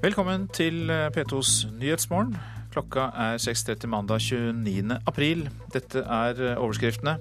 Velkommen 0.00 0.46
til 0.48 0.88
P2s 1.12 1.66
Nyhetsmorgen. 1.76 2.30
Klokka 2.72 3.10
er 3.20 3.34
6.30 3.36 3.90
mandag 3.92 4.22
29. 4.24 4.94
april. 5.04 5.42
Dette 5.74 6.00
er 6.00 6.38
overskriftene. 6.54 7.18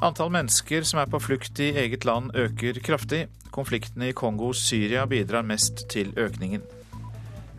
Antall 0.00 0.32
mennesker 0.32 0.86
som 0.88 1.02
er 1.02 1.10
på 1.12 1.20
flukt 1.20 1.60
i 1.60 1.74
eget 1.76 2.06
land 2.08 2.32
øker 2.32 2.80
kraftig. 2.80 3.26
Konfliktene 3.52 4.08
i 4.08 4.14
Kongo 4.16 4.54
og 4.54 4.56
Syria 4.56 5.04
bidrar 5.04 5.44
mest 5.44 5.84
til 5.92 6.14
økningen. 6.16 6.64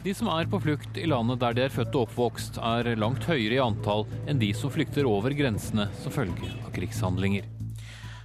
De 0.01 0.15
som 0.17 0.31
er 0.33 0.49
på 0.49 0.63
flukt 0.65 0.97
i 0.97 1.05
landet 1.05 1.43
der 1.45 1.53
de 1.53 1.67
er 1.67 1.77
født 1.77 1.93
og 1.93 2.07
oppvokst, 2.07 2.57
er 2.57 2.97
langt 2.97 3.29
høyere 3.29 3.59
i 3.59 3.61
antall 3.61 4.07
enn 4.25 4.41
de 4.41 4.49
som 4.57 4.73
flykter 4.73 5.05
over 5.05 5.37
grensene 5.37 5.91
som 6.01 6.17
følge 6.17 6.49
av 6.63 6.73
krigshandlinger. 6.73 7.45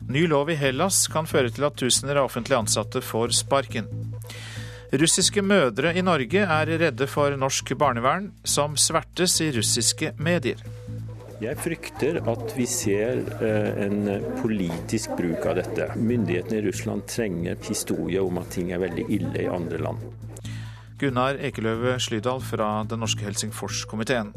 Ny 0.09 0.24
lov 0.24 0.48
i 0.48 0.56
Hellas 0.56 1.04
kan 1.12 1.28
føre 1.28 1.52
til 1.52 1.68
at 1.68 1.77
tusener 1.77 2.16
av 2.16 2.32
offentlig 2.32 2.62
ansatte 2.62 3.04
får 3.04 3.36
sparken. 3.45 3.92
Russiske 4.92 5.41
mødre 5.41 5.95
i 5.96 6.02
Norge 6.05 6.42
er 6.45 6.69
redde 6.69 7.06
for 7.09 7.33
norsk 7.41 7.70
barnevern, 7.80 8.27
som 8.45 8.74
svertes 8.77 9.38
i 9.41 9.46
russiske 9.56 10.10
medier. 10.20 10.60
Jeg 11.41 11.56
frykter 11.59 12.19
at 12.28 12.52
vi 12.55 12.66
ser 12.69 13.23
eh, 13.41 13.80
en 13.86 14.05
politisk 14.42 15.14
bruk 15.16 15.48
av 15.48 15.56
dette. 15.62 15.88
Myndighetene 15.97 16.60
i 16.60 16.66
Russland 16.69 17.06
trenger 17.09 17.56
historie 17.64 18.20
om 18.20 18.36
at 18.42 18.52
ting 18.52 18.69
er 18.70 18.84
veldig 18.84 19.09
ille 19.16 19.47
i 19.47 19.48
andre 19.48 19.80
land. 19.80 20.05
Gunnar 21.00 21.41
Ekeløve 21.41 21.97
Slydal 21.97 22.45
fra 22.45 22.69
Den 22.84 23.00
norske 23.00 23.24
Helsingforskomiteen. 23.24 24.36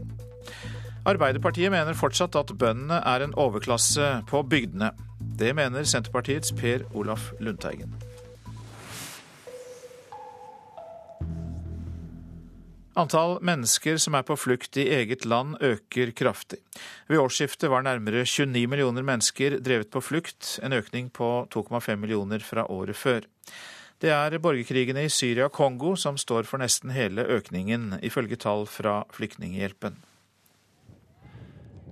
Arbeiderpartiet 1.06 1.70
mener 1.76 2.00
fortsatt 2.00 2.40
at 2.40 2.56
bøndene 2.56 3.04
er 3.04 3.28
en 3.28 3.36
overklasse 3.36 4.22
på 4.32 4.42
bygdene. 4.50 4.96
Det 5.20 5.52
mener 5.52 5.84
Senterpartiets 5.84 6.56
Per 6.56 6.88
Olaf 6.96 7.34
Lundteigen. 7.44 7.92
Antall 12.96 13.42
mennesker 13.44 13.98
som 14.00 14.16
er 14.16 14.24
på 14.24 14.38
flukt 14.40 14.78
i 14.80 14.86
eget 14.96 15.26
land 15.28 15.58
øker 15.60 16.14
kraftig. 16.16 16.62
Ved 17.12 17.20
årsskiftet 17.20 17.68
var 17.68 17.84
nærmere 17.84 18.24
29 18.24 18.70
millioner 18.72 19.04
mennesker 19.04 19.58
drevet 19.60 19.92
på 19.92 20.00
flukt, 20.00 20.54
en 20.64 20.72
økning 20.72 21.10
på 21.12 21.28
2,5 21.52 22.00
millioner 22.00 22.40
fra 22.40 22.64
året 22.72 22.96
før. 22.96 23.28
Det 24.00 24.14
er 24.16 24.40
borgerkrigene 24.40 25.04
i 25.04 25.12
Syria 25.12 25.50
og 25.50 25.56
Kongo 25.56 25.98
som 26.00 26.16
står 26.16 26.48
for 26.48 26.64
nesten 26.64 26.96
hele 26.96 27.28
økningen, 27.36 27.98
ifølge 28.00 28.40
tall 28.40 28.64
fra 28.64 29.02
Flyktninghjelpen. 29.12 30.00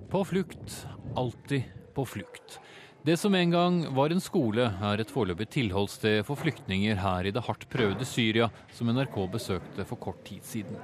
På 0.08 0.24
flukt, 0.24 0.86
alltid 1.20 1.68
på 1.92 2.08
flukt. 2.08 2.60
Det 3.04 3.16
som 3.20 3.34
en 3.34 3.50
gang 3.50 3.74
var 3.94 4.08
en 4.14 4.20
skole, 4.22 4.64
er 4.64 5.00
et 5.02 5.10
foreløpig 5.12 5.44
tilholdssted 5.52 6.22
for 6.24 6.40
flyktninger 6.40 6.96
her 6.96 7.26
i 7.28 7.32
det 7.36 7.42
hardt 7.44 7.66
prøvde 7.68 8.06
Syria, 8.08 8.46
som 8.72 8.88
NRK 8.88 9.18
besøkte 9.34 9.84
for 9.84 10.00
kort 10.00 10.22
tid 10.24 10.40
siden. 10.48 10.78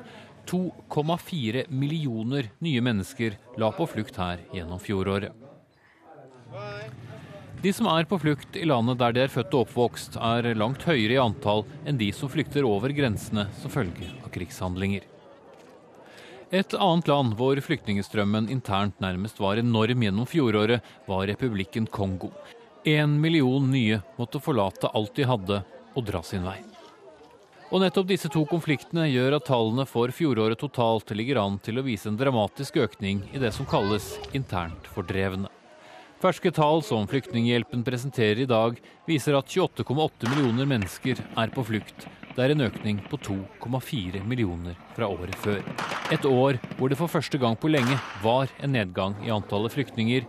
2,4 0.50 1.62
millioner 1.72 2.50
nye 2.60 2.82
mennesker 2.84 3.38
la 3.56 3.70
på 3.72 3.86
flukt 3.88 4.20
her 4.20 4.42
gjennom 4.52 4.82
fjoråret. 4.84 5.32
De 7.64 7.72
som 7.72 7.88
er 7.88 8.04
på 8.10 8.20
flukt 8.20 8.56
i 8.56 8.66
landet 8.68 9.00
der 9.00 9.16
de 9.16 9.24
er 9.24 9.32
født 9.32 9.56
og 9.56 9.64
oppvokst, 9.64 10.20
er 10.20 10.52
langt 10.60 10.84
høyere 10.84 11.16
i 11.16 11.22
antall 11.24 11.64
enn 11.88 12.00
de 12.00 12.10
som 12.12 12.28
flykter 12.28 12.68
over 12.68 12.92
grensene 13.00 13.46
som 13.62 13.72
følge 13.72 14.12
av 14.20 14.28
krigshandlinger. 14.36 15.08
Et 16.50 16.74
annet 16.74 17.06
land 17.06 17.36
hvor 17.38 17.58
flyktningstrømmen 17.62 18.48
internt 18.50 18.96
nærmest 18.98 19.38
var 19.38 19.60
enorm 19.60 20.02
gjennom 20.02 20.26
fjoråret, 20.26 20.82
var 21.06 21.28
republikken 21.30 21.86
Kongo. 21.86 22.32
En 22.82 23.20
million 23.22 23.68
nye 23.70 24.00
måtte 24.18 24.40
forlate 24.42 24.90
alt 24.90 25.14
de 25.14 25.28
hadde 25.30 25.60
og 25.94 26.06
dra 26.08 26.24
sin 26.26 26.42
vei. 26.42 26.56
Og 27.70 27.84
nettopp 27.84 28.08
disse 28.10 28.26
to 28.34 28.42
konfliktene 28.50 29.06
gjør 29.12 29.36
at 29.36 29.46
tallene 29.46 29.86
for 29.86 30.10
fjoråret 30.10 30.58
totalt 30.58 31.14
ligger 31.14 31.38
an 31.38 31.60
til 31.62 31.78
å 31.78 31.86
vise 31.86 32.10
en 32.10 32.18
dramatisk 32.18 32.80
økning 32.82 33.22
i 33.30 33.38
det 33.38 33.52
som 33.54 33.68
kalles 33.70 34.16
internt 34.34 34.90
fordrevne. 34.90 35.46
Ferske 36.20 36.50
tall 36.52 36.82
som 36.84 37.06
Flyktninghjelpen 37.08 37.86
presenterer 37.86 38.42
i 38.42 38.50
dag, 38.50 38.74
viser 39.06 39.38
at 39.38 39.54
28,8 39.54 40.34
millioner 40.34 40.66
mennesker 40.68 41.22
er 41.38 41.54
på 41.54 41.62
flukt, 41.70 42.10
det 42.36 42.44
er 42.44 42.52
en 42.54 42.62
økning 42.62 43.00
på 43.10 43.18
2,4 43.26 44.20
millioner 44.26 44.76
fra 44.94 45.08
året 45.10 45.34
før. 45.42 45.64
Et 46.14 46.26
år 46.26 46.60
hvor 46.78 46.90
det 46.90 46.98
for 47.00 47.10
første 47.10 47.38
gang 47.42 47.56
på 47.58 47.70
lenge 47.70 47.96
var 48.22 48.52
en 48.62 48.74
nedgang 48.76 49.16
i 49.26 49.32
antallet 49.34 49.74
flyktninger. 49.74 50.28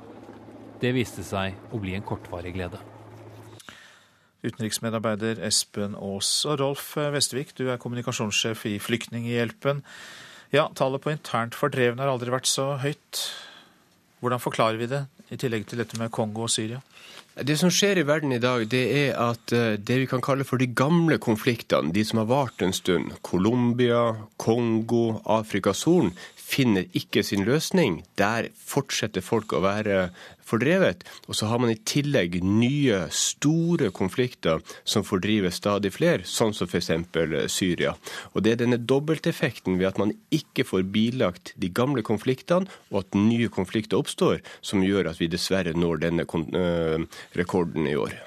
Det 0.82 0.96
viste 0.98 1.24
seg 1.26 1.60
å 1.70 1.82
bli 1.82 1.94
en 1.98 2.06
kortvarig 2.06 2.56
glede. 2.56 2.82
Utenriksmedarbeider 4.42 5.44
Espen 5.46 5.94
Aas 5.94 6.30
og 6.50 6.58
Rolf 6.64 6.96
Vestvik, 6.98 7.54
du 7.58 7.68
er 7.70 7.78
kommunikasjonssjef 7.82 8.66
i 8.72 8.80
Flyktninghjelpen. 8.82 9.84
Ja, 10.52 10.66
tallet 10.76 11.04
på 11.04 11.14
internt 11.14 11.56
fordrevne 11.56 12.02
har 12.02 12.10
aldri 12.10 12.34
vært 12.34 12.50
så 12.50 12.74
høyt. 12.82 13.22
Hvordan 14.22 14.42
forklarer 14.42 14.82
vi 14.82 14.90
det, 14.90 15.06
i 15.32 15.40
tillegg 15.40 15.68
til 15.70 15.82
dette 15.82 16.00
med 16.00 16.12
Kongo 16.14 16.46
og 16.46 16.52
Syria? 16.52 16.82
Det 17.32 17.56
som 17.56 17.72
skjer 17.72 18.02
i 18.02 18.04
verden 18.04 18.34
i 18.36 18.42
dag, 18.44 18.66
det 18.68 18.82
er 18.92 19.14
at 19.16 19.54
eh, 19.56 19.78
det 19.80 20.02
vi 20.02 20.08
kan 20.12 20.24
kalle 20.24 20.44
for 20.44 20.60
de 20.60 20.68
gamle 20.68 21.16
konfliktene, 21.24 21.94
de 21.96 22.04
som 22.04 22.20
har 22.20 22.28
vart 22.28 22.62
en 22.62 22.76
stund, 22.76 23.14
Colombia, 23.24 24.02
Kongo, 24.36 25.22
Afrikas 25.24 25.86
Horn, 25.88 26.12
finner 26.36 26.90
ikke 26.98 27.24
sin 27.24 27.46
løsning. 27.48 28.02
Der 28.20 28.52
fortsetter 28.68 29.24
folk 29.24 29.56
å 29.56 29.64
være 29.64 30.10
fordrevet. 30.48 31.06
Og 31.28 31.38
så 31.38 31.50
har 31.52 31.62
man 31.62 31.74
i 31.74 31.80
tillegg 31.88 32.40
nye, 32.46 33.04
store 33.12 33.92
konflikter 33.96 34.62
som 34.84 35.06
fordriver 35.08 35.54
stadig 35.54 35.94
flere, 35.96 36.26
sånn 36.28 36.56
som 36.58 36.70
f.eks. 36.70 36.92
Syria. 37.52 37.96
Og 38.34 38.44
Det 38.46 38.56
er 38.56 38.64
denne 38.64 38.80
dobbelteffekten 38.80 39.80
ved 39.80 39.92
at 39.92 40.02
man 40.02 40.16
ikke 40.34 40.66
får 40.68 40.88
bilagt 40.94 41.54
de 41.62 41.70
gamle 41.70 42.04
konfliktene, 42.06 42.70
og 42.92 43.04
at 43.04 43.18
nye 43.18 43.50
konflikter 43.52 44.00
oppstår, 44.00 44.42
som 44.62 44.84
gjør 44.86 45.12
at 45.12 45.22
vi 45.22 45.30
dessverre 45.32 45.74
når 45.78 46.04
denne 46.06 46.26
øh, 46.26 47.08
rekorden 47.38 47.88
i 47.88 47.96
år. 47.96 48.18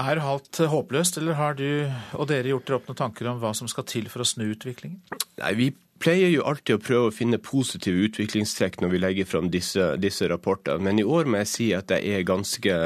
Er 0.00 0.20
alt 0.22 0.60
håpløst, 0.70 1.18
eller 1.18 1.34
har 1.34 1.56
du 1.58 1.90
og 2.14 2.28
dere 2.30 2.52
gjort 2.52 2.68
dere 2.68 2.78
opp 2.78 2.90
noen 2.90 2.98
tanker 3.00 3.30
om 3.30 3.40
hva 3.42 3.50
som 3.56 3.68
skal 3.70 3.86
til 3.90 4.06
for 4.10 4.22
å 4.22 4.28
snu 4.28 4.46
utviklingen? 4.52 5.00
Nei, 5.40 5.54
Vi 5.58 5.70
pleier 6.00 6.32
jo 6.32 6.44
alltid 6.48 6.78
å 6.78 6.82
prøve 6.82 7.10
å 7.10 7.14
finne 7.14 7.40
positive 7.42 8.06
utviklingstrekk 8.08 8.80
når 8.80 8.92
vi 8.94 9.00
legger 9.02 9.28
fram 9.28 9.50
disse, 9.52 9.92
disse 10.00 10.28
rapportene, 10.30 10.80
men 10.86 11.00
i 11.00 11.06
år 11.06 11.28
må 11.28 11.42
jeg 11.42 11.50
si 11.52 11.68
at 11.76 11.92
jeg 11.92 12.16
er 12.16 12.26
ganske, 12.28 12.76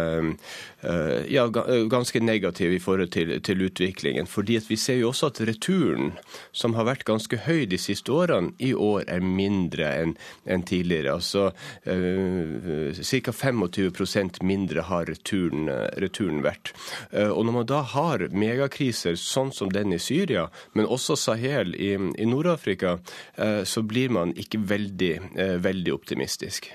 ja, 1.31 1.47
ganske 1.91 2.21
negativ 2.21 2.75
i 2.75 2.81
forhold 2.83 3.13
til, 3.15 3.33
til, 3.43 3.63
utviklingen. 3.65 4.27
fordi 4.27 4.59
vi 4.69 4.77
ser 4.77 4.99
jo 5.01 5.09
også 5.09 5.31
at 5.33 5.41
returen, 5.49 6.13
som 6.53 6.75
har 6.75 6.87
vært 6.89 7.07
ganske 7.09 7.37
høy 7.47 7.65
de 7.71 7.79
siste 7.79 8.13
årene, 8.13 8.53
i 8.59 8.73
år 8.75 9.05
er 9.09 9.25
mindre 9.25 9.89
enn 10.03 10.15
en 10.45 10.63
tidligere. 10.63 11.15
Altså 11.15 11.53
eh, 11.85 12.95
ca. 12.95 13.33
25% 13.33 14.43
mindre 14.43 14.87
har 14.91 15.09
returen, 15.09 15.71
returen 16.01 16.43
vært. 16.45 16.75
Eh, 17.13 17.31
og 17.31 17.47
når 17.47 17.59
man 17.59 17.71
da 17.71 17.83
har 17.95 18.29
megakriser 18.31 19.17
sånn 19.21 19.53
som 19.55 19.73
den 19.73 19.95
i 19.95 20.01
Syria, 20.03 20.49
men 20.75 20.87
også 20.87 21.17
Sahel 21.19 21.75
i, 21.75 21.95
i 21.95 22.29
Nord-Afrika, 22.29 22.99
Eh, 23.35 23.65
så 23.65 23.83
blir 23.83 24.09
man 24.09 24.35
ikke 24.37 24.59
veldig, 24.59 25.21
eh, 25.37 25.57
veldig 25.59 25.95
optimistisk. 25.95 26.71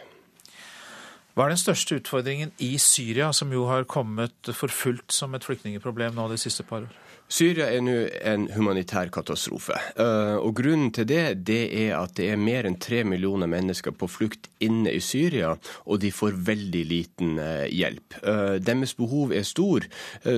Hva 1.39 1.45
er 1.47 1.53
den 1.53 1.59
største 1.61 1.95
utfordringen 1.95 2.49
i 2.59 2.73
Syria, 2.83 3.29
som 3.31 3.53
jo 3.55 3.61
har 3.69 3.85
kommet 3.87 4.49
for 4.51 4.67
fullt 4.67 5.13
som 5.15 5.37
et 5.37 5.45
flyktningeproblem 5.47 6.17
nå 6.17 6.25
de 6.27 6.35
siste 6.41 6.65
par 6.67 6.83
år? 6.83 6.97
Syria 7.29 7.67
er 7.69 7.83
nå 7.85 7.93
en 8.25 8.47
humanitær 8.55 9.11
katastrofe. 9.13 9.75
Eh, 10.01 10.35
og 10.41 10.55
Grunnen 10.57 10.89
til 10.95 11.05
det 11.11 11.43
det 11.45 11.61
er 11.77 11.91
at 11.99 12.15
det 12.17 12.31
er 12.33 12.39
mer 12.41 12.65
enn 12.65 12.79
tre 12.81 13.03
millioner 13.05 13.45
mennesker 13.49 13.93
på 13.93 14.09
flukt 14.09 14.49
inne 14.65 14.89
i 14.89 15.01
Syria, 15.03 15.51
og 15.85 16.01
de 16.01 16.09
får 16.09 16.39
veldig 16.47 16.81
liten 16.89 17.37
eh, 17.37 17.67
hjelp. 17.69 18.17
Eh, 18.23 18.55
deres 18.65 18.95
behov 18.97 19.35
er 19.37 19.45
stor, 19.45 19.85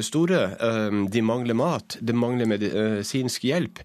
store. 0.03 0.41
De 1.11 1.21
mangler 1.23 1.55
mat, 1.57 1.95
de 2.03 2.13
mangler 2.15 2.49
medisinsk 2.49 3.45
hjelp, 3.47 3.79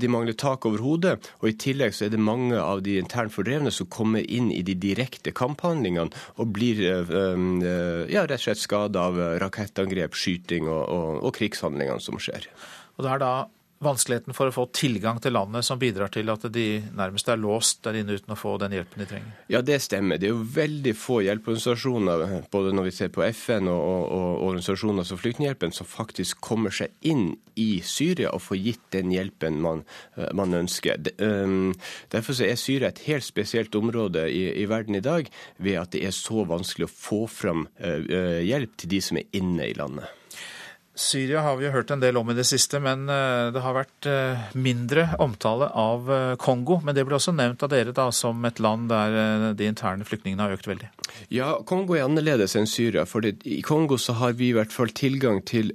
de 0.00 0.08
mangler 0.10 0.36
tak 0.38 0.64
over 0.68 0.80
hodet. 0.82 1.14
Og 1.42 1.50
i 1.50 1.56
tillegg 1.60 1.94
så 1.94 2.06
er 2.06 2.14
det 2.14 2.22
mange 2.22 2.56
av 2.58 2.80
de 2.86 2.96
internt 3.00 3.34
fordrevne 3.34 3.72
som 3.74 3.88
kommer 3.92 4.24
inn 4.24 4.48
i 4.54 4.62
de 4.66 4.74
direkte 4.80 5.34
kamphandlingene 5.36 6.08
og 6.40 6.52
blir 6.56 6.80
ja, 6.86 8.24
rett 8.24 8.38
og 8.38 8.46
slett 8.46 8.62
skada 8.62 9.06
av 9.10 9.20
rakettangrep, 9.42 10.16
skyting 10.16 10.68
og, 10.70 10.82
og, 10.86 11.10
og 11.28 11.36
krigshandlingene 11.36 12.02
som 12.02 12.20
skjer. 12.22 12.45
Og 12.96 13.04
det 13.04 13.12
er 13.12 13.22
da 13.22 13.34
vanskeligheten 13.84 14.34
for 14.36 14.48
å 14.48 14.54
få 14.54 14.64
tilgang 14.74 15.18
til 15.20 15.34
landet 15.36 15.66
som 15.66 15.78
bidrar 15.80 16.08
til 16.12 16.30
at 16.32 16.46
de 16.52 16.66
nærmest 16.96 17.28
er 17.28 17.40
låst 17.40 17.82
der 17.84 17.98
inne 18.00 18.16
uten 18.16 18.32
å 18.32 18.38
få 18.38 18.54
den 18.60 18.72
hjelpen 18.76 19.02
de 19.02 19.08
trenger? 19.10 19.34
Ja, 19.52 19.60
det 19.64 19.78
stemmer. 19.84 20.20
Det 20.20 20.30
er 20.30 20.32
jo 20.32 20.46
veldig 20.56 20.94
få 20.96 21.20
hjelpeorganisasjoner, 21.26 22.24
både 22.52 22.72
når 22.76 22.88
vi 22.88 22.94
ser 22.96 23.12
på 23.12 23.24
FN 23.28 23.68
og, 23.72 23.82
og, 23.82 24.04
og 24.16 24.46
organisasjoner 24.48 25.08
som 25.08 25.20
Flyktninghjelpen, 25.20 25.76
som 25.76 25.88
faktisk 25.88 26.40
kommer 26.44 26.72
seg 26.74 26.94
inn 27.06 27.34
i 27.60 27.82
Syria 27.84 28.32
og 28.36 28.44
får 28.46 28.62
gitt 28.64 28.86
den 28.96 29.12
hjelpen 29.12 29.60
man, 29.64 29.84
eh, 30.16 30.32
man 30.36 30.56
ønsker. 30.56 31.12
Um, 31.20 31.74
derfor 32.12 32.36
er 32.44 32.56
Syria 32.60 32.92
et 32.92 33.04
helt 33.06 33.28
spesielt 33.28 33.76
område 33.76 34.26
i, 34.32 34.46
i, 34.56 34.68
verden 34.70 34.96
i 34.96 35.04
dag, 35.04 35.28
ved 35.60 35.80
at 35.82 35.92
det 35.92 36.04
er 36.08 36.16
så 36.16 36.46
vanskelig 36.48 36.88
å 36.88 36.96
få 36.96 37.24
fram 37.28 37.66
uh, 37.80 38.40
hjelp 38.44 38.76
til 38.80 38.96
de 38.96 39.04
som 39.04 39.20
er 39.20 39.28
inne 39.36 39.68
i 39.68 39.76
landet. 39.76 40.08
Syria 40.96 41.42
har 41.44 41.56
vi 41.56 41.66
jo 41.66 41.72
hørt 41.74 41.90
en 41.92 42.00
del 42.00 42.16
om 42.16 42.30
i 42.32 42.34
det 42.36 42.46
siste, 42.48 42.78
men 42.80 43.04
eh, 43.12 43.50
det 43.52 43.60
har 43.60 43.74
vært 43.76 44.06
eh, 44.08 44.46
mindre 44.56 45.10
omtale 45.20 45.68
av 45.76 46.08
eh, 46.12 46.36
Kongo. 46.40 46.78
Men 46.84 46.96
det 46.96 47.04
ble 47.04 47.18
også 47.18 47.34
nevnt 47.36 47.62
av 47.66 47.72
dere 47.72 47.92
da 47.96 48.08
som 48.16 48.40
et 48.48 48.62
land 48.64 48.88
der 48.88 49.52
de 49.58 49.68
interne 49.68 50.08
flyktningene 50.08 50.46
har 50.46 50.56
økt 50.56 50.70
veldig. 50.70 50.88
Ja, 51.36 51.52
Kongo 51.68 51.98
er 51.98 52.06
annerledes 52.06 52.56
enn 52.56 52.68
Syria. 52.70 53.04
For 53.04 53.28
i 53.28 53.60
Kongo 53.66 54.00
så 54.00 54.16
har 54.22 54.38
vi 54.40 54.50
i 54.50 54.56
hvert 54.56 54.72
fall 54.72 54.94
tilgang 54.96 55.42
til 55.44 55.74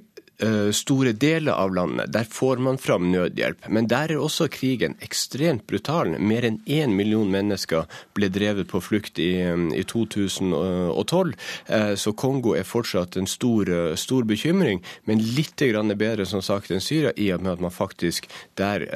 store 0.74 1.12
deler 1.12 1.52
av 1.52 1.74
landet. 1.74 2.12
Der 2.12 2.24
får 2.24 2.56
man 2.56 2.78
fram 2.78 3.10
nødhjelp. 3.12 3.68
Men 3.68 3.86
der 3.90 4.12
er 4.12 4.22
også 4.22 4.48
krigen 4.52 4.96
ekstremt 5.04 5.66
brutal. 5.70 6.16
Mer 6.18 6.46
enn 6.48 6.60
én 6.66 6.96
million 6.98 7.30
mennesker 7.30 7.86
ble 8.16 8.30
drevet 8.32 8.70
på 8.70 8.80
flukt 8.82 9.20
i, 9.22 9.30
eh, 9.40 9.66
i 9.78 9.84
2012. 9.84 11.34
Eh, 11.66 11.94
så 11.94 12.12
Kongo 12.12 12.54
er 12.54 12.66
fortsatt 12.66 13.16
en 13.16 13.26
stor, 13.26 13.70
stor 13.96 14.24
bekymring, 14.24 14.82
men 15.04 15.18
litt 15.18 15.56
bedre 15.56 16.26
som 16.26 16.42
sagt 16.42 16.70
enn 16.70 16.80
Syria, 16.80 17.12
i 17.16 17.30
og 17.32 17.42
med 17.42 17.52
at 17.52 17.60
man 17.60 17.70
faktisk 17.70 18.28
der 18.56 18.86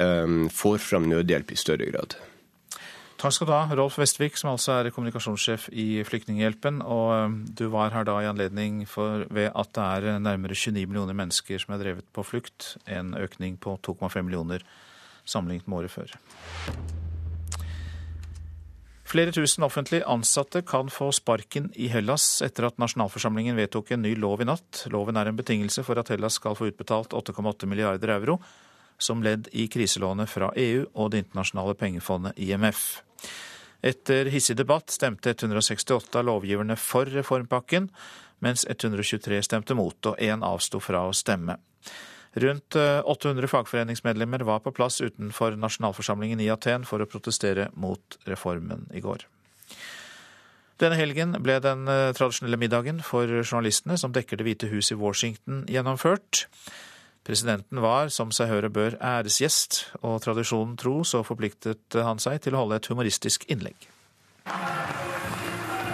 får 0.51 0.77
fram 0.77 1.07
nødhjelp 1.09 1.51
i 1.51 1.55
større 1.55 1.85
grad. 1.91 2.15
Takk 3.17 3.33
skal 3.33 3.47
du 3.49 3.53
ha, 3.55 3.63
Rolf 3.73 3.95
Vestvik, 3.97 4.35
som 4.37 4.51
altså 4.51 4.75
er 4.75 4.91
kommunikasjonssjef 4.93 5.71
i 5.73 6.03
Flyktninghjelpen. 6.05 6.83
Og 6.85 7.13
um, 7.25 7.37
du 7.49 7.65
var 7.73 7.89
her 7.95 8.05
da 8.05 8.19
i 8.21 8.27
anledning 8.29 8.83
for, 8.85 9.23
ved 9.33 9.49
at 9.57 9.71
det 9.73 9.85
er 9.85 10.19
nærmere 10.21 10.53
29 10.53 10.85
millioner 10.85 11.17
mennesker 11.17 11.63
som 11.63 11.73
er 11.73 11.81
drevet 11.81 12.05
på 12.13 12.21
flukt. 12.21 12.75
En 12.85 13.15
økning 13.17 13.57
på 13.57 13.73
2,5 13.87 14.21
millioner 14.21 14.61
sammenlignet 15.25 15.65
med 15.65 15.79
året 15.79 15.95
før. 15.95 16.13
Flere 19.07 19.33
tusen 19.33 19.65
offentlig 19.65 20.03
ansatte 20.05 20.61
kan 20.67 20.93
få 20.93 21.09
sparken 21.15 21.71
i 21.73 21.87
Hellas 21.89 22.43
etter 22.45 22.67
at 22.67 22.77
nasjonalforsamlingen 22.77 23.57
vedtok 23.57 23.95
en 23.95 24.03
ny 24.05 24.13
lov 24.19 24.43
i 24.43 24.49
natt. 24.51 24.83
Loven 24.93 25.17
er 25.17 25.31
en 25.31 25.39
betingelse 25.39 25.81
for 25.87 25.97
at 25.97 26.13
Hellas 26.13 26.37
skal 26.37 26.59
få 26.59 26.69
utbetalt 26.69 27.17
8,8 27.17 27.71
milliarder 27.71 28.13
euro 28.19 28.37
som 28.97 29.23
ledd 29.23 29.49
i 29.51 29.67
kriselånet 29.71 30.29
fra 30.29 30.51
EU 30.57 30.85
og 30.93 31.11
Det 31.11 31.25
internasjonale 31.25 31.77
pengefondet 31.79 32.37
IMF. 32.37 33.06
Etter 33.81 34.31
hissig 34.33 34.57
debatt 34.57 34.91
stemte 34.91 35.35
168 35.35 36.19
av 36.19 36.25
lovgiverne 36.25 36.75
for 36.81 37.09
reformpakken, 37.13 37.91
mens 38.43 38.65
123 38.69 39.41
stemte 39.45 39.77
mot, 39.77 39.97
og 40.05 40.21
én 40.21 40.45
avsto 40.45 40.81
fra 40.83 41.05
å 41.07 41.15
stemme. 41.15 41.57
Rundt 42.37 42.75
800 42.75 43.43
eh, 43.43 43.49
fagforeningsmedlemmer 43.49 44.43
var 44.45 44.59
på 44.65 44.73
plass 44.75 45.01
utenfor 45.01 45.55
nasjonalforsamlingen 45.57 46.41
i 46.43 46.51
Aten 46.53 46.85
for 46.85 47.01
å 47.01 47.09
protestere 47.09 47.71
mot 47.73 48.19
reformen 48.29 48.85
i 48.93 49.01
går. 49.01 49.25
Denne 50.77 50.97
helgen 50.99 51.33
ble 51.41 51.57
den 51.63 51.87
eh, 51.89 52.11
tradisjonelle 52.17 52.59
middagen 52.61 53.01
for 53.05 53.25
journalistene 53.41 53.97
som 53.97 54.13
dekker 54.13 54.37
Det 54.37 54.45
hvite 54.45 54.69
hus 54.69 54.91
i 54.93 54.99
Washington, 54.99 55.63
gjennomført. 55.71 56.45
Presidenten 57.27 57.81
var, 57.83 58.07
som 58.07 58.31
seg 58.31 58.47
høre 58.47 58.69
bør, 58.71 58.95
æresgjest, 59.03 59.81
og 59.99 60.21
tradisjonen 60.23 60.77
tro 60.79 61.01
så 61.03 61.25
forpliktet 61.27 61.97
han 61.99 62.21
seg 62.23 62.39
til 62.45 62.55
å 62.55 62.61
holde 62.63 62.79
et 62.79 62.87
humoristisk 62.87 63.43
innlegg. 63.51 63.89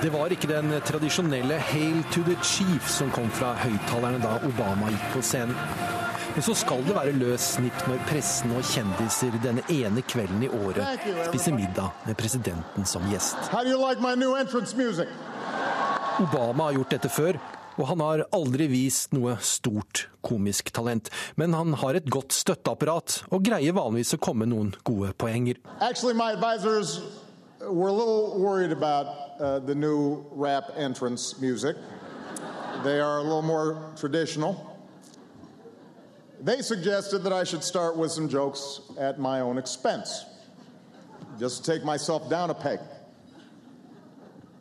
Det 0.03 0.11
var 0.13 0.33
ikke 0.35 0.49
den 0.51 0.69
tradisjonelle 0.85 1.57
'Hail 1.57 2.03
to 2.11 2.21
the 2.27 2.35
Chief' 2.43 2.89
som 2.91 3.09
kom 3.11 3.31
fra 3.31 3.53
høyttalerne 3.55 4.21
da 4.21 4.35
Obama 4.45 4.91
gikk 4.91 5.05
på 5.13 5.21
scenen. 5.23 5.57
Men 6.33 6.43
så 6.43 6.53
skal 6.57 6.85
det 6.85 6.95
være 6.95 7.13
løs 7.17 7.41
snipp 7.55 7.81
når 7.87 8.05
pressen 8.09 8.53
og 8.57 8.65
kjendiser 8.65 9.33
denne 9.41 9.63
ene 9.69 10.01
kvelden 10.01 10.43
i 10.43 10.49
året 10.49 11.05
spiser 11.29 11.53
middag 11.53 11.93
med 12.05 12.17
presidenten 12.17 12.85
som 12.85 13.05
gjest. 13.09 13.37
Like 13.53 13.73
Obama 16.19 16.63
har 16.63 16.73
gjort 16.77 16.89
dette 16.93 17.09
før, 17.09 17.37
og 17.77 17.87
han 17.89 18.03
har 18.03 18.25
aldri 18.35 18.67
vist 18.71 19.13
noe 19.15 19.37
stort 19.41 20.07
komisk 20.25 20.71
talent. 20.75 21.09
Men 21.35 21.53
han 21.57 21.73
har 21.81 21.97
et 21.97 22.09
godt 22.09 22.35
støtteapparat, 22.35 23.23
og 23.31 23.43
greier 23.45 23.75
vanligvis 23.75 24.15
å 24.17 24.21
komme 24.21 24.47
noen 24.49 24.73
gode 24.87 25.13
poenger. 25.17 25.59
Actually, 25.81 26.13
were 27.71 27.87
a 27.87 27.93
little 27.93 28.39
worried 28.39 28.71
about 28.71 29.05
uh, 29.39 29.59
the 29.59 29.75
rap 30.31 30.65
entrance 30.75 31.39
music. 31.39 31.77
They 32.83 32.99
are 32.99 33.19
a 33.19 33.23
little 33.23 33.41
more 33.41 33.93
traditional. 33.95 34.69
They 36.41 36.61
suggested 36.61 37.23
that 37.23 37.31
I 37.31 37.45
should 37.45 37.63
start 37.63 37.95
with 37.95 38.11
some 38.11 38.27
jokes 38.27 38.81
at 38.99 39.17
my 39.17 39.39
own 39.39 39.57
expense, 39.57 40.25
just 41.39 41.63
to 41.63 41.71
take 41.71 41.85
myself 41.85 42.29
down 42.29 42.49
a 42.49 42.53
peg. 42.53 42.79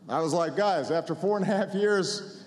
I 0.08 0.20
was 0.20 0.32
like, 0.32 0.56
guys, 0.56 0.90
after 0.90 1.14
four 1.14 1.36
and 1.36 1.44
a 1.44 1.48
half 1.48 1.74
years, 1.74 2.41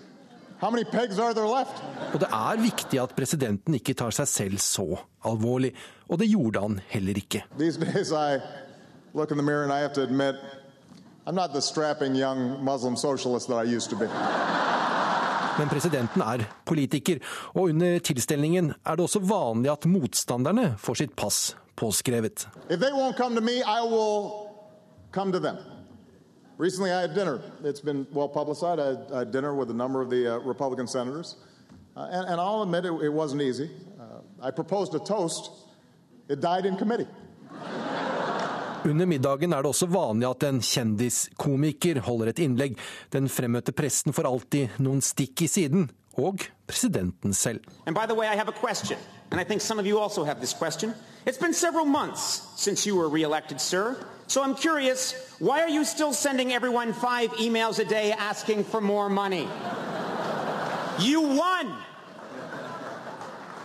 og 0.62 2.20
det 2.22 2.28
er 2.32 2.60
viktig 2.62 3.00
at 3.02 3.12
presidenten 3.16 3.74
ikke 3.76 3.94
tar 3.94 4.14
seg 4.16 4.28
selv 4.30 4.62
så 4.64 4.86
alvorlig, 5.28 5.74
og 6.08 6.18
det 6.22 6.30
gjorde 6.30 6.62
han 6.62 6.80
heller 6.88 7.18
ikke. 7.20 7.42
Men 15.58 15.68
presidenten 15.72 16.20
er 16.22 16.44
politiker, 16.68 17.20
og 17.54 17.62
under 17.70 17.98
tilstelningen 18.04 18.74
er 18.84 18.96
det 18.96 19.04
også 19.06 19.20
vanlig 19.24 19.72
at 19.72 19.86
motstanderne 19.88 20.74
får 20.78 20.94
sitt 21.00 21.16
pass 21.16 21.56
påskrevet. 21.76 22.48
If 22.68 22.80
they 22.80 22.92
won't 22.92 23.16
come 23.16 23.34
to 23.36 23.40
me, 23.40 23.60
I 23.60 23.80
will 23.84 24.30
come 25.12 25.32
to 25.32 25.40
them. 25.40 25.75
Recently, 26.58 26.90
I 26.90 27.02
had 27.02 27.14
dinner. 27.14 27.40
It's 27.64 27.80
been 27.80 28.06
well 28.12 28.28
publicized. 28.28 28.80
I 28.80 28.86
had, 28.86 29.12
I 29.12 29.18
had 29.18 29.30
dinner 29.30 29.54
with 29.54 29.70
a 29.70 29.74
number 29.74 30.00
of 30.00 30.08
the 30.08 30.36
uh, 30.36 30.38
Republican 30.38 30.86
senators. 30.86 31.36
Uh, 31.94 32.08
and, 32.10 32.28
and, 32.28 32.40
I'll 32.40 32.62
admit 32.62 32.84
it, 32.86 32.92
it 33.02 33.12
wasn't 33.12 33.42
easy. 33.42 33.70
Uh, 34.00 34.20
I 34.40 34.50
proposed 34.50 34.94
a 34.94 34.98
toast. 34.98 35.50
It 36.28 36.40
died 36.40 36.64
in 36.66 36.76
committee. 36.76 37.06
Under 38.84 39.06
middagen 39.06 39.52
er 39.52 39.62
det 39.62 39.70
også 39.72 39.88
vanlig 39.90 40.28
at 40.28 40.44
en 40.46 40.60
kjendiskomiker 40.62 41.98
holder 42.06 42.30
et 42.30 42.38
innlegg. 42.38 42.76
Den 43.10 43.26
fremmøtte 43.28 43.74
presten 43.74 44.14
får 44.14 44.28
alltid 44.30 44.76
noen 44.78 45.02
stikk 45.02 45.42
i 45.42 45.48
siden, 45.50 45.88
og 46.14 46.46
presidenten 46.70 47.34
selv. 47.34 47.66
And 47.86 47.96
by 47.96 48.06
the 48.06 48.14
way, 48.14 48.26
I 48.30 48.36
have 48.36 48.48
a 48.48 48.54
question, 48.54 48.98
and 49.30 49.40
I 49.40 49.44
think 49.44 49.60
some 49.60 49.78
of 49.78 49.86
you 49.86 49.98
also 49.98 50.24
have 50.24 50.40
this 50.40 50.52
question. 50.52 50.94
It's 51.26 51.38
been 51.38 51.54
several 51.54 51.84
months 51.84 52.46
since 52.56 52.86
you 52.86 52.96
were 52.96 53.08
reelected, 53.08 53.60
sir. 53.60 53.96
So 54.28 54.42
I'm 54.42 54.54
curious, 54.54 55.14
why 55.38 55.60
are 55.62 55.68
you 55.68 55.84
still 55.84 56.12
sending 56.12 56.52
everyone 56.52 56.92
five 56.92 57.30
emails 57.32 57.78
a 57.78 57.84
day 57.84 58.12
asking 58.12 58.64
for 58.64 58.80
more 58.80 59.08
money? 59.08 59.48
You 60.98 61.20
won! 61.20 61.66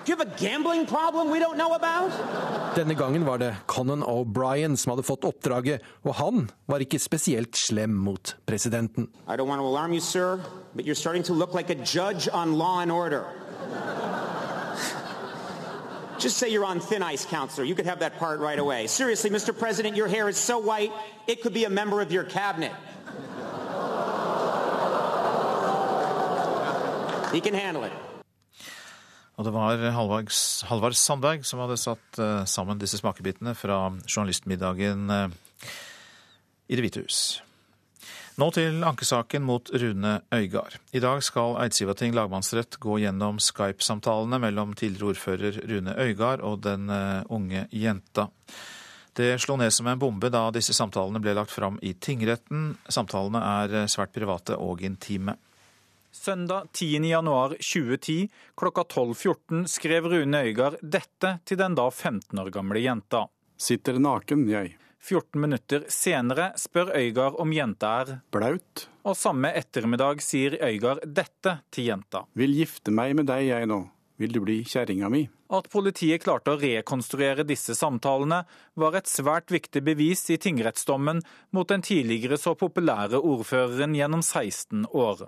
Do 0.03 0.11
you 0.11 0.17
have 0.17 0.27
a 0.27 0.37
gambling 0.37 0.87
problem 0.87 1.29
we 1.29 1.37
don't 1.37 1.57
know 1.57 1.73
about? 1.73 2.11
Denne 2.75 2.95
gangen 2.95 3.25
var 3.25 3.37
det 3.37 3.55
Conan 3.67 4.03
O'Brien 4.03 4.77
som 4.77 4.91
hadde 4.91 5.03
fått 5.03 5.23
oppdraget, 5.23 5.81
og 6.03 6.15
han 6.15 6.49
var 6.65 6.81
ikke 6.81 6.99
spesielt 6.99 7.55
slem 7.55 7.93
mot 7.93 8.35
presidenten. 8.45 9.09
I 9.27 9.35
don't 9.37 9.47
want 9.47 9.61
to 9.61 9.67
alarm 9.67 9.93
you, 9.93 9.99
sir, 9.99 10.39
but 10.73 10.85
you're 10.85 10.95
starting 10.95 11.23
to 11.23 11.33
look 11.33 11.53
like 11.53 11.69
a 11.69 11.75
judge 11.75 12.27
on 12.33 12.57
law 12.57 12.79
and 12.81 12.91
order. 12.91 13.25
Just 16.21 16.37
say 16.37 16.49
you're 16.49 16.65
on 16.65 16.79
thin 16.79 17.01
ice, 17.01 17.25
counselor. 17.25 17.65
You 17.65 17.73
could 17.73 17.87
have 17.87 17.99
that 17.99 18.19
part 18.19 18.39
right 18.39 18.59
away. 18.59 18.85
Seriously, 18.85 19.31
Mr. 19.31 19.57
President, 19.57 19.95
your 19.95 20.07
hair 20.07 20.29
is 20.29 20.37
so 20.37 20.59
white, 20.59 20.91
it 21.25 21.41
could 21.41 21.53
be 21.53 21.65
a 21.65 21.69
member 21.69 21.99
of 21.99 22.11
your 22.11 22.23
cabinet. 22.23 22.71
He 27.33 27.41
can 27.41 27.53
handle 27.53 27.83
it. 27.85 27.91
Og 29.35 29.45
det 29.45 29.51
var 29.51 29.77
Halvard 30.69 30.93
Sandberg 30.93 31.45
som 31.45 31.59
hadde 31.63 31.77
satt 31.77 32.19
uh, 32.19 32.43
sammen 32.45 32.77
disse 32.77 32.99
smakebitene 32.99 33.55
fra 33.57 33.87
journalistmiddagen 34.05 35.09
uh, 35.09 35.31
i 36.69 36.75
Det 36.75 36.85
hvite 36.85 37.01
hus. 37.01 37.41
Nå 38.41 38.47
til 38.55 38.79
ankesaken 38.81 39.43
mot 39.45 39.69
Rune 39.69 40.15
Øygard. 40.33 40.79
I 40.97 40.99
dag 41.03 41.19
skal 41.21 41.59
Eidsivating 41.61 42.15
lagmannsrett 42.17 42.79
gå 42.81 42.95
gjennom 43.03 43.37
Skype-samtalene 43.37 44.39
mellom 44.41 44.71
tidligere 44.73 45.11
ordfører 45.11 45.59
Rune 45.69 45.93
Øygard 46.01 46.41
og 46.41 46.63
den 46.65 46.89
eh, 46.89 47.21
unge 47.29 47.67
jenta. 47.69 48.25
Det 49.13 49.35
slo 49.43 49.59
ned 49.61 49.69
som 49.75 49.91
en 49.91 50.01
bombe 50.01 50.31
da 50.33 50.47
disse 50.55 50.73
samtalene 50.73 51.21
ble 51.21 51.35
lagt 51.37 51.53
fram 51.53 51.77
i 51.85 51.93
tingretten. 51.93 52.71
Samtalene 52.89 53.45
er 53.45 53.77
eh, 53.83 53.87
svært 53.93 54.15
private 54.17 54.57
og 54.57 54.81
intime. 54.89 55.37
Søndag 56.09 56.73
10.1.2010 56.73 58.25
klokka 58.57 58.89
12.14 58.89 59.67
skrev 59.69 60.09
Rune 60.15 60.47
Øygard 60.49 60.81
dette 60.81 61.37
til 61.45 61.61
den 61.61 61.77
da 61.77 61.91
15 61.93 62.41
år 62.41 62.49
gamle 62.57 62.81
jenta. 62.81 63.27
Sitter 63.53 64.01
naken, 64.01 64.49
jeg. 64.49 64.79
14 65.01 65.41
minutter 65.41 65.85
senere 65.89 66.51
spør 66.61 66.93
Øygard 66.97 67.39
om 67.41 67.53
jenta 67.55 67.93
er 68.01 68.11
Blaut. 68.31 68.85
Og 69.01 69.17
samme 69.17 69.49
ettermiddag 69.57 70.21
sier 70.21 70.59
Øygard 70.61 71.01
dette 71.05 71.57
til 71.73 71.89
jenta. 71.89 72.27
Vil 72.37 72.53
gifte 72.53 72.93
meg 72.93 73.15
med 73.17 73.29
deg, 73.31 73.47
jeg 73.49 73.69
nå. 73.71 73.81
Vil 74.21 74.35
du 74.35 74.43
bli 74.43 74.59
kjerringa 74.67 75.09
mi? 75.09 75.23
At 75.51 75.67
politiet 75.73 76.21
klarte 76.23 76.53
å 76.53 76.59
rekonstruere 76.61 77.43
disse 77.47 77.73
samtalene, 77.75 78.43
var 78.77 78.95
et 78.95 79.09
svært 79.09 79.49
viktig 79.51 79.81
bevis 79.83 80.27
i 80.29 80.37
tingrettsdommen 80.39 81.23
mot 81.57 81.67
den 81.67 81.81
tidligere 81.83 82.37
så 82.39 82.53
populære 82.55 83.19
ordføreren 83.19 83.97
gjennom 83.97 84.21
16 84.21 84.85
år. 84.93 85.25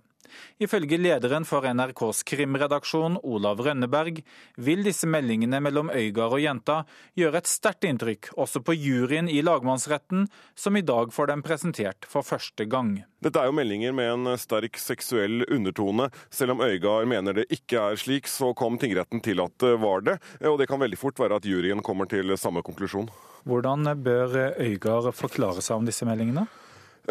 Ifølge 0.63 0.99
lederen 0.99 1.45
for 1.47 1.65
NRKs 1.67 2.23
krimredaksjon, 2.29 3.19
Olav 3.23 3.61
Rønneberg, 3.63 4.21
vil 4.57 4.83
disse 4.85 5.09
meldingene 5.09 5.59
mellom 5.63 5.91
Øygard 5.93 6.37
og 6.37 6.43
jenta 6.43 6.77
gjøre 7.19 7.41
et 7.41 7.49
sterkt 7.49 7.87
inntrykk 7.87 8.31
også 8.39 8.63
på 8.65 8.75
juryen 8.77 9.29
i 9.31 9.41
lagmannsretten, 9.45 10.27
som 10.55 10.77
i 10.77 10.85
dag 10.85 11.13
får 11.13 11.31
dem 11.33 11.43
presentert 11.45 12.07
for 12.09 12.25
første 12.25 12.67
gang. 12.69 13.01
Dette 13.23 13.39
er 13.39 13.47
jo 13.47 13.55
meldinger 13.55 13.93
med 13.95 14.09
en 14.11 14.39
sterk 14.39 14.79
seksuell 14.81 15.45
undertone. 15.47 16.09
Selv 16.33 16.57
om 16.57 16.63
Øygard 16.65 17.07
mener 17.07 17.37
det 17.37 17.47
ikke 17.53 17.79
er 17.79 17.99
slik, 17.99 18.27
så 18.27 18.51
kom 18.57 18.79
tingretten 18.81 19.23
til 19.23 19.39
at 19.43 19.55
det 19.63 19.77
var 19.79 20.03
det. 20.03 20.17
Og 20.49 20.57
det 20.59 20.67
kan 20.71 20.81
veldig 20.81 20.99
fort 20.99 21.21
være 21.21 21.39
at 21.39 21.47
juryen 21.47 21.83
kommer 21.85 22.09
til 22.09 22.35
samme 22.39 22.63
konklusjon. 22.65 23.07
Hvordan 23.47 23.87
bør 24.03 24.35
Øygard 24.59 25.13
forklare 25.15 25.63
seg 25.63 25.79
om 25.79 25.87
disse 25.87 26.07
meldingene? 26.07 26.47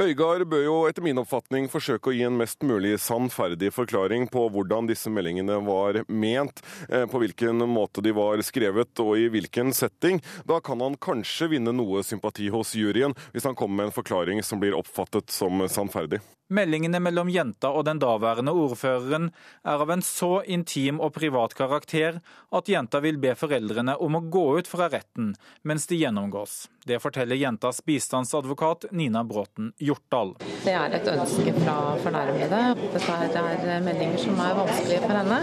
Øygard 0.00 0.46
bør 0.48 0.62
jo 0.64 0.74
etter 0.88 1.04
min 1.04 1.18
oppfatning 1.20 1.66
forsøke 1.68 2.08
å 2.08 2.14
gi 2.16 2.22
en 2.24 2.38
mest 2.40 2.64
mulig 2.64 2.94
sannferdig 3.04 3.68
forklaring 3.76 4.24
på 4.32 4.46
hvordan 4.54 4.88
disse 4.88 5.12
meldingene 5.12 5.58
var 5.66 5.98
ment, 6.08 6.62
eh, 6.88 7.04
på 7.04 7.20
hvilken 7.20 7.60
måte 7.68 8.00
de 8.00 8.14
var 8.16 8.40
skrevet 8.40 9.02
og 9.04 9.20
i 9.20 9.28
hvilken 9.28 9.74
setting. 9.76 10.22
Da 10.48 10.62
kan 10.64 10.80
han 10.80 10.96
kanskje 10.96 11.50
vinne 11.52 11.76
noe 11.76 12.00
sympati 12.00 12.48
hos 12.48 12.72
juryen, 12.72 13.12
hvis 13.36 13.44
han 13.44 13.54
kommer 13.58 13.82
med 13.82 13.90
en 13.90 13.98
forklaring 13.98 14.40
som 14.40 14.64
blir 14.64 14.78
oppfattet 14.78 15.28
som 15.28 15.60
sannferdig. 15.68 16.22
Meldingene 16.52 17.00
mellom 17.00 17.30
jenta 17.32 17.70
og 17.72 17.86
den 17.88 18.00
daværende 18.02 18.52
ordføreren 18.52 19.30
er 19.64 19.80
av 19.80 19.90
en 19.94 20.02
så 20.04 20.42
intim 20.44 20.98
og 21.00 21.14
privat 21.16 21.54
karakter 21.56 22.18
at 22.52 22.68
jenta 22.68 23.00
vil 23.00 23.16
be 23.22 23.32
foreldrene 23.38 23.94
om 23.96 24.18
å 24.18 24.20
gå 24.34 24.44
ut 24.58 24.68
fra 24.68 24.90
retten 24.92 25.32
mens 25.64 25.88
de 25.88 26.02
gjennomgås. 26.02 26.66
Det 26.84 26.98
forteller 27.00 27.38
jentas 27.38 27.80
bistandsadvokat 27.86 28.84
Nina 28.90 29.22
Bråten 29.24 29.70
Hjortdal. 29.80 30.34
Det 30.64 30.74
er 30.76 30.96
et 30.98 31.08
ønske 31.14 31.54
fra 31.60 31.76
fornærmede. 32.02 32.60
Dette 32.92 33.44
er 33.46 33.86
meldinger 33.86 34.20
som 34.20 34.42
er 34.42 34.58
vanskelige 34.58 35.00
for 35.06 35.16
henne. 35.20 35.38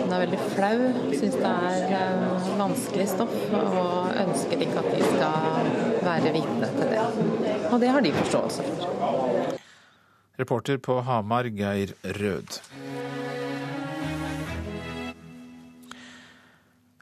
Hun 0.00 0.16
er 0.16 0.24
veldig 0.24 0.40
flau, 0.56 0.80
syns 1.12 1.38
det 1.38 1.52
er 1.52 1.94
eh, 2.00 2.50
vanskelig 2.58 3.06
stoff 3.12 3.36
og 3.60 4.10
ønsker 4.24 4.66
ikke 4.66 4.82
at 4.82 4.90
de 4.96 5.12
skal 5.12 5.70
være 6.08 6.34
vitne 6.40 6.72
til 6.80 6.92
det. 6.96 7.06
Og 7.70 7.78
det 7.84 7.94
har 7.94 8.08
de 8.08 8.16
forståelse 8.16 8.68
for. 8.72 9.64
Reporter 10.36 10.76
på 10.76 11.00
Hamar, 11.06 11.48
Geir 11.48 11.94
Rød. 12.02 12.60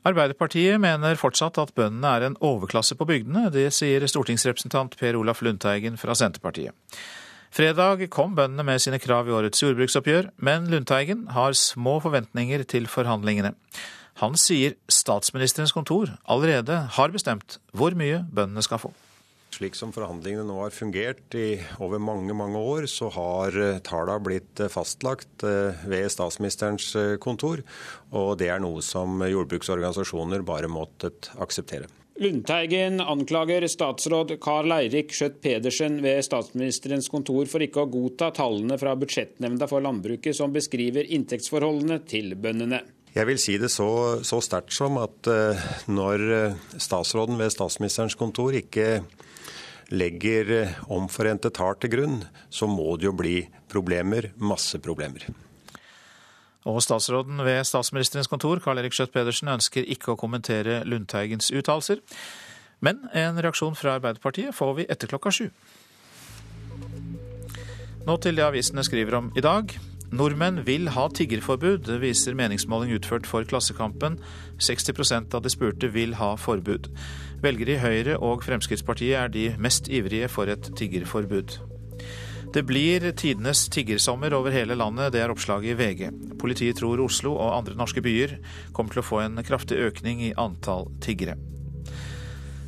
Arbeiderpartiet 0.04 0.76
mener 0.80 1.16
fortsatt 1.16 1.56
at 1.58 1.72
bøndene 1.74 2.10
er 2.12 2.26
en 2.26 2.38
overklasse 2.44 2.96
på 3.00 3.06
bygdene. 3.08 3.48
Det 3.50 3.70
sier 3.72 4.04
stortingsrepresentant 4.10 4.98
Per 5.00 5.16
Olaf 5.16 5.40
Lundteigen 5.42 5.96
fra 6.00 6.16
Senterpartiet. 6.18 6.76
Fredag 7.54 8.02
kom 8.10 8.34
bøndene 8.36 8.66
med 8.66 8.82
sine 8.82 8.98
krav 8.98 9.28
i 9.30 9.32
årets 9.32 9.62
jordbruksoppgjør, 9.62 10.32
men 10.42 10.66
Lundteigen 10.72 11.28
har 11.32 11.54
små 11.56 12.00
forventninger 12.04 12.66
til 12.68 12.88
forhandlingene. 12.90 13.54
Han 14.22 14.36
sier 14.38 14.76
statsministerens 14.90 15.72
kontor 15.74 16.12
allerede 16.30 16.76
har 16.98 17.14
bestemt 17.14 17.58
hvor 17.72 17.96
mye 17.98 18.24
bøndene 18.30 18.62
skal 18.62 18.82
få. 18.82 18.92
Slik 19.54 19.76
som 19.78 19.92
forhandlingene 19.94 20.49
nå 20.49 20.56
har 20.64 20.73
fungert 20.75 21.34
i 21.38 21.61
over 21.82 22.00
mange 22.02 22.34
mange 22.34 22.58
år, 22.58 22.88
så 22.90 23.06
har 23.14 23.54
eh, 23.54 23.76
tallene 23.87 24.23
blitt 24.26 24.62
eh, 24.62 24.70
fastlagt 24.73 25.44
eh, 25.46 25.84
ved 25.87 26.08
statsministerens 26.11 26.88
kontor. 27.23 27.62
Og 28.18 28.32
det 28.40 28.49
er 28.50 28.62
noe 28.64 28.82
som 28.82 29.23
jordbruksorganisasjoner 29.23 30.42
bare 30.46 30.70
måttet 30.70 31.30
akseptere. 31.38 31.87
Lundteigen 32.18 32.99
anklager 33.02 33.66
statsråd 33.70 34.37
Karl 34.42 34.75
Eirik 34.75 35.14
Skjøtt 35.14 35.40
Pedersen 35.42 36.00
ved 36.02 36.23
statsministerens 36.26 37.11
kontor 37.11 37.46
for 37.50 37.62
ikke 37.62 37.84
å 37.84 37.90
godta 37.90 38.32
tallene 38.34 38.78
fra 38.78 38.94
Budsjettnemnda 38.99 39.68
for 39.70 39.82
landbruket 39.87 40.34
som 40.38 40.54
beskriver 40.54 41.11
inntektsforholdene 41.14 42.00
til 42.11 42.34
bøndene. 42.38 42.82
Jeg 43.14 43.30
vil 43.30 43.38
si 43.38 43.54
det 43.62 43.70
så, 43.70 43.88
så 44.26 44.40
sterkt 44.42 44.75
som 44.75 44.99
at 44.99 45.28
når 45.87 46.25
statsråden 46.82 47.38
ved 47.38 47.54
statsministerens 47.54 48.18
kontor 48.18 48.56
ikke 48.58 49.04
legger 49.92 50.52
eh, 50.54 50.76
omforente 50.92 51.50
tall 51.54 51.76
til 51.80 51.92
grunn, 51.92 52.20
så 52.48 52.68
må 52.70 52.96
det 52.96 53.08
jo 53.08 53.16
bli 53.16 53.36
problemer. 53.70 54.30
Masse 54.40 54.80
problemer. 54.82 55.26
Og 56.64 56.80
statsråden 56.80 57.42
ved 57.44 57.60
statsministerens 57.68 58.30
kontor, 58.32 58.62
Karl 58.64 58.80
Erik 58.80 58.96
Skjøtt 58.96 59.12
Pedersen, 59.12 59.52
ønsker 59.52 59.84
ikke 59.84 60.14
å 60.14 60.20
kommentere 60.20 60.80
Lundteigens 60.88 61.50
uttalelser. 61.52 62.00
Men 62.84 63.04
en 63.12 63.40
reaksjon 63.40 63.76
fra 63.76 63.98
Arbeiderpartiet 63.98 64.56
får 64.56 64.78
vi 64.78 64.86
etter 64.88 65.10
klokka 65.10 65.32
sju. 65.32 65.48
Nå 68.04 68.16
til 68.20 68.36
det 68.36 68.44
avisene 68.44 68.84
skriver 68.84 69.20
om 69.20 69.30
i 69.36 69.44
dag. 69.44 69.72
Nordmenn 70.14 70.60
vil 70.66 70.90
ha 70.94 71.08
tiggerforbud, 71.10 71.88
viser 71.98 72.36
meningsmåling 72.38 72.92
utført 72.94 73.26
for 73.26 73.46
Klassekampen. 73.48 74.18
60% 74.62 75.34
av 75.34 75.42
de 75.42 75.52
spurte 75.52 75.88
vil 75.90 76.12
ha 76.20 76.34
forbud. 76.38 76.90
Velgere 77.44 77.74
i 77.74 77.80
Høyre 77.82 78.14
og 78.24 78.44
Fremskrittspartiet 78.46 79.18
er 79.20 79.28
de 79.28 79.48
mest 79.60 79.90
ivrige 79.92 80.30
for 80.32 80.48
et 80.48 80.70
tiggerforbud. 80.78 81.58
Det 82.54 82.62
blir 82.64 83.04
tidenes 83.18 83.66
tiggersommer 83.68 84.32
over 84.32 84.54
hele 84.54 84.76
landet, 84.78 85.12
det 85.12 85.20
er 85.20 85.32
oppslaget 85.32 85.74
i 85.74 85.76
VG. 85.76 86.04
Politiet 86.40 86.78
tror 86.78 87.02
Oslo 87.04 87.34
og 87.34 87.56
andre 87.58 87.74
norske 87.76 88.00
byer 88.00 88.38
kommer 88.72 88.94
til 88.94 89.02
å 89.02 89.04
få 89.04 89.20
en 89.24 89.42
kraftig 89.44 89.76
økning 89.82 90.22
i 90.24 90.30
antall 90.40 90.88
tiggere. 91.04 91.34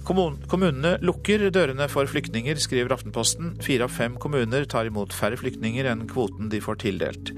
Kommunene 0.07 0.97
lukker 1.03 1.49
dørene 1.55 1.89
for 1.91 2.07
flyktninger, 2.07 2.61
skriver 2.61 2.95
Aftenposten. 2.95 3.55
Fire 3.65 3.89
av 3.89 3.95
fem 3.95 4.19
kommuner 4.23 4.67
tar 4.71 4.91
imot 4.91 5.15
færre 5.17 5.39
flyktninger 5.41 5.89
enn 5.89 6.05
kvoten 6.11 6.51
de 6.53 6.61
får 6.63 6.83
tildelt. 6.85 7.33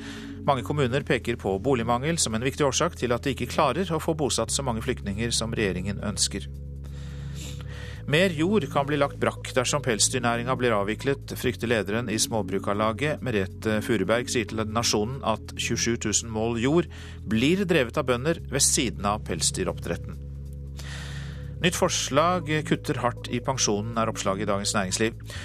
Mange 0.48 0.66
kommuner 0.66 1.06
peker 1.06 1.38
på 1.40 1.54
boligmangel 1.62 2.18
som 2.18 2.34
en 2.34 2.44
viktig 2.44 2.66
årsak 2.66 2.98
til 2.98 3.14
at 3.14 3.24
de 3.24 3.36
ikke 3.36 3.52
klarer 3.54 3.88
å 3.94 4.02
få 4.02 4.16
bosatt 4.18 4.50
så 4.52 4.66
mange 4.66 4.82
flyktninger 4.84 5.30
som 5.36 5.54
regjeringen 5.54 6.02
ønsker. 6.04 6.48
Mer 8.08 8.32
jord 8.32 8.64
kan 8.72 8.86
bli 8.88 8.96
lagt 8.96 9.18
brakk 9.20 9.50
dersom 9.52 9.82
pelsdyrnæringa 9.84 10.54
blir 10.56 10.72
avviklet, 10.72 11.34
frykter 11.36 11.68
lederen 11.68 12.06
i 12.08 12.14
Småbrukarlaget, 12.16 13.20
Merete 13.20 13.82
Furuberg, 13.84 14.30
sier 14.32 14.48
til 14.48 14.62
Nasjonen 14.64 15.18
at 15.28 15.52
27 15.60 15.98
000 16.24 16.30
mål 16.32 16.56
jord 16.62 16.88
blir 17.28 17.66
drevet 17.68 18.00
av 18.00 18.06
bønder 18.08 18.40
ved 18.48 18.64
siden 18.64 19.04
av 19.04 19.26
pelsdyroppdretten. 19.28 20.16
Nytt 21.60 21.76
forslag 21.76 22.48
kutter 22.70 23.02
hardt 23.02 23.28
i 23.28 23.42
pensjonen, 23.44 23.98
er 24.00 24.08
oppslaget 24.08 24.46
i 24.46 24.48
Dagens 24.54 24.72
Næringsliv. 24.78 25.36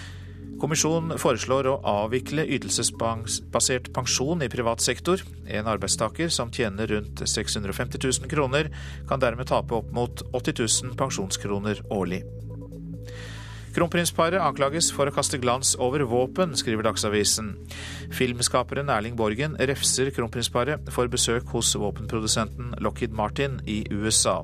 Kommisjonen 0.63 1.19
foreslår 1.19 1.67
å 1.67 1.73
avvikle 1.83 2.45
ytelsesbasert 2.47 3.89
pensjon 3.91 4.45
i 4.45 4.47
privat 4.53 4.79
sektor. 4.79 5.19
En 5.51 5.67
arbeidstaker 5.67 6.31
som 6.31 6.53
tjener 6.55 6.87
rundt 6.95 7.25
650 7.27 7.99
000 7.99 8.31
kroner, 8.31 8.71
kan 9.09 9.19
dermed 9.19 9.51
tape 9.51 9.75
opp 9.81 9.91
mot 9.91 10.23
80 10.31 10.63
000 10.63 10.95
pensjonskroner 11.03 11.83
årlig. 11.91 12.21
Kronprinsparet 13.73 14.37
anklages 14.37 14.91
for 14.93 15.09
å 15.09 15.13
kaste 15.15 15.39
glans 15.41 15.73
over 15.81 16.03
våpen, 16.05 16.53
skriver 16.57 16.85
Dagsavisen. 16.85 17.55
Filmskaperen 18.13 18.91
Erling 18.93 19.15
Borgen 19.17 19.55
refser 19.57 20.11
kronprinsparet 20.13 20.91
for 20.93 21.09
besøk 21.09 21.49
hos 21.55 21.73
våpenprodusenten 21.81 22.75
Lockheed 22.85 23.15
Martin 23.17 23.57
i 23.65 23.81
USA, 23.89 24.43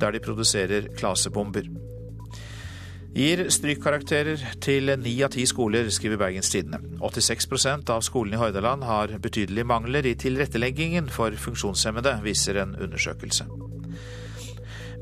der 0.00 0.16
de 0.16 0.22
produserer 0.24 0.88
klasebomber. 0.96 1.68
Gir 3.14 3.44
strykkarakterer 3.52 4.40
til 4.64 4.90
ni 4.98 5.12
av 5.22 5.30
ti 5.36 5.44
skoler, 5.46 5.86
skriver 5.92 6.18
Bergens 6.24 6.50
Tidende. 6.50 6.80
86% 6.98 7.92
av 7.94 8.02
skolene 8.02 8.34
i 8.34 8.40
Hordaland 8.40 8.88
har 8.88 9.12
betydelige 9.22 9.68
mangler 9.70 10.08
i 10.08 10.16
tilretteleggingen 10.18 11.12
for 11.14 11.36
funksjonshemmede, 11.38 12.16
viser 12.24 12.64
en 12.64 12.74
undersøkelse. 12.74 13.46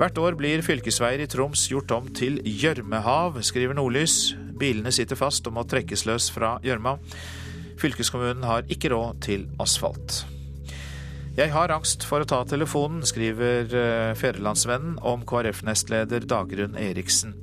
Hvert 0.03 0.19
år 0.19 0.35
blir 0.35 0.65
fylkesveier 0.67 1.21
i 1.23 1.29
Troms 1.31 1.69
gjort 1.71 1.93
om 1.95 2.09
til 2.11 2.41
gjørmehav, 2.43 3.37
skriver 3.47 3.77
Nordlys. 3.79 4.33
Bilene 4.59 4.91
sitter 4.91 5.15
fast 5.15 5.47
og 5.47 5.55
må 5.55 5.63
trekkes 5.71 6.03
løs 6.09 6.27
fra 6.35 6.57
gjørma. 6.65 6.97
Fylkeskommunen 7.79 8.43
har 8.43 8.67
ikke 8.67 8.91
råd 8.91 9.23
til 9.23 9.47
asfalt. 9.63 10.25
Jeg 11.39 11.55
har 11.55 11.71
angst 11.71 12.03
for 12.03 12.19
å 12.19 12.27
ta 12.27 12.43
telefonen, 12.51 13.07
skriver 13.07 13.71
eh, 13.71 14.11
Fedrelandsvennen 14.19 14.99
om 15.07 15.23
KrF-nestleder 15.23 16.27
Dagrun 16.27 16.75
Eriksen. 16.75 17.39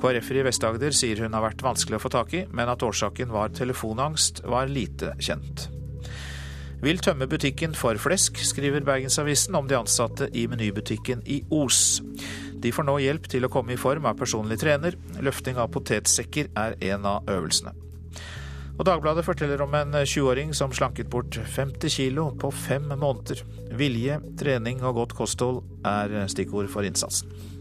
KrF-er 0.00 0.40
i 0.40 0.48
Vest-Agder 0.48 0.96
sier 0.96 1.20
hun 1.20 1.36
har 1.36 1.44
vært 1.44 1.60
vanskelig 1.60 2.00
å 2.00 2.06
få 2.08 2.16
tak 2.16 2.32
i, 2.40 2.46
men 2.48 2.72
at 2.72 2.88
årsaken 2.88 3.36
var 3.36 3.52
telefonangst, 3.52 4.46
var 4.48 4.72
lite 4.72 5.12
kjent 5.20 5.68
vil 6.82 7.00
tømme 7.02 7.26
butikken 7.30 7.74
for 7.74 7.98
flesk, 7.98 8.38
skriver 8.44 8.84
Bergensavisen 8.86 9.56
om 9.58 9.66
de 9.68 9.78
ansatte 9.78 10.28
i 10.32 10.46
menybutikken 10.50 11.24
i 11.26 11.40
Os. 11.50 11.98
De 12.58 12.72
får 12.74 12.86
nå 12.86 12.96
hjelp 13.02 13.28
til 13.30 13.46
å 13.46 13.50
komme 13.52 13.74
i 13.74 13.80
form 13.80 14.06
av 14.10 14.18
personlig 14.18 14.60
trener. 14.62 14.96
Løfting 15.22 15.58
av 15.58 15.70
potetsekker 15.74 16.50
er 16.58 16.78
en 16.92 17.06
av 17.06 17.28
øvelsene. 17.30 17.74
Og 18.78 18.86
Dagbladet 18.86 19.24
forteller 19.26 19.62
om 19.64 19.74
en 19.74 19.96
20-åring 20.04 20.52
som 20.54 20.70
slanket 20.74 21.10
bort 21.10 21.34
50 21.34 21.90
kilo 21.90 22.28
på 22.38 22.52
fem 22.54 22.86
måneder. 22.92 23.42
Vilje, 23.74 24.20
trening 24.38 24.84
og 24.86 25.00
godt 25.00 25.16
kosthold 25.18 25.64
er 25.86 26.28
stikkord 26.30 26.70
for 26.70 26.86
innsatsen. 26.86 27.57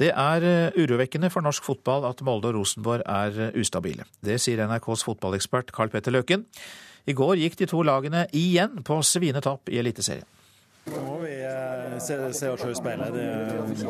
Det 0.00 0.08
er 0.16 0.44
eh, 0.48 0.78
urovekkende 0.80 1.28
for 1.28 1.44
norsk 1.44 1.66
fotball 1.66 2.06
at 2.08 2.22
Molde 2.24 2.48
og 2.48 2.56
Rosenborg 2.56 3.04
er 3.04 3.36
eh, 3.50 3.56
ustabile. 3.60 4.06
Det 4.24 4.38
sier 4.40 4.62
NRKs 4.64 5.04
fotballekspert 5.04 5.74
Carl 5.76 5.92
Petter 5.92 6.14
Løken. 6.14 6.46
I 7.04 7.16
går 7.16 7.40
gikk 7.42 7.58
de 7.60 7.68
to 7.68 7.82
lagene 7.84 8.24
igjen 8.36 8.80
på 8.86 9.00
svinetapp 9.04 9.68
i 9.68 9.80
Eliteserien. 9.82 10.28
Nå 10.88 11.00
må 11.04 11.16
vi 11.22 11.32
eh, 11.44 11.98
se, 12.02 12.16
se 12.34 12.48
oss 12.50 12.60
selv 12.60 12.72
i 12.72 12.78
speilet. 12.78 13.14
Det, 13.14 13.80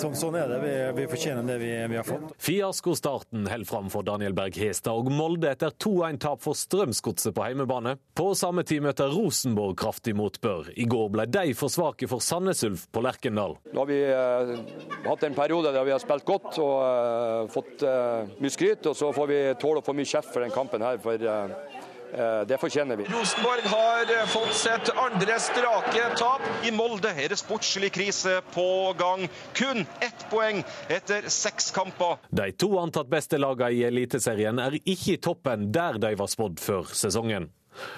så, 0.00 0.10
sånn 0.16 0.38
er 0.38 0.48
det. 0.50 0.58
Vi, 0.62 0.72
vi 1.00 1.06
fortjener 1.10 1.46
det 1.46 1.58
vi, 1.62 1.70
vi, 1.90 1.98
har 1.98 2.06
fått. 2.06 2.32
Fiaskostarten 2.42 3.48
holder 3.50 3.68
fram 3.68 3.90
for 3.92 4.06
Daniel 4.06 4.36
Berg 4.36 4.56
Hestad 4.58 4.94
og 4.96 5.10
Molde 5.12 5.52
etter 5.52 5.74
2-1-tap 5.74 6.42
for 6.44 6.58
Strømsgodset 6.58 7.36
på 7.36 7.44
heimebane. 7.44 7.96
På 8.18 8.30
samme 8.38 8.64
tid 8.68 8.84
møter 8.86 9.12
Rosenborg 9.12 9.76
kraftig 9.78 10.16
motbør. 10.18 10.72
I 10.78 10.88
går 10.88 11.12
ble 11.14 11.28
de 11.30 11.52
for 11.58 11.72
svake 11.72 12.08
for 12.10 12.24
Sandnes 12.24 12.64
Ulf 12.66 12.88
på 12.94 13.04
Lerkendal. 13.04 13.58
Nå 13.74 13.84
har 13.84 13.90
vi 13.90 14.00
eh, 14.06 14.54
hatt 15.06 15.28
en 15.28 15.38
periode 15.38 15.74
der 15.74 15.86
vi 15.86 15.94
har 15.94 16.02
spilt 16.02 16.26
godt 16.28 16.60
og 16.62 16.76
eh, 16.86 17.42
fått 17.52 17.86
eh, 17.86 18.36
mye 18.38 18.54
skryt. 18.54 18.86
Og 18.88 18.96
så 18.98 19.12
får 19.14 19.32
vi 19.34 19.40
tåle 19.60 19.82
å 19.82 19.86
få 19.86 19.96
mye 19.98 20.08
kjeft 20.08 20.32
for 20.32 20.46
den 20.46 20.54
kampen 20.54 20.84
her. 20.86 21.02
for 21.02 21.18
Eh, 21.18 21.50
det 22.48 22.58
fortjener 22.60 22.96
vi. 22.96 23.04
Rosenborg 23.04 23.64
har 23.64 24.12
eh, 24.14 24.26
fått 24.26 24.54
sett 24.54 24.90
andre 24.96 25.38
strake 25.42 26.08
tap. 26.16 26.42
I 26.64 26.72
Molde 26.72 27.12
er 27.12 27.28
det 27.32 27.38
sportslig 27.40 27.92
krise 27.92 28.40
på 28.54 28.94
gang. 28.98 29.28
Kun 29.58 29.84
ett 30.00 30.24
poeng 30.30 30.62
etter 30.88 31.28
seks 31.32 31.70
kamper. 31.76 32.18
De 32.30 32.50
to 32.52 32.72
antatt 32.80 33.10
beste 33.10 33.38
lagene 33.38 33.72
i 33.76 33.84
Eliteserien 33.88 34.58
er 34.62 34.78
ikke 34.80 35.14
i 35.16 35.20
toppen 35.22 35.70
der 35.74 36.00
de 36.00 36.14
var 36.18 36.30
spådd 36.30 36.60
før 36.62 36.90
sesongen. 36.96 37.50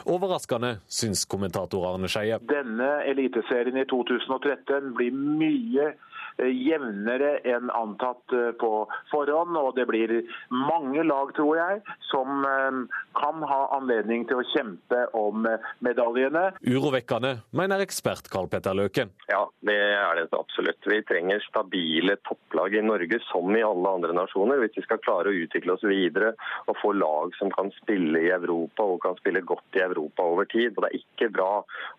Overraskende, 0.04 0.74
syns 0.92 1.24
kommentator 1.24 1.86
Arne 1.88 2.08
Skeie. 2.10 2.36
Denne 2.50 2.90
eliteserien 3.08 3.78
i 3.80 3.86
2013 3.88 4.92
blir 4.98 5.14
mye 5.14 5.86
Eh, 5.88 6.09
jevnere 6.48 7.38
enn 7.44 7.70
antatt 7.74 8.32
eh, 8.32 8.50
på 8.60 8.72
forhånd. 9.12 9.56
Og 9.60 9.74
det 9.76 9.86
blir 9.90 10.14
mange 10.52 11.04
lag, 11.06 11.32
tror 11.36 11.58
jeg, 11.58 11.80
som 12.10 12.44
eh, 12.46 12.80
kan 13.18 13.44
ha 13.50 13.60
anledning 13.76 14.26
til 14.28 14.40
å 14.40 14.46
kjempe 14.52 15.04
om 15.18 15.46
medaljene. 15.84 16.50
Urovekkende, 16.64 17.36
mener 17.56 17.84
ekspert 17.84 18.30
Karl 18.32 18.48
Petter 18.50 18.76
Løken. 18.76 19.12
Ja, 19.30 19.42
det 19.66 19.76
er 19.76 20.20
det 20.20 20.28
absolutt. 20.36 20.80
Vi 20.86 21.00
trenger 21.08 21.42
stabile 21.44 22.16
topplag 22.28 22.74
i 22.78 22.84
Norge, 22.84 23.20
som 23.30 23.50
i 23.56 23.64
alle 23.66 23.94
andre 23.98 24.16
nasjoner, 24.16 24.62
hvis 24.62 24.78
vi 24.78 24.86
skal 24.86 25.02
klare 25.04 25.32
å 25.32 25.38
utvikle 25.44 25.76
oss 25.76 25.86
videre 25.86 26.34
og 26.70 26.78
få 26.80 26.92
lag 26.96 27.34
som 27.38 27.50
kan 27.54 27.70
spille 27.80 28.24
i 28.26 28.32
Europa 28.34 28.86
og 28.86 29.02
kan 29.04 29.18
spille 29.20 29.42
godt 29.46 29.78
i 29.78 29.84
Europa 29.84 30.26
over 30.26 30.48
tid. 30.50 30.74
Og 30.76 30.84
Det 30.84 30.90
er 30.90 31.00
ikke 31.00 31.30
bra 31.34 31.50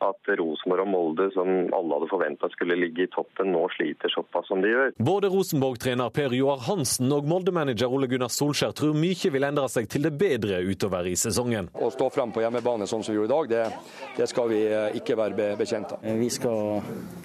at 0.08 0.34
Rosenborg 0.40 0.86
og 0.86 0.92
Molde, 0.92 1.30
som 1.36 1.50
alle 1.76 1.98
hadde 1.98 2.12
forventa 2.12 2.50
skulle 2.54 2.80
ligge 2.80 3.06
i 3.06 3.12
toppen, 3.12 3.54
nå 3.56 3.68
sliter 3.76 4.12
såpass 4.12 4.31
såpass 4.32 4.48
som 4.48 4.62
de 4.62 4.70
gjør. 4.70 4.92
Både 4.98 5.28
Rosenborg-trener 5.28 6.10
Per 6.10 6.34
Joar 6.34 6.60
Hansen 6.68 7.12
og 7.12 7.26
Molde-manager 7.28 7.92
Ole 7.92 8.08
Gunnar 8.08 8.32
Solskjær 8.32 8.74
tror 8.76 8.96
mye 8.96 9.32
vil 9.32 9.44
endre 9.44 9.68
seg 9.70 9.90
til 9.90 10.04
det 10.08 10.14
bedre 10.18 10.62
utover 10.64 11.08
i 11.08 11.16
sesongen. 11.16 11.70
Å 11.74 11.90
stå 11.92 12.10
frem 12.14 12.32
på 12.32 12.44
hjemmebane 12.44 12.88
sånn 12.88 13.04
som 13.04 13.14
vi 13.14 13.20
gjorde 13.20 13.32
i 13.32 13.36
dag, 13.36 13.50
det, 13.52 14.12
det 14.18 14.28
skal 14.32 14.50
vi 14.52 14.62
eh, 14.68 14.98
ikke 15.00 15.18
være 15.20 15.52
bekjent 15.60 15.96
av. 15.96 16.06
Eh, 16.06 16.18
vi 16.20 16.30
skal 16.32 16.82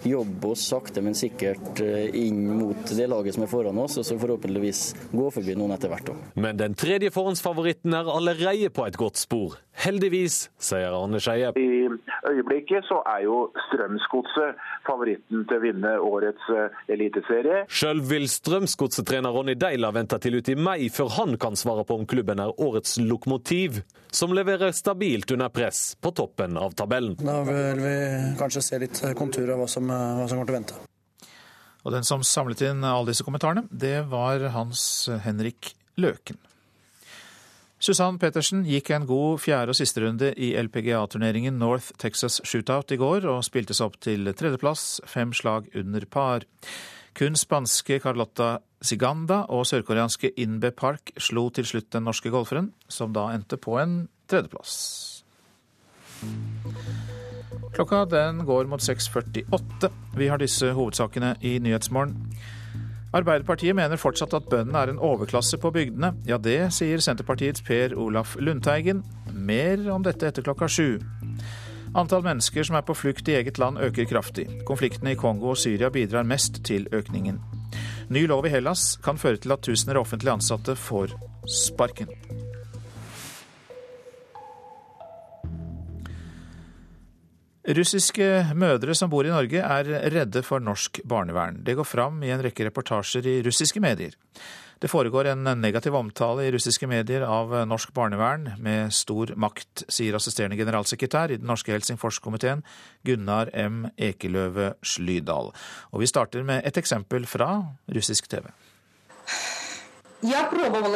jobbe 0.06 0.52
oss 0.52 0.66
sakte, 0.70 1.02
men 1.04 1.16
sikkert 1.18 1.82
eh, 1.84 2.08
inn 2.26 2.42
mot 2.58 2.94
det 2.96 3.08
laget 3.10 3.36
som 3.36 3.46
er 3.46 3.52
foran 3.52 3.82
oss, 3.82 3.98
og 4.00 4.08
så 4.08 4.18
forhåpentligvis 4.20 4.82
gå 5.12 5.28
forbi 5.34 5.56
noen 5.58 5.76
etter 5.76 5.92
hvert. 5.92 6.12
Men 6.34 6.58
den 6.58 6.76
tredje 6.78 7.12
forhåndsfavoritten 7.14 7.94
er 7.96 8.10
allerede 8.10 8.70
på 8.74 8.86
et 8.86 8.98
godt 8.98 9.20
spor. 9.20 9.58
Heldigvis, 9.76 10.46
sier 10.62 10.94
Arne 10.96 11.20
Skeie. 11.20 11.50
I 11.86 12.32
øyeblikket 12.32 12.86
så 12.88 13.00
er 13.06 13.24
jo 13.24 13.36
Strømsgodset 13.68 14.60
favoritten 14.86 15.44
til 15.48 15.58
å 15.58 15.62
vinne 15.62 15.92
årets 16.02 16.48
eliteserie. 16.92 17.64
Sjøl 17.70 18.02
vil 18.10 18.26
Strømsgodset-trener 18.30 19.34
Ronny 19.34 19.56
Deila 19.58 19.92
vente 19.94 20.18
til 20.22 20.38
ut 20.40 20.50
i 20.52 20.56
mai 20.58 20.88
før 20.92 21.12
han 21.16 21.36
kan 21.40 21.58
svare 21.58 21.86
på 21.86 22.00
om 22.00 22.08
klubben 22.08 22.42
er 22.42 22.52
årets 22.62 22.98
lokomotiv, 23.02 23.82
som 24.12 24.34
leverer 24.36 24.74
stabilt 24.76 25.30
under 25.34 25.52
press 25.54 25.94
på 26.00 26.12
toppen 26.16 26.58
av 26.60 26.74
tabellen. 26.78 27.16
Da 27.20 27.40
vil 27.46 27.80
vi 27.84 27.96
kanskje 28.40 28.64
se 28.64 28.82
litt 28.82 29.00
konturer 29.18 29.54
av 29.54 29.64
hva 29.64 29.70
som, 29.70 29.88
hva 29.88 30.26
som 30.26 30.38
kommer 30.38 30.50
til 30.50 30.56
å 30.56 30.60
vente. 30.60 30.82
Og 31.86 31.94
den 31.94 32.06
som 32.06 32.24
samlet 32.26 32.64
inn 32.66 32.82
alle 32.82 33.12
disse 33.12 33.24
kommentarene, 33.26 33.62
det 33.70 34.00
var 34.10 34.42
Hans 34.56 35.06
Henrik 35.22 35.76
Løken. 36.02 36.40
Susann 37.86 38.16
Pettersen 38.18 38.64
gikk 38.66 38.88
en 38.90 39.04
god 39.06 39.38
fjerde- 39.38 39.70
og 39.70 39.76
sisterunde 39.78 40.32
i 40.34 40.48
LPGA-turneringen 40.58 41.54
North 41.60 41.92
Texas 42.02 42.40
Shootout 42.42 42.90
i 42.90 42.98
går, 42.98 43.28
og 43.30 43.44
spilte 43.46 43.76
seg 43.78 43.86
opp 43.86 44.00
til 44.02 44.26
tredjeplass, 44.34 45.04
fem 45.06 45.30
slag 45.30 45.68
under 45.78 46.02
par. 46.10 46.42
Kun 47.14 47.38
spanske 47.38 48.00
Carlotta 48.02 48.56
Siganda 48.82 49.44
og 49.54 49.68
sørkoreanske 49.70 50.32
Inbe 50.42 50.72
Park 50.74 51.14
slo 51.16 51.46
til 51.54 51.68
slutt 51.68 51.92
den 51.94 52.08
norske 52.10 52.32
golferen, 52.34 52.72
som 52.88 53.14
da 53.14 53.28
endte 53.36 53.54
på 53.54 53.78
en 53.78 54.08
tredjeplass. 54.26 55.22
Klokka 57.76 58.02
den 58.10 58.42
går 58.48 58.66
mot 58.66 58.82
6.48. 58.82 59.92
Vi 60.18 60.26
har 60.32 60.42
disse 60.42 60.74
hovedsakene 60.74 61.36
i 61.40 61.60
Nyhetsmorgen. 61.62 62.18
Arbeiderpartiet 63.16 63.76
mener 63.76 64.00
fortsatt 64.00 64.34
at 64.36 64.48
bøndene 64.50 64.82
er 64.82 64.92
en 64.92 65.00
overklasse 65.00 65.56
på 65.62 65.70
bygdene. 65.72 66.12
Ja, 66.28 66.36
det 66.42 66.72
sier 66.76 67.00
Senterpartiets 67.00 67.64
Per 67.64 67.94
Olaf 67.96 68.34
Lundteigen. 68.40 69.02
Mer 69.32 69.86
om 69.94 70.04
dette 70.04 70.28
etter 70.28 70.44
klokka 70.44 70.68
sju. 70.68 70.98
Antall 71.96 72.26
mennesker 72.26 72.66
som 72.66 72.76
er 72.76 72.84
på 72.84 72.96
flukt 72.98 73.28
i 73.30 73.38
eget 73.38 73.60
land 73.62 73.80
øker 73.80 74.08
kraftig. 74.10 74.48
Konfliktene 74.68 75.14
i 75.14 75.20
Kongo 75.20 75.54
og 75.54 75.60
Syria 75.60 75.88
bidrar 75.92 76.28
mest 76.28 76.60
til 76.68 76.90
økningen. 76.92 77.40
Ny 78.12 78.26
lov 78.28 78.46
i 78.46 78.52
Hellas 78.52 78.98
kan 79.02 79.18
føre 79.18 79.40
til 79.40 79.56
at 79.56 79.64
tusener 79.64 80.02
offentlig 80.02 80.36
ansatte 80.36 80.76
får 80.76 81.16
sparken. 81.48 82.12
Russiske 87.66 88.54
mødre 88.54 88.94
som 88.94 89.10
bor 89.10 89.26
i 89.26 89.32
Norge 89.32 89.58
er 89.58 89.88
redde 90.14 90.42
for 90.46 90.62
norsk 90.62 91.00
barnevern. 91.02 91.64
Det 91.66 91.74
går 91.74 91.84
fram 91.88 92.22
i 92.22 92.30
en 92.30 92.42
rekke 92.44 92.68
reportasjer 92.68 93.26
i 93.26 93.42
russiske 93.42 93.80
medier. 93.82 94.14
Det 94.78 94.90
foregår 94.92 95.24
en 95.32 95.42
negativ 95.58 95.94
omtale 95.98 96.44
i 96.46 96.52
russiske 96.54 96.86
medier 96.86 97.24
av 97.26 97.66
norsk 97.66 97.90
barnevern 97.96 98.52
med 98.62 98.92
stor 98.94 99.32
makt, 99.34 99.82
sier 99.88 100.14
assisterende 100.14 100.56
generalsekretær 100.60 101.32
i 101.32 101.40
den 101.40 101.48
norske 101.50 101.72
Helsingforskomiteen, 101.72 102.62
Gunnar 103.02 103.50
M. 103.56 103.88
Ekeløve 103.96 104.74
Slydal. 104.84 105.50
Og 105.90 106.04
vi 106.04 106.06
starter 106.06 106.46
med 106.46 106.62
et 106.68 106.76
eksempel 106.78 107.26
fra 107.26 107.64
russisk 107.88 108.28
TV. 108.30 108.46
Jeg 110.22 110.46
prøvde 110.52 110.78
å 110.78 110.92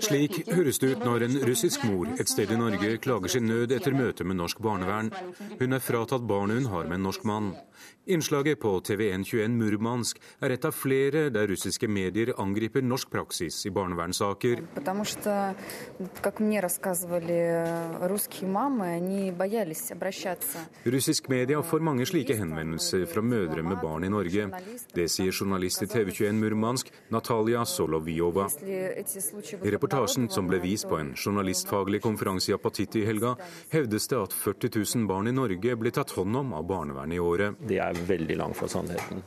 slik 0.00 0.38
høres 0.48 0.78
det 0.80 0.90
ut 0.94 1.04
når 1.04 1.26
en 1.26 1.38
russisk 1.48 1.84
mor 1.84 2.08
et 2.18 2.28
sted 2.30 2.50
i 2.50 2.58
Norge 2.58 2.96
klager 3.04 3.32
sin 3.34 3.46
nød 3.48 3.72
etter 3.76 3.96
møte 3.96 4.24
med 4.24 4.38
norsk 4.40 4.60
barnevern. 4.64 5.12
Hun 5.60 5.72
er 5.72 5.84
fratatt 5.84 6.26
barnet 6.26 6.62
hun 6.62 6.70
har 6.72 6.88
med 6.88 6.98
en 6.98 7.06
norsk 7.08 7.24
mann. 7.28 7.54
Innslaget 8.06 8.60
på 8.60 8.68
TV121 8.84 9.48
Murmansk 9.48 10.18
er 10.44 10.52
et 10.52 10.64
av 10.68 10.74
flere 10.76 11.30
der 11.32 11.46
russiske 11.48 11.88
medier 11.88 12.34
angriper 12.36 12.82
norsk 12.84 13.08
praksis 13.08 13.62
i 13.64 13.70
barnevernssaker. 13.72 14.60
Russisk 20.84 21.30
media 21.32 21.62
får 21.62 21.86
mange 21.88 22.08
slike 22.10 22.36
henvendelser 22.36 23.06
fra 23.08 23.24
mødre 23.24 23.64
med 23.64 23.80
barn 23.80 24.04
i 24.04 24.12
Norge. 24.12 24.50
Det 24.92 25.08
sier 25.08 25.32
journalist 25.32 25.86
i 25.86 25.88
TV21 25.88 26.36
Murmansk, 26.44 26.92
Natalia 27.08 27.64
Solovyova. 27.64 28.50
I 28.68 29.72
reportasjen 29.78 30.28
som 30.28 30.52
ble 30.52 30.60
vist 30.60 30.90
på 30.92 31.00
en 31.00 31.14
journalistfaglig 31.16 32.04
konferanse 32.04 32.52
i 32.52 32.58
apatitt 32.58 33.00
i 33.00 33.06
helga, 33.08 33.32
hevdes 33.72 34.12
det 34.12 34.20
at 34.26 34.36
40 34.44 34.76
000 34.76 35.08
barn 35.08 35.32
i 35.32 35.36
Norge 35.40 35.80
blir 35.80 35.96
tatt 36.02 36.12
hånd 36.20 36.36
om 36.44 36.52
av 36.60 36.68
barnevernet 36.68 37.16
i 37.16 37.24
året. 37.32 37.64
Det 37.64 37.80
er 37.80 37.93
veldig 38.08 38.36
langt 38.36 38.58
fra 38.58 38.68
sannheten. 38.68 39.22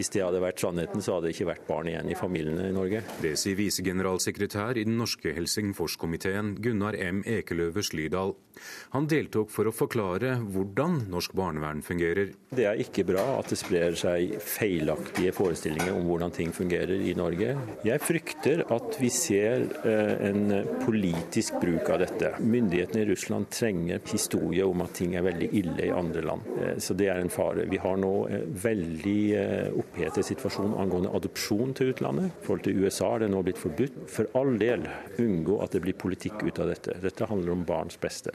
Hvis 0.00 0.08
det 0.14 0.22
hadde 0.24 0.40
vært 0.40 0.62
sannheten, 0.62 1.02
så 1.04 1.18
hadde 1.18 1.28
det 1.28 1.34
ikke 1.34 1.50
vært 1.50 1.66
barn 1.68 1.88
igjen 1.90 2.08
i 2.08 2.16
familiene 2.16 2.70
i 2.70 2.72
Norge. 2.72 3.02
Det 3.20 3.34
sier 3.36 3.58
visegeneralsekretær 3.58 4.78
i 4.80 4.86
den 4.88 4.96
norske 4.96 5.34
Helsingforskomiteen, 5.36 6.54
Gunnar 6.64 6.96
M. 6.96 7.20
Ekeløve 7.28 7.84
Slydal. 7.84 8.32
Han 8.94 9.08
deltok 9.08 9.52
for 9.52 9.68
å 9.68 9.74
forklare 9.74 10.38
hvordan 10.40 11.02
norsk 11.12 11.34
barnevern 11.36 11.82
fungerer. 11.84 12.32
Det 12.56 12.64
er 12.68 12.80
ikke 12.80 13.04
bra 13.08 13.26
at 13.38 13.52
det 13.52 13.58
sprer 13.60 13.96
seg 14.00 14.34
feilaktige 14.40 15.34
forestillinger 15.36 15.92
om 15.96 16.08
hvordan 16.08 16.32
ting 16.32 16.54
fungerer 16.56 17.04
i 17.04 17.12
Norge. 17.16 17.52
Jeg 17.84 18.04
frykter 18.04 18.64
at 18.72 18.96
vi 19.00 19.12
ser 19.12 19.66
eh, 19.84 20.14
en 20.30 20.56
politisk 20.80 21.60
bruk 21.60 21.92
av 21.92 22.00
dette. 22.06 22.32
Myndighetene 22.40 23.04
i 23.04 23.10
Russland 23.12 23.52
trenger 23.52 24.00
historie 24.08 24.64
om 24.64 24.80
at 24.84 24.96
ting 24.96 25.14
er 25.16 25.28
veldig 25.28 25.52
ille 25.60 25.90
i 25.90 25.94
andre 25.94 26.24
land. 26.32 26.50
Eh, 26.56 26.74
så 26.80 26.96
det 26.96 27.12
er 27.12 27.20
en 27.20 27.32
fare. 27.32 27.68
Vi 27.70 27.80
har 27.84 28.00
nå 28.00 28.14
veldig 28.64 28.70
veldig 28.70 29.82
opphetet 29.90 30.26
situasjon 30.26 30.76
angående 30.78 31.10
adopsjon 31.14 31.74
til 31.74 31.92
utlandet. 31.92 32.30
I 32.30 32.46
forhold 32.46 32.64
til 32.64 32.84
USA 32.84 33.14
er 33.14 33.24
det 33.24 33.30
nå 33.32 33.42
blitt 33.42 33.58
forbudt. 33.58 33.98
For 34.10 34.30
all 34.38 34.56
del 34.60 34.86
unngå 35.18 35.60
at 35.64 35.74
det 35.74 35.82
blir 35.84 35.98
politikk 35.98 36.44
ut 36.46 36.60
av 36.62 36.70
dette. 36.70 36.96
Dette 37.02 37.26
handler 37.26 37.56
om 37.56 37.66
barns 37.66 37.98
beste. 38.00 38.34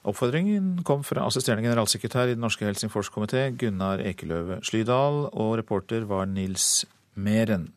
Oppfordringen 0.00 0.80
kom 0.88 1.02
fra 1.04 1.26
assisterende 1.28 1.66
generalsekretær 1.68 2.30
i 2.30 2.36
Den 2.36 2.40
norske 2.40 2.64
Helsingforskomité, 2.64 3.50
Gunnar 3.60 4.00
Ekeløve 4.00 4.62
Slydal, 4.64 5.28
og 5.28 5.58
reporter 5.60 6.06
var 6.08 6.24
Nils 6.26 6.86
Meren. 7.14 7.68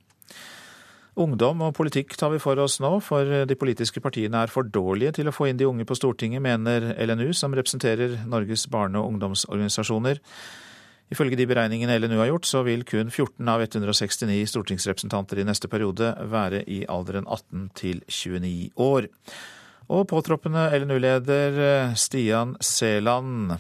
Ungdom 1.20 1.60
og 1.62 1.76
politikk 1.78 2.16
tar 2.18 2.32
vi 2.34 2.40
for 2.42 2.58
oss 2.64 2.80
nå, 2.82 2.96
for 3.06 3.46
de 3.46 3.58
politiske 3.60 4.02
partiene 4.02 4.40
er 4.40 4.50
for 4.50 4.66
dårlige 4.66 5.20
til 5.20 5.30
å 5.30 5.36
få 5.36 5.52
inn 5.52 5.60
de 5.60 5.68
unge 5.68 5.86
på 5.86 5.98
Stortinget, 6.00 6.42
mener 6.42 6.96
LNU, 6.96 7.36
som 7.38 7.54
representerer 7.54 8.24
Norges 8.26 8.66
barne- 8.72 9.04
og 9.04 9.12
ungdomsorganisasjoner. 9.12 10.24
Ifølge 11.14 11.38
de 11.38 11.46
beregningene 11.46 12.00
LNU 12.02 12.18
har 12.18 12.32
gjort, 12.32 12.48
så 12.50 12.64
vil 12.66 12.82
kun 12.90 13.12
14 13.12 13.50
av 13.52 13.62
169 13.62 14.48
stortingsrepresentanter 14.50 15.44
i 15.44 15.46
neste 15.46 15.70
periode 15.70 16.10
være 16.32 16.64
i 16.66 16.84
alderen 16.90 17.28
18 17.28 17.68
til 17.78 18.02
29 18.08 18.72
år. 18.82 19.10
Og 19.94 20.08
påtroppende 20.10 20.66
LNU-leder 20.80 21.60
eh, 21.68 21.96
Stian 22.00 22.56
Seland, 22.64 23.54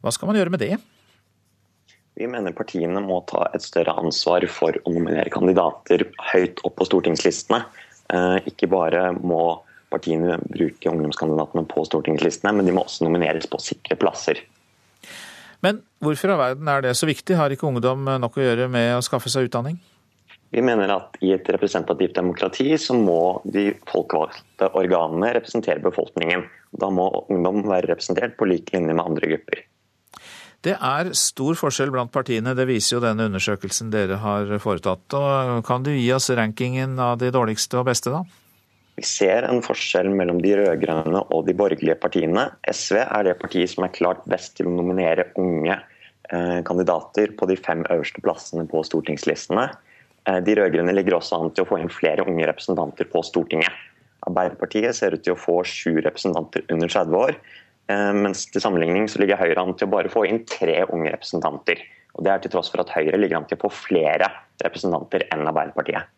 hva 0.00 0.14
skal 0.14 0.30
man 0.30 0.38
gjøre 0.38 0.54
med 0.54 0.62
det? 0.62 0.76
Vi 2.16 2.28
mener 2.30 2.56
partiene 2.56 3.02
må 3.04 3.18
ta 3.28 3.44
et 3.52 3.64
større 3.64 3.92
ansvar 4.00 4.46
for 4.48 4.78
å 4.80 4.92
nominere 4.94 5.32
kandidater 5.34 6.06
høyt 6.30 6.62
opp 6.64 6.78
på 6.78 6.88
stortingslistene. 6.88 7.66
Eh, 8.16 8.38
ikke 8.48 8.70
bare 8.72 9.10
må 9.18 9.58
partiene 9.92 10.38
bruke 10.46 10.88
ungdomskandidatene 10.88 11.66
på 11.68 11.84
stortingslistene, 11.84 12.54
men 12.56 12.64
de 12.64 12.72
må 12.72 12.86
også 12.86 13.04
nomineres 13.04 13.50
på 13.50 13.60
sikre 13.60 13.98
plasser. 14.00 14.40
Men 15.66 15.82
hvorfor 16.04 16.36
av 16.36 16.42
verden 16.44 16.70
er 16.70 16.84
det 16.84 16.94
så 16.94 17.08
viktig? 17.08 17.34
Har 17.34 17.50
ikke 17.50 17.66
ungdom 17.66 18.06
nok 18.22 18.38
å 18.38 18.44
gjøre 18.44 18.70
med 18.70 18.94
å 18.94 19.04
skaffe 19.04 19.32
seg 19.32 19.48
utdanning? 19.48 19.80
Vi 20.54 20.62
mener 20.62 20.92
at 20.94 21.16
i 21.26 21.32
et 21.34 21.48
representativt 21.50 22.14
demokrati 22.16 22.68
så 22.78 22.94
må 22.94 23.42
de 23.50 23.72
folkevalgte 23.90 24.70
organene 24.78 25.32
representere 25.34 25.82
befolkningen. 25.82 26.46
Da 26.70 26.90
må 26.92 27.08
ungdom 27.32 27.64
være 27.66 27.90
representert 27.90 28.36
på 28.38 28.46
lik 28.46 28.70
linje 28.74 28.94
med 28.94 29.02
andre 29.02 29.32
grupper. 29.34 29.64
Det 30.66 30.74
er 30.74 31.10
stor 31.18 31.58
forskjell 31.58 31.92
blant 31.94 32.10
partiene, 32.14 32.54
det 32.56 32.64
viser 32.66 32.96
jo 32.96 33.02
denne 33.04 33.26
undersøkelsen 33.28 33.90
dere 33.92 34.18
har 34.22 34.48
foretatt. 34.62 35.18
Og 35.18 35.60
kan 35.66 35.84
du 35.86 35.92
gi 35.92 36.08
oss 36.14 36.30
rankingen 36.34 36.96
av 37.02 37.18
de 37.20 37.30
dårligste 37.34 37.82
og 37.82 37.90
beste, 37.90 38.14
da? 38.14 38.22
Vi 38.96 39.04
ser 39.04 39.44
en 39.44 39.60
forskjell 39.64 40.08
mellom 40.16 40.38
de 40.44 40.54
rød-grønne 40.56 41.20
og 41.34 41.44
de 41.48 41.54
borgerlige 41.56 41.98
partiene. 42.00 42.46
SV 42.72 43.02
er 43.04 43.26
det 43.28 43.36
partiet 43.42 43.72
som 43.72 43.84
er 43.84 43.92
klart 43.96 44.22
best 44.30 44.56
til 44.56 44.70
å 44.70 44.76
nominere 44.76 45.28
unge 45.40 45.74
eh, 45.76 46.62
kandidater 46.64 47.34
på 47.36 47.48
de 47.50 47.58
fem 47.60 47.84
øverste 47.92 48.24
plassene 48.24 48.64
på 48.70 48.80
stortingslistene. 48.88 49.68
Eh, 50.24 50.40
de 50.46 50.56
rød-grønne 50.56 50.96
ligger 50.96 51.18
også 51.18 51.42
an 51.42 51.52
til 51.52 51.66
å 51.66 51.68
få 51.68 51.82
inn 51.82 51.92
flere 51.92 52.24
unge 52.24 52.48
representanter 52.48 53.12
på 53.12 53.20
Stortinget. 53.26 53.84
Arbeiderpartiet 54.26 54.96
ser 54.96 55.14
ut 55.14 55.22
til 55.22 55.36
å 55.36 55.38
få 55.38 55.60
sju 55.68 56.00
representanter 56.00 56.64
under 56.72 56.88
30 56.90 57.20
år, 57.20 57.36
Eh, 57.86 58.12
mens 58.18 58.46
til 58.50 58.62
sammenligning 58.62 59.06
så 59.10 59.20
ligger 59.22 59.38
Høyre 59.38 59.62
an 59.62 59.76
til 59.78 59.86
å 59.86 59.92
bare 59.92 60.10
få 60.10 60.24
inn 60.26 60.42
tre 60.48 60.80
unge 60.88 61.12
representanter. 61.12 61.82
Og 62.16 62.24
Det 62.24 62.32
er 62.32 62.42
til 62.42 62.54
tross 62.56 62.70
for 62.72 62.82
at 62.82 62.90
Høyre 62.90 63.20
ligger 63.20 63.38
an 63.38 63.46
til 63.46 63.58
å 63.58 63.66
få 63.66 63.70
flere 63.70 64.30
representanter 64.64 65.26
enn 65.30 65.46
Arbeiderpartiet. 65.46 66.08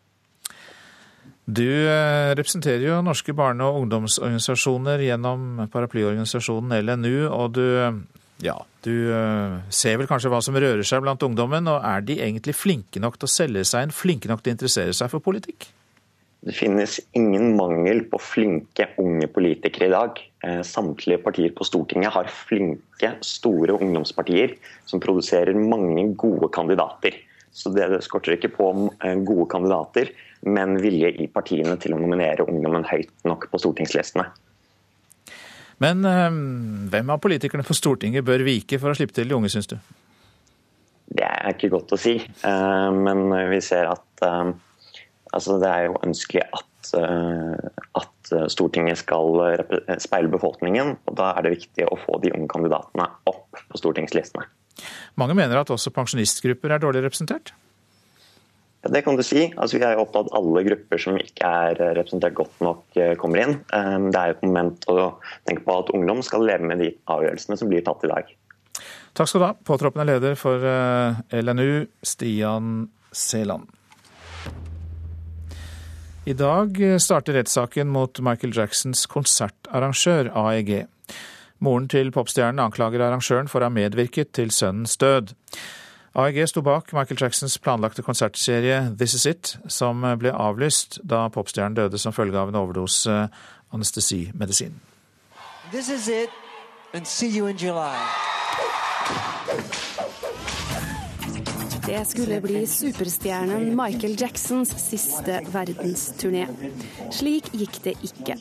Du 1.49 1.65
eh, 1.65 2.35
representerer 2.37 2.83
jo 2.83 2.99
norske 3.01 3.33
barne- 3.33 3.65
og 3.65 3.81
ungdomsorganisasjoner 3.83 5.01
gjennom 5.07 5.65
paraplyorganisasjonen 5.73 6.75
LNU. 6.83 7.25
og 7.25 7.55
du, 7.57 7.65
ja, 8.45 8.55
du 8.85 8.93
eh, 9.15 9.57
ser 9.73 9.97
vel 9.97 10.09
kanskje 10.09 10.29
hva 10.29 10.43
som 10.45 10.57
rører 10.59 10.85
seg 10.85 11.01
blant 11.01 11.25
ungdommen. 11.25 11.67
og 11.71 11.81
Er 11.81 12.05
de 12.05 12.19
egentlig 12.21 12.53
flinke 12.53 13.01
nok 13.01 13.17
til 13.17 13.29
å 13.29 13.33
selge 13.33 13.65
seg 13.65 13.87
inn, 13.87 13.95
flinke 13.95 14.29
nok 14.29 14.43
til 14.43 14.53
å 14.53 14.57
interessere 14.59 14.93
seg 14.93 15.09
for 15.09 15.25
politikk? 15.25 15.71
Det 16.39 16.53
finnes 16.55 16.99
ingen 17.19 17.57
mangel 17.57 18.05
på 18.07 18.19
flinke 18.23 18.93
unge 19.01 19.27
politikere 19.33 19.89
i 19.89 19.95
dag. 19.95 20.21
Eh, 20.45 20.61
samtlige 20.63 21.19
partier 21.25 21.51
på 21.55 21.67
Stortinget 21.67 22.13
har 22.15 22.29
flinke, 22.31 23.15
store 23.25 23.75
ungdomspartier 23.75 24.53
som 24.87 25.01
produserer 25.03 25.57
mange 25.57 26.05
gode 26.15 26.47
kandidater. 26.55 27.17
Så 27.51 27.73
det 27.75 27.89
skorter 28.05 28.37
ikke 28.37 28.53
på 28.53 28.69
eh, 29.01 29.17
gode 29.25 29.49
kandidater, 29.51 30.13
men 30.47 30.77
vilje 30.79 31.11
i 31.19 31.27
partiene 31.31 31.75
til 31.81 31.95
å 31.95 31.99
nominere 32.01 32.45
ungdommen 32.47 32.87
høyt 32.87 33.11
nok 33.27 33.49
på 33.51 33.61
stortingslistene. 33.61 34.27
Men 35.83 36.03
eh, 36.07 36.29
hvem 36.91 37.11
av 37.15 37.21
politikerne 37.23 37.63
på 37.67 37.75
Stortinget 37.77 38.25
bør 38.27 38.43
vike 38.47 38.79
for 38.81 38.91
å 38.91 38.97
slippe 38.97 39.15
til 39.15 39.29
de 39.29 39.37
unge, 39.37 39.51
syns 39.51 39.69
du? 39.71 39.77
Det 41.09 41.25
er 41.25 41.55
ikke 41.55 41.71
godt 41.73 41.95
å 41.95 41.97
si, 41.97 42.19
men 42.45 43.31
vi 43.49 43.57
ser 43.65 43.87
at 43.89 44.27
Altså, 45.35 45.59
det 45.61 45.69
er 45.69 45.87
jo 45.87 45.97
ønskelig 46.05 46.41
at, 46.47 46.91
eh, 46.97 47.69
at, 47.99 48.15
Stortinget 48.53 48.99
skal 49.01 49.39
speile 49.97 50.29
befolkningen. 50.29 50.95
og 51.09 51.15
Da 51.17 51.31
er 51.33 51.45
det 51.45 51.55
viktig 51.55 51.87
å 51.89 51.97
få 51.97 52.19
de 52.21 52.29
unge 52.35 52.49
kandidatene 52.51 53.07
opp 53.25 53.57
på 53.71 53.79
stortingslistene. 53.81 54.45
Mange 55.17 55.33
mener 55.33 55.57
at 55.57 55.71
også 55.73 55.89
pensjonistgrupper 55.89 56.75
er 56.75 56.83
dårlig 56.83 57.01
representert? 57.07 57.53
Det 58.81 59.01
kan 59.03 59.17
du 59.19 59.23
si. 59.23 59.49
Altså, 59.57 59.77
vi 59.77 59.83
er 59.83 59.97
jo 59.97 60.05
opptatt 60.05 60.29
alle 60.37 60.63
grupper 60.63 61.01
som 61.03 61.17
ikke 61.19 61.47
er 61.47 61.79
representert 61.97 62.35
godt 62.37 62.61
nok, 62.63 62.83
eh, 62.95 63.15
kommer 63.19 63.41
inn. 63.43 63.57
Eh, 63.75 63.97
det 64.07 64.19
er 64.19 64.31
jo 64.31 64.35
et 64.37 64.45
moment 64.47 64.85
å 64.87 64.99
tenke 65.47 65.65
på 65.65 65.79
at 65.81 65.91
ungdom 65.91 66.21
skal 66.23 66.45
leve 66.47 66.63
med 66.63 66.79
de 66.79 66.93
avgjørelsene 67.11 67.57
som 67.59 67.67
blir 67.67 67.83
tatt 67.83 68.05
i 68.07 68.11
dag. 68.13 68.31
Takk 69.13 69.27
skal 69.27 69.41
du 69.41 69.45
ha, 69.49 69.53
påtroppende 69.67 70.07
leder 70.07 70.37
for 70.39 70.63
LNU, 71.33 71.87
Stian 72.03 72.87
Seland. 73.11 73.67
I 76.29 76.33
dag 76.37 76.77
starter 77.01 77.33
rettssaken 77.33 77.89
mot 77.89 78.19
Michael 78.21 78.53
Jacksons 78.55 79.07
konsertarrangør, 79.09 80.29
AEG. 80.37 80.85
Moren 81.59 81.89
til 81.91 82.13
popstjernen 82.15 82.61
anklager 82.63 83.01
arrangøren 83.03 83.49
for 83.51 83.59
å 83.59 83.67
ha 83.67 83.73
medvirket 83.73 84.31
til 84.37 84.53
sønnens 84.55 84.95
død. 85.01 85.33
AEG 86.19 86.49
sto 86.49 86.61
bak 86.61 86.91
Michael 86.93 87.17
Jacksons 87.21 87.57
planlagte 87.57 88.03
konsertserie 88.03 88.91
This 88.97 89.13
Is 89.13 89.25
It, 89.25 89.57
som 89.71 90.03
ble 90.19 90.33
avlyst 90.35 90.99
da 91.07 91.29
popstjernen 91.31 91.77
døde 91.77 91.99
som 92.01 92.11
følge 92.11 92.35
av 92.39 92.51
en 92.51 92.57
overdose 92.59 93.29
anestesimedisin. 93.71 94.75
This 95.71 95.87
is 95.89 96.09
it, 96.09 96.29
and 96.93 97.07
see 97.07 97.29
you 97.29 97.47
in 97.47 97.55
July. 97.55 97.95
Det 101.87 102.01
skulle 102.07 102.41
bli 102.41 102.65
superstjernen 102.67 103.71
Michael 103.77 104.17
Jacksons 104.19 104.73
siste 104.77 105.39
verdensturné. 105.53 106.43
Slik 107.15 107.47
gikk 107.55 107.79
det 107.85 107.95
ikke. 108.05 108.35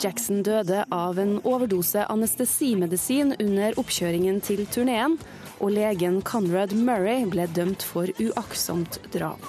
Jackson 0.00 0.44
døde 0.46 0.84
av 0.94 1.18
en 1.18 1.40
overdose 1.42 2.06
anestesimedisin 2.08 3.34
under 3.40 3.76
oppkjøringen 3.82 4.40
til 4.40 4.62
turneen, 4.70 5.18
og 5.60 5.70
legen 5.72 6.20
Conrad 6.26 6.74
Murray 6.76 7.24
ble 7.30 7.46
dømt 7.56 7.84
for 7.84 8.10
uaktsomt 8.20 8.98
drap. 9.14 9.42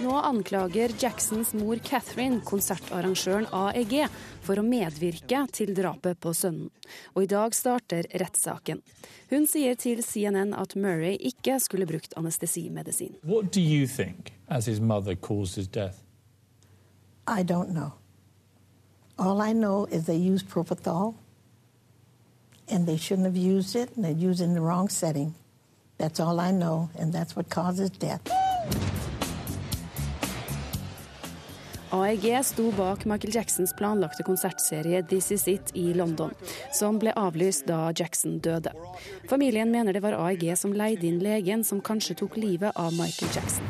Nå 0.00 0.14
anklager 0.16 0.94
Jacksons 0.96 1.52
mor 1.52 1.76
Catherine 1.84 2.40
konsertarrangøren 2.48 3.50
AEG 3.52 4.06
for 4.40 4.56
å 4.56 4.64
medvirke 4.64 5.42
til 5.52 5.74
drapet 5.76 6.16
på 6.24 6.32
sønnen. 6.32 6.70
Og 7.12 7.26
i 7.26 7.28
dag 7.28 7.52
starter 7.52 8.08
rettssaken. 8.22 8.80
Hun 9.28 9.44
sier 9.46 9.76
til 9.76 10.00
CNN 10.00 10.54
at 10.56 10.72
Murray 10.72 11.18
ikke 11.20 11.58
skulle 11.60 11.88
brukt 11.90 12.16
anestesimedisin. 12.16 13.18
Hva 13.28 13.42
tror 13.44 13.60
you 13.60 13.84
think, 13.86 14.32
as 14.48 14.64
his 14.66 14.80
mother, 14.80 15.14
caused 15.14 15.60
his 15.60 15.68
death? 15.68 16.00
I 17.28 17.44
don't 17.44 17.76
know. 17.76 17.92
All 19.18 19.42
I 19.42 19.52
know 19.52 19.84
is 19.92 20.06
they 20.06 20.16
used 20.16 20.48
propofol, 20.48 21.14
and 22.70 22.86
they 22.86 22.96
shouldn't 22.96 23.26
have 23.26 23.36
used 23.36 23.76
it, 23.76 23.96
and 23.96 24.04
they 24.04 24.12
used 24.12 24.40
it 24.40 24.44
in 24.44 24.54
the 24.54 24.60
wrong 24.60 24.88
setting. 24.88 25.34
That's 25.98 26.20
all 26.20 26.40
I 26.40 26.50
know, 26.50 26.88
and 26.98 27.12
that's 27.12 27.36
what 27.36 27.50
causes 27.50 27.90
death. 27.90 28.22
AEG 31.92 32.44
sto 32.44 32.70
bak 32.70 33.04
Michael 33.04 33.32
Jacksons 33.34 33.72
planlagte 33.78 34.22
konsertserie 34.22 35.02
This 35.02 35.30
Is 35.30 35.48
It 35.48 35.70
i 35.74 35.94
London, 35.94 36.30
som 36.72 36.98
ble 36.98 37.10
avlyst 37.18 37.66
da 37.66 37.90
Jackson 37.90 38.38
døde. 38.38 38.70
Familien 39.28 39.70
mener 39.70 39.92
det 39.92 40.02
var 40.02 40.14
AEG 40.14 40.54
som 40.56 40.72
leide 40.72 41.08
inn 41.08 41.18
legen 41.18 41.64
som 41.64 41.80
kanskje 41.80 42.14
tok 42.22 42.36
livet 42.36 42.76
av 42.78 42.94
Michael 42.94 43.34
Jackson. 43.34 43.66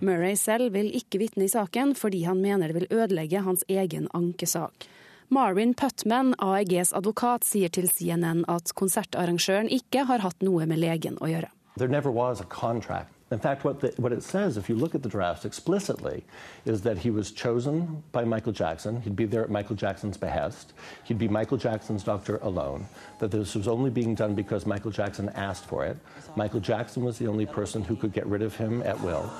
Murray 0.00 0.36
selv 0.36 0.72
vil 0.72 0.88
ikke 0.96 1.20
vitne 1.20 1.44
i 1.44 1.52
saken, 1.52 1.92
fordi 1.94 2.24
han 2.24 2.40
mener 2.40 2.72
det 2.72 2.80
vil 2.80 2.88
ødelegge 3.02 3.44
hans 3.44 3.64
egen 3.68 4.08
ankesak. 4.16 4.88
Marvin 5.32 5.72
Putman, 5.72 6.34
AEGs 6.44 6.92
advokat, 6.92 7.46
sier 7.48 7.72
til 7.72 7.88
CNN 7.88 8.44
at 8.52 8.74
konsertarrangøren 8.76 9.70
ikke 9.72 10.04
har 10.10 10.20
hatt 10.20 10.44
noe 10.44 10.66
med 10.68 10.82
legen 10.82 11.16
å 11.24 11.30
gjøre. 11.30 11.48
There 11.80 11.88
never 11.88 12.12
was 12.12 12.40
a 12.40 12.44
contract 12.44 13.22
In 13.32 13.38
fact, 13.38 13.64
what, 13.64 13.80
the, 13.80 13.94
what 13.96 14.12
it 14.12 14.22
says, 14.22 14.58
if 14.58 14.68
you 14.68 14.74
look 14.74 14.94
at 14.94 15.02
the 15.02 15.08
drafts 15.08 15.46
explicitly, 15.46 16.22
is 16.66 16.82
that 16.82 16.98
he 16.98 17.08
was 17.08 17.30
chosen 17.30 18.02
by 18.12 18.24
Michael 18.24 18.52
Jackson. 18.52 19.00
He'd 19.00 19.16
be 19.16 19.24
there 19.24 19.42
at 19.42 19.48
Michael 19.48 19.74
Jackson's 19.74 20.18
behest. 20.18 20.74
He'd 21.04 21.18
be 21.18 21.28
Michael 21.28 21.56
Jackson's 21.56 22.04
doctor 22.04 22.36
alone. 22.42 22.86
That 23.20 23.30
this 23.30 23.54
was 23.54 23.68
only 23.68 23.88
being 23.88 24.14
done 24.14 24.34
because 24.34 24.66
Michael 24.66 24.90
Jackson 24.90 25.30
asked 25.30 25.64
for 25.64 25.86
it. 25.86 25.96
Michael 26.36 26.60
Jackson 26.60 27.04
was 27.04 27.16
the 27.16 27.26
only 27.26 27.46
person 27.46 27.82
who 27.82 27.96
could 27.96 28.12
get 28.12 28.26
rid 28.26 28.42
of 28.42 28.54
him 28.54 28.82
at 28.82 29.00
will. 29.00 29.32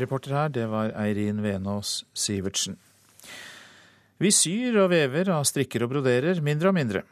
Reporter 0.00 0.34
her, 0.36 0.52
det 0.52 0.68
var 0.70 0.92
Eirin 0.96 1.42
Venås 1.44 2.02
Sivertsen. 2.14 2.78
Vi 4.22 4.30
syr 4.30 4.78
og 4.84 4.92
vever 4.92 5.32
og 5.34 5.46
strikker 5.48 5.82
og 5.84 5.92
broderer 5.96 6.40
mindre 6.44 6.70
og 6.70 6.76
mindre. 6.76 7.02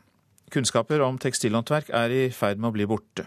Kunnskaper 0.51 1.03
om 1.03 1.19
tekstilhåndverk 1.19 1.91
er 1.95 2.15
i 2.15 2.23
ferd 2.35 2.61
med 2.61 2.71
å 2.71 2.77
bli 2.77 2.87
borte. 2.91 3.27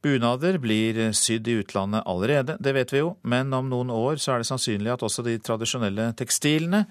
Bunader 0.00 0.56
blir 0.60 0.98
sydd 1.16 1.48
i 1.48 1.58
utlandet 1.60 2.06
allerede, 2.08 2.56
det 2.60 2.72
vet 2.72 2.92
vi 2.94 3.02
jo, 3.02 3.14
men 3.20 3.52
om 3.52 3.68
noen 3.68 3.92
år 3.92 4.16
så 4.16 4.34
er 4.34 4.40
det 4.40 4.48
sannsynlig 4.48 4.94
at 4.94 5.04
også 5.04 5.24
de 5.26 5.36
tradisjonelle 5.44 6.10
tekstilene 6.16 6.86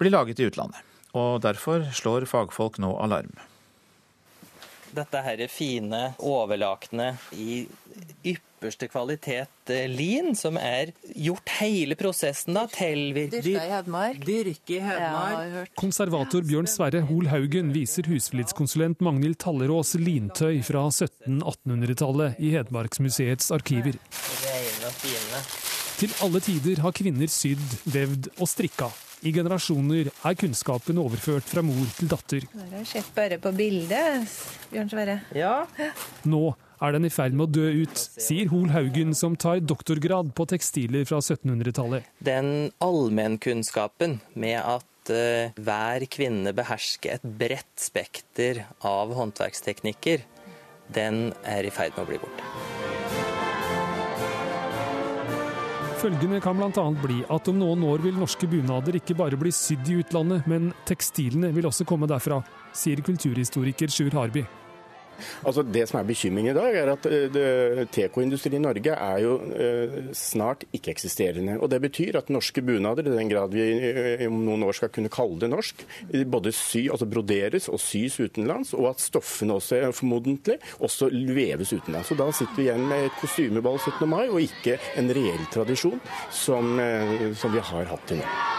blir 0.00 0.14
laget 0.14 0.40
i 0.40 0.48
utlandet. 0.48 0.80
Og 1.12 1.42
derfor 1.44 1.84
slår 1.92 2.28
fagfolk 2.30 2.80
nå 2.80 2.94
alarm. 3.04 3.34
Dette 4.94 5.22
her 5.22 5.42
fine 5.50 6.00
overlakene 6.18 7.12
i 7.38 7.62
ypperste 8.26 8.88
kvalitet 8.90 9.70
eh, 9.72 9.86
lin, 9.88 10.34
som 10.36 10.58
er 10.60 10.92
gjort 11.14 11.52
hele 11.60 11.96
prosessen 11.98 12.56
da, 12.58 12.66
til 12.70 13.14
Dyrka 13.14 13.48
i 13.48 13.70
Hedmark. 13.70 14.22
Dyrke 14.26 14.76
i 14.76 14.80
Hedmark. 14.84 15.72
Konservator 15.80 16.44
Bjørn 16.46 16.68
Sverre 16.70 17.02
Hol 17.08 17.30
Haugen 17.32 17.72
viser 17.74 18.08
husflidskonsulent 18.10 19.02
Magnhild 19.04 19.40
Tallerås 19.40 19.94
lintøy 20.00 20.60
fra 20.66 20.86
1700-1800-tallet 20.90 22.40
i 22.42 22.54
Hedmarksmuseets 22.56 23.52
arkiver. 23.56 23.96
Reine 24.44 24.90
og 24.90 24.98
fine. 25.00 25.44
Til 26.00 26.12
alle 26.24 26.40
tider 26.44 26.80
har 26.80 26.96
kvinner 26.96 27.28
sydd, 27.28 27.78
vevd 27.92 28.30
og 28.38 28.48
strikka. 28.48 28.88
I 29.20 29.32
generasjoner 29.36 30.08
er 30.08 30.36
kunnskapen 30.40 30.98
overført 31.00 31.44
fra 31.44 31.60
mor 31.64 31.84
til 31.98 32.08
datter. 32.08 32.46
Har 32.56 32.86
sett 32.88 33.10
bare 33.16 33.36
på 33.42 33.52
bildet, 33.52 34.32
Bjørn 34.72 34.88
Sverre. 34.92 35.16
Ja. 35.36 35.66
Nå 36.24 36.54
er 36.80 36.96
den 36.96 37.04
i 37.04 37.12
ferd 37.12 37.36
med 37.36 37.50
å 37.50 37.52
dø 37.60 37.66
ut, 37.82 38.00
sier 38.16 38.48
Hol 38.52 38.72
Haugen, 38.72 39.12
som 39.16 39.36
tar 39.36 39.60
doktorgrad 39.60 40.32
på 40.36 40.48
tekstiler 40.48 41.04
fra 41.08 41.20
1700-tallet. 41.20 42.08
Den 42.24 42.70
allmennkunnskapen 42.80 44.22
med 44.40 44.56
at 44.62 45.12
uh, 45.12 45.52
hver 45.60 46.08
kvinne 46.08 46.56
behersker 46.56 47.18
et 47.18 47.30
bredt 47.44 47.74
spekter 47.76 48.64
av 48.80 49.12
håndverksteknikker, 49.20 50.24
den 50.96 51.26
er 51.44 51.68
i 51.68 51.74
ferd 51.74 51.92
med 51.98 52.06
å 52.06 52.12
bli 52.14 52.24
borte. 52.24 52.79
Følgende 56.00 56.38
kan 56.40 56.56
bl.a. 56.56 56.84
bli 57.02 57.18
at 57.28 57.48
om 57.50 57.58
noen 57.60 57.82
år 57.84 58.00
vil 58.00 58.14
norske 58.16 58.46
bunader 58.48 58.96
ikke 58.96 59.12
bare 59.18 59.36
bli 59.36 59.50
sydd 59.52 59.90
i 59.92 59.98
utlandet, 60.00 60.46
men 60.48 60.70
tekstilene 60.88 61.50
vil 61.52 61.68
også 61.68 61.84
komme 61.84 62.08
derfra, 62.08 62.38
sier 62.72 63.02
kulturhistoriker 63.04 63.92
Sjur 63.92 64.16
Harby. 64.16 64.46
Altså 65.46 65.62
Det 65.62 65.86
som 65.88 66.00
er 66.00 66.08
bekymringen 66.08 66.52
i 66.52 66.56
dag, 66.56 66.76
er 66.76 66.92
at 66.94 67.06
uh, 67.06 67.82
tekoindustrien 67.92 68.60
i 68.60 68.64
Norge 68.64 68.94
er 68.94 69.22
jo 69.24 69.36
uh, 69.40 69.96
snart 70.16 70.64
ikke-eksisterende. 70.76 71.58
Og 71.60 71.70
Det 71.70 71.80
betyr 71.82 72.20
at 72.20 72.30
norske 72.30 72.62
bunader, 72.62 73.06
i 73.06 73.16
den 73.16 73.32
grad 73.32 73.54
vi 73.54 73.66
uh, 73.66 74.26
om 74.28 74.40
noen 74.46 74.66
år 74.68 74.78
skal 74.78 74.92
kunne 74.94 75.12
kalle 75.12 75.40
det 75.40 75.50
norsk, 75.52 75.84
både 76.30 76.52
sy, 76.54 76.86
altså 76.92 77.08
broderes 77.10 77.68
og 77.70 77.80
sys 77.82 78.20
utenlands, 78.20 78.74
og 78.76 78.90
at 78.92 79.02
stoffene 79.02 79.56
også 79.58 79.82
formodentlig 79.96 80.58
også 80.80 81.10
veves 81.10 81.72
utenlands. 81.72 82.12
Og 82.12 82.20
Da 82.20 82.30
sitter 82.32 82.56
vi 82.56 82.68
igjen 82.68 82.86
med 82.90 83.08
et 83.08 83.20
kostymeball 83.20 83.78
17. 83.78 84.08
mai, 84.08 84.26
og 84.28 84.40
ikke 84.44 84.78
en 85.00 85.12
reell 85.14 85.46
tradisjon 85.52 86.00
som, 86.30 86.76
som 87.38 87.54
vi 87.54 87.62
har 87.72 87.88
hatt 87.90 88.08
til 88.10 88.20
nå. 88.20 88.58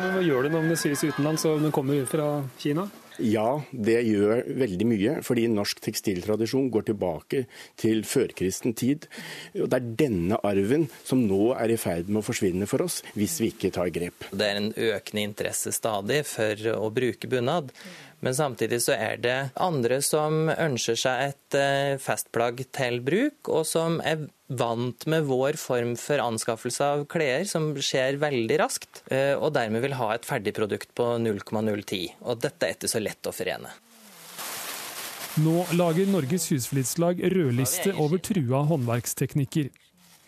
Hva 0.00 0.22
gjør 0.24 0.46
du 0.46 0.54
når 0.54 0.70
det 0.70 0.78
sys 0.80 1.02
utenlands 1.04 1.44
og 1.48 1.60
det 1.60 1.74
kommer 1.76 2.06
fra 2.08 2.26
Kina? 2.60 2.86
Ja, 3.20 3.60
det 3.72 3.98
gjør 4.06 4.44
veldig 4.60 4.86
mye. 4.88 5.14
Fordi 5.26 5.46
norsk 5.52 5.82
tekstiltradisjon 5.84 6.70
går 6.72 6.88
tilbake 6.90 7.44
til 7.80 8.02
førkristen 8.08 8.74
tid. 8.78 9.08
Det 9.54 9.68
er 9.76 9.88
denne 10.02 10.40
arven 10.46 10.88
som 11.04 11.22
nå 11.26 11.52
er 11.56 11.74
i 11.74 11.78
ferd 11.80 12.10
med 12.10 12.22
å 12.22 12.26
forsvinne 12.26 12.68
for 12.70 12.86
oss, 12.86 13.00
hvis 13.16 13.38
vi 13.42 13.52
ikke 13.54 13.72
tar 13.74 13.92
grep. 13.94 14.28
Det 14.32 14.46
er 14.46 14.60
en 14.60 14.70
økende 14.72 15.26
interesse 15.26 15.72
stadig 15.74 16.22
for 16.28 16.70
å 16.76 16.92
bruke 16.94 17.30
bunad. 17.30 17.74
Men 18.20 18.36
samtidig 18.36 18.82
så 18.84 18.96
er 18.96 19.20
det 19.22 19.36
andre 19.60 20.00
som 20.04 20.50
ønsker 20.52 20.98
seg 20.98 21.30
et 21.30 21.56
eh, 21.56 21.94
festplagg 22.00 22.66
til 22.76 23.00
bruk, 23.04 23.48
og 23.48 23.64
som 23.68 23.96
er 24.04 24.26
vant 24.50 25.06
med 25.08 25.28
vår 25.28 25.56
form 25.60 25.94
for 26.00 26.20
anskaffelse 26.20 26.88
av 26.96 27.04
klær, 27.10 27.46
som 27.48 27.70
skjer 27.80 28.20
veldig 28.20 28.58
raskt, 28.60 29.04
eh, 29.08 29.32
og 29.38 29.54
dermed 29.56 29.84
vil 29.86 29.96
ha 29.96 30.12
et 30.14 30.28
ferdigprodukt 30.28 30.92
på 30.98 31.14
0,010. 31.22 32.18
Og 32.26 32.42
dette 32.44 32.68
er 32.68 32.76
ikke 32.76 32.92
så 32.92 33.00
lett 33.00 33.30
å 33.30 33.34
forene. 33.34 33.72
Nå 35.40 35.62
lager 35.78 36.08
Norges 36.10 36.48
Husflidslag 36.50 37.22
rødliste 37.32 37.94
over 38.02 38.18
trua 38.20 38.64
håndverksteknikker. 38.66 39.70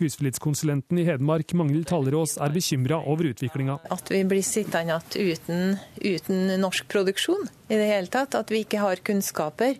Husflidskonsulenten 0.00 0.98
i 0.98 1.04
Hedmark, 1.06 1.52
Magnhild 1.58 1.88
Tallerås, 1.90 2.36
er 2.40 2.54
bekymra 2.54 3.00
over 3.04 3.28
utviklinga. 3.32 3.78
At 3.92 4.12
vi 4.12 4.22
blir 4.28 4.44
sittende 4.46 4.98
igjen 4.98 5.32
uten, 5.32 5.76
uten 6.00 6.54
norsk 6.62 6.88
produksjon 6.92 7.48
i 7.68 7.76
det 7.76 7.90
hele 7.90 8.12
tatt. 8.12 8.38
At 8.38 8.52
vi 8.52 8.64
ikke 8.64 8.82
har 8.82 9.02
kunnskaper. 9.04 9.76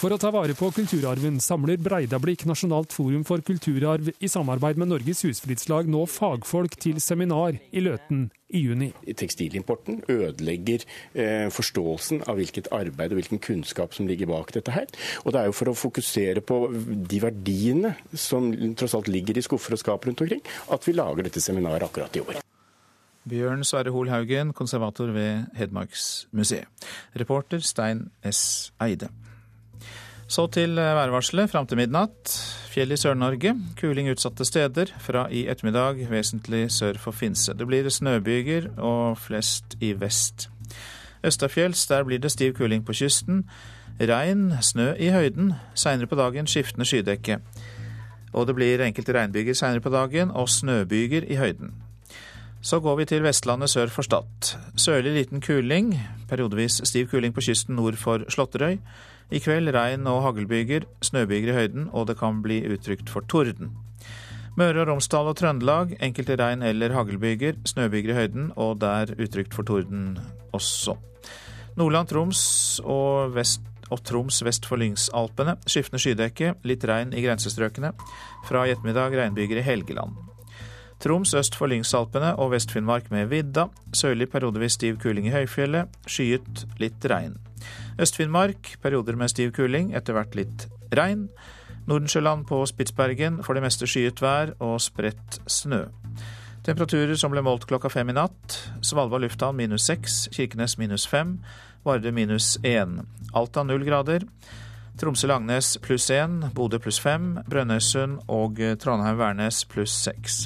For 0.00 0.08
å 0.08 0.16
ta 0.16 0.30
vare 0.32 0.54
på 0.56 0.70
kulturarven 0.72 1.34
samler 1.44 1.76
Breidablikk 1.76 2.46
Nasjonalt 2.48 2.94
forum 2.96 3.20
for 3.28 3.42
kulturarv 3.44 4.06
i 4.16 4.30
samarbeid 4.32 4.78
med 4.80 4.88
Norges 4.88 5.20
Husflidslag 5.26 5.90
nå 5.92 6.06
fagfolk 6.08 6.78
til 6.80 7.02
seminar 7.04 7.58
i 7.68 7.82
Løten 7.84 8.22
i 8.48 8.62
juni. 8.62 8.88
Tekstilimporten 9.04 10.00
ødelegger 10.08 10.86
eh, 11.12 11.52
forståelsen 11.52 12.24
av 12.24 12.40
hvilket 12.40 12.72
arbeid 12.72 13.12
og 13.12 13.20
hvilken 13.20 13.44
kunnskap 13.44 13.92
som 13.92 14.08
ligger 14.08 14.32
bak 14.32 14.56
dette 14.56 14.72
her. 14.72 14.88
Og 15.26 15.36
det 15.36 15.42
er 15.42 15.50
jo 15.50 15.58
for 15.60 15.68
å 15.68 15.76
fokusere 15.76 16.40
på 16.48 16.62
de 16.72 17.20
verdiene 17.20 17.92
som 18.16 18.48
tross 18.80 18.96
alt 18.96 19.12
ligger 19.12 19.36
i 19.36 19.44
skuffer 19.44 19.76
og 19.76 19.84
skap 19.84 20.08
rundt 20.08 20.24
omkring, 20.24 20.40
at 20.72 20.88
vi 20.88 20.96
lager 20.96 21.28
dette 21.28 21.44
seminaret 21.44 21.84
akkurat 21.84 22.16
i 22.16 22.24
år. 22.24 22.40
Bjørn 23.28 23.68
Sverre 23.68 23.92
Hoel 23.92 24.08
Haugen, 24.08 24.56
konservator 24.56 25.12
ved 25.12 25.44
Hedmarksmuseet. 25.60 26.88
Reporter 27.20 27.60
Stein 27.60 28.06
S. 28.24 28.72
Eide. 28.80 29.12
Så 30.30 30.44
til 30.46 30.78
eh, 30.78 30.94
værvarselet 30.94 31.50
fram 31.50 31.66
til 31.66 31.80
midnatt. 31.80 32.30
Fjell 32.70 32.94
i 32.94 32.98
Sør-Norge. 33.00 33.50
Kuling 33.80 34.12
utsatte 34.12 34.44
steder. 34.46 34.92
Fra 35.02 35.24
i 35.26 35.48
ettermiddag 35.50 36.04
vesentlig 36.10 36.68
sør 36.70 37.00
for 37.02 37.10
Finse. 37.10 37.56
Det 37.58 37.66
blir 37.66 37.88
snøbyger 37.90 38.68
og 38.78 39.18
flest 39.18 39.74
i 39.82 39.90
vest. 39.98 40.46
Østafjells, 41.26 41.82
der 41.90 42.06
blir 42.06 42.22
det 42.22 42.30
stiv 42.30 42.54
kuling 42.54 42.86
på 42.86 42.94
kysten. 42.94 43.42
Regn, 43.98 44.54
snø 44.62 44.94
i 44.94 45.10
høyden. 45.10 45.56
Seinere 45.74 46.06
på 46.06 46.16
dagen 46.22 46.46
skiftende 46.46 46.86
skydekke. 46.86 47.40
Og 48.32 48.46
det 48.46 48.54
blir 48.54 48.86
enkelte 48.86 49.18
regnbyger 49.18 49.58
seinere 49.58 49.82
på 49.82 49.90
dagen, 49.90 50.30
og 50.30 50.48
snøbyger 50.48 51.26
i 51.26 51.42
høyden. 51.42 51.74
Så 52.62 52.78
går 52.80 52.96
vi 52.96 53.04
til 53.04 53.26
Vestlandet 53.26 53.70
sør 53.70 53.90
for 53.90 54.06
Stad. 54.06 54.54
Sørlig 54.76 55.12
liten 55.12 55.40
kuling. 55.40 55.96
Periodevis 56.28 56.80
stiv 56.84 57.10
kuling 57.10 57.34
på 57.34 57.42
kysten 57.50 57.74
nord 57.76 57.98
for 57.98 58.22
Slåtterøy. 58.28 58.78
I 59.30 59.38
kveld 59.38 59.70
regn 59.74 60.08
og 60.10 60.24
haglbyger, 60.24 60.88
snøbyger 61.06 61.52
i 61.52 61.56
høyden, 61.56 61.86
og 61.94 62.08
det 62.10 62.18
kan 62.18 62.40
bli 62.42 62.60
utrygt 62.66 63.10
for 63.12 63.22
torden. 63.30 63.70
Møre 64.58 64.82
og 64.82 64.88
Romsdal 64.90 65.30
og 65.30 65.36
Trøndelag 65.38 65.94
enkelte 66.02 66.34
regn- 66.36 66.64
eller 66.66 66.92
haglbyger, 66.96 67.60
snøbyger 67.64 68.10
i 68.10 68.18
høyden, 68.18 68.48
og 68.56 68.80
der 68.82 69.14
utrygt 69.14 69.54
for 69.54 69.62
torden 69.62 70.18
også. 70.52 70.96
Nordland, 71.78 72.10
Troms 72.10 72.42
og, 72.82 73.30
vest, 73.36 73.62
og 73.90 74.02
Troms 74.04 74.42
vest 74.44 74.66
for 74.66 74.82
Lyngsalpene. 74.82 75.54
Skiftende 75.70 76.02
skydekke, 76.02 76.56
litt 76.66 76.84
regn 76.84 77.14
i 77.14 77.22
grensestrøkene. 77.22 77.92
Fra 78.48 78.66
i 78.66 78.74
ettermiddag 78.74 79.14
regnbyger 79.14 79.62
i 79.62 79.64
Helgeland. 79.64 80.18
Troms 81.00 81.32
øst 81.38 81.54
for 81.56 81.70
Lyngsalpene 81.70 82.34
og 82.36 82.50
Vest-Finnmark 82.52 83.08
med 83.14 83.30
vidda. 83.30 83.70
Sørlig 83.96 84.28
periodevis 84.34 84.76
stiv 84.76 84.98
kuling 85.00 85.30
i 85.30 85.32
høyfjellet. 85.38 85.94
Skyet, 86.10 86.66
litt 86.82 87.06
regn. 87.08 87.38
Øst-Finnmark 88.00 88.76
perioder 88.82 89.16
med 89.16 89.32
stiv 89.32 89.52
kuling, 89.56 89.94
etter 89.94 90.16
hvert 90.16 90.36
litt 90.38 90.68
regn. 90.96 91.28
Nordensjøland 91.88 92.46
på 92.46 92.60
Spitsbergen 92.66 93.40
for 93.42 93.56
det 93.56 93.64
meste 93.64 93.88
skyet 93.88 94.20
vær 94.22 94.54
og 94.62 94.78
spredt 94.84 95.40
snø. 95.50 95.86
Temperaturer 96.66 97.16
som 97.16 97.32
ble 97.32 97.42
målt 97.42 97.64
klokka 97.66 97.88
fem 97.88 98.12
i 98.12 98.14
natt. 98.16 98.58
Svalbard 98.84 99.24
lufthavn 99.24 99.56
minus 99.56 99.86
seks, 99.88 100.26
Kirkenes 100.34 100.76
minus 100.78 101.06
fem, 101.08 101.38
Vardø 101.84 102.12
minus 102.12 102.58
én. 102.62 103.00
Alta 103.32 103.64
null 103.64 103.86
grader. 103.88 104.26
Tromsø-Langnes 105.00 105.78
pluss 105.80 106.10
én, 106.12 106.42
Bodø 106.52 106.78
pluss 106.78 107.00
fem, 107.00 107.38
Brønnøysund 107.48 108.20
og 108.28 108.60
Trondheim-Værnes 108.82 109.64
pluss 109.72 109.96
seks. 110.04 110.42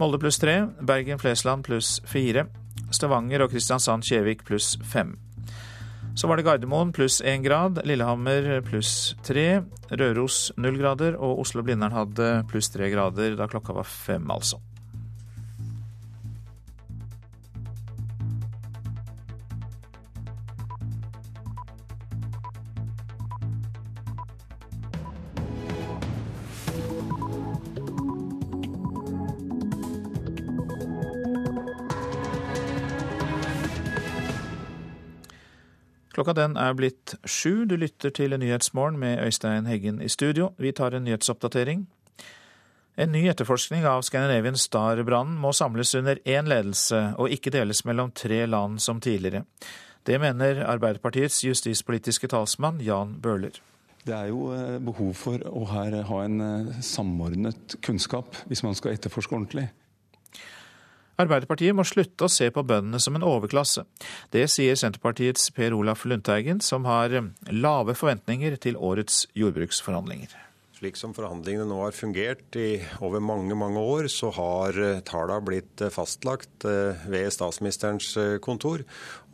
Molde 0.00 0.20
pluss 0.22 0.40
tre, 0.40 0.62
Bergen-Flesland 0.80 1.66
pluss 1.68 1.98
fire. 2.08 2.46
Stavanger 2.90 3.44
og 3.44 3.52
Kristiansand-Kjevik 3.52 4.46
pluss 4.48 4.78
fem. 4.88 5.18
Så 6.18 6.26
var 6.26 6.34
det 6.34 6.48
Gardermoen 6.48 6.88
pluss 6.90 7.20
én 7.22 7.44
grad, 7.44 7.76
Lillehammer 7.86 8.56
pluss 8.66 9.14
tre, 9.22 9.60
Røros 9.94 10.48
null 10.58 10.74
grader 10.80 11.14
og 11.14 11.44
Oslo-Blindern 11.44 11.94
hadde 11.94 12.30
pluss 12.50 12.72
tre 12.74 12.88
grader 12.90 13.36
da 13.38 13.46
klokka 13.46 13.76
var 13.76 13.86
fem, 13.86 14.26
altså. 14.34 14.58
Klokka 36.18 36.32
den 36.34 36.56
er 36.58 36.72
blitt 36.74 37.12
sju. 37.30 37.62
Du 37.70 37.76
lytter 37.78 38.10
til 38.10 38.32
Nyhetsmorgen 38.34 38.96
med 38.98 39.20
Øystein 39.22 39.68
Heggen 39.70 40.00
i 40.02 40.08
studio. 40.10 40.48
Vi 40.58 40.72
tar 40.74 40.96
en 40.96 41.04
nyhetsoppdatering. 41.06 41.84
En 42.98 43.12
ny 43.14 43.20
etterforskning 43.30 43.86
av 43.86 44.02
Scandinavian 44.02 44.58
Star-brannen 44.58 45.36
må 45.38 45.52
samles 45.54 45.94
under 45.94 46.18
én 46.26 46.50
ledelse, 46.50 47.14
og 47.22 47.30
ikke 47.30 47.52
deles 47.54 47.84
mellom 47.86 48.10
tre 48.10 48.40
land 48.50 48.82
som 48.82 48.98
tidligere. 48.98 49.44
Det 50.02 50.18
mener 50.18 50.64
Arbeiderpartiets 50.66 51.44
justispolitiske 51.44 52.26
talsmann 52.34 52.82
Jan 52.82 53.14
Bøhler. 53.22 53.62
Det 54.02 54.16
er 54.16 54.32
jo 54.32 54.50
eh, 54.56 54.80
behov 54.82 55.14
for 55.22 55.46
å 55.46 55.68
her 55.70 56.00
ha 56.02 56.22
en 56.24 56.40
eh, 56.42 56.82
samordnet 56.82 57.78
kunnskap 57.78 58.42
hvis 58.50 58.66
man 58.66 58.74
skal 58.74 58.98
etterforske 58.98 59.38
ordentlig. 59.38 59.68
Arbeiderpartiet 61.18 61.74
må 61.74 61.82
slutte 61.82 62.28
å 62.28 62.30
se 62.30 62.46
på 62.54 62.62
bøndene 62.62 63.00
som 63.02 63.16
en 63.18 63.24
overklasse. 63.26 63.82
Det 64.30 64.44
sier 64.52 64.78
Senterpartiets 64.78 65.48
Per 65.56 65.74
Olaf 65.74 66.04
Lundteigen, 66.06 66.60
som 66.62 66.86
har 66.86 67.10
lave 67.50 67.96
forventninger 67.98 68.54
til 68.62 68.78
årets 68.78 69.24
jordbruksforhandlinger. 69.34 70.36
Slik 70.78 70.94
som 70.94 71.10
forhandlingene 71.10 71.66
nå 71.66 71.80
har 71.82 71.96
fungert 71.96 72.54
i 72.54 72.76
over 73.02 73.18
mange 73.18 73.56
mange 73.58 73.82
år, 73.82 74.06
så 74.14 74.30
har 74.36 74.78
eh, 74.78 75.00
tallene 75.02 75.42
blitt 75.42 75.82
eh, 75.82 75.90
fastlagt 75.90 76.68
eh, 76.70 77.00
ved 77.10 77.32
statsministerens 77.34 78.12
kontor. 78.44 78.84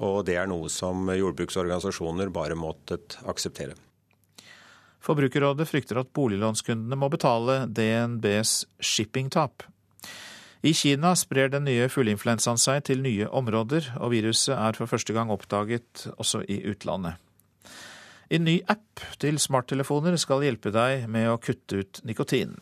Og 0.01 0.23
det 0.25 0.39
er 0.41 0.49
noe 0.49 0.73
som 0.73 1.13
jordbruksorganisasjoner 1.13 2.33
bare 2.33 2.57
måttet 2.57 3.19
akseptere. 3.29 3.77
Forbrukerrådet 5.05 5.69
frykter 5.69 6.01
at 6.01 6.15
boliglånskundene 6.17 6.97
må 6.97 7.13
betale 7.13 7.67
DNBs 7.69 8.63
shippingtap. 8.81 9.69
I 10.65 10.73
Kina 10.73 11.11
sprer 11.13 11.51
den 11.53 11.67
nye 11.69 11.91
fugleinfluensaen 11.93 12.57
seg 12.57 12.87
til 12.89 13.03
nye 13.05 13.27
områder, 13.29 13.91
og 14.01 14.15
viruset 14.15 14.55
er 14.57 14.77
for 14.79 14.89
første 14.89 15.13
gang 15.13 15.29
oppdaget 15.29 16.07
også 16.17 16.41
i 16.49 16.63
utlandet. 16.71 17.19
En 18.33 18.47
ny 18.47 18.55
app 18.73 19.03
til 19.21 19.37
smarttelefoner 19.37 20.17
skal 20.17 20.41
hjelpe 20.47 20.73
deg 20.73 21.05
med 21.13 21.29
å 21.29 21.37
kutte 21.37 21.83
ut 21.83 22.01
nikotin. 22.09 22.55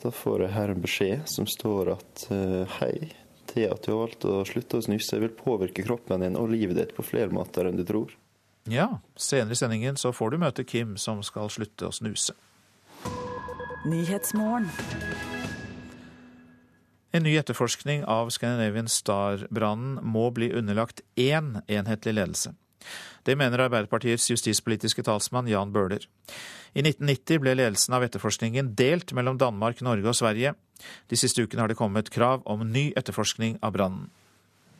Da 0.00 0.10
får 0.16 0.46
jeg 0.46 0.54
her 0.54 0.72
en 0.72 0.80
beskjed 0.82 1.28
som 1.28 1.44
står 1.46 1.92
at 1.98 2.24
uh, 2.32 2.64
hei, 2.80 3.12
det 3.52 3.68
at 3.68 3.84
du 3.84 3.92
har 3.92 4.00
valgt 4.06 4.24
å 4.24 4.40
slutte 4.48 4.80
å 4.80 4.86
snuse 4.88 5.20
vil 5.20 5.34
påvirke 5.36 5.84
kroppen 5.84 6.24
din 6.24 6.40
og 6.40 6.48
livet 6.54 6.80
ditt 6.80 6.96
på 6.96 7.04
flere 7.04 7.28
måter 7.36 7.68
enn 7.68 7.76
du 7.76 7.84
tror. 7.84 8.16
Ja, 8.70 8.88
senere 9.12 9.52
i 9.52 9.60
sendingen 9.60 10.00
så 10.00 10.14
får 10.16 10.32
du 10.32 10.40
møte 10.40 10.64
Kim 10.64 10.96
som 10.96 11.20
skal 11.26 11.52
slutte 11.52 11.90
å 11.90 11.92
snuse. 11.92 12.32
En 17.12 17.26
ny 17.26 17.34
etterforskning 17.36 18.06
av 18.08 18.30
Scandinavian 18.32 18.88
Star-brannen 18.88 19.98
må 20.00 20.30
bli 20.32 20.48
underlagt 20.56 21.02
én 21.20 21.58
enhetlig 21.68 22.14
ledelse. 22.16 22.54
Det 23.28 23.36
mener 23.36 23.60
Arbeiderpartiets 23.60 24.30
justispolitiske 24.32 25.04
talsmann 25.04 25.50
Jan 25.50 25.74
Bøhler. 25.74 26.06
I 26.72 26.80
1990 26.80 27.42
ble 27.44 27.54
ledelsen 27.58 27.92
av 27.92 28.06
etterforskningen 28.06 28.72
delt 28.80 29.12
mellom 29.12 29.36
Danmark, 29.38 29.84
Norge 29.84 30.08
og 30.08 30.16
Sverige. 30.16 30.54
De 31.12 31.20
siste 31.20 31.44
ukene 31.44 31.66
har 31.66 31.68
det 31.70 31.78
kommet 31.78 32.10
krav 32.10 32.40
om 32.48 32.64
ny 32.64 32.88
etterforskning 32.96 33.60
av 33.60 33.76
brannen 33.76 34.08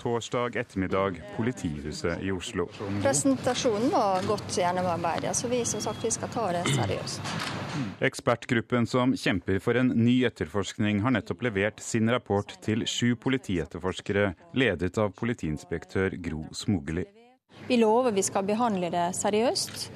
torsdag 0.02 0.56
ettermiddag 0.56 1.22
politihuset 1.36 2.22
i 2.22 2.32
Oslo. 2.34 2.66
Presentasjonen 3.02 3.90
var 3.90 4.26
godt 4.26 4.58
gjennomarbeidet, 4.58 5.36
så 5.36 5.48
vi 5.48 5.64
som 5.64 5.80
sagt 5.80 6.04
vi 6.04 6.10
skal 6.10 6.28
ta 6.32 6.48
det 6.56 6.64
seriøst. 6.74 7.34
Ekspertgruppen 8.02 8.86
som 8.86 9.14
kjemper 9.16 9.60
for 9.62 9.78
en 9.78 9.94
ny 9.96 10.24
etterforskning, 10.26 11.00
har 11.04 11.14
nettopp 11.14 11.46
levert 11.46 11.80
sin 11.80 12.10
rapport 12.10 12.50
til 12.64 12.86
sju 12.86 13.14
politietterforskere, 13.16 14.32
ledet 14.58 14.98
av 14.98 15.14
politiinspektør 15.16 16.18
Gro 16.22 16.44
Smogli. 16.52 17.06
Vi 17.68 17.78
lover 17.78 18.12
vi 18.12 18.24
skal 18.26 18.46
behandle 18.48 18.90
det 18.90 19.12
seriøst. 19.16 19.90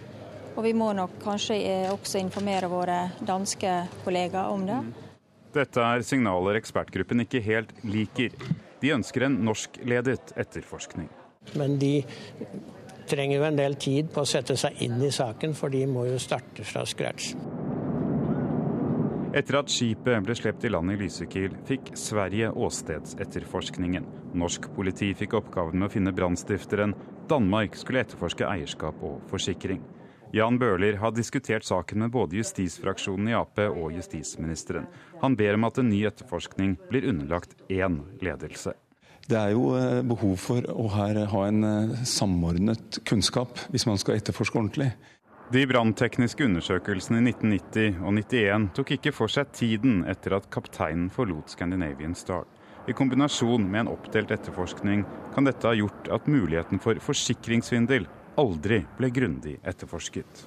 Og 0.56 0.64
vi 0.64 0.72
må 0.72 0.92
nok 0.96 1.18
kanskje 1.20 1.58
også 1.90 2.16
informere 2.22 2.70
våre 2.72 3.10
danske 3.20 3.72
kollegaer 4.06 4.54
om 4.54 4.62
det. 4.64 4.78
Dette 5.56 5.82
er 5.82 6.04
signaler 6.04 6.56
ekspertgruppen 6.56 7.20
ikke 7.26 7.42
helt 7.44 7.74
liker. 7.84 8.32
De 8.86 8.92
ønsker 8.94 9.24
en 9.26 9.40
norskledet 9.42 10.30
etterforskning. 10.38 11.08
Men 11.58 11.72
de 11.80 12.04
trenger 13.10 13.40
jo 13.40 13.46
en 13.48 13.58
del 13.58 13.74
tid 13.82 14.12
på 14.14 14.22
å 14.22 14.28
sette 14.28 14.54
seg 14.58 14.78
inn 14.86 15.00
i 15.02 15.10
saken, 15.14 15.56
for 15.58 15.74
de 15.74 15.80
må 15.90 16.04
jo 16.06 16.20
starte 16.22 16.62
fra 16.66 16.84
scratch. 16.86 17.32
Etter 19.36 19.58
at 19.58 19.72
skipet 19.74 20.22
ble 20.22 20.36
slept 20.38 20.64
i 20.64 20.70
land 20.70 20.94
i 20.94 21.00
Lysekil, 21.00 21.58
fikk 21.66 21.90
Sverige 21.98 22.52
åstedsetterforskningen. 22.54 24.06
Norsk 24.38 24.70
politi 24.78 25.10
fikk 25.18 25.34
oppgaven 25.40 25.82
med 25.82 25.90
å 25.90 25.92
finne 25.92 26.14
brannstifteren. 26.14 26.94
Danmark 27.28 27.74
skulle 27.76 28.06
etterforske 28.06 28.46
eierskap 28.46 29.02
og 29.02 29.18
forsikring. 29.32 29.82
Jan 30.36 30.58
Bøhler 30.60 30.98
har 31.00 31.14
diskutert 31.16 31.64
saken 31.64 32.02
med 32.02 32.12
både 32.12 32.36
justisfraksjonen 32.36 33.30
i 33.30 33.36
Ap 33.38 33.56
og 33.70 33.94
justisministeren. 33.94 34.84
Han 35.22 35.36
ber 35.38 35.56
om 35.56 35.64
at 35.64 35.78
en 35.80 35.88
ny 35.88 36.02
etterforskning 36.04 36.74
blir 36.90 37.06
underlagt 37.08 37.54
én 37.72 38.02
ledelse. 38.20 38.74
Det 39.26 39.38
er 39.38 39.54
jo 39.54 39.70
eh, 39.78 40.02
behov 40.06 40.36
for 40.38 40.66
å 40.68 40.90
her 40.92 41.22
ha 41.32 41.44
en 41.48 41.64
eh, 41.64 42.02
samordnet 42.06 43.00
kunnskap 43.08 43.62
hvis 43.72 43.86
man 43.88 43.96
skal 44.02 44.20
etterforske 44.20 44.60
ordentlig. 44.60 44.90
De 45.54 45.62
branntekniske 45.70 46.44
undersøkelsene 46.44 47.22
i 47.22 47.30
1990 47.32 48.02
og 48.02 48.20
1991 48.20 48.68
tok 48.76 48.92
ikke 48.98 49.14
for 49.16 49.32
seg 49.32 49.56
tiden 49.56 50.02
etter 50.10 50.36
at 50.36 50.50
kapteinen 50.52 51.08
forlot 51.14 51.54
Scandinavian 51.54 52.18
Star. 52.18 52.44
I 52.86 52.94
kombinasjon 52.94 53.64
med 53.64 53.86
en 53.86 53.92
oppdelt 53.94 54.36
etterforskning 54.36 55.06
kan 55.34 55.48
dette 55.48 55.66
ha 55.66 55.74
gjort 55.74 56.12
at 56.12 56.28
muligheten 56.30 56.82
for 56.82 57.00
forsikringssvindel 57.02 58.04
aldri 58.40 58.82
ble 58.98 59.10
grundig 59.14 59.56
etterforsket. 59.64 60.46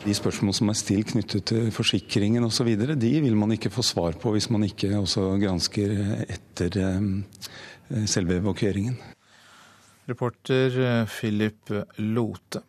De 0.00 0.14
spørsmål 0.16 0.54
som 0.56 0.70
er 0.72 0.78
stilt 0.80 1.12
knyttet 1.12 1.44
til 1.50 1.68
forsikringen 1.74 2.46
osv., 2.46 2.70
de 2.96 3.12
vil 3.20 3.36
man 3.36 3.52
ikke 3.52 3.72
få 3.72 3.84
svar 3.84 4.16
på 4.20 4.32
hvis 4.32 4.48
man 4.52 4.64
ikke 4.64 4.94
også 4.96 5.34
gransker 5.42 5.92
etter 6.24 6.80
eh, 6.80 8.06
selve 8.08 8.40
evakueringen. 8.40 8.96
Reporter 10.08 10.80
eh, 10.80 11.06
Philip 11.18 11.74
Lote. 11.98 12.64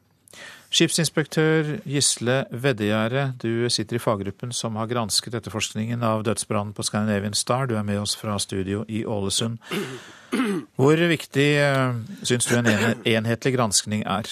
Skipsinspektør 0.71 1.81
Gisle 1.83 2.45
Veddegjerde, 2.51 3.33
du 3.43 3.67
sitter 3.67 3.97
i 3.97 3.99
faggruppen 3.99 4.53
som 4.55 4.77
har 4.79 4.87
gransket 4.87 5.35
etterforskningen 5.35 6.03
av 6.07 6.23
dødsbrannen 6.23 6.71
på 6.71 6.85
Scandinavian 6.87 7.35
Star. 7.35 7.67
Du 7.67 7.75
er 7.75 7.83
med 7.83 7.99
oss 7.99 8.15
fra 8.15 8.37
studio 8.39 8.85
i 8.87 9.03
Ålesund. 9.03 9.59
Hvor 10.79 11.03
viktig 11.11 11.49
eh, 11.61 11.99
syns 12.23 12.49
du 12.49 12.55
en 12.57 12.71
enhetlig 13.05 13.55
granskning 13.57 14.05
er? 14.07 14.29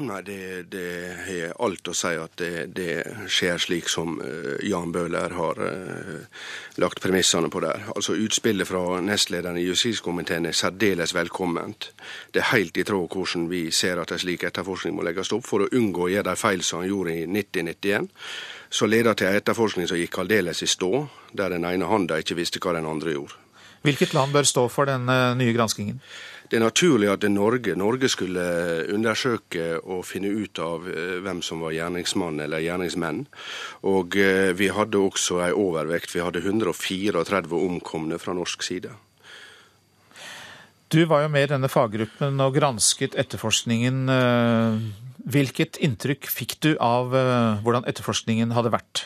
Nei, 0.00 0.22
det, 0.24 0.70
det 0.72 0.84
har 1.26 1.50
alt 1.60 1.90
å 1.90 1.94
si 1.96 2.14
at 2.16 2.38
det, 2.40 2.70
det 2.72 2.94
skjer 3.28 3.58
slik 3.60 3.90
som 3.92 4.14
uh, 4.16 4.54
Jan 4.64 4.94
Bøhler 4.94 5.34
har 5.36 5.60
uh, 5.60 6.46
lagt 6.80 7.02
premissene 7.04 7.50
på 7.52 7.60
der. 7.60 7.84
Altså 7.92 8.16
Utspillet 8.16 8.68
fra 8.68 9.02
nestlederen 9.04 9.58
i 9.60 9.66
justiskomiteen 9.66 10.48
er 10.48 10.56
særdeles 10.56 11.12
velkomment. 11.12 11.90
Det 12.32 12.40
er 12.40 12.48
helt 12.54 12.80
i 12.80 12.86
tråd 12.88 13.12
hvordan 13.12 13.50
vi 13.52 13.66
ser 13.76 14.00
at 14.00 14.14
en 14.16 14.22
slik 14.22 14.46
etterforskning 14.48 14.96
må 14.96 15.04
legges 15.04 15.34
opp, 15.36 15.44
for 15.44 15.66
å 15.66 15.68
unngå 15.68 16.06
å 16.06 16.10
gjøre 16.14 16.30
de 16.30 16.42
feil 16.46 16.64
som 16.64 16.80
han 16.80 16.88
gjorde 16.88 17.18
i 17.18 17.28
1991 17.28 18.08
som 18.70 18.88
leder 18.88 19.14
til 19.18 19.26
en 19.26 19.36
etterforskning 19.36 19.88
som 19.90 19.98
gikk 19.98 20.20
aldeles 20.22 20.62
i 20.62 20.68
stå, 20.70 21.04
der 21.36 21.50
den 21.52 21.66
ene 21.66 21.88
handa 21.90 22.20
ikke 22.22 22.38
visste 22.38 22.62
hva 22.62 22.76
den 22.76 22.88
andre 22.88 23.16
gjorde. 23.18 23.36
Hvilket 23.86 24.12
land 24.12 24.34
bør 24.34 24.44
stå 24.44 24.66
for 24.68 24.88
den 24.88 25.08
eh, 25.08 25.32
nye 25.38 25.54
granskingen? 25.56 26.00
Det 26.50 26.58
er 26.58 26.64
naturlig 26.64 27.06
at 27.12 27.22
Norge, 27.30 27.76
Norge 27.78 28.08
skulle 28.10 28.42
undersøke 28.90 29.78
og 29.80 30.02
finne 30.04 30.32
ut 30.34 30.58
av 30.60 30.88
eh, 30.90 31.20
hvem 31.24 31.40
som 31.46 31.62
var 31.64 31.72
gjerningsmann 31.72 32.42
eller 32.44 32.60
gjerningsmenn. 32.64 33.22
Og 33.88 34.18
eh, 34.20 34.50
vi 34.58 34.68
hadde 34.74 35.00
også 35.00 35.40
en 35.46 35.56
overvekt. 35.62 36.12
Vi 36.12 36.24
hadde 36.24 36.42
134 36.44 37.46
omkomne 37.56 38.18
fra 38.20 38.34
norsk 38.36 38.66
side. 38.66 38.92
Du 40.90 41.04
var 41.06 41.22
jo 41.22 41.30
med 41.30 41.46
i 41.46 41.52
denne 41.52 41.70
faggruppen 41.70 42.42
og 42.42 42.56
gransket 42.56 43.14
etterforskningen. 43.14 44.10
Hvilket 45.22 45.78
inntrykk 45.86 46.26
fikk 46.26 46.56
du 46.66 46.72
av 46.82 47.14
hvordan 47.62 47.86
etterforskningen 47.86 48.50
hadde 48.56 48.72
vært? 48.74 49.04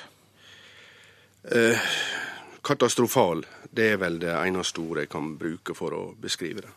Katastrofal. 2.65 3.45
Det 3.71 3.93
er 3.93 4.01
vel 4.03 4.19
det 4.23 4.33
eneste 4.35 4.83
ordet 4.83 5.07
jeg 5.07 5.15
kan 5.15 5.35
bruke 5.39 5.77
for 5.77 5.97
å 5.97 6.03
beskrive 6.21 6.67
det. 6.67 6.75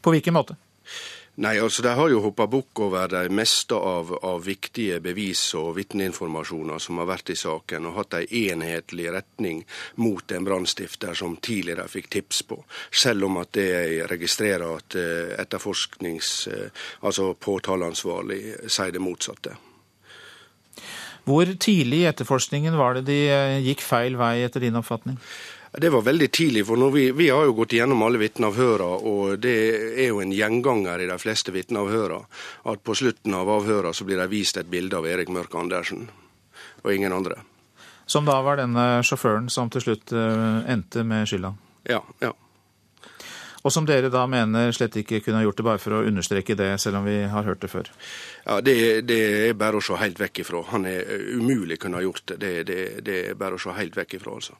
På 0.00 0.14
hvilken 0.14 0.36
måte? 0.36 0.56
Nei, 1.38 1.60
altså 1.62 1.82
De 1.82 1.92
har 1.94 2.08
jo 2.10 2.18
hoppa 2.18 2.48
bukk 2.50 2.80
over 2.82 3.06
de 3.12 3.28
meste 3.30 3.76
av, 3.76 4.08
av, 4.26 4.40
viktige 4.42 4.96
bevis 4.98 5.44
og 5.54 5.76
vitneinformasjoner 5.76 6.82
som 6.82 6.98
har 6.98 7.06
vært 7.12 7.30
i 7.30 7.36
saken, 7.38 7.86
og 7.86 7.94
hatt 8.00 8.16
en 8.18 8.32
enhetlig 8.40 9.06
retning 9.14 9.60
mot 10.02 10.34
en 10.34 10.48
brannstifter 10.48 11.14
som 11.14 11.36
tidligere 11.38 11.86
fikk 11.86 12.10
tips 12.16 12.42
på. 12.50 12.58
Selv 12.90 13.28
om 13.28 13.38
at 13.38 13.54
det 13.54 13.68
jeg 13.68 14.10
registrerer 14.10 14.66
at 14.80 14.98
eh, 14.98 15.38
etterforsknings... 15.38 16.32
Eh, 16.50 16.84
altså 17.06 17.30
påtaleansvarlig 17.38 18.42
sier 18.66 18.90
det 18.90 19.06
motsatte. 19.06 19.54
Hvor 21.28 21.52
tidlig 21.60 22.02
i 22.02 22.08
etterforskningen 22.08 22.76
var 22.78 22.98
det 22.98 23.06
de 23.10 23.20
eh, 23.28 23.60
gikk 23.66 23.84
feil 23.84 24.16
vei, 24.16 24.38
etter 24.46 24.64
din 24.64 24.78
oppfatning? 24.80 25.18
Det 25.78 25.90
var 25.92 26.02
veldig 26.02 26.30
tidlig. 26.32 26.64
for 26.66 26.90
vi, 26.90 27.10
vi, 27.12 27.28
har 27.28 27.44
jo 27.44 27.52
gått 27.52 27.72
gjennom 27.76 28.02
alle 28.02 28.18
vitneavhørene, 28.18 29.02
og 29.04 29.38
det 29.38 29.58
er 30.00 30.08
jo 30.08 30.22
en 30.24 30.32
gjenganger 30.32 31.04
i 31.04 31.10
de 31.10 31.18
fleste 31.20 31.52
vitneavhørene 31.52 32.24
at 32.72 32.82
på 32.82 32.96
slutten 32.96 33.36
av 33.36 33.50
avhørene 33.52 33.94
så 33.94 34.08
blir 34.08 34.16
det 34.16 34.30
vist 34.32 34.56
et 34.56 34.70
bilde 34.70 34.96
av 34.96 35.06
Erik 35.06 35.28
Mørk 35.28 35.54
Andersen, 35.54 36.08
og 36.82 36.92
ingen 36.94 37.12
andre. 37.12 37.42
Som 38.08 38.24
da 38.24 38.40
var 38.40 38.56
denne 38.56 39.04
sjåføren 39.04 39.50
som 39.52 39.68
til 39.68 39.84
slutt 39.84 40.16
eh, 40.16 40.72
endte 40.72 41.04
med 41.04 41.28
skylda? 41.28 41.52
Ja, 41.88 42.00
ja. 42.24 42.32
Og 43.66 43.72
som 43.74 43.86
dere 43.88 44.10
da 44.12 44.22
mener 44.30 44.70
slett 44.74 44.96
ikke 45.00 45.20
kunne 45.24 45.40
ha 45.40 45.44
gjort 45.46 45.58
det, 45.58 45.66
bare 45.66 45.82
for 45.82 45.96
å 45.98 46.02
understreke 46.06 46.54
det, 46.58 46.70
selv 46.78 47.00
om 47.00 47.08
vi 47.08 47.16
har 47.26 47.46
hørt 47.46 47.62
det 47.64 47.70
før? 47.72 47.90
Ja, 48.44 48.60
Det, 48.64 48.76
det 49.08 49.18
er 49.48 49.56
bare 49.58 49.80
å 49.80 49.84
se 49.84 49.98
helt 49.98 50.20
vekk 50.20 50.44
ifra. 50.44 50.62
Han 50.70 50.86
er 50.86 51.02
umulig 51.34 51.80
kunne 51.82 51.98
ha 51.98 52.04
gjort 52.04 52.22
det. 52.30 52.38
Det, 52.44 52.52
det, 52.68 52.78
det 53.06 53.18
er 53.32 53.38
bare 53.38 53.58
å 53.58 53.62
se 53.62 53.74
helt 53.74 53.98
vekk 53.98 54.18
ifra, 54.20 54.36
altså. 54.38 54.58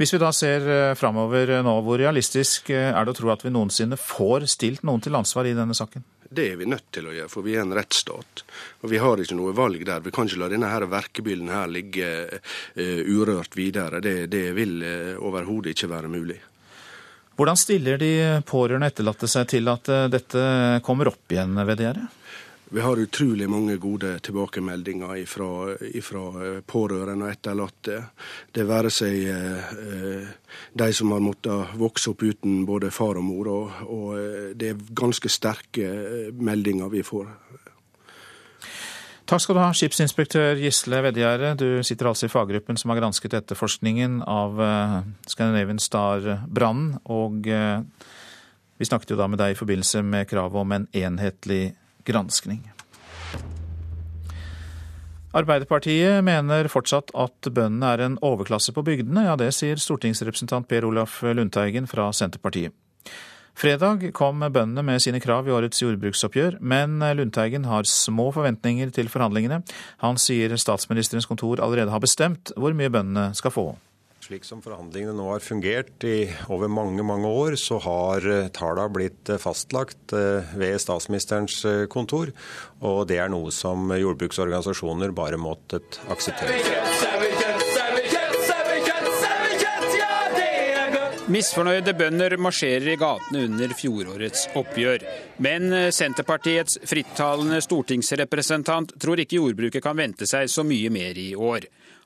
Hvis 0.00 0.10
vi 0.16 0.18
da 0.18 0.32
ser 0.34 0.66
eh, 0.66 0.96
framover 0.98 1.54
nå, 1.62 1.76
hvor 1.86 2.00
realistisk 2.00 2.72
eh, 2.74 2.90
er 2.90 3.06
det 3.06 3.14
å 3.14 3.18
tro 3.20 3.30
at 3.30 3.44
vi 3.46 3.54
noensinne 3.54 3.98
får 4.00 4.48
stilt 4.50 4.82
noen 4.82 5.04
til 5.04 5.14
ansvar 5.14 5.46
i 5.46 5.54
denne 5.54 5.76
saken? 5.78 6.02
Det 6.34 6.48
er 6.50 6.56
vi 6.58 6.66
nødt 6.66 6.88
til 6.90 7.06
å 7.06 7.12
gjøre, 7.14 7.30
for 7.30 7.46
vi 7.46 7.54
er 7.54 7.62
en 7.62 7.74
rettsstat. 7.76 8.42
Og 8.82 8.90
vi 8.90 8.98
har 8.98 9.20
ikke 9.22 9.36
noe 9.38 9.54
valg 9.54 9.84
der. 9.86 10.02
Vi 10.02 10.10
kan 10.14 10.26
ikke 10.26 10.40
la 10.42 10.48
denne 10.50 10.72
her 10.72 10.88
verkebyllen 10.90 11.52
her 11.52 11.70
ligge 11.70 12.08
uh, 12.26 13.02
urørt 13.06 13.54
videre. 13.54 14.00
Det, 14.02 14.24
det 14.32 14.48
vil 14.56 14.80
uh, 14.82 15.22
overhodet 15.22 15.76
ikke 15.76 15.92
være 15.92 16.10
mulig. 16.10 16.40
Hvordan 17.34 17.58
stiller 17.58 17.98
de 17.98 18.12
pårørende 18.46 18.92
etterlatte 18.92 19.28
seg 19.30 19.48
til 19.50 19.70
at 19.72 19.88
uh, 19.90 20.04
dette 20.12 20.44
kommer 20.86 21.10
opp 21.10 21.34
igjen 21.34 21.58
ved 21.66 21.80
dere? 21.82 22.06
Vi 22.74 22.80
har 22.80 22.98
utrolig 22.98 23.46
mange 23.50 23.76
gode 23.76 24.16
tilbakemeldinger 24.18 25.20
fra 25.28 26.24
pårørende 26.66 27.28
og 27.28 27.30
etterlatte. 27.30 27.98
Det 28.50 28.64
være 28.66 28.90
seg 28.90 29.28
eh, 29.30 30.24
de 30.74 30.88
som 30.96 31.12
har 31.14 31.22
måttet 31.22 31.76
vokse 31.78 32.10
opp 32.10 32.24
uten 32.24 32.64
både 32.66 32.90
far 32.90 33.20
og 33.20 33.26
mor. 33.28 33.50
Og, 33.52 33.84
og 33.84 34.08
eh, 34.18 34.48
det 34.58 34.72
er 34.72 34.82
ganske 34.90 35.30
sterke 35.30 35.86
eh, 35.86 36.32
meldinger 36.34 36.90
vi 36.90 37.04
får. 37.06 37.30
Takk 39.24 39.40
skal 39.40 39.56
du 39.56 39.60
ha, 39.62 39.70
skipsinspektør 39.72 40.58
Gisle 40.60 40.98
Vedgjerde. 41.06 41.54
Du 41.56 41.68
sitter 41.86 42.10
altså 42.10 42.28
i 42.28 42.32
faggruppen 42.32 42.76
som 42.76 42.92
har 42.92 42.98
gransket 43.00 43.32
etterforskningen 43.38 44.18
av 44.28 44.60
Scandinavian 45.24 45.80
Star-brannen. 45.80 46.98
Og 47.08 47.48
vi 47.48 48.88
snakket 48.88 49.14
jo 49.14 49.18
da 49.18 49.30
med 49.32 49.40
deg 49.40 49.54
i 49.54 49.58
forbindelse 49.58 50.04
med 50.04 50.28
kravet 50.28 50.60
om 50.60 50.76
en 50.76 50.84
enhetlig 50.92 51.72
granskning. 52.04 52.66
Arbeiderpartiet 55.34 56.20
mener 56.22 56.68
fortsatt 56.70 57.08
at 57.16 57.48
bøndene 57.48 57.94
er 57.94 58.04
en 58.04 58.20
overklasse 58.22 58.76
på 58.76 58.84
bygdene. 58.86 59.24
Ja, 59.26 59.40
det 59.40 59.54
sier 59.56 59.80
stortingsrepresentant 59.80 60.68
Per 60.68 60.84
Olaf 60.86 61.22
Lundteigen 61.24 61.88
fra 61.90 62.12
Senterpartiet. 62.14 62.76
Fredag 63.54 64.08
kom 64.18 64.42
bøndene 64.42 64.82
med 64.82 65.02
sine 65.04 65.20
krav 65.22 65.46
i 65.48 65.54
årets 65.54 65.82
jordbruksoppgjør, 65.82 66.58
men 66.60 66.98
Lundteigen 67.14 67.68
har 67.70 67.86
små 67.86 68.32
forventninger 68.34 68.90
til 68.94 69.08
forhandlingene. 69.12 69.62
Han 70.02 70.18
sier 70.18 70.56
statsministerens 70.58 71.30
kontor 71.30 71.62
allerede 71.62 71.94
har 71.94 72.02
bestemt 72.02 72.54
hvor 72.58 72.74
mye 72.74 72.90
bøndene 72.90 73.30
skal 73.38 73.54
få. 73.54 73.68
Slik 74.24 74.46
som 74.48 74.62
forhandlingene 74.64 75.12
nå 75.18 75.24
har 75.34 75.42
fungert 75.44 76.04
i 76.08 76.24
over 76.48 76.70
mange 76.72 77.04
mange 77.04 77.28
år, 77.28 77.58
så 77.60 77.76
har 77.84 78.24
eh, 78.24 78.46
tallene 78.56 78.88
blitt 78.94 79.28
eh, 79.28 79.40
fastlagt 79.42 80.14
eh, 80.16 80.54
ved 80.56 80.80
statsministerens 80.80 81.58
kontor. 81.92 82.32
Og 82.80 83.02
det 83.10 83.20
er 83.20 83.28
noe 83.32 83.52
som 83.52 83.92
jordbruksorganisasjoner 83.92 85.12
bare 85.12 85.40
måttet 85.40 86.00
akseptere. 86.08 87.53
Misfornøyde 91.24 91.94
bønder 91.96 92.34
marsjerer 92.36 92.90
i 92.92 92.98
gatene 93.00 93.46
under 93.46 93.72
fjorårets 93.72 94.42
oppgjør. 94.60 95.06
Men 95.40 95.72
Senterpartiets 95.96 96.76
frittalende 96.84 97.62
stortingsrepresentant 97.64 98.92
tror 99.00 99.22
ikke 99.22 99.38
jordbruket 99.38 99.80
kan 99.86 99.96
vente 99.96 100.28
seg 100.28 100.50
så 100.52 100.66
mye 100.68 100.92
mer 100.92 101.16
i 101.16 101.30
år. 101.32 101.64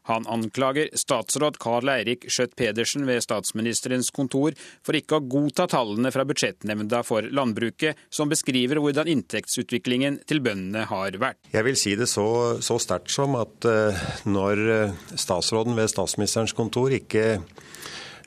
Han 0.08 0.24
anklager 0.30 0.88
statsråd 0.96 1.58
Karl 1.60 1.90
Eirik 1.92 2.28
Skjøtt-Pedersen 2.30 3.04
ved 3.10 3.20
statsministerens 3.26 4.12
kontor 4.14 4.54
for 4.86 4.96
ikke 4.96 5.18
å 5.18 5.26
godta 5.34 5.66
tallene 5.68 6.14
fra 6.14 6.24
budsjettnemnda 6.28 7.02
for 7.04 7.26
landbruket, 7.26 7.98
som 8.08 8.30
beskriver 8.30 8.78
hvordan 8.80 9.10
inntektsutviklingen 9.10 10.22
til 10.30 10.40
bøndene 10.46 10.86
har 10.88 11.18
vært. 11.18 11.42
Jeg 11.52 11.66
vil 11.66 11.76
si 11.76 11.98
det 11.98 12.08
så, 12.08 12.28
så 12.64 12.78
sterkt 12.80 13.12
som 13.12 13.34
at 13.36 13.68
uh, 13.68 14.08
når 14.30 14.64
eh, 14.78 14.96
statsråden 15.18 15.76
ved 15.76 15.90
statsministerens 15.90 16.56
kontor 16.56 16.94
ikke 16.94 17.42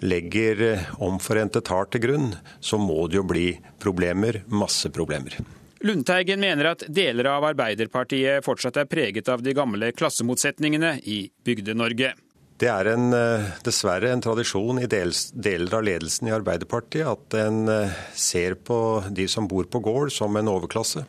legger 0.01 0.61
eh, 0.61 0.79
omforente 1.03 1.61
tall 1.61 1.87
til 1.91 2.03
grunn, 2.05 2.31
så 2.59 2.79
må 2.81 3.05
det 3.07 3.19
jo 3.19 3.25
bli 3.27 3.47
problemer, 3.81 4.41
masse 4.47 4.89
problemer. 4.93 5.37
Lundteigen 5.81 6.41
mener 6.41 6.73
at 6.75 6.83
deler 6.93 7.31
av 7.31 7.45
Arbeiderpartiet 7.51 8.45
fortsatt 8.45 8.77
er 8.83 8.89
preget 8.89 9.29
av 9.33 9.41
de 9.41 9.53
gamle 9.57 9.91
klassemotsetningene 9.97 10.97
i 11.09 11.23
Bygde-Norge. 11.45 12.13
Det 12.61 12.69
er 12.69 12.91
en, 12.91 13.13
eh, 13.13 13.47
dessverre 13.65 14.11
en 14.11 14.21
tradisjon 14.21 14.83
i 14.83 14.89
deler 14.89 15.73
av 15.73 15.83
ledelsen 15.83 16.29
i 16.29 16.35
Arbeiderpartiet 16.35 17.07
at 17.09 17.37
en 17.41 17.69
eh, 17.69 17.95
ser 18.13 18.55
på 18.55 19.03
de 19.09 19.25
som 19.27 19.47
bor 19.49 19.65
på 19.65 19.81
gård 19.81 20.13
som 20.13 20.37
en 20.37 20.51
overklasse. 20.53 21.05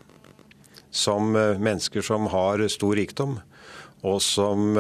Som 0.93 1.33
mennesker 1.33 2.05
som 2.05 2.27
har 2.29 2.61
stor 2.69 2.93
rikdom, 2.99 3.39
og 4.05 4.19
som 4.21 4.77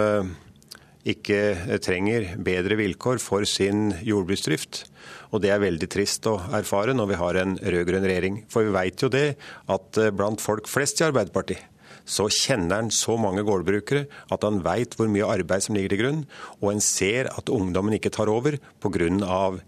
ikke 1.09 1.78
trenger 1.82 2.36
bedre 2.42 2.78
vilkår 2.78 3.18
for 3.22 3.46
sin 3.48 3.90
jordbruksdrift. 4.07 4.84
Og 5.32 5.42
det 5.42 5.50
er 5.50 5.62
veldig 5.62 5.88
trist 5.90 6.28
å 6.30 6.36
erfare 6.55 6.94
når 6.94 7.11
vi 7.11 7.18
har 7.18 7.40
en 7.40 7.57
rød-grønn 7.59 8.07
regjering. 8.07 8.40
For 8.53 8.68
vi 8.68 8.74
veit 8.74 9.03
jo 9.03 9.11
det 9.12 9.26
at 9.72 9.98
eh, 9.98 10.12
blant 10.14 10.44
folk 10.44 10.70
flest 10.70 11.03
i 11.03 11.09
Arbeiderpartiet 11.09 11.71
så 12.05 12.28
kjenner 12.32 12.82
han 12.82 12.90
så 12.94 13.16
mange 13.20 13.44
gårdbrukere 13.46 14.07
at 14.32 14.46
han 14.46 14.61
veit 14.64 14.96
hvor 14.98 15.11
mye 15.12 15.28
arbeid 15.28 15.66
som 15.66 15.76
ligger 15.76 15.94
til 15.94 16.03
grunn, 16.03 16.22
og 16.61 16.72
en 16.72 16.84
ser 16.84 17.30
at 17.32 17.53
ungdommen 17.53 17.96
ikke 17.98 18.12
tar 18.14 18.30
over 18.32 18.59
pga. 18.82 19.11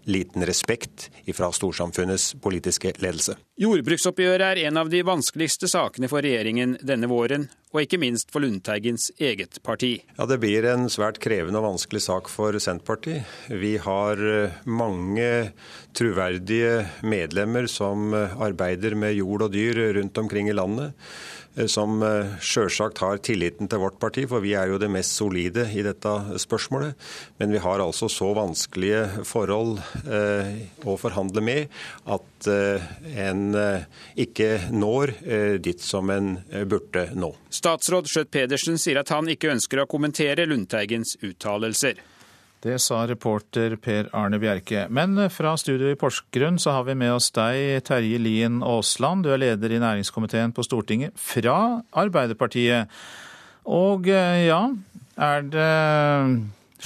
liten 0.05 0.45
respekt 0.45 1.09
fra 1.33 1.51
storsamfunnets 1.51 2.35
politiske 2.41 2.93
ledelse. 3.01 3.35
Jordbruksoppgjøret 3.59 4.45
er 4.45 4.67
en 4.67 4.77
av 4.77 4.89
de 4.91 5.01
vanskeligste 5.07 5.69
sakene 5.71 6.09
for 6.11 6.25
regjeringen 6.25 6.77
denne 6.83 7.07
våren, 7.07 7.47
og 7.75 7.83
ikke 7.83 7.99
minst 7.99 8.31
for 8.31 8.43
Lundteigens 8.43 9.09
eget 9.19 9.59
parti. 9.63 9.97
Ja, 10.17 10.25
Det 10.25 10.39
blir 10.39 10.65
en 10.71 10.87
svært 10.91 11.19
krevende 11.19 11.59
og 11.59 11.67
vanskelig 11.73 12.01
sak 12.05 12.29
for 12.31 12.55
Senterpartiet. 12.59 13.23
Vi 13.49 13.75
har 13.77 14.19
eh, 14.19 14.55
mange 14.65 15.51
troverdige 15.95 16.85
medlemmer 17.03 17.67
som 17.67 18.13
eh, 18.13 18.35
arbeider 18.39 18.95
med 18.95 19.15
jord 19.19 19.47
og 19.47 19.55
dyr 19.55 19.81
rundt 19.99 20.17
omkring 20.17 20.49
i 20.49 20.55
landet. 20.55 20.95
Eh, 21.55 21.67
som 21.71 22.03
eh, 22.03 22.35
sjølsagt 22.43 22.99
har 23.03 23.19
tilliten 23.23 23.69
til 23.71 23.81
vårt 23.81 23.99
parti, 24.01 24.25
for 24.29 24.43
vi 24.43 24.53
er 24.57 24.71
jo 24.71 24.79
det 24.81 24.89
mest 24.91 25.15
solide 25.15 25.67
i 25.71 25.83
dette 25.85 26.13
spørsmålet. 26.41 26.95
Men 27.39 27.55
vi 27.55 27.61
har 27.63 27.83
altså 27.83 28.09
så 28.11 28.31
vanskelige 28.35 29.25
forhold 29.27 29.79
eh, 30.03 30.55
å 30.85 30.97
forhandle 30.99 31.43
med 31.45 31.71
at 32.05 32.23
en 32.45 33.55
ikke 34.21 34.49
når 34.69 35.13
dit 35.65 35.81
som 35.81 36.11
en 36.13 36.35
burde 36.69 37.07
nå. 37.17 37.31
Statsråd 37.49 38.09
Skjøtt 38.11 38.29
Pedersen 38.35 38.77
sier 38.81 38.99
at 39.01 39.09
han 39.09 39.31
ikke 39.31 39.49
ønsker 39.55 39.81
å 39.81 39.87
kommentere 39.89 40.45
Lundteigens 40.45 41.15
uttalelser. 41.25 41.97
Det 42.65 42.79
sa 42.81 43.03
reporter 43.05 43.75
Per 43.77 44.07
Arne 44.17 44.39
Bjerke. 44.41 44.87
Men 44.89 45.19
fra 45.29 45.51
studio 45.61 45.91
i 45.91 45.97
Porsgrunn 46.01 46.57
så 46.57 46.73
har 46.73 46.87
vi 46.87 46.95
med 46.97 47.13
oss 47.13 47.27
deg, 47.35 47.83
Terje 47.85 48.17
Lien 48.17 48.63
Aasland. 48.65 49.21
Du 49.21 49.29
er 49.29 49.37
leder 49.43 49.75
i 49.75 49.81
næringskomiteen 49.83 50.49
på 50.55 50.65
Stortinget 50.65 51.13
fra 51.13 51.83
Arbeiderpartiet. 51.93 52.89
Og 53.69 54.09
eh, 54.09 54.47
ja, 54.47 54.63
er 55.13 55.45
det 55.45 55.69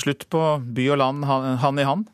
slutt 0.03 0.27
på 0.27 0.43
by 0.67 0.89
og 0.97 0.99
land 0.99 1.23
hand 1.63 1.79
i 1.79 1.87
hand? 1.87 2.11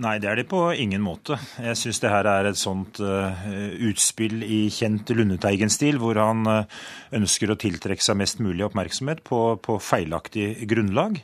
Nei, 0.00 0.14
det 0.22 0.28
er 0.30 0.38
det 0.40 0.46
på 0.48 0.60
ingen 0.72 1.02
måte. 1.04 1.36
Jeg 1.60 1.76
syns 1.76 1.98
det 2.00 2.08
her 2.08 2.24
er 2.30 2.46
et 2.48 2.56
sånt 2.56 2.96
uh, 3.04 3.42
utspill 3.90 4.40
i 4.40 4.62
kjent 4.72 5.12
Lundeteigen-stil, 5.12 5.98
hvor 6.00 6.16
han 6.16 6.48
uh, 6.48 6.84
ønsker 7.12 7.52
å 7.52 7.58
tiltrekke 7.60 8.00
seg 8.00 8.16
mest 8.16 8.40
mulig 8.40 8.64
oppmerksomhet 8.64 9.20
på, 9.28 9.42
på 9.60 9.76
feilaktig 9.84 10.64
grunnlag. 10.70 11.20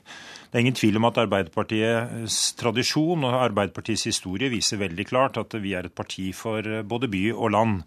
Det 0.48 0.56
er 0.56 0.64
ingen 0.64 0.76
tvil 0.76 0.96
om 0.96 1.04
at 1.08 1.18
Arbeiderpartiets 1.20 2.36
tradisjon 2.56 3.24
og 3.28 3.40
Arbeiderpartiets 3.40 4.06
historie 4.08 4.48
viser 4.52 4.80
veldig 4.80 5.04
klart 5.08 5.40
at 5.40 5.56
vi 5.60 5.74
er 5.76 5.88
et 5.88 5.96
parti 5.96 6.30
for 6.36 6.64
eh, 6.64 6.84
både 6.84 7.10
by 7.12 7.24
og 7.34 7.52
land. 7.52 7.82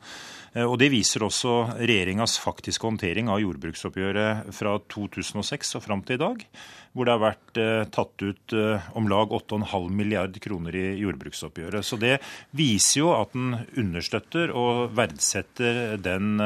Eh, 0.53 0.65
og 0.65 0.77
Det 0.81 0.91
viser 0.91 1.23
også 1.23 1.53
regjeringas 1.79 2.37
faktiske 2.41 2.87
håndtering 2.87 3.29
av 3.31 3.41
jordbruksoppgjøret 3.43 4.51
fra 4.55 4.77
2006 4.91 5.75
og 5.79 5.85
fram 5.85 6.03
til 6.07 6.19
i 6.19 6.23
dag, 6.23 6.45
hvor 6.91 7.07
det 7.07 7.15
har 7.15 7.23
vært 7.23 7.61
eh, 7.61 7.83
tatt 7.91 8.25
ut 8.25 8.57
om 8.99 9.07
lag 9.11 9.31
8,5 9.31 9.91
milliard 9.95 10.35
kroner 10.43 10.75
i 10.75 10.87
jordbruksoppgjøret. 11.03 11.87
Så 11.87 11.99
Det 12.01 12.17
viser 12.57 13.03
jo 13.03 13.13
at 13.15 13.37
en 13.37 13.55
understøtter 13.79 14.51
og 14.51 14.91
verdsetter 14.97 15.97
den 16.01 16.41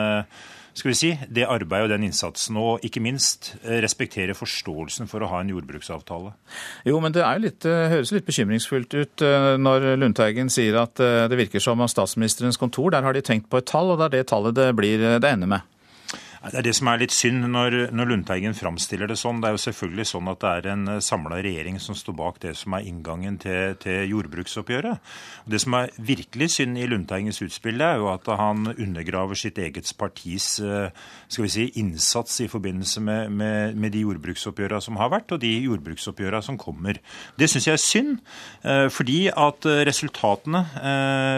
skal 0.76 0.91
vi 0.91 0.95
si, 0.99 1.11
det 1.32 1.47
arbeidet 1.47 1.88
og 1.88 1.93
den 1.93 2.07
innsatsen, 2.09 2.57
og 2.59 2.84
ikke 2.86 3.03
minst 3.03 3.53
respektere 3.63 4.36
forståelsen 4.36 5.07
for 5.11 5.23
å 5.23 5.30
ha 5.32 5.39
en 5.41 5.51
jordbruksavtale. 5.53 6.34
Jo, 6.88 6.99
men 7.03 7.15
det 7.15 7.23
litt, 7.41 7.63
høres 7.63 8.11
litt 8.11 8.28
bekymringsfullt 8.28 8.97
ut 8.99 9.26
når 9.61 9.93
Lundteigen 10.01 10.51
sier 10.51 10.82
at 10.82 10.99
det 10.99 11.39
virker 11.39 11.63
som 11.63 11.80
at 11.84 11.93
statsministerens 11.93 12.59
kontor, 12.59 12.91
der 12.91 13.07
har 13.07 13.15
de 13.15 13.23
tenkt 13.23 13.47
på 13.49 13.61
et 13.61 13.69
tall, 13.71 13.93
og 13.93 14.01
det 14.01 14.09
er 14.09 14.17
det 14.17 14.28
tallet 14.34 14.57
det 14.57 14.67
blir 14.76 15.07
det 15.15 15.32
ender 15.32 15.55
med. 15.55 15.74
Det 16.46 16.60
er 16.60 16.66
det 16.68 16.76
som 16.78 16.89
er 16.91 17.00
litt 17.02 17.14
synd 17.14 17.48
når, 17.50 17.76
når 17.96 18.10
Lundteigen 18.12 18.54
framstiller 18.54 19.10
det 19.10 19.18
sånn. 19.18 19.39
Det 19.41 19.50
er 19.50 19.56
jo 19.56 19.62
selvfølgelig 19.64 20.06
sånn 20.12 20.28
at 20.30 20.41
det 20.43 20.50
er 20.52 20.68
en 20.76 20.91
eh, 20.93 21.02
samla 21.02 21.39
regjering 21.41 21.80
som 21.82 21.98
står 21.98 22.16
bak 22.20 22.38
det 22.43 22.52
som 22.60 22.76
er 22.78 22.86
inngangen 22.86 23.39
til, 23.41 23.74
til 23.82 24.12
jordbruksoppgjøret. 24.12 25.02
Det 25.50 25.62
som 25.64 25.78
er 25.80 25.96
virkelig 25.98 26.52
synd 26.58 26.78
i 26.78 26.86
Lundteigens 26.89 27.41
utspill, 27.41 27.82
er 27.82 27.98
jo 28.02 28.12
at 28.12 28.30
han 28.38 28.70
undergraver 28.76 29.39
sitt 29.39 29.58
eget 29.58 29.89
partis 29.98 30.60
eh, 30.62 30.93
skal 31.26 31.48
vi 31.48 31.54
si, 31.56 31.66
innsats 31.82 32.38
i 32.46 32.50
forbindelse 32.52 33.02
med, 33.02 33.34
med, 33.34 33.82
med 33.82 33.96
de 33.96 34.06
jordbruksoppgjørene 34.06 34.86
som 34.86 35.02
har 35.02 35.10
vært, 35.16 35.34
og 35.34 35.41
de 35.41 35.54
jordbruksoppgjørene 35.66 36.46
som 36.46 36.62
kommer. 36.62 37.02
Det 37.41 37.50
syns 37.50 37.70
jeg 37.72 37.80
er 37.80 37.86
synd, 37.86 38.14
eh, 38.62 38.86
fordi 38.93 39.18
at 39.34 39.66
resultatene 39.89 40.62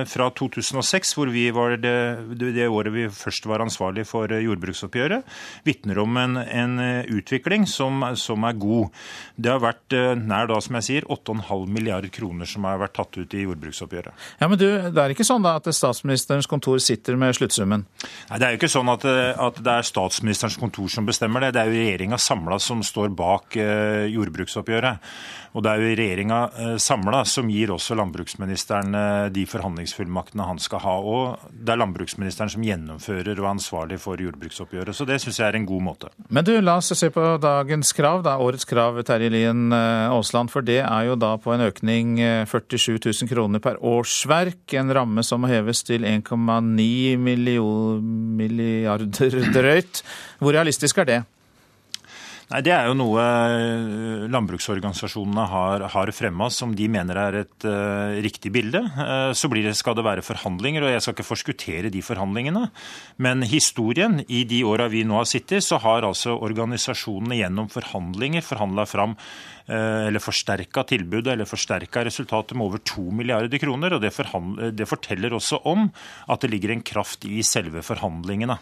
fra 0.08 0.28
2006, 0.36 1.14
hvor 1.16 1.30
vi 1.32 1.46
var 1.56 1.78
det, 1.80 1.96
det 2.40 2.68
året 2.68 2.92
vi 2.94 3.06
først 3.14 3.46
var 3.48 3.64
ansvarlig 3.64 4.04
for 4.10 4.32
jordbruksoppgjøret, 4.32 4.97
jordbruksoppgjøret 4.98 5.24
vitner 5.68 6.00
om 6.02 6.18
en, 6.18 6.38
en 6.38 6.80
eh, 6.80 7.10
utvikling 7.14 7.68
som, 7.68 8.04
som, 8.16 8.44
er 8.48 8.58
god. 8.58 8.94
Det 9.36 9.52
har 9.52 9.62
vært 9.64 9.96
eh, 9.96 10.14
nær 10.18 10.50
da, 10.50 10.60
som 10.64 10.78
jeg 10.80 10.88
sier, 10.88 11.08
8,5 11.12 11.68
milliarder 11.72 12.12
kroner 12.14 12.50
som 12.50 12.66
har 12.68 12.80
vært 12.82 12.96
tatt 12.98 13.18
ut 13.18 13.34
i 13.34 13.44
jordbruksoppgjøret. 13.46 14.28
Ja, 14.42 14.48
men 14.50 14.60
du, 14.60 14.68
Det 14.68 15.04
er 15.04 15.14
ikke 15.14 15.28
sånn 15.28 15.46
da 15.46 15.58
at 15.60 15.68
statsministerens 15.74 16.50
kontor 16.50 16.80
sitter 16.84 17.18
med 17.20 17.36
sluttsummen? 17.38 17.86
Nei, 18.30 18.40
Det 18.40 18.48
er 18.48 18.56
jo 18.56 18.62
ikke 18.62 18.72
sånn 18.72 18.94
at, 18.94 19.08
eh, 19.08 19.34
at 19.48 19.62
det 19.64 19.76
er 19.76 19.90
statsministerens 19.92 20.60
kontor 20.60 20.92
som 20.94 21.08
bestemmer 21.08 21.46
det. 21.46 21.54
Det 21.56 21.64
er 21.64 21.72
jo 21.72 21.82
regjeringa 21.82 22.22
samla 22.22 22.60
som 22.64 22.84
står 22.86 23.14
bak 23.18 23.58
jordbruksoppgjøret. 23.58 25.04
Og 25.58 25.64
det 25.66 25.72
er 25.72 25.82
jo 25.82 25.94
regjeringa 25.98 26.40
eh, 26.54 26.76
samla 26.78 27.24
som 27.26 27.48
gir 27.50 27.72
også 27.74 27.96
landbruksministeren 27.98 28.94
eh, 28.94 29.30
de 29.34 29.46
forhandlingsfullmaktene 29.50 30.46
han 30.46 30.60
skal 30.62 30.84
ha. 30.84 30.94
Og 31.02 31.48
det 31.50 31.74
er 31.74 31.80
landbruksministeren 31.82 32.52
som 32.54 32.66
gjennomfører 32.66 33.32
og 33.34 33.42
er 33.42 33.50
ansvarlig 33.56 33.98
for 34.04 34.22
jordbruksoppgjøret. 34.22 34.94
Så 34.94 35.08
det 35.10 35.18
syns 35.24 35.40
jeg 35.42 35.48
er 35.50 35.58
en 35.58 35.66
god 35.66 35.82
måte. 35.88 36.12
Men 36.30 36.46
du, 36.46 36.54
la 36.62 36.78
oss 36.78 36.94
se 36.94 37.10
på 37.14 37.24
dagens 37.42 37.90
krav, 37.98 38.22
da, 38.28 38.38
årets 38.44 38.70
krav, 38.70 39.02
Terje 39.08 39.32
Lien 39.34 39.74
eh, 39.74 40.14
Aasland. 40.14 40.54
For 40.54 40.62
det 40.66 40.84
er 40.84 41.04
jo 41.10 41.18
da 41.18 41.34
på 41.42 41.56
en 41.56 41.66
økning 41.66 42.22
47 42.46 43.00
000 43.02 43.32
kroner 43.32 43.64
per 43.64 43.82
årsverk. 43.82 44.62
En 44.78 44.94
ramme 44.94 45.26
som 45.26 45.42
må 45.42 45.50
heves 45.50 45.82
til 45.88 46.06
1,9 46.06 47.18
milliarder 48.38 49.42
drøyt. 49.58 50.04
Hvor 50.38 50.54
realistisk 50.54 51.02
er 51.02 51.10
det? 51.10 51.20
Nei, 52.48 52.62
Det 52.64 52.72
er 52.72 52.86
jo 52.88 52.94
noe 52.96 53.20
eh, 53.20 54.22
landbruksorganisasjonene 54.32 55.48
har, 55.52 55.84
har 55.92 56.12
fremma 56.16 56.48
som 56.54 56.72
de 56.78 56.86
mener 56.88 57.18
er 57.20 57.38
et 57.42 57.66
uh, 57.68 58.14
riktig 58.24 58.54
bilde. 58.56 58.80
Uh, 58.96 59.34
så 59.36 59.50
det, 59.52 59.74
skal 59.76 59.98
det 59.98 60.06
være 60.08 60.24
forhandlinger, 60.24 60.86
og 60.86 60.94
jeg 60.94 61.04
skal 61.04 61.16
ikke 61.18 61.26
forskuttere 61.28 61.92
de 61.92 62.00
forhandlingene. 62.00 62.62
Men 63.20 63.44
historien 63.44 64.22
i 64.32 64.46
de 64.48 64.62
åra 64.64 64.86
vi 64.94 65.02
nå 65.04 65.18
har 65.20 65.28
sittet, 65.28 65.66
så 65.66 65.76
har 65.84 66.08
altså 66.08 66.38
organisasjonene 66.40 67.36
gjennom 67.42 67.68
forhandlinger 67.74 68.46
forhandla 68.46 68.88
fram 68.88 69.18
eller 69.68 70.24
forsterka 70.24 70.86
tilbudet 70.88 71.34
eller 71.34 71.48
forsterka 71.50 72.06
resultatet 72.08 72.56
med 72.56 72.70
over 72.70 72.80
2 72.88 73.02
milliarder 73.12 73.60
kroner. 73.60 73.98
og 73.98 74.00
det, 74.00 74.14
det 74.80 74.88
forteller 74.88 75.36
også 75.36 75.60
om 75.68 75.90
at 76.32 76.46
det 76.46 76.52
ligger 76.54 76.72
en 76.72 76.86
kraft 76.88 77.28
i 77.28 77.44
selve 77.44 77.84
forhandlingene. 77.84 78.56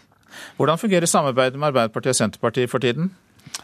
Hvordan 0.58 0.82
fungerer 0.82 1.06
samarbeidet 1.06 1.60
med 1.60 1.70
Arbeiderpartiet 1.70 2.16
og 2.16 2.18
Senterpartiet 2.18 2.72
for 2.72 2.82
tiden? 2.82 3.12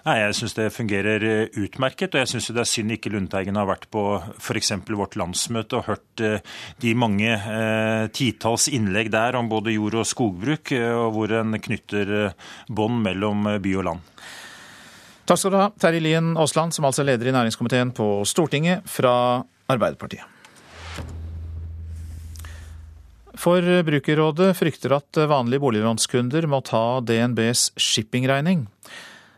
Nei, 0.03 0.17
Jeg 0.19 0.35
syns 0.35 0.57
det 0.57 0.73
fungerer 0.75 1.25
eh, 1.27 1.59
utmerket. 1.63 2.15
Og 2.15 2.23
jeg 2.23 2.31
syns 2.33 2.51
det 2.51 2.63
er 2.65 2.69
synd 2.69 2.95
ikke 2.97 3.13
Lundteigen 3.13 3.59
har 3.59 3.69
vært 3.71 3.87
på 3.93 4.03
f.eks. 4.35 4.73
vårt 4.91 5.15
landsmøte 5.21 5.79
og 5.79 5.87
hørt 5.91 6.23
eh, 6.25 6.43
de 6.83 6.95
mange 6.99 7.31
eh, 7.31 8.09
titalls 8.15 8.67
innlegg 8.73 9.13
der 9.15 9.39
om 9.39 9.51
både 9.53 9.77
jord- 9.77 10.01
og 10.03 10.09
skogbruk, 10.09 10.75
eh, 10.75 10.91
og 10.91 11.15
hvor 11.15 11.35
en 11.39 11.55
knytter 11.55 12.33
bånd 12.67 12.99
mellom 13.05 13.47
by 13.63 13.77
og 13.79 13.87
land. 13.91 14.11
Takk 15.23 15.39
skal 15.39 15.55
du 15.55 15.61
ha, 15.61 15.71
Terje 15.79 16.03
Lien 16.03 16.33
Aasland, 16.35 16.75
som 16.75 16.89
altså 16.89 17.05
er 17.05 17.13
leder 17.13 17.31
i 17.31 17.37
næringskomiteen 17.37 17.95
på 17.95 18.09
Stortinget 18.27 18.83
fra 18.91 19.15
Arbeiderpartiet. 19.71 20.27
Forbrukerrådet 23.43 24.51
frykter 24.59 24.93
at 24.99 25.23
vanlige 25.31 25.63
boliglånskunder 25.63 26.45
må 26.51 26.61
ta 26.67 27.01
DNBs 27.07 27.71
shippingregning 27.81 28.67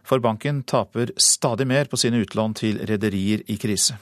for 0.04 0.20
banken 0.20 0.62
taper 0.62 1.12
stadig 1.16 1.66
mer 1.66 1.88
på 1.90 1.98
sine 2.00 2.20
utlån 2.24 2.54
til 2.60 2.80
rederier 2.86 3.44
i 3.48 3.56
krise. 3.60 3.96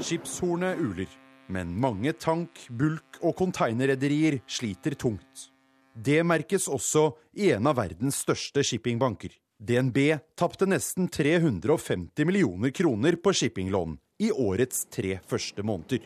Skipshornet 0.00 0.80
uler, 0.80 1.08
men 1.52 1.72
mange 1.76 2.12
tank-, 2.16 2.66
bulk- 2.70 3.20
og 3.20 3.34
konteinerrederier 3.36 4.38
sliter 4.48 4.96
tungt. 4.96 5.50
Det 5.92 6.22
merkes 6.24 6.68
også 6.70 7.10
i 7.36 7.50
en 7.52 7.68
av 7.68 7.76
verdens 7.76 8.22
største 8.24 8.64
shippingbanker. 8.64 9.34
DNB 9.60 9.98
tapte 10.40 10.64
nesten 10.64 11.10
350 11.12 12.24
millioner 12.24 12.72
kroner 12.72 13.18
på 13.20 13.34
shippinglån 13.36 13.98
i 14.24 14.30
årets 14.32 14.86
tre 14.92 15.18
første 15.28 15.64
måneder. 15.66 16.00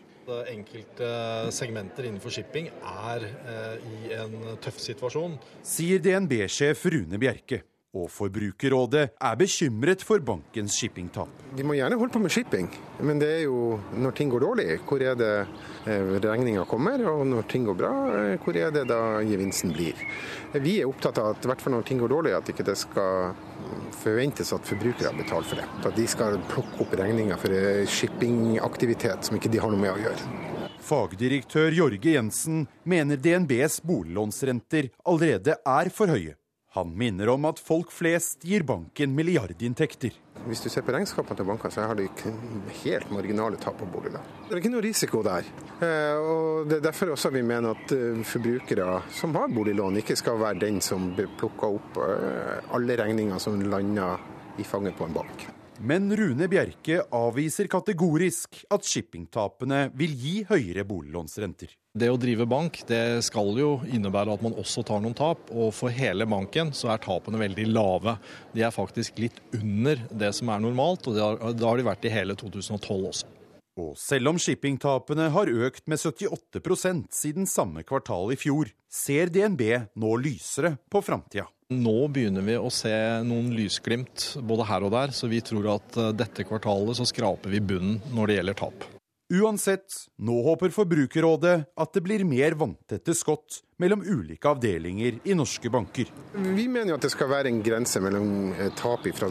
Enkelte 0.51 1.11
segmenter 1.55 2.09
innenfor 2.09 2.33
shipping 2.35 2.71
er 2.71 3.29
eh, 3.29 3.85
i 3.85 4.17
en 4.17 4.57
tøff 4.65 4.81
situasjon. 4.83 5.39
Sier 5.67 6.03
DNB-sjef 6.03 6.87
Rune 6.95 7.21
Bjerke. 7.21 7.63
Og 7.95 8.09
Forbrukerrådet 8.11 9.05
er 9.23 9.37
bekymret 9.39 10.03
for 10.03 10.19
bankens 10.27 10.75
shippingtap. 10.81 11.31
Vi 11.55 11.63
må 11.63 11.77
gjerne 11.79 11.95
holde 12.01 12.11
på 12.11 12.23
med 12.25 12.33
shipping, 12.35 12.67
men 13.07 13.21
det 13.23 13.29
er 13.37 13.43
jo 13.45 13.77
når 14.03 14.17
ting 14.19 14.33
går 14.33 14.43
dårlig, 14.43 14.67
hvor 14.89 15.05
er 15.07 15.15
det 15.15 15.31
eh, 15.87 16.11
regninga 16.25 16.65
kommer, 16.67 16.99
og 17.13 17.23
når 17.31 17.47
ting 17.53 17.69
går 17.69 17.79
bra, 17.79 17.93
eh, 18.19 18.35
hvor 18.43 18.59
er 18.59 18.75
det 18.75 18.89
da 18.91 18.99
gevinsten 19.23 19.71
blir. 19.77 20.03
Vi 20.59 20.81
er 20.81 20.91
opptatt 20.91 21.23
av 21.23 21.37
at 21.37 21.47
i 21.47 21.53
hvert 21.53 21.63
fall 21.63 21.77
når 21.77 21.87
ting 21.87 22.03
går 22.03 22.11
dårlig, 22.17 22.35
at 22.35 22.51
ikke 22.51 22.67
det 22.67 22.75
skal 22.83 23.37
forventes 24.01 24.53
at 24.55 24.67
forbrukere 24.69 25.15
betaler 25.17 25.49
for 25.49 25.61
det. 25.61 25.67
At 25.85 25.99
de 25.99 26.07
skal 26.11 26.39
plukke 26.51 26.83
opp 26.85 26.95
regninga 26.99 27.39
for 27.41 27.55
shippingaktivitet 27.99 29.29
som 29.29 29.39
ikke 29.39 29.53
de 29.53 29.63
har 29.63 29.73
noe 29.73 29.83
med 29.83 29.95
å 29.95 30.01
gjøre. 30.05 30.71
Fagdirektør 30.85 31.73
Jorge 31.73 32.17
Jensen 32.19 32.67
mener 32.85 33.17
DNBs 33.17 33.81
boliglånsrenter 33.89 34.91
allerede 35.09 35.57
er 35.57 35.93
for 35.95 36.13
høye. 36.13 36.35
Han 36.75 36.91
minner 36.99 37.29
om 37.31 37.45
at 37.47 37.61
folk 37.63 37.93
flest 37.95 38.43
gir 38.43 38.65
banken 38.67 39.13
milliardinntekter. 39.15 40.17
Hvis 40.45 40.65
du 40.65 40.67
ser 40.73 40.83
på 40.83 40.91
regnskapene 40.91 41.39
til 41.39 41.47
bankene, 41.47 41.71
så 41.71 41.85
har 41.87 41.95
de 41.95 42.09
helt 42.83 43.13
marginale 43.15 43.61
tap 43.63 43.79
på 43.79 43.87
boliglån. 43.93 44.27
Det 44.49 44.57
er 44.57 44.61
ikke 44.61 44.73
noe 44.73 44.83
risiko 44.83 45.23
der. 45.23 45.47
Eh, 45.79 46.19
og 46.19 46.67
Det 46.69 46.81
er 46.81 46.87
derfor 46.89 47.15
også 47.15 47.31
vi 47.31 47.45
mener 47.47 47.79
at 47.79 47.95
eh, 47.95 48.19
forbrukere 48.27 48.89
som 49.15 49.39
har 49.39 49.55
boliglån, 49.55 50.01
ikke 50.03 50.19
skal 50.19 50.41
være 50.43 50.65
den 50.67 50.83
som 50.83 51.13
plukker 51.15 51.79
opp 51.79 52.03
eh, 52.03 52.75
alle 52.75 52.99
regninger 52.99 53.39
som 53.39 53.63
lander 53.63 54.59
i 54.59 54.67
fanget 54.67 54.99
på 54.99 55.07
en 55.07 55.15
bank. 55.15 55.47
Men 55.79 56.11
Rune 56.11 56.51
Bjerke 56.51 57.05
avviser 57.15 57.71
kategorisk 57.71 58.65
at 58.75 58.87
shippingtapene 58.87 59.89
vil 59.95 60.19
gi 60.19 60.37
høyere 60.51 60.83
boliglånsrenter. 60.91 61.71
Det 61.95 62.09
å 62.11 62.17
drive 62.19 62.43
bank 62.51 62.81
det 62.89 63.23
skal 63.23 63.53
jo 63.55 63.69
innebære 63.87 64.35
at 64.35 64.41
man 64.43 64.57
også 64.59 64.83
tar 64.83 64.99
noen 64.99 65.15
tap. 65.15 65.47
Og 65.55 65.71
for 65.77 65.95
hele 65.95 66.27
banken 66.27 66.73
så 66.75 66.91
er 66.91 67.03
tapene 67.05 67.39
veldig 67.39 67.69
lave. 67.71 68.17
De 68.51 68.65
er 68.67 68.75
faktisk 68.75 69.21
litt 69.23 69.39
under 69.55 70.03
det 70.11 70.33
som 70.35 70.51
er 70.51 70.65
normalt, 70.65 71.07
og 71.07 71.15
da 71.55 71.69
har 71.69 71.79
de 71.79 71.87
vært 71.87 72.09
i 72.09 72.11
hele 72.11 72.35
2012 72.41 73.07
også. 73.13 73.31
Og 73.79 73.95
selv 73.99 74.31
om 74.31 74.41
shippingtapene 74.43 75.29
har 75.35 75.51
økt 75.51 75.87
med 75.91 76.03
78% 76.03 77.15
siden 77.15 77.47
samme 77.51 77.87
kvartal 77.87 78.35
i 78.35 78.39
fjor, 78.39 78.71
ser 78.91 79.31
DNB 79.35 79.63
nå 79.95 80.17
lysere 80.23 80.75
på 80.91 81.03
framtida. 81.03 81.47
Nå 81.75 82.09
begynner 82.11 82.43
vi 82.47 82.59
å 82.59 82.75
se 82.75 82.95
noen 83.27 83.55
lysglimt 83.55 84.33
både 84.43 84.67
her 84.69 84.87
og 84.87 84.95
der, 84.95 85.15
så 85.15 85.31
vi 85.31 85.43
tror 85.47 85.71
at 85.79 85.99
eh, 85.99 86.11
dette 86.15 86.47
kvartalet 86.47 86.99
så 86.99 87.07
skraper 87.09 87.55
vi 87.55 87.63
bunnen 87.63 88.03
når 88.15 88.31
det 88.31 88.41
gjelder 88.41 88.63
tap. 88.63 88.91
Uansett, 89.35 89.95
nå 90.23 90.35
håper 90.45 90.71
Forbrukerrådet 90.71 91.55
at 91.81 91.95
det 91.97 92.03
blir 92.05 92.23
mer 92.29 92.55
vanntette 92.61 93.15
skott 93.17 93.63
mellom 93.83 94.05
ulike 94.05 94.51
avdelinger 94.51 95.17
i 95.25 95.35
norske 95.35 95.71
banker. 95.73 96.11
Vi 96.35 96.67
mener 96.69 96.93
jo 96.93 96.99
at 96.99 97.07
det 97.07 97.11
skal 97.15 97.31
være 97.33 97.51
en 97.51 97.63
grense 97.65 98.03
mellom 98.05 98.53
eh, 98.53 98.71
tap 98.79 99.09
fra 99.17 99.31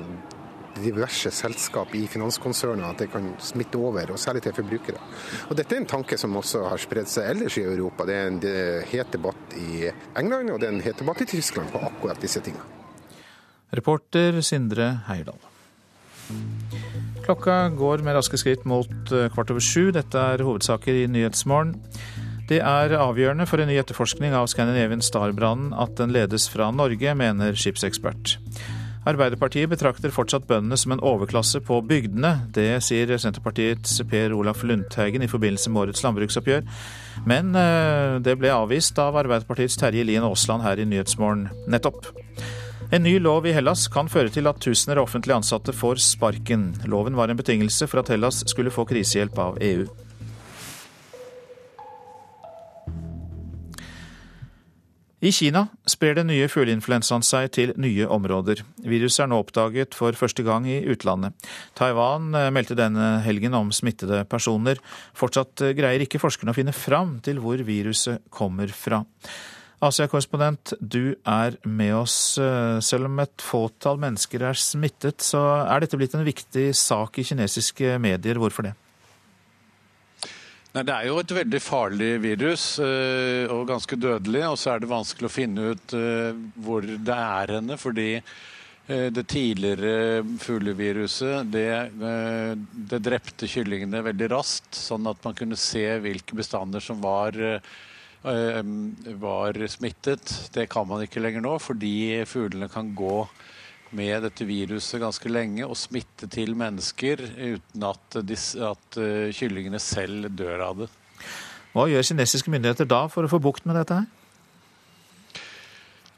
diverse 0.74 1.30
selskap 1.32 1.94
i 1.96 2.02
finanskonsernet, 2.10 2.84
at 2.88 3.04
det 3.04 3.10
kan 3.14 3.30
smitte 3.46 3.78
over, 3.78 4.16
og 4.16 4.20
særlig 4.20 4.42
til 4.44 4.58
forbrukere. 4.58 5.00
Og 5.48 5.56
Dette 5.60 5.78
er 5.78 5.84
en 5.84 5.92
tanke 5.94 6.18
som 6.20 6.36
også 6.42 6.66
har 6.66 6.82
spredt 6.82 7.14
seg 7.14 7.30
ellers 7.30 7.60
i 7.62 7.66
Europa. 7.68 8.08
Det 8.10 8.18
er 8.18 8.32
en 8.32 8.42
het 8.90 9.14
debatt 9.14 9.58
i 9.62 9.86
England, 10.20 10.50
og 10.50 10.60
det 10.60 10.72
er 10.72 10.74
en 10.74 10.84
het 10.84 11.00
debatt 11.00 11.22
i 11.24 11.30
Tyskland 11.30 11.70
på 11.72 11.84
akkurat 11.92 12.20
disse 12.20 12.42
tingene. 12.44 12.66
Reporter 13.74 14.42
Sindre 14.42 14.90
Heierdal. 15.08 15.40
Klokka 17.24 17.70
går 17.80 18.04
med 18.04 18.18
raske 18.18 18.38
skritt 18.40 18.66
mot 18.68 19.12
eh, 19.16 19.30
kvart 19.32 19.54
over 19.54 19.64
sju. 19.64 19.94
Dette 19.96 20.20
er 20.20 20.44
hovedsaker 20.44 21.04
i 21.04 21.08
Nyhetsmorgen. 21.08 21.78
Det 22.50 22.60
er 22.60 22.98
avgjørende 23.00 23.46
for 23.48 23.64
en 23.64 23.70
ny 23.72 23.78
etterforskning 23.80 24.36
av 24.36 24.50
Scandinavian 24.52 25.02
Star-brannen 25.02 25.72
at 25.80 25.96
den 25.96 26.12
ledes 26.12 26.50
fra 26.52 26.68
Norge, 26.76 27.14
mener 27.16 27.56
skipsekspert. 27.56 28.36
Arbeiderpartiet 29.08 29.72
betrakter 29.72 30.12
fortsatt 30.16 30.46
bøndene 30.48 30.78
som 30.80 30.94
en 30.96 31.04
overklasse 31.04 31.60
på 31.64 31.80
bygdene. 31.88 32.34
Det 32.56 32.68
sier 32.84 33.12
Senterpartiets 33.20 33.98
Per 34.12 34.36
Olaf 34.36 34.64
Lundteigen 34.64 35.24
i 35.24 35.32
forbindelse 35.32 35.72
med 35.72 35.86
årets 35.86 36.04
landbruksoppgjør. 36.04 36.68
Men 37.28 37.56
eh, 37.56 38.20
det 38.24 38.36
ble 38.40 38.52
avvist 38.52 39.00
av 39.00 39.16
Arbeiderpartiets 39.24 39.80
Terje 39.80 40.04
Lien 40.08 40.28
Aasland 40.28 40.68
her 40.68 40.80
i 40.80 40.88
Nyhetsmorgen 40.92 41.48
nettopp. 41.72 42.12
En 42.94 43.02
ny 43.04 43.16
lov 43.20 43.48
i 43.50 43.52
Hellas 43.56 43.88
kan 43.90 44.06
føre 44.06 44.30
til 44.30 44.46
at 44.46 44.60
tusener 44.62 45.00
av 45.02 45.08
offentlig 45.08 45.34
ansatte 45.34 45.74
får 45.74 45.98
sparken. 46.06 46.68
Loven 46.86 47.16
var 47.18 47.32
en 47.32 47.40
betingelse 47.40 47.88
for 47.90 48.04
at 48.04 48.12
Hellas 48.14 48.44
skulle 48.52 48.70
få 48.70 48.84
krisehjelp 48.86 49.40
av 49.42 49.56
EU. 49.66 49.88
I 55.26 55.32
Kina 55.34 55.64
sprer 55.90 56.20
den 56.20 56.30
nye 56.30 56.46
fugleinfluensaen 56.52 57.26
seg 57.26 57.50
til 57.56 57.74
nye 57.82 58.06
områder. 58.14 58.62
Viruset 58.86 59.24
er 59.24 59.32
nå 59.32 59.40
oppdaget 59.42 59.98
for 59.98 60.14
første 60.20 60.46
gang 60.46 60.68
i 60.70 60.84
utlandet. 60.94 61.34
Taiwan 61.80 62.30
eh, 62.38 62.52
meldte 62.54 62.78
denne 62.78 63.24
helgen 63.26 63.58
om 63.58 63.74
smittede 63.74 64.22
personer. 64.30 64.78
Fortsatt 65.18 65.66
eh, 65.66 65.74
greier 65.80 66.06
ikke 66.06 66.22
forskerne 66.22 66.54
å 66.54 66.60
finne 66.60 66.78
fram 66.78 67.18
til 67.26 67.42
hvor 67.42 67.66
viruset 67.66 68.22
kommer 68.30 68.70
fra. 68.70 69.02
Asia-korrespondent, 69.84 70.74
du 70.80 71.16
er 71.28 71.58
med 71.68 71.92
oss. 71.98 72.38
Eh, 72.40 72.80
selv 72.84 73.10
om 73.10 73.20
et 73.24 73.44
fåtall 73.44 74.00
mennesker 74.00 74.46
er 74.48 74.60
smittet, 74.60 75.24
så 75.26 75.42
er 75.66 75.84
dette 75.84 76.00
blitt 76.00 76.16
en 76.16 76.24
viktig 76.24 76.70
sak 76.78 77.20
i 77.20 77.26
kinesiske 77.28 77.98
medier. 78.04 78.40
Hvorfor 78.40 78.70
det? 78.70 78.74
Nei, 80.74 80.84
Det 80.88 80.96
er 80.96 81.10
jo 81.10 81.20
et 81.20 81.36
veldig 81.36 81.62
farlig 81.62 82.14
virus 82.24 82.80
eh, 82.80 83.44
og 83.52 83.68
ganske 83.70 84.00
dødelig. 84.00 84.48
Og 84.54 84.58
så 84.62 84.74
er 84.74 84.82
det 84.82 84.94
vanskelig 84.94 85.30
å 85.30 85.36
finne 85.36 85.70
ut 85.74 85.96
eh, 86.00 86.42
hvor 86.64 86.88
det 86.88 87.20
er 87.20 87.58
henne. 87.60 87.80
Fordi 87.80 88.10
det 88.84 89.22
tidligere 89.32 90.26
fugleviruset 90.44 91.48
det, 91.54 91.70
det, 91.96 92.98
drepte 93.00 93.48
kyllingene 93.48 94.02
veldig 94.04 94.28
raskt. 94.34 94.76
Sånn 94.76 95.08
at 95.08 95.24
man 95.24 95.38
kunne 95.38 95.56
se 95.56 95.86
hvilke 96.04 96.36
bestander 96.36 96.84
som 96.84 97.00
var, 97.00 97.32
var 98.24 99.58
smittet. 99.68 100.32
Det 100.56 100.70
kan 100.72 100.88
man 100.88 101.04
ikke 101.04 101.20
lenger 101.20 101.44
nå, 101.44 101.58
fordi 101.60 102.24
fuglene 102.30 102.70
kan 102.72 102.94
gå 102.96 103.18
med 103.94 104.24
dette 104.26 104.46
viruset 104.48 105.02
ganske 105.02 105.30
lenge 105.30 105.66
og 105.68 105.78
smitte 105.78 106.28
til 106.32 106.56
mennesker 106.58 107.22
uten 107.22 107.86
at, 107.86 108.18
disse, 108.26 108.58
at 108.58 108.98
uh, 108.98 109.30
kyllingene 109.36 109.82
selv 109.82 110.32
dør 110.34 110.66
av 110.66 110.84
det. 110.84 110.90
Hva 111.74 111.88
gjør 111.90 112.06
kinesiske 112.10 112.54
myndigheter 112.54 112.90
da 112.90 113.06
for 113.12 113.26
å 113.26 113.32
få 113.32 113.42
bukt 113.44 113.68
med 113.70 113.78
dette 113.80 114.02
her? 114.02 114.23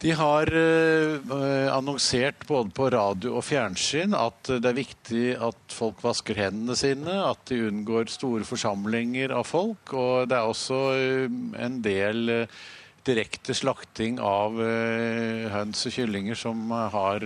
De 0.04 0.12
har 0.12 0.50
uh, 0.52 1.72
annonsert 1.72 2.44
både 2.48 2.72
på 2.76 2.90
radio 2.92 3.38
og 3.40 3.46
fjernsyn 3.48 4.16
at 4.18 4.50
det 4.60 4.68
er 4.68 4.78
viktig 4.78 5.28
at 5.48 5.72
folk 5.72 6.02
vasker 6.04 6.36
hendene 6.40 6.76
sine, 6.76 7.16
at 7.24 7.46
de 7.48 7.62
unngår 7.70 8.12
store 8.12 8.44
forsamlinger 8.48 9.32
av 9.32 9.48
folk. 9.48 9.94
Og 9.96 10.28
det 10.28 10.36
er 10.36 10.50
også 10.50 10.82
uh, 11.00 11.38
en 11.64 11.80
del 11.86 12.34
uh, 12.42 12.66
direkte 13.06 13.54
slakting 13.54 14.18
av 14.18 14.58
høns 14.58 15.84
og 15.86 15.94
kyllinger 15.94 16.34
som 16.42 16.72
har 16.74 17.22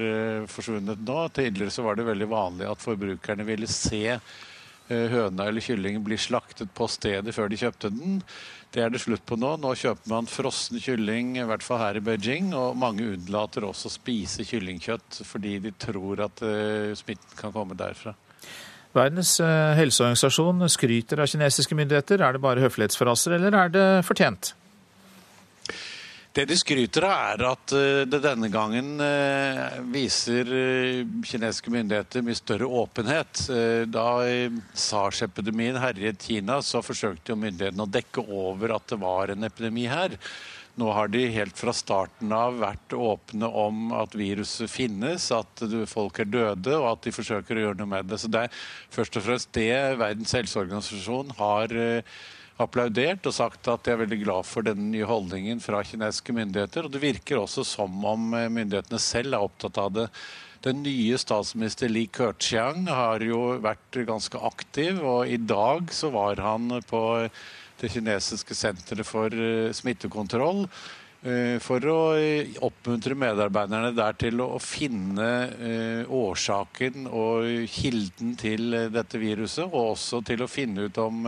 forsvunnet 0.52 1.00
nå. 1.08 1.22
Tidligere 1.32 1.72
så 1.72 1.86
var 1.86 1.96
det 1.96 2.04
veldig 2.04 2.28
vanlig 2.28 2.68
at 2.68 2.84
forbrukerne 2.84 3.46
ville 3.48 3.70
se 3.72 4.18
høna 4.90 5.46
eller 5.48 5.64
kyllingen 5.64 6.04
bli 6.04 6.18
slaktet 6.20 6.74
på 6.76 6.90
stedet 6.92 7.32
før 7.32 7.48
de 7.48 7.62
kjøpte 7.64 7.94
den. 7.96 8.20
Det 8.70 8.84
er 8.86 8.92
det 8.94 9.02
slutt 9.02 9.26
på 9.26 9.38
nå. 9.40 9.56
Nå 9.58 9.74
kjøper 9.78 10.12
man 10.12 10.30
frossen 10.30 10.78
kylling, 10.82 11.34
i 11.40 11.46
hvert 11.50 11.66
fall 11.66 11.82
her 11.82 11.98
i 11.98 12.04
Beijing. 12.06 12.52
Og 12.54 12.78
mange 12.78 13.08
unnlater 13.16 13.66
også 13.66 13.90
å 13.90 13.96
spise 13.96 14.46
kyllingkjøtt 14.46 15.24
fordi 15.26 15.58
de 15.64 15.74
tror 15.74 16.22
at 16.28 16.44
smitten 17.00 17.40
kan 17.40 17.56
komme 17.56 17.78
derfra. 17.80 18.14
Verdens 18.94 19.36
helseorganisasjon 19.78 20.66
skryter 20.70 21.22
av 21.22 21.30
kinesiske 21.30 21.78
myndigheter. 21.78 22.22
Er 22.26 22.38
det 22.38 22.46
bare 22.46 22.62
høflighetsfraser, 22.64 23.38
eller 23.38 23.58
er 23.58 23.74
det 23.74 23.88
fortjent? 24.06 24.54
Det 26.32 26.44
de 26.46 26.54
skryter 26.58 27.08
av, 27.08 27.14
er 27.32 27.42
at 27.50 27.72
eh, 27.74 28.04
det 28.06 28.20
denne 28.22 28.52
gangen 28.54 29.02
eh, 29.02 29.80
viser 29.90 30.52
eh, 30.54 31.00
kinesiske 31.26 31.74
myndigheter 31.74 32.22
mye 32.26 32.38
større 32.38 32.68
åpenhet. 32.84 33.48
Da 33.90 34.06
SARS-epidemien 34.78 35.80
herjet 35.82 36.22
Kina, 36.22 36.60
så 36.62 36.84
forsøkte 36.86 37.34
jo 37.34 37.40
myndighetene 37.42 37.88
å 37.88 37.90
dekke 37.90 38.28
over 38.30 38.76
at 38.78 38.86
det 38.94 39.02
var 39.02 39.34
en 39.34 39.50
epidemi 39.50 39.88
her. 39.90 40.14
Nå 40.78 40.94
har 40.94 41.10
de 41.10 41.26
helt 41.34 41.58
fra 41.58 41.74
starten 41.74 42.32
av 42.32 42.62
vært 42.62 42.94
åpne 42.94 43.50
om 43.50 43.90
at 43.98 44.14
viruset 44.16 44.70
finnes, 44.70 45.32
at 45.34 45.66
folk 45.90 46.22
er 46.22 46.30
døde, 46.30 46.78
og 46.78 46.92
at 46.94 47.08
de 47.08 47.16
forsøker 47.16 47.58
å 47.58 47.66
gjøre 47.66 47.82
noe 47.82 47.96
med 47.98 48.14
det. 48.14 48.22
Så 48.22 48.30
det 48.30 48.46
er 48.46 48.66
først 48.94 49.18
og 49.18 49.26
fremst 49.26 49.56
det 49.58 49.74
Verdens 49.98 50.38
helseorganisasjon 50.38 51.34
har 51.42 51.74
applaudert 52.60 53.28
og 53.30 53.36
sagt 53.36 53.70
at 53.72 53.86
de 53.86 53.94
er 53.94 54.02
veldig 54.02 54.20
glad 54.26 54.48
for 54.48 54.68
denne 54.68 54.90
nye 54.92 55.08
holdningen 55.08 55.62
fra 55.64 55.82
kinesiske 55.88 56.36
myndigheter. 56.36 56.86
Og 56.86 56.94
det 56.94 57.04
virker 57.04 57.40
også 57.40 57.66
som 57.68 57.96
om 58.06 58.34
eh, 58.36 58.50
myndighetene 58.52 59.00
selv 59.02 59.36
er 59.38 59.48
opptatt 59.48 59.80
av 59.80 59.96
det. 59.96 60.08
Den 60.66 60.82
nye 60.84 61.16
statsminister 61.20 61.92
Li 61.92 62.10
Keqiang 62.12 62.90
har 62.92 63.24
jo 63.24 63.56
vært 63.64 64.02
ganske 64.08 64.42
aktiv, 64.44 65.00
og 65.00 65.32
i 65.32 65.40
dag 65.40 65.88
så 65.96 66.12
var 66.12 66.42
han 66.44 66.82
på 66.90 67.04
det 67.80 67.94
kinesiske 67.94 68.58
senteret 68.60 69.08
for 69.08 69.32
eh, 69.32 69.72
smittekontroll 69.72 70.66
eh, 71.24 71.56
for 71.64 71.88
å 71.88 72.00
oppmuntre 72.68 73.16
medarbeiderne 73.16 73.96
der 73.96 74.20
til 74.20 74.44
å 74.44 74.58
finne 74.60 76.06
årsaken 76.12 77.08
og 77.08 77.70
kilden 77.72 78.36
til 78.40 78.82
dette 78.92 79.22
viruset, 79.22 79.70
og 79.70 79.94
også 79.96 80.26
til 80.28 80.44
å 80.44 80.52
finne 80.52 80.90
ut 80.90 81.06
om 81.08 81.24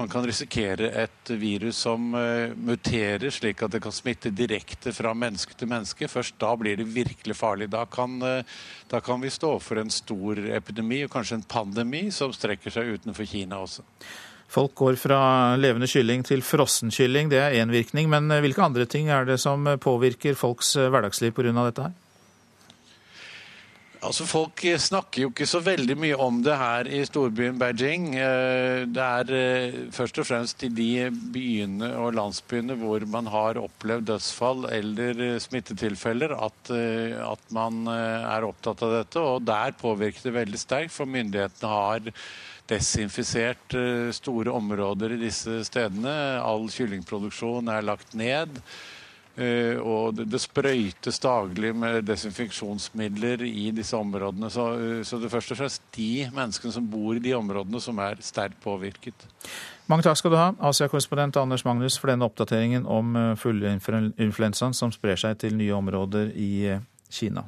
man 0.00 0.08
kan 0.08 0.24
risikere 0.24 0.88
et 1.02 1.30
virus 1.36 1.76
som 1.84 2.14
uh, 2.14 2.54
muterer, 2.56 3.28
slik 3.30 3.60
at 3.62 3.74
det 3.74 3.82
kan 3.84 3.92
smitte 3.92 4.32
direkte 4.32 4.94
fra 4.96 5.12
menneske 5.12 5.52
til 5.58 5.68
menneske. 5.68 6.08
Først 6.08 6.38
da 6.40 6.54
blir 6.56 6.80
det 6.80 6.88
virkelig 6.88 7.36
farlig. 7.36 7.68
Da 7.72 7.84
kan, 7.84 8.16
uh, 8.24 8.40
da 8.88 9.02
kan 9.04 9.20
vi 9.20 9.32
stå 9.32 9.52
for 9.60 9.82
en 9.82 9.92
stor 9.92 10.40
epidemi, 10.56 11.02
og 11.04 11.12
kanskje 11.12 11.40
en 11.42 11.46
pandemi, 11.52 12.06
som 12.16 12.32
strekker 12.32 12.72
seg 12.72 12.94
utenfor 12.96 13.28
Kina 13.28 13.60
også. 13.60 13.84
Folk 14.50 14.72
går 14.80 14.96
fra 14.98 15.20
levende 15.60 15.86
kylling 15.90 16.24
til 16.26 16.40
frossen 16.42 16.90
kylling, 16.90 17.28
det 17.30 17.38
er 17.44 17.60
én 17.60 17.70
virkning. 17.70 18.08
Men 18.10 18.32
eh, 18.32 18.40
hvilke 18.42 18.64
andre 18.64 18.88
ting 18.88 19.12
er 19.12 19.28
det 19.28 19.36
som 19.42 19.68
påvirker 19.78 20.38
folks 20.38 20.78
hverdagsliv 20.80 21.36
pga. 21.36 21.52
dette 21.60 21.90
her? 21.90 21.98
Altså 24.00 24.24
Folk 24.24 24.62
snakker 24.80 25.26
jo 25.26 25.28
ikke 25.28 25.44
så 25.48 25.58
veldig 25.60 25.94
mye 26.00 26.16
om 26.24 26.38
det 26.40 26.54
her 26.56 26.88
i 26.88 27.02
storbyen 27.04 27.58
Beijing. 27.60 28.06
Eh, 28.16 28.86
det 28.88 29.04
er 29.04 29.32
eh, 29.36 29.74
først 29.92 30.20
og 30.22 30.24
fremst 30.24 30.62
i 30.64 30.70
de 30.72 31.10
byene 31.34 31.90
og 32.00 32.14
landsbyene 32.16 32.78
hvor 32.80 33.04
man 33.12 33.28
har 33.28 33.60
opplevd 33.60 34.06
dødsfall 34.08 34.70
eller 34.72 35.20
eh, 35.26 35.36
smittetilfeller 35.44 36.32
at, 36.32 36.72
at 36.72 37.52
man 37.52 37.82
er 37.92 38.46
opptatt 38.48 38.86
av 38.86 38.94
dette. 39.02 39.20
Og 39.20 39.44
der 39.44 39.76
påvirker 39.76 40.30
det 40.30 40.36
veldig 40.38 40.62
sterkt, 40.62 40.94
for 40.96 41.10
myndighetene 41.10 41.72
har 41.74 42.08
desinfisert 42.70 43.76
store 44.16 44.54
områder 44.54 45.12
i 45.12 45.20
disse 45.26 45.58
stedene. 45.68 46.14
All 46.40 46.70
kyllingproduksjon 46.72 47.68
er 47.68 47.84
lagt 47.84 48.16
ned. 48.16 48.62
Eh, 49.36 49.78
og 49.78 50.18
det, 50.18 50.40
sprøytes 50.42 51.20
daglig 51.22 51.70
med 51.76 52.02
desinfeksjonsmidler 52.08 53.44
i 53.46 53.70
disse 53.74 53.96
områdene. 53.96 54.50
Så, 54.50 54.66
eh, 54.74 55.02
så, 55.06 55.18
det 55.22 55.30
først 55.30 55.54
og 55.54 55.60
fremst 55.60 55.82
de 55.96 56.28
menneskene 56.34 56.74
som 56.74 56.88
bor 56.90 57.14
i 57.14 57.22
de 57.22 57.34
områdene, 57.38 57.80
som 57.80 57.98
er 57.98 58.18
sterkt 58.20 58.58
påvirket. 58.64 59.26
Mange 59.86 60.02
takk 60.02 60.18
skal 60.18 60.34
du 60.34 60.38
ha, 60.38 60.50
Asia-korrespondent 60.70 61.36
Anders 61.36 61.64
Magnus, 61.64 61.98
for 61.98 62.10
denne 62.10 62.26
oppdateringen 62.26 62.86
om 62.86 63.16
eh, 63.16 63.32
fugleinfluensaen 63.38 64.74
som 64.74 64.92
sprer 64.92 65.16
seg 65.20 65.38
til 65.38 65.56
nye 65.56 65.78
områder 65.78 66.34
i 66.34 66.76
Kina. 67.10 67.46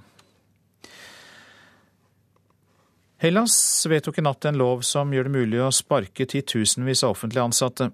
Hellas 3.23 3.87
vedtok 3.87 4.17
i 4.19 4.23
natt 4.27 4.49
en 4.51 4.57
lov 4.59 4.81
som 4.83 5.13
gjør 5.15 5.29
det 5.29 5.31
mulig 5.31 5.59
å 5.63 5.69
sparke 5.71 6.25
titusenvis 6.27 7.05
av 7.07 7.13
offentlig 7.15 7.39
ansatte. 7.39 7.87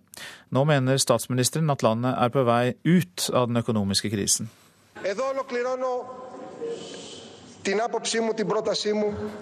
Nå 0.57 0.63
mener 0.65 0.97
statsministeren 0.97 1.69
at 1.69 1.85
landet 1.85 2.17
er 2.17 2.33
på 2.33 2.47
vei 2.49 2.73
ut 2.89 3.27
av 3.37 3.51
den 3.51 3.61
økonomiske 3.61 4.09
krisen. 4.09 4.49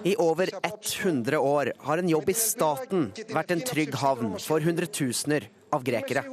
I 0.03 0.15
over 0.25 0.51
100 0.59 1.39
år 1.39 1.71
har 1.87 2.03
en 2.03 2.11
jobb 2.11 2.35
i 2.35 2.35
staten 2.35 3.07
vært 3.31 3.55
en 3.55 3.63
trygg 3.71 3.95
havn 4.03 4.35
for 4.43 4.59
hundretusener 4.67 5.47
av 5.71 5.87
grekere. 5.87 6.27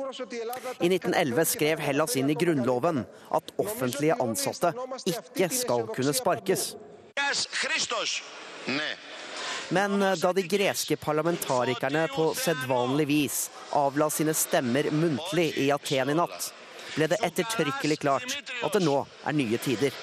I 0.83 0.91
1911 0.91 1.51
skrev 1.55 1.87
Hellas 1.87 2.19
inn 2.19 2.35
i 2.35 2.41
grunnloven 2.43 3.05
at 3.39 3.55
offentlige 3.63 4.19
ansatte 4.19 4.75
ikke 5.07 5.47
skal 5.63 5.87
kunne 5.95 6.23
sparkes. 6.25 6.73
Men 9.69 10.03
eh, 10.03 10.13
da 10.13 10.33
de 10.33 10.43
greske 10.43 10.97
parlamentarikerne 10.97 12.09
på 12.17 12.35
sedvanlig 12.35 13.07
vis 13.07 13.51
avla 13.71 14.11
sine 14.11 14.35
stemmer 14.35 14.91
muntlig 14.91 15.53
i 15.59 15.71
Aten 15.73 16.11
i 16.11 16.17
natt, 16.19 16.51
ble 16.95 17.09
det 17.11 17.21
ettertrykkelig 17.25 17.99
klart 18.03 18.37
at 18.63 18.77
det 18.77 18.85
nå 18.85 19.01
er 19.25 19.37
nye 19.37 19.59
tider. 19.59 19.95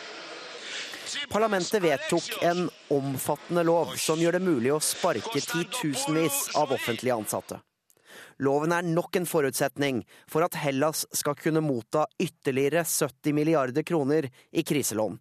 Parlamentet 1.31 1.83
vedtok 1.83 2.43
en 2.43 2.69
omfattende 2.91 3.63
lov 3.63 3.93
som 3.99 4.19
gjør 4.19 4.39
det 4.39 4.45
mulig 4.45 4.71
å 4.73 4.79
sparke 4.83 5.39
titusenvis 5.43 6.49
av 6.59 6.71
offentlige 6.75 7.15
ansatte. 7.15 7.59
Loven 8.41 8.73
er 8.73 8.87
nok 8.87 9.15
en 9.19 9.27
forutsetning 9.29 10.01
for 10.31 10.43
at 10.43 10.57
Hellas 10.57 11.05
skal 11.15 11.37
kunne 11.37 11.63
motta 11.63 12.07
ytterligere 12.19 12.83
70 12.87 13.35
milliarder 13.37 13.85
kroner 13.85 14.27
i 14.51 14.63
kriselån. 14.63 15.19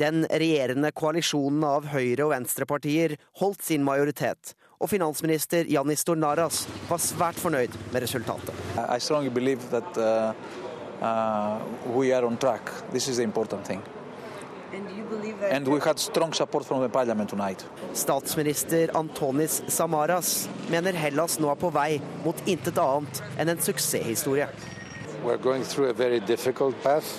Den 0.00 0.24
regjerende 0.24 0.88
koalisjonen 0.96 1.64
av 1.68 1.90
høyre- 1.92 2.24
og 2.24 2.30
venstrepartier 2.32 3.18
holdt 3.36 3.66
sin 3.66 3.84
majoritet, 3.84 4.54
og 4.80 4.88
finansminister 4.88 5.68
Jannis 5.68 6.06
Tornaras 6.08 6.62
var 6.88 7.02
svært 7.04 7.36
fornøyd 7.36 7.76
med 7.92 8.00
resultatet. 8.06 8.54
I 8.80 8.96
strongly 8.98 9.28
believe 9.28 9.60
that 9.68 9.98
uh, 10.00 10.32
uh, 11.04 11.60
we 11.92 12.14
are 12.16 12.24
on 12.24 12.38
track. 12.38 12.72
This 12.92 13.08
is 13.08 13.18
the 13.18 13.24
important 13.24 13.66
thing. 13.66 13.82
And 15.50 15.68
we 15.68 15.80
had 15.80 15.98
strong 15.98 16.32
support 16.32 16.64
from 16.64 16.80
the 16.80 16.88
parliament 16.88 17.28
tonight. 17.28 17.66
Statsminister 17.92 18.90
Antonis 18.94 19.62
Samaras 19.68 20.48
mener 20.70 20.92
Hellas 20.92 21.38
nå 21.40 21.50
er 21.50 21.58
på 21.60 21.72
vei 21.74 22.00
mot 22.24 22.40
intet 22.48 22.78
annet 22.78 23.20
enn 23.36 23.52
en 23.52 23.60
suksesshistorie. 23.60 24.48
We're 25.24 25.42
going 25.42 25.64
through 25.64 25.90
a 25.90 25.92
very 25.92 26.20
difficult 26.20 26.80
path, 26.82 27.18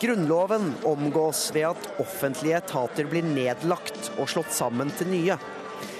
Grunnloven 0.00 0.74
omgås 0.86 1.50
ved 1.54 1.66
at 1.66 1.88
offentlige 1.98 2.58
etater 2.58 3.08
blir 3.10 3.26
nedlagt 3.26 4.12
og 4.16 4.28
slått 4.30 4.52
sammen 4.54 4.90
til 4.94 5.10
nye. 5.10 5.38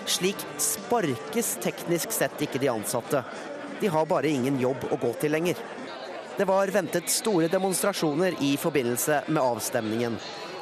Slik 0.08 0.44
sparkes 0.62 1.56
teknisk 1.62 2.14
sett 2.14 2.42
ikke 2.42 2.60
de 2.62 2.70
ansatte. 2.72 3.24
De 3.80 3.90
har 3.90 4.06
bare 4.06 4.30
ingen 4.30 4.60
jobb 4.60 4.86
å 4.90 4.98
gå 5.02 5.10
til 5.20 5.34
lenger. 5.34 5.58
Det 6.38 6.46
var 6.46 6.70
ventet 6.70 7.10
store 7.10 7.48
demonstrasjoner 7.50 8.38
i 8.46 8.52
forbindelse 8.56 9.24
med 9.26 9.42
avstemningen. 9.42 10.18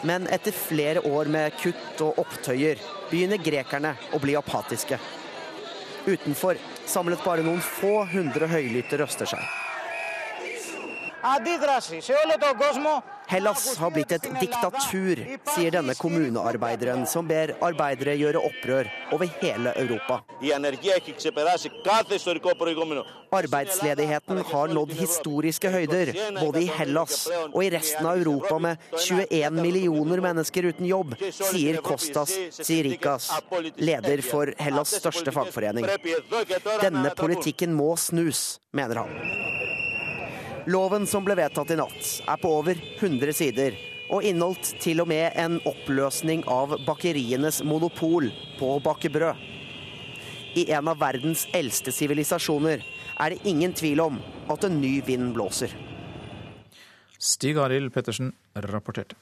Men 0.08 0.28
etter 0.32 0.56
flere 0.56 1.04
år 1.04 1.28
med 1.32 1.56
kutt 1.60 2.00
og 2.04 2.20
opptøyer 2.24 2.80
begynner 3.10 3.40
grekerne 3.40 3.94
å 4.16 4.20
bli 4.22 4.36
apatiske. 4.40 4.98
Utenfor 6.06 6.56
samlet 6.86 7.24
bare 7.24 7.44
noen 7.44 7.60
få 7.60 8.04
hundre 8.12 8.48
høylytte 8.48 9.00
røster 9.02 9.36
seg. 9.36 9.65
Hellas 13.26 13.76
har 13.78 13.90
blitt 13.90 14.12
et 14.14 14.26
diktatur, 14.38 15.20
sier 15.50 15.74
denne 15.74 15.96
kommunearbeideren, 15.98 17.02
som 17.10 17.26
ber 17.26 17.56
arbeidere 17.66 18.14
gjøre 18.14 18.42
opprør 18.46 18.90
over 19.16 19.32
hele 19.40 19.72
Europa. 19.80 20.20
Arbeidsledigheten 23.36 24.42
har 24.52 24.74
nådd 24.78 24.94
historiske 25.00 25.72
høyder, 25.74 26.12
både 26.38 26.62
i 26.62 26.70
Hellas 26.78 27.18
og 27.50 27.58
i 27.64 27.72
resten 27.74 28.06
av 28.06 28.22
Europa 28.22 28.60
med 28.62 28.86
21 28.94 29.58
millioner 29.58 30.22
mennesker 30.28 30.70
uten 30.70 30.86
jobb, 30.86 31.18
sier 31.26 31.82
Kostas 31.82 32.38
Tsirikas, 32.60 33.32
leder 33.82 34.22
for 34.22 34.54
Hellas 34.62 34.94
største 35.02 35.34
fagforening. 35.34 35.90
Denne 36.84 37.10
politikken 37.18 37.74
må 37.74 37.96
snus, 37.98 38.60
mener 38.70 39.02
han. 39.02 39.65
Loven 40.66 41.06
som 41.06 41.22
ble 41.22 41.36
vedtatt 41.38 41.70
i 41.70 41.76
natt, 41.78 42.08
er 42.26 42.38
på 42.42 42.50
over 42.58 42.78
100 42.98 43.34
sider 43.38 43.76
og 44.10 44.24
inneholdt 44.26 44.72
til 44.82 44.98
og 45.02 45.06
med 45.10 45.34
en 45.38 45.60
oppløsning 45.66 46.42
av 46.50 46.74
bakerienes 46.86 47.60
monopol 47.62 48.32
på 48.58 48.72
å 48.74 48.80
bake 48.82 49.10
brød. 49.14 49.38
I 50.58 50.64
en 50.74 50.90
av 50.90 50.98
verdens 50.98 51.44
eldste 51.54 51.94
sivilisasjoner 51.94 52.82
er 52.82 53.34
det 53.34 53.46
ingen 53.46 53.74
tvil 53.78 54.02
om 54.02 54.18
at 54.50 54.66
en 54.66 54.80
ny 54.80 54.96
vind 55.06 55.34
blåser. 55.36 55.70
Stig 57.14 57.58
Arild 57.62 57.92
Pettersen 57.94 58.32
rapporterte. 58.66 59.14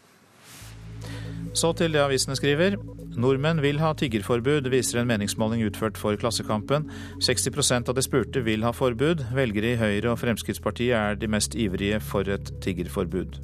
Så 1.55 1.74
til 1.76 1.92
det 1.92 2.01
avisene 2.03 2.36
skriver. 2.38 2.78
Nordmenn 3.20 3.62
vil 3.62 3.78
ha 3.78 3.92
tiggerforbud, 3.94 4.66
viser 4.72 5.00
en 5.00 5.08
meningsmåling 5.08 5.62
utført 5.68 5.98
for 6.00 6.18
Klassekampen. 6.18 6.88
60% 7.22 7.90
av 7.90 7.96
de 7.96 8.02
spurte 8.02 8.42
vil 8.46 8.66
ha 8.66 8.72
forbud. 8.74 9.22
Velgere 9.36 9.74
i 9.74 9.80
Høyre 9.80 10.14
og 10.14 10.20
Fremskrittspartiet 10.22 10.96
er 10.98 11.18
de 11.20 11.30
mest 11.30 11.54
ivrige 11.54 12.00
for 12.02 12.26
et 12.30 12.50
tiggerforbud. 12.64 13.38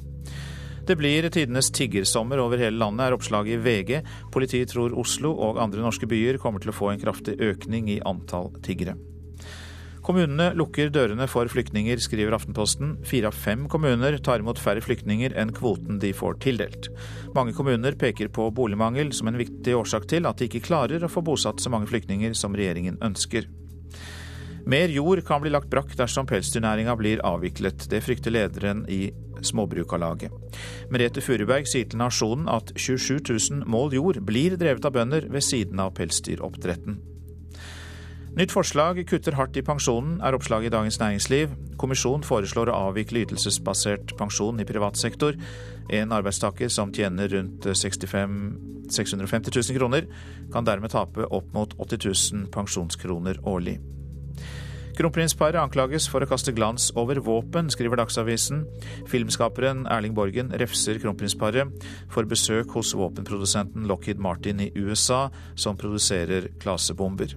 Det 0.87 0.97
blir 0.97 1.27
tidenes 1.29 1.69
tiggersommer 1.71 2.41
over 2.41 2.59
hele 2.59 2.79
landet, 2.81 3.05
er 3.05 3.15
oppslaget 3.15 3.59
i 3.59 3.61
VG. 3.63 3.93
Politiet 4.33 4.73
tror 4.73 4.97
Oslo 4.97 5.31
og 5.37 5.61
andre 5.61 5.85
norske 5.85 6.09
byer 6.09 6.41
kommer 6.41 6.59
til 6.59 6.73
å 6.73 6.75
få 6.75 6.91
en 6.91 7.01
kraftig 7.01 7.37
økning 7.39 7.87
i 7.93 8.01
antall 8.03 8.51
tiggere. 8.65 8.97
Kommunene 10.01 10.47
lukker 10.57 10.89
dørene 10.89 11.27
for 11.29 11.45
flyktninger, 11.51 11.99
skriver 12.01 12.33
Aftenposten. 12.33 12.95
Fire 13.05 13.29
av 13.29 13.37
fem 13.37 13.67
kommuner 13.69 14.17
tar 14.25 14.41
imot 14.41 14.59
færre 14.61 14.81
flyktninger 14.81 15.35
enn 15.37 15.53
kvoten 15.53 15.99
de 16.01 16.09
får 16.17 16.39
tildelt. 16.41 16.89
Mange 17.35 17.53
kommuner 17.53 17.93
peker 18.01 18.31
på 18.33 18.47
boligmangel 18.57 19.13
som 19.13 19.29
en 19.29 19.37
viktig 19.37 19.75
årsak 19.77 20.07
til 20.09 20.25
at 20.25 20.41
de 20.41 20.49
ikke 20.49 20.63
klarer 20.71 21.05
å 21.05 21.11
få 21.11 21.21
bosatt 21.25 21.61
så 21.61 21.69
mange 21.73 21.89
flyktninger 21.91 22.33
som 22.37 22.57
regjeringen 22.57 22.97
ønsker. 23.05 23.45
Mer 24.65 24.89
jord 24.93 25.21
kan 25.25 25.41
bli 25.41 25.53
lagt 25.53 25.69
brakk 25.69 25.93
dersom 25.97 26.27
pelsdyrnæringa 26.29 26.97
blir 26.97 27.21
avviklet. 27.25 27.85
Det 27.89 28.01
frykter 28.05 28.33
lederen 28.33 28.83
i 28.89 29.07
Småbrukarlaget. 29.41 30.33
Merete 30.93 31.21
Furuberg 31.25 31.69
sier 31.69 31.89
til 31.89 32.01
Nasjonen 32.01 32.49
at 32.49 32.73
27 32.77 33.21
000 33.21 33.63
mål 33.69 33.95
jord 33.97 34.21
blir 34.25 34.57
drevet 34.61 34.85
av 34.85 34.97
bønder 34.97 35.29
ved 35.33 35.45
siden 35.45 35.81
av 35.81 35.95
pelsdyroppdretten. 35.97 36.99
Nytt 38.31 38.53
forslag 38.55 38.95
kutter 39.09 39.35
hardt 39.35 39.57
i 39.59 39.61
pensjonen, 39.67 40.13
er 40.23 40.31
oppslaget 40.37 40.69
i 40.69 40.71
Dagens 40.71 40.97
Næringsliv. 41.01 41.51
Kommisjonen 41.81 42.23
foreslår 42.23 42.69
å 42.71 42.77
avvikle 42.87 43.25
ytelsesbasert 43.25 44.13
pensjon 44.15 44.61
i 44.63 44.65
privat 44.67 44.95
sektor. 44.95 45.35
En 45.91 46.15
arbeidstaker 46.15 46.71
som 46.71 46.93
tjener 46.95 47.27
rundt 47.33 47.67
65, 47.67 48.37
650 48.87 49.51
000 49.57 49.75
kroner, 49.81 50.07
kan 50.53 50.63
dermed 50.63 50.95
tape 50.95 51.27
opp 51.27 51.51
mot 51.51 51.75
80 51.75 52.07
000 52.07 52.47
pensjonskroner 52.55 53.43
årlig. 53.43 53.81
Kronprinsparet 54.95 55.59
anklages 55.59 56.07
for 56.07 56.23
å 56.23 56.31
kaste 56.31 56.55
glans 56.55 56.87
over 56.95 57.19
våpen, 57.19 57.67
skriver 57.67 57.99
Dagsavisen. 57.99 58.63
Filmskaperen 59.11 59.83
Erling 59.91 60.15
Borgen 60.15 60.55
refser 60.55 61.03
kronprinsparet 61.03 61.83
for 62.07 62.23
besøk 62.31 62.79
hos 62.79 62.95
våpenprodusenten 62.95 63.91
Lockheed 63.91 64.23
Martin 64.23 64.63
i 64.63 64.71
USA, 64.79 65.25
som 65.59 65.75
produserer 65.75 66.53
klasebomber. 66.63 67.35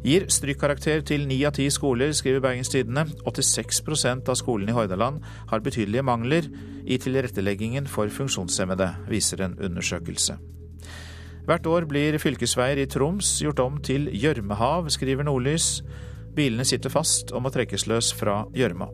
Gir 0.00 0.24
strykkarakter 0.32 1.02
til 1.04 1.26
ni 1.28 1.42
av 1.44 1.52
ti 1.58 1.66
skoler, 1.68 2.14
skriver 2.16 2.40
Bergens 2.40 2.70
Tidende. 2.72 3.04
86% 3.28 4.30
av 4.32 4.38
skolene 4.40 4.72
i 4.72 4.76
Hordaland 4.76 5.20
har 5.50 5.60
betydelige 5.60 6.06
mangler 6.08 6.48
i 6.88 6.96
tilretteleggingen 6.96 7.84
for 7.90 8.08
funksjonshemmede, 8.08 8.88
viser 9.12 9.44
en 9.44 9.58
undersøkelse. 9.60 10.38
Hvert 11.44 11.68
år 11.68 11.84
blir 11.90 12.16
fylkesveier 12.22 12.80
i 12.80 12.88
Troms 12.88 13.36
gjort 13.44 13.60
om 13.60 13.76
til 13.84 14.08
gjørmehav, 14.08 14.88
skriver 14.88 15.28
Nordlys. 15.28 15.82
Bilene 16.36 16.64
sitter 16.64 16.92
fast 16.92 17.34
og 17.34 17.44
må 17.44 17.52
trekkes 17.52 17.84
løs 17.90 18.14
fra 18.16 18.46
gjørma. 18.56 18.88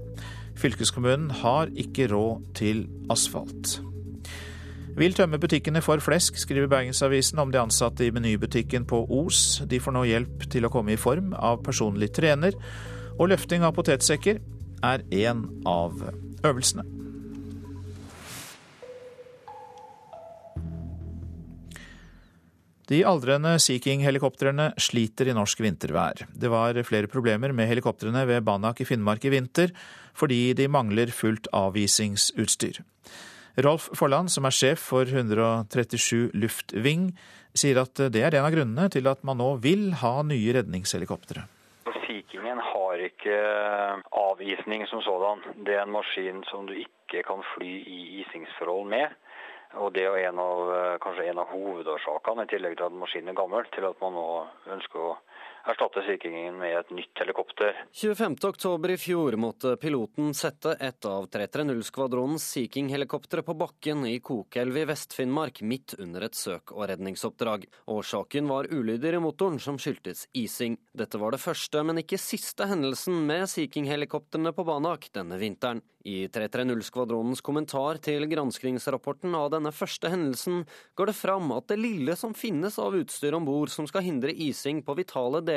Fylkeskommunen 0.58 1.30
har 1.44 1.70
ikke 1.78 2.10
råd 2.10 2.50
til 2.58 2.86
asfalt. 3.12 3.78
Vil 4.96 5.12
tømme 5.12 5.36
butikkene 5.36 5.82
for 5.84 6.00
flesk, 6.00 6.38
skriver 6.40 6.70
Bergensavisen 6.72 7.40
om 7.42 7.50
de 7.52 7.60
ansatte 7.60 8.06
i 8.06 8.12
menybutikken 8.16 8.86
på 8.88 9.02
Os. 9.12 9.60
De 9.68 9.76
får 9.76 9.92
nå 9.92 10.06
hjelp 10.08 10.46
til 10.48 10.64
å 10.64 10.70
komme 10.72 10.94
i 10.94 11.00
form 11.00 11.34
av 11.36 11.60
personlig 11.66 12.14
trener, 12.16 12.56
og 13.20 13.28
løfting 13.28 13.66
av 13.66 13.74
potetsekker 13.76 14.40
er 14.88 15.04
én 15.12 15.44
av 15.68 16.00
øvelsene. 16.40 16.86
De 22.88 23.02
aldrende 23.04 23.56
Sea 23.60 23.82
King-helikoptrene 23.82 24.70
sliter 24.80 25.28
i 25.28 25.36
norsk 25.36 25.60
vintervær. 25.60 26.24
Det 26.32 26.48
var 26.48 26.78
flere 26.88 27.10
problemer 27.10 27.52
med 27.52 27.68
helikoptrene 27.68 28.24
ved 28.30 28.44
Banak 28.48 28.80
i 28.80 28.88
Finnmark 28.88 29.28
i 29.28 29.36
vinter, 29.36 29.76
fordi 30.16 30.54
de 30.56 30.72
mangler 30.72 31.12
fullt 31.12 31.50
avisingsutstyr. 31.52 32.80
Rolf 33.64 33.88
Forland, 33.96 34.28
som 34.32 34.44
er 34.44 34.54
sjef 34.54 34.82
for 34.92 35.08
137 35.08 36.34
Luftving, 36.36 37.10
sier 37.56 37.80
at 37.80 37.96
det 38.12 38.20
er 38.20 38.36
en 38.36 38.44
av 38.44 38.52
grunnene 38.52 38.88
til 38.92 39.08
at 39.08 39.22
man 39.24 39.40
nå 39.40 39.54
vil 39.64 39.94
ha 40.02 40.18
nye 40.26 40.58
redningshelikoptre. 40.58 41.46
Sea 42.04 42.22
har 42.96 43.04
ikke 43.04 43.36
avisning 44.12 44.86
som 44.86 45.02
sådan. 45.02 45.42
Det 45.66 45.74
er 45.74 45.84
en 45.84 45.92
maskin 45.92 46.42
som 46.50 46.66
du 46.66 46.72
ikke 46.72 47.22
kan 47.26 47.42
fly 47.54 47.72
i 47.84 48.22
isingsforhold 48.22 48.88
med. 48.88 49.08
Og 49.76 49.92
Det 49.94 50.04
er 50.04 50.28
en 50.28 50.38
av, 50.38 50.98
kanskje 51.02 51.26
en 51.28 51.38
av 51.42 51.50
hovedårsakene, 51.52 52.44
i 52.44 52.52
tillegg 52.52 52.76
til 52.78 52.86
at 52.86 52.96
maskinen 52.96 53.28
er 53.28 53.40
gammel, 53.40 53.66
til 53.74 53.84
at 53.84 54.00
man 54.00 54.14
nå 54.16 54.28
ønsker 54.72 55.02
å 55.02 55.16
erstatte 55.66 56.02
Sea 56.06 56.18
Kingen 56.22 56.58
med 56.60 56.74
et 56.78 56.90
nytt 56.94 57.20
helikopter. 57.20 57.74
25.10 57.92 58.92
i 58.92 58.96
fjor 59.00 59.36
måtte 59.40 59.74
piloten 59.82 60.32
sette 60.36 60.76
et 60.80 61.08
av 61.08 61.26
330-skvadronens 61.32 62.46
Sea 62.52 62.70
King-helikoptre 62.72 63.42
på 63.46 63.56
bakken 63.58 64.06
i 64.06 64.18
Kokelv 64.24 64.78
i 64.78 64.86
Vest-Finnmark 64.88 65.62
midt 65.66 65.96
under 65.98 66.28
et 66.28 66.38
søk- 66.38 66.74
og 66.76 66.86
redningsoppdrag. 66.92 67.66
Årsaken 67.90 68.48
var 68.50 68.70
ulyder 68.70 69.18
i 69.18 69.22
motoren 69.22 69.58
som 69.62 69.80
skyldtes 69.80 70.28
ising. 70.38 70.78
Dette 70.94 71.18
var 71.18 71.34
det 71.34 71.42
første, 71.42 71.82
men 71.82 72.02
ikke 72.02 72.20
siste 72.20 72.68
hendelsen 72.70 73.26
med 73.26 73.48
Sea 73.50 73.66
King-helikoptrene 73.66 74.54
på 74.54 74.66
Banak 74.66 75.10
denne 75.16 75.40
vinteren. 75.42 75.82
I 76.06 76.28
330-skvadronens 76.30 77.40
kommentar 77.42 77.98
til 77.98 78.28
granskingsrapporten 78.30 79.32
av 79.34 79.48
denne 79.56 79.72
første 79.74 80.12
hendelsen 80.12 80.60
går 80.94 81.10
det 81.10 81.16
fram 81.18 81.50
at 81.56 81.66
det 81.72 81.80
lille 81.80 82.14
som 82.14 82.36
finnes 82.38 82.78
av 82.78 82.94
utstyr 82.94 83.34
om 83.34 83.48
bord 83.48 83.72
som 83.74 83.88
skal 83.90 84.04
hindre 84.06 84.30
ising 84.30 84.84
på 84.86 84.94
vitale 85.00 85.40
deler, 85.42 85.55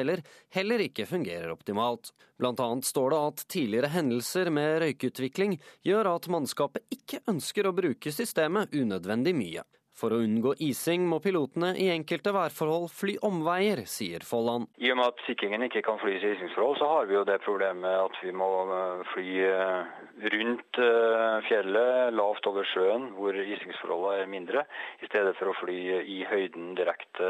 heller 0.55 0.83
ikke 0.85 1.05
fungerer 1.09 1.51
optimalt. 1.53 2.13
Blant 2.39 2.59
annet 2.63 2.87
står 2.87 3.13
det 3.13 3.19
at 3.31 3.43
tidligere 3.51 3.91
hendelser 3.93 4.51
med 4.53 4.79
røykutvikling 4.83 5.57
gjør 5.85 6.13
at 6.15 6.29
mannskapet 6.31 6.85
ikke 6.93 7.23
ønsker 7.29 7.67
å 7.67 7.75
bruke 7.75 8.13
systemet 8.15 8.73
unødvendig 8.75 9.35
mye. 9.35 9.65
For 9.99 10.15
å 10.15 10.21
unngå 10.23 10.53
ising 10.63 11.03
må 11.11 11.17
pilotene 11.19 11.73
i 11.75 11.89
enkelte 11.91 12.31
værforhold 12.31 12.87
fly 12.93 13.17
omveier, 13.27 13.81
sier 13.89 14.23
Folland. 14.23 14.69
I 14.79 14.93
og 14.93 14.99
med 15.01 15.11
at 15.11 15.23
Sikkingen 15.27 15.65
ikke 15.65 15.81
kan 15.83 15.99
flys 15.99 16.23
i 16.23 16.31
isingsforhold, 16.37 16.77
så 16.79 16.87
har 16.87 17.09
vi 17.09 17.17
jo 17.17 17.25
det 17.27 17.35
problemet 17.43 17.97
at 18.05 18.15
vi 18.23 18.31
må 18.31 18.47
eh, 18.75 19.01
fly 19.11 19.33
eh, 19.43 19.97
rundt 20.33 20.79
eh, 20.79 21.35
fjellet, 21.49 22.13
lavt 22.15 22.47
over 22.47 22.67
sjøen, 22.71 23.09
hvor 23.17 23.35
isingsforholdene 23.35 24.23
er 24.23 24.31
mindre, 24.31 24.63
i 25.03 25.09
stedet 25.09 25.35
for 25.39 25.51
å 25.51 25.57
fly 25.59 25.77
i 25.99 26.21
høyden 26.29 26.71
direkte 26.79 27.27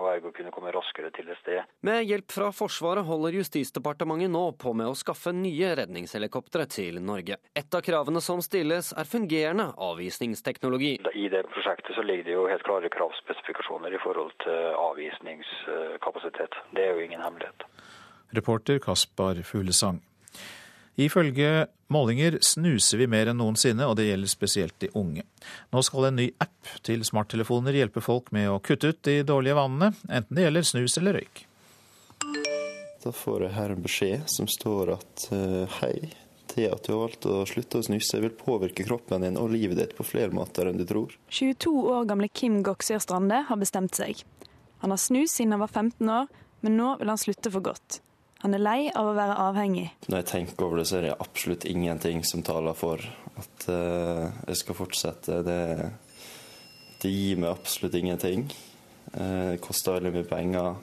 og 0.00 0.08
ergo 0.14 0.32
kunne 0.36 0.54
komme 0.54 0.72
raskere 0.74 1.12
til 1.16 1.28
et 1.32 1.40
sted. 1.42 1.68
Med 1.86 2.02
hjelp 2.08 2.32
fra 2.32 2.48
Forsvaret 2.54 3.06
holder 3.06 3.36
Justisdepartementet 3.42 4.32
nå 4.32 4.46
på 4.60 4.72
med 4.76 4.88
å 4.88 4.96
skaffe 4.96 5.34
nye 5.36 5.74
redningshelikoptre 5.82 6.64
til 6.72 7.02
Norge. 7.04 7.38
Et 7.56 7.76
av 7.76 7.84
kravene 7.84 8.24
som 8.24 8.40
stilles 8.44 8.92
er 8.96 9.08
fungerende 9.08 9.68
avvisningsteknologi. 9.76 10.96
I 11.12 11.28
det 11.32 11.44
prosjektet 11.52 11.96
så 11.96 12.05
ligger 12.06 12.24
det 12.24 12.34
jo 12.36 12.46
helt 12.50 12.64
klare 12.66 12.90
kravspesifikasjoner 12.92 13.94
i 13.94 14.02
forhold 14.02 14.32
til 14.44 14.74
avvisningskapasitet. 14.80 16.58
Det 16.74 16.84
er 16.84 16.94
jo 16.94 17.06
ingen 17.06 17.22
hemmelighet. 17.22 17.66
Reporter 18.36 18.78
Kaspar 18.82 19.42
Fuglesang. 19.46 20.02
Ifølge 20.96 21.66
målinger 21.92 22.38
snuser 22.40 23.02
vi 23.02 23.08
mer 23.10 23.28
enn 23.28 23.36
noensinne, 23.36 23.84
og 23.84 23.98
det 23.98 24.08
gjelder 24.08 24.32
spesielt 24.32 24.76
de 24.80 24.88
unge. 24.96 25.26
Nå 25.74 25.82
skal 25.84 26.08
en 26.08 26.16
ny 26.22 26.30
app 26.40 26.70
til 26.86 27.04
smarttelefoner 27.04 27.76
hjelpe 27.76 28.00
folk 28.04 28.32
med 28.32 28.48
å 28.48 28.62
kutte 28.64 28.94
ut 28.94 29.02
de 29.04 29.20
dårlige 29.28 29.58
vanene, 29.58 29.92
enten 30.08 30.38
det 30.38 30.46
gjelder 30.46 30.68
snus 30.70 30.96
eller 31.00 31.20
røyk. 31.20 31.44
Da 33.04 33.12
får 33.14 33.44
jeg 33.44 33.54
her 33.54 33.74
en 33.74 33.84
beskjed 33.84 34.24
som 34.32 34.48
står 34.50 34.96
at 34.96 35.28
uh, 35.30 35.76
hei, 35.82 36.08
det 36.56 36.70
at 36.72 36.86
du 36.86 36.94
har 36.94 37.02
valgt 37.04 37.28
å 37.28 37.42
slutte 37.48 37.80
å 37.80 37.84
snuse 37.86 38.20
vil 38.22 38.32
påvirke 38.36 38.86
kroppen 38.86 39.24
din 39.26 39.36
og 39.40 39.52
livet 39.52 39.78
ditt 39.80 39.94
på 39.98 40.06
flere 40.06 40.32
måter 40.34 40.70
enn 40.70 40.80
du 40.80 40.86
tror. 40.88 41.12
22 41.28 41.72
år 41.92 42.08
gamle 42.08 42.30
Kim 42.32 42.62
Goksør 42.66 43.02
Strande 43.04 43.42
har 43.48 43.60
bestemt 43.60 43.96
seg. 43.98 44.24
Han 44.82 44.92
har 44.92 45.00
snus 45.00 45.36
siden 45.36 45.56
han 45.56 45.64
var 45.64 45.72
15 45.72 46.08
år, 46.08 46.32
men 46.64 46.76
nå 46.80 46.96
vil 47.00 47.12
han 47.12 47.20
slutte 47.20 47.52
for 47.52 47.64
godt. 47.64 48.00
Han 48.44 48.54
er 48.54 48.62
lei 48.62 48.80
av 48.92 49.08
å 49.08 49.14
være 49.16 49.36
avhengig. 49.46 49.86
Når 50.10 50.20
jeg 50.20 50.28
tenker 50.30 50.66
over 50.66 50.80
det, 50.80 50.88
så 50.88 50.98
er 50.98 51.06
det 51.06 51.14
absolutt 51.24 51.64
ingenting 51.68 52.20
som 52.26 52.44
taler 52.46 52.76
for 52.76 53.00
at 53.40 53.68
uh, 53.72 54.28
jeg 54.50 54.60
skal 54.60 54.78
fortsette. 54.78 55.40
Det, 55.46 55.60
det, 57.00 57.10
gir 57.10 57.40
meg 57.40 57.50
absolutt 57.50 57.96
ingenting. 57.96 58.44
Uh, 59.14 59.54
det 59.54 59.62
koster 59.64 59.96
veldig 59.96 60.14
mye 60.18 60.28
penger. 60.28 60.76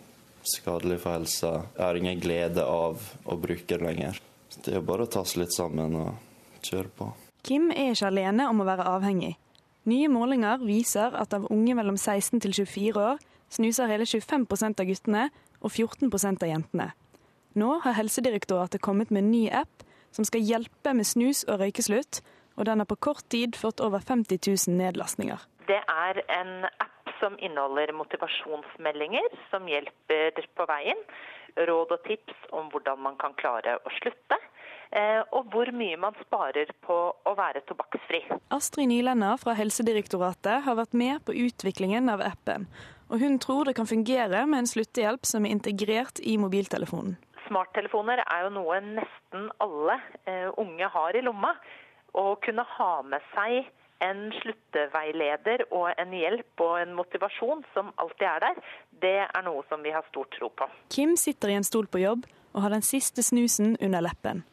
Skadelig 0.43 0.99
for 1.05 1.15
helsa. 1.15 1.53
Jeg 1.77 1.85
har 1.85 2.01
ingen 2.01 2.23
glede 2.23 2.65
av 2.67 3.05
å 3.23 3.39
bruke 3.39 3.69
det 3.69 3.85
lenger. 3.85 4.19
Det 4.63 4.77
er 4.77 4.83
bare 4.85 5.03
å 5.03 5.11
ta 5.11 5.25
seg 5.27 5.43
litt 5.43 5.55
sammen 5.55 5.95
og 5.99 6.63
kjøre 6.63 6.91
på. 6.95 7.09
Kim 7.43 7.71
er 7.71 7.91
ikke 7.91 8.07
alene 8.07 8.47
om 8.47 8.61
å 8.63 8.67
være 8.67 8.87
avhengig. 8.87 9.33
Nye 9.91 10.07
målinger 10.07 10.61
viser 10.63 11.15
at 11.19 11.33
av 11.35 11.49
unge 11.51 11.75
mellom 11.75 11.97
16 11.99 12.39
til 12.45 12.53
24 12.63 13.01
år 13.03 13.23
snuser 13.51 13.91
hele 13.91 14.07
25% 14.07 14.79
av 14.79 14.87
guttene 14.87 15.25
og 15.59 15.71
14% 15.71 16.45
av 16.45 16.51
jentene. 16.53 16.87
Nå 17.59 17.73
har 17.83 17.97
Helsedirektoratet 17.99 18.81
kommet 18.81 19.11
med 19.11 19.25
en 19.25 19.33
ny 19.33 19.43
app 19.51 19.83
som 20.15 20.25
skal 20.25 20.45
hjelpe 20.45 20.93
med 20.95 21.09
snus 21.09 21.43
og 21.49 21.59
røykeslutt, 21.61 22.21
og 22.55 22.69
den 22.69 22.79
har 22.79 22.89
på 22.89 22.99
kort 23.09 23.25
tid 23.33 23.57
fått 23.59 23.81
over 23.83 23.99
50 23.99 24.39
000 24.47 24.77
nedlastninger. 24.79 25.41
Det 25.67 25.81
er 25.81 26.23
en 26.39 26.65
app 26.71 27.13
som 27.19 27.35
inneholder 27.39 27.93
motivasjonsmeldinger 27.97 29.35
som 29.51 29.67
hjelper 29.69 30.43
på 30.57 30.67
veien. 30.69 30.99
Råd 31.57 31.93
og 31.95 32.03
tips 32.07 32.49
om 32.51 32.71
hvordan 32.73 33.01
man 33.05 33.19
kan 33.21 33.35
klare 33.37 33.77
å 33.83 33.93
slutte. 33.99 34.39
Eh, 34.93 35.21
og 35.33 35.49
hvor 35.49 35.71
mye 35.73 35.97
man 35.97 36.13
sparer 36.21 36.69
på 36.85 36.95
å 37.13 37.31
være 37.37 37.63
tobakksfri. 37.69 38.21
Astrid 38.53 38.91
Nylender 38.91 39.39
fra 39.41 39.55
Helsedirektoratet 39.57 40.65
har 40.67 40.77
vært 40.77 40.93
med 40.93 41.23
på 41.25 41.33
utviklingen 41.47 42.11
av 42.13 42.21
appen. 42.21 42.67
Og 43.09 43.21
hun 43.21 43.39
tror 43.41 43.65
det 43.65 43.75
kan 43.77 43.89
fungere 43.89 44.45
med 44.49 44.63
en 44.63 44.69
sluttehjelp 44.69 45.25
som 45.25 45.45
er 45.45 45.55
integrert 45.55 46.21
i 46.21 46.37
mobiltelefonen. 46.41 47.17
Smarttelefoner 47.47 48.21
er 48.23 48.45
jo 48.45 48.53
noe 48.55 48.79
nesten 48.85 49.49
alle 49.61 49.97
uh, 50.29 50.49
unge 50.61 50.87
har 50.93 51.17
i 51.17 51.25
lomma. 51.25 51.51
Å 52.13 52.35
kunne 52.45 52.65
ha 52.77 52.93
med 53.05 53.25
seg 53.33 53.67
en 54.03 54.29
slutteveileder 54.41 55.65
og 55.71 55.91
en 55.97 56.13
hjelp 56.15 56.63
og 56.63 56.73
en 56.81 56.95
motivasjon 56.97 57.63
som 57.73 57.91
alltid 58.01 58.27
er 58.29 58.45
der, 58.45 58.61
det 59.03 59.19
er 59.25 59.43
noe 59.43 59.65
som 59.67 59.83
vi 59.83 59.91
har 59.91 60.05
stor 60.07 60.27
tro 60.31 60.49
på. 60.49 60.69
Kim 60.93 61.17
sitter 61.19 61.51
i 61.51 61.57
en 61.59 61.67
stol 61.67 61.89
på 61.91 62.01
jobb 62.03 62.25
og 62.53 62.63
har 62.63 62.73
den 62.73 62.85
siste 62.85 63.23
snusen 63.25 63.75
under 63.81 64.03
leppen. 64.05 64.43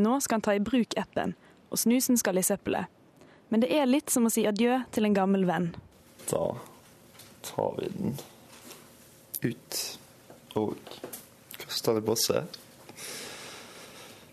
Nå 0.00 0.16
skal 0.24 0.38
han 0.38 0.46
ta 0.46 0.54
i 0.56 0.62
bruk 0.64 0.96
appen, 1.00 1.34
og 1.68 1.80
snusen 1.82 2.16
skal 2.20 2.40
i 2.40 2.46
søppelet. 2.46 2.88
Men 3.50 3.64
det 3.64 3.72
er 3.74 3.88
litt 3.90 4.12
som 4.12 4.28
å 4.28 4.32
si 4.32 4.46
adjø 4.48 4.78
til 4.94 5.08
en 5.08 5.16
gammel 5.16 5.44
venn. 5.48 5.72
Da 6.30 6.44
tar 7.44 7.74
vi 7.80 7.90
den 7.96 8.16
ut 9.42 9.80
og 10.60 10.96
kaster 11.58 11.98
den 11.98 12.06
på 12.06 12.16
seg. 12.22 12.60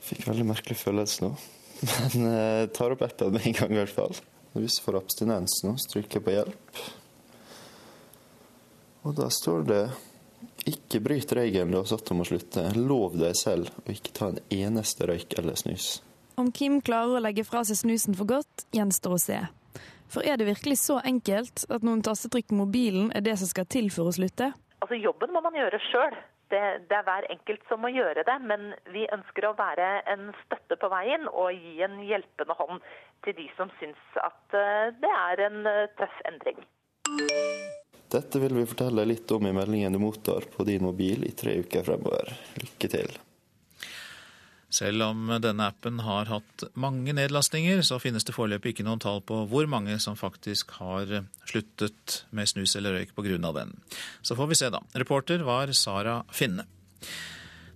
Fikk 0.08 0.28
veldig 0.30 0.46
merkelig 0.48 0.78
følelse 0.80 1.26
nå. 1.26 1.34
Men 2.14 2.30
eh, 2.30 2.70
tar 2.74 2.94
opp 2.94 3.04
appen 3.06 3.36
med 3.36 3.50
en 3.50 3.58
gang 3.58 3.76
i 3.76 3.82
hvert 3.82 3.98
fall. 3.98 4.16
Hvis 4.56 4.80
jeg 4.80 4.86
får 4.86 5.02
abstinens 5.02 5.60
nå, 5.66 5.76
stryker 5.82 6.22
jeg 6.22 6.26
på 6.26 6.38
hjelp. 6.38 6.80
Og 9.06 9.16
da 9.18 9.30
står 9.34 9.68
det 9.68 9.84
ikke 10.68 11.00
bryt 11.04 11.32
regelen 11.36 11.72
du 11.72 11.80
har 11.80 11.88
satt 11.90 12.12
om 12.12 12.24
å 12.24 12.28
slutte. 12.28 12.66
Lov 12.76 13.18
deg 13.20 13.36
selv 13.40 13.72
å 13.84 13.94
ikke 13.94 14.16
ta 14.16 14.32
en 14.32 14.42
eneste 14.54 15.08
røyk 15.08 15.38
eller 15.40 15.60
snus. 15.60 15.98
Om 16.38 16.52
Kim 16.54 16.82
klarer 16.86 17.18
å 17.18 17.24
legge 17.24 17.46
fra 17.48 17.64
seg 17.66 17.80
snusen 17.80 18.18
for 18.18 18.30
godt, 18.30 18.68
gjenstår 18.76 19.16
å 19.16 19.22
se. 19.22 19.40
For 20.12 20.24
er 20.24 20.38
det 20.40 20.48
virkelig 20.48 20.80
så 20.84 21.00
enkelt 21.04 21.66
at 21.74 21.84
noen 21.84 22.04
tastetrykk 22.06 22.52
på 22.52 22.60
mobilen 22.62 23.12
er 23.16 23.26
det 23.26 23.38
som 23.42 23.50
skal 23.50 23.68
til 23.70 23.90
for 23.94 24.10
å 24.10 24.16
slutte? 24.16 24.52
Altså 24.84 25.00
Jobben 25.00 25.34
må 25.34 25.42
man 25.44 25.58
gjøre 25.58 25.80
sjøl. 25.90 26.16
Det, 26.48 26.62
det, 26.88 26.96
er 26.96 27.04
hver 27.04 27.26
enkelt 27.34 27.66
som 27.68 27.82
må 27.84 27.90
gjøre 27.92 28.24
det. 28.28 28.38
Men 28.48 28.70
vi 28.94 29.04
ønsker 29.12 29.50
å 29.50 29.56
være 29.58 29.90
en 30.14 30.30
støtte 30.46 30.78
på 30.80 30.92
veien 30.94 31.28
og 31.34 31.52
gi 31.58 31.82
en 31.84 31.98
hjelpende 32.08 32.56
hånd 32.60 32.86
til 33.26 33.36
de 33.42 33.50
som 33.58 33.74
syns 33.82 34.22
at 34.22 34.56
eh, 34.56 34.94
det 35.02 35.12
er 35.12 35.44
en 35.50 35.60
eh, 35.68 35.90
tøff 36.00 36.22
endring. 36.30 36.62
Dette 38.12 38.40
vil 38.40 38.56
vi 38.56 38.68
fortelle 38.68 39.04
litt 39.08 39.32
om 39.36 39.48
i 39.48 39.54
meldingen 39.56 39.96
du 39.96 40.00
mottar 40.00 40.48
på 40.54 40.64
din 40.68 40.86
mobil 40.88 41.26
i 41.28 41.34
tre 41.36 41.58
uker 41.60 41.84
fremover. 41.84 42.32
Lykke 42.56 42.92
til. 42.92 43.18
Selv 44.70 45.04
om 45.06 45.30
denne 45.40 45.70
appen 45.72 46.02
har 46.04 46.28
hatt 46.28 46.64
mange 46.76 47.14
nedlastninger, 47.16 47.82
så 47.88 48.00
finnes 48.04 48.28
det 48.28 48.36
foreløpig 48.36 48.74
ikke 48.74 48.86
noen 48.88 49.00
tall 49.04 49.22
på 49.24 49.46
hvor 49.48 49.68
mange 49.72 49.96
som 50.04 50.18
faktisk 50.20 50.74
har 50.82 51.14
sluttet 51.48 52.22
med 52.36 52.52
snus 52.52 52.76
eller 52.76 52.98
røyk 52.98 53.16
pga. 53.16 53.52
den. 53.56 53.76
Så 54.22 54.36
får 54.36 54.48
vi 54.48 54.60
se, 54.60 54.70
da. 54.70 54.84
Reporter 54.94 55.44
var 55.48 55.72
Sara 55.72 56.24
Finne. 56.32 56.68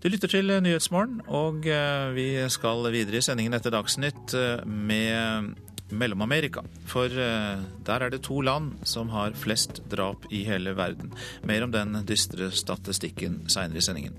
Du 0.01 0.09
lytter 0.09 0.27
til 0.27 0.49
Nyhetsmorgen, 0.49 1.21
og 1.29 1.67
eh, 1.69 2.11
vi 2.15 2.27
skal 2.49 2.87
videre 2.91 3.19
i 3.19 3.21
sendingen 3.21 3.53
etter 3.53 3.71
Dagsnytt 3.71 4.33
eh, 4.33 4.63
med 4.65 5.53
mellom-Amerika. 5.91 6.63
For 6.89 7.11
eh, 7.11 7.61
der 7.87 8.05
er 8.05 8.13
det 8.13 8.23
to 8.27 8.41
land 8.41 8.73
som 8.87 9.11
har 9.13 9.35
flest 9.37 9.83
drap 9.91 10.25
i 10.31 10.43
hele 10.47 10.75
verden. 10.77 11.13
Mer 11.43 11.63
om 11.67 11.71
den 11.71 12.01
dystre 12.07 12.51
statistikken 12.51 13.43
seinere 13.51 13.81
i 13.81 13.85
sendingen. 13.85 14.17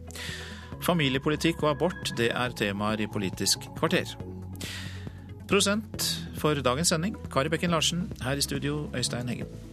Familiepolitikk 0.83 1.63
og 1.63 1.77
abort, 1.77 2.15
det 2.19 2.33
er 2.35 2.55
temaer 2.59 3.05
i 3.05 3.11
Politisk 3.11 3.69
kvarter. 3.79 4.17
Prosent 5.49 6.09
for 6.39 6.59
dagens 6.59 6.91
sending, 6.91 7.19
Kari 7.31 7.53
Bekken 7.53 7.71
Larsen. 7.71 8.09
Her 8.23 8.41
i 8.41 8.41
studio, 8.41 8.89
Øystein 8.97 9.29
Heggen. 9.29 9.72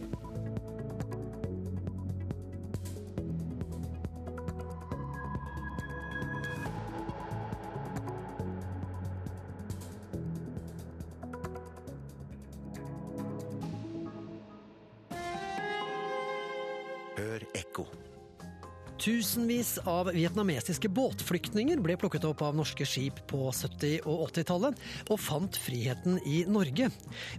Tusenvis 19.60 19.78
av 19.84 20.08
vietnamesiske 20.14 20.88
båtflyktninger 20.88 21.82
ble 21.84 21.92
plukket 22.00 22.24
opp 22.24 22.40
av 22.46 22.54
norske 22.56 22.86
skip 22.88 23.18
på 23.28 23.50
70- 23.52 24.06
og 24.08 24.22
80-tallet, 24.30 24.78
og 25.12 25.20
fant 25.20 25.58
friheten 25.60 26.16
i 26.24 26.46
Norge. 26.48 26.88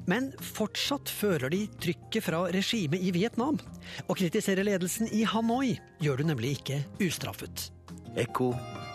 Men 0.05 0.29
fortsatt 0.37 1.09
føler 1.09 1.49
de 1.49 1.63
trykket 1.81 2.27
fra 2.27 2.43
regimet 2.53 3.01
i 3.01 3.09
Vietnam. 3.15 3.57
Å 4.05 4.13
kritisere 4.13 4.67
ledelsen 4.67 5.09
i 5.09 5.23
Hanoi 5.25 5.79
gjør 6.03 6.21
du 6.21 6.29
nemlig 6.29 6.59
ikke 6.59 6.83
ustraffet. 7.01 7.71
Ekko 8.13 8.51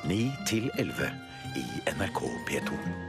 9 0.07 0.71
11 0.79 1.11
i 1.59 1.67
NRK 1.97 2.23
P2. 2.47 3.06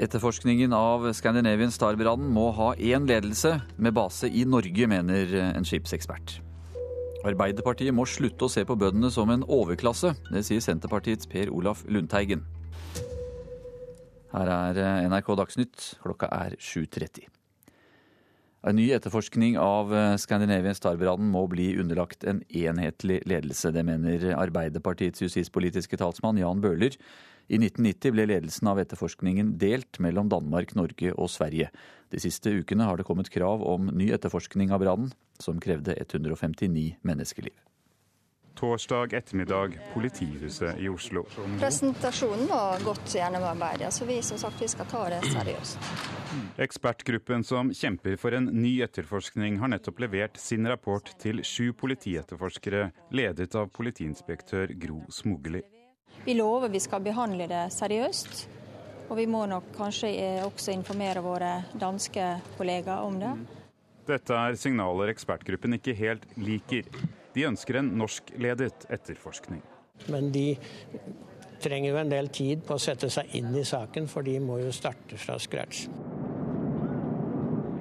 Etterforskningen 0.00 0.72
av 0.72 1.04
Scandinavian 1.12 1.70
Star-brannen 1.70 2.30
må 2.32 2.46
ha 2.56 2.70
én 2.80 3.04
ledelse, 3.04 3.58
med 3.76 3.92
base 3.92 4.30
i 4.30 4.46
Norge, 4.48 4.86
mener 4.88 5.34
en 5.50 5.66
skipsekspert. 5.68 6.38
Arbeiderpartiet 7.28 7.92
må 7.94 8.06
slutte 8.08 8.48
å 8.48 8.50
se 8.50 8.64
på 8.66 8.76
bøndene 8.80 9.12
som 9.12 9.30
en 9.30 9.44
overklasse. 9.44 10.14
Det 10.32 10.42
sier 10.48 10.64
Senterpartiets 10.64 11.28
Per 11.30 11.52
Olaf 11.52 11.84
Lundteigen. 11.92 12.40
Her 14.32 14.48
er 14.48 14.80
NRK 15.12 15.28
Dagsnytt. 15.42 15.90
Klokka 16.02 16.30
er 16.32 16.56
7.30. 16.56 17.28
En 18.62 18.78
ny 18.78 18.88
etterforskning 18.94 19.58
av 19.60 19.92
Scandinavian 20.22 20.76
Star-brannen 20.78 21.28
må 21.34 21.44
bli 21.52 21.74
underlagt 21.82 22.24
en 22.24 22.40
enhetlig 22.48 23.20
ledelse. 23.28 23.74
Det 23.74 23.84
mener 23.84 24.32
Arbeiderpartiets 24.38 25.20
justispolitiske 25.26 26.00
talsmann 26.00 26.40
Jan 26.40 26.62
Bøhler 26.64 26.96
i 27.52 27.58
1990 27.60 28.14
ble 28.14 28.24
ledelsen 28.30 28.68
av 28.70 28.78
etterforskningen 28.80 29.56
delt 29.60 29.98
mellom 30.00 30.30
Danmark, 30.32 30.72
Norge 30.78 31.12
og 31.12 31.28
Sverige. 31.28 31.68
De 32.08 32.20
siste 32.20 32.48
ukene 32.48 32.86
har 32.88 32.96
det 32.96 33.04
kommet 33.04 33.28
krav 33.32 33.60
om 33.68 33.90
ny 33.92 34.08
etterforskning 34.16 34.72
av 34.72 34.80
brannen, 34.80 35.12
som 35.36 35.60
krevde 35.60 35.92
159 36.00 36.96
menneskeliv. 37.04 37.52
Torsdag 38.56 39.12
ettermiddag, 39.16 39.76
politihuset 39.92 40.80
i 40.80 40.88
Oslo. 40.88 41.24
Presentasjonen 41.60 42.46
var 42.48 42.80
godt 42.84 43.14
gjennomarbeidet, 43.16 43.92
så 43.92 44.08
vi 44.08 44.20
som 44.22 44.40
sagt 44.40 44.60
vi 44.62 44.68
skal 44.72 44.88
ta 44.88 45.04
det 45.12 45.20
seriøst. 45.32 45.92
Ekspertgruppen 46.62 47.44
som 47.44 47.72
kjemper 47.76 48.16
for 48.20 48.36
en 48.36 48.48
ny 48.62 48.78
etterforskning, 48.84 49.60
har 49.60 49.72
nettopp 49.72 50.00
levert 50.04 50.40
sin 50.40 50.68
rapport 50.68 51.12
til 51.20 51.44
sju 51.44 51.72
politietterforskere, 51.76 52.90
ledet 53.12 53.52
av 53.60 53.72
politiinspektør 53.76 54.76
Gro 54.80 55.02
Smugli. 55.12 55.64
Vi 56.24 56.34
lover 56.38 56.70
vi 56.70 56.80
skal 56.80 57.02
behandle 57.02 57.48
det 57.50 57.64
seriøst. 57.74 58.48
Og 59.10 59.18
vi 59.18 59.26
må 59.26 59.42
nok 59.50 59.72
kanskje 59.76 60.12
også 60.46 60.72
informere 60.72 61.20
våre 61.24 61.50
danske 61.76 62.28
kollegaer 62.56 63.02
om 63.04 63.18
det. 63.20 63.32
Dette 64.06 64.34
er 64.34 64.56
signaler 64.58 65.12
ekspertgruppen 65.12 65.76
ikke 65.76 65.94
helt 65.98 66.24
liker. 66.38 66.86
De 67.34 67.46
ønsker 67.48 67.80
en 67.80 67.90
norskledet 67.98 68.86
etterforskning. 68.92 69.60
Men 70.10 70.30
de 70.34 70.56
trenger 71.62 71.92
jo 71.92 72.00
en 72.00 72.10
del 72.10 72.30
tid 72.34 72.64
på 72.66 72.76
å 72.78 72.82
sette 72.82 73.10
seg 73.12 73.34
inn 73.38 73.52
i 73.54 73.66
saken, 73.66 74.08
for 74.10 74.26
de 74.26 74.38
må 74.42 74.58
jo 74.62 74.72
starte 74.74 75.18
fra 75.20 75.38
scratch. 75.42 75.86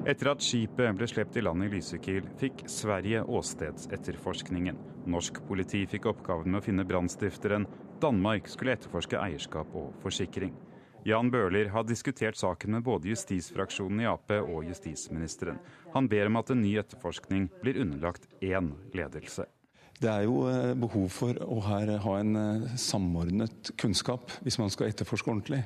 Etter 0.01 0.31
at 0.31 0.41
skipet 0.41 0.97
ble 0.97 1.07
slept 1.09 1.37
i 1.37 1.43
land 1.45 1.61
i 1.65 1.69
Lysekil, 1.69 2.25
fikk 2.41 2.65
Sverige 2.69 3.21
åstedsetterforskningen. 3.21 4.77
Norsk 5.13 5.41
politi 5.47 5.83
fikk 5.89 6.07
oppgaven 6.09 6.49
med 6.49 6.61
å 6.61 6.65
finne 6.65 6.85
brannstifteren. 6.89 7.67
Danmark 8.01 8.49
skulle 8.49 8.75
etterforske 8.75 9.19
eierskap 9.21 9.71
og 9.77 9.93
forsikring. 10.01 10.53
Jan 11.05 11.31
Bøhler 11.33 11.71
har 11.73 11.85
diskutert 11.85 12.37
saken 12.37 12.75
med 12.75 12.85
både 12.85 13.09
justisfraksjonen 13.09 14.03
i 14.03 14.09
Ap 14.09 14.33
og 14.37 14.67
justisministeren. 14.67 15.57
Han 15.95 16.09
ber 16.09 16.29
om 16.29 16.37
at 16.37 16.51
en 16.53 16.61
ny 16.61 16.75
etterforskning 16.81 17.47
blir 17.63 17.79
underlagt 17.81 18.27
én 18.41 18.73
ledelse. 18.93 19.47
Det 20.01 20.09
er 20.09 20.25
jo 20.25 20.43
behov 20.81 21.09
for 21.13 21.37
å 21.45 21.59
her 21.65 21.95
ha 22.01 22.13
en 22.21 22.67
samordnet 22.77 23.73
kunnskap 23.81 24.33
hvis 24.41 24.57
man 24.61 24.69
skal 24.73 24.89
etterforske 24.89 25.29
ordentlig. 25.29 25.63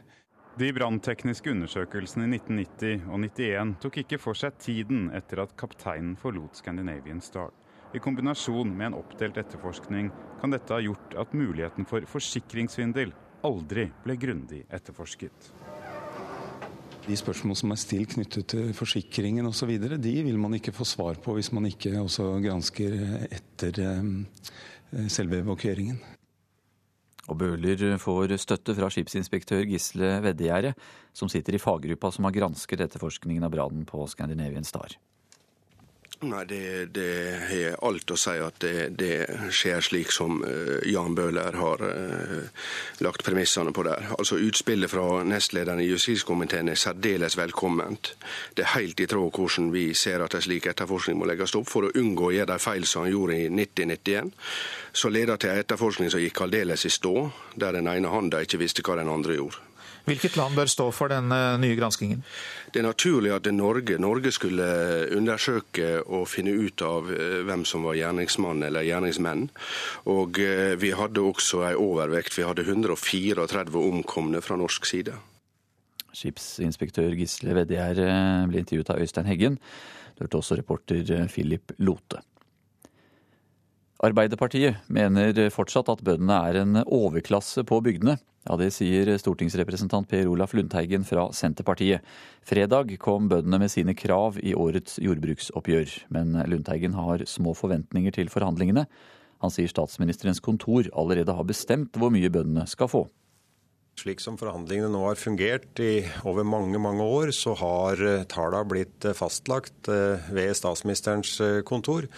De 0.55 0.71
branntekniske 0.71 1.51
undersøkelsene 1.51 2.29
i 2.29 2.37
1990 2.37 3.07
og 3.11 3.19
1991 3.27 3.75
tok 3.83 4.01
ikke 4.05 4.19
for 4.23 4.39
seg 4.39 4.55
tiden 4.63 5.09
etter 5.15 5.43
at 5.43 5.55
kapteinen 5.59 6.15
forlot 6.19 6.59
Scandinavian 6.59 7.19
Star. 7.23 7.51
I 7.95 7.99
kombinasjon 8.03 8.73
med 8.75 8.89
en 8.89 8.97
oppdelt 8.97 9.37
etterforskning 9.39 10.09
kan 10.41 10.51
dette 10.51 10.73
ha 10.75 10.81
gjort 10.83 11.13
at 11.21 11.35
muligheten 11.37 11.87
for 11.87 12.03
forsikringssvindel 12.11 13.13
aldri 13.47 13.85
ble 14.03 14.17
grundig 14.19 14.65
etterforsket. 14.73 15.53
De 17.05 17.15
spørsmål 17.15 17.55
som 17.55 17.71
er 17.71 17.79
stilt 17.79 18.15
knyttet 18.17 18.49
til 18.51 18.73
forsikringen 18.75 19.47
osv., 19.47 19.71
de 19.79 20.15
vil 20.25 20.41
man 20.41 20.57
ikke 20.57 20.73
få 20.75 20.87
svar 20.89 21.21
på 21.23 21.37
hvis 21.37 21.53
man 21.55 21.69
ikke 21.69 21.93
også 22.01 22.33
gransker 22.43 22.99
etter 23.29 23.79
selve 25.07 25.39
evakueringen. 25.45 26.01
Og 27.31 27.39
Bøhler 27.39 27.95
får 28.01 28.35
støtte 28.41 28.75
fra 28.77 28.91
skipsinspektør 28.91 29.63
Gisle 29.69 30.17
Veddegjerde, 30.25 30.75
som 31.15 31.31
sitter 31.31 31.55
i 31.55 31.61
faggruppa 31.63 32.11
som 32.11 32.27
har 32.27 32.35
gransket 32.35 32.83
etterforskningen 32.85 33.45
av 33.47 33.55
brannen 33.55 33.87
på 33.87 34.03
Scandinavian 34.11 34.67
Star. 34.67 34.97
Nei, 36.23 36.45
det, 36.47 36.85
det 36.95 37.39
har 37.49 37.75
alt 37.83 38.11
å 38.11 38.15
si 38.17 38.33
at 38.39 38.55
det, 38.63 38.85
det 38.95 39.49
skjer 39.51 39.83
slik 39.83 40.13
som 40.15 40.37
uh, 40.47 40.79
Jan 40.87 41.15
Bøhler 41.17 41.57
har 41.59 41.83
uh, 41.83 42.69
lagt 43.03 43.25
premissene 43.27 43.73
på 43.75 43.83
der. 43.83 44.07
Altså 44.15 44.39
Utspillet 44.39 44.89
fra 44.89 45.25
nestlederen 45.27 45.83
i 45.83 45.89
justiskomiteen 45.89 46.71
er 46.71 46.79
særdeles 46.79 47.35
velkomment. 47.37 48.13
Det 48.55 48.63
er 48.63 48.73
helt 48.77 49.03
i 49.03 49.09
tråd 49.11 49.35
hvordan 49.35 49.69
vi 49.75 49.89
ser 49.93 50.23
at 50.23 50.39
en 50.39 50.45
slik 50.47 50.69
etterforskning 50.71 51.19
må 51.19 51.27
legges 51.27 51.57
opp, 51.59 51.67
for 51.67 51.89
å 51.89 51.93
unngå 51.99 52.31
å 52.31 52.33
gjøre 52.37 52.53
de 52.53 52.63
feil 52.63 52.87
som 52.87 53.03
han 53.03 53.11
gjorde 53.11 53.37
i 53.43 53.51
1991. 53.51 54.31
Så 54.95 55.11
leder 55.11 55.35
til 55.35 55.51
en 55.51 55.61
etterforskning 55.65 56.15
som 56.15 56.23
gikk 56.23 56.45
aldeles 56.47 56.87
i 56.87 56.95
stå, 56.95 57.15
der 57.59 57.75
den 57.75 57.91
ene 57.91 58.15
handa 58.15 58.39
ikke 58.39 58.63
visste 58.63 58.87
hva 58.87 59.01
den 59.01 59.11
andre 59.11 59.35
gjorde. 59.35 59.74
Hvilket 60.05 60.37
land 60.37 60.57
bør 60.57 60.69
stå 60.69 60.85
for 60.93 61.09
den 61.09 61.31
nye 61.61 61.75
granskingen? 61.77 62.21
Det 62.73 62.81
er 62.81 62.85
naturlig 62.85 63.31
at 63.33 63.47
Norge, 63.53 63.97
Norge 64.01 64.31
skulle 64.35 64.65
undersøke 65.17 66.03
og 66.05 66.27
finne 66.29 66.53
ut 66.53 66.81
av 66.85 67.09
hvem 67.47 67.63
som 67.65 67.87
var 67.87 67.97
gjerningsmann 67.97 68.61
eller 68.67 68.85
gjerningsmenn. 68.85 69.47
Og 70.13 70.37
vi 70.81 70.91
hadde 70.93 71.23
også 71.25 71.63
en 71.71 71.79
overvekt. 71.81 72.37
Vi 72.37 72.45
hadde 72.45 72.67
134 72.67 73.81
omkomne 73.81 74.43
fra 74.45 74.59
norsk 74.61 74.85
side. 74.85 75.17
Skipsinspektør 76.15 77.17
Gisle 77.17 77.57
Vedgjær 77.57 77.99
ble 78.47 78.61
intervjuet 78.61 78.93
av 78.93 79.01
Øystein 79.03 79.27
Heggen. 79.27 79.59
Du 80.15 80.23
hørte 80.23 80.39
også 80.39 80.61
reporter 80.61 81.27
Philip 81.33 81.73
Lote. 81.83 82.21
Arbeiderpartiet 84.05 84.85
mener 84.91 85.33
fortsatt 85.53 85.87
at 85.89 86.03
bøndene 86.05 86.35
er 86.49 86.59
en 86.61 86.81
overklasse 86.83 87.63
på 87.65 87.79
bygdene. 87.81 88.19
Ja, 88.45 88.57
Det 88.59 88.67
sier 88.75 89.09
stortingsrepresentant 89.17 90.07
Per 90.07 90.27
Olaf 90.29 90.53
Lundteigen 90.53 91.05
fra 91.07 91.31
Senterpartiet. 91.33 92.05
Fredag 92.45 92.93
kom 93.01 93.29
bøndene 93.31 93.63
med 93.63 93.71
sine 93.73 93.95
krav 93.97 94.37
i 94.37 94.53
årets 94.53 94.99
jordbruksoppgjør, 95.01 95.95
men 96.13 96.37
Lundteigen 96.45 96.93
har 96.93 97.25
små 97.25 97.55
forventninger 97.57 98.13
til 98.13 98.29
forhandlingene. 98.29 98.85
Han 99.41 99.49
sier 99.49 99.71
statsministerens 99.71 100.43
kontor 100.43 100.85
allerede 100.93 101.33
har 101.33 101.49
bestemt 101.49 101.97
hvor 101.97 102.13
mye 102.13 102.29
bøndene 102.29 102.67
skal 102.69 102.91
få. 102.91 103.07
Slik 103.95 104.19
som 104.19 104.35
forhandlingene 104.37 104.91
nå 104.91 105.01
har 105.05 105.15
fungert 105.17 105.79
i 105.79 106.03
over 106.27 106.43
mange 106.43 106.77
mange 106.83 107.03
år, 107.03 107.31
så 107.33 107.55
har 107.57 108.01
tallene 108.29 108.67
blitt 108.67 109.07
fastlagt 109.15 109.87
ved 109.87 110.51
statsministerens 110.59 111.37
kontor. 111.65 112.09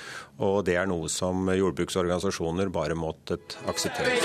Og 0.41 0.63
det 0.67 0.75
er 0.81 0.89
noe 0.89 1.07
som 1.11 1.45
jordbruksorganisasjoner 1.53 2.73
bare 2.73 2.97
måttet 2.97 3.59
akseptere. 3.69 4.17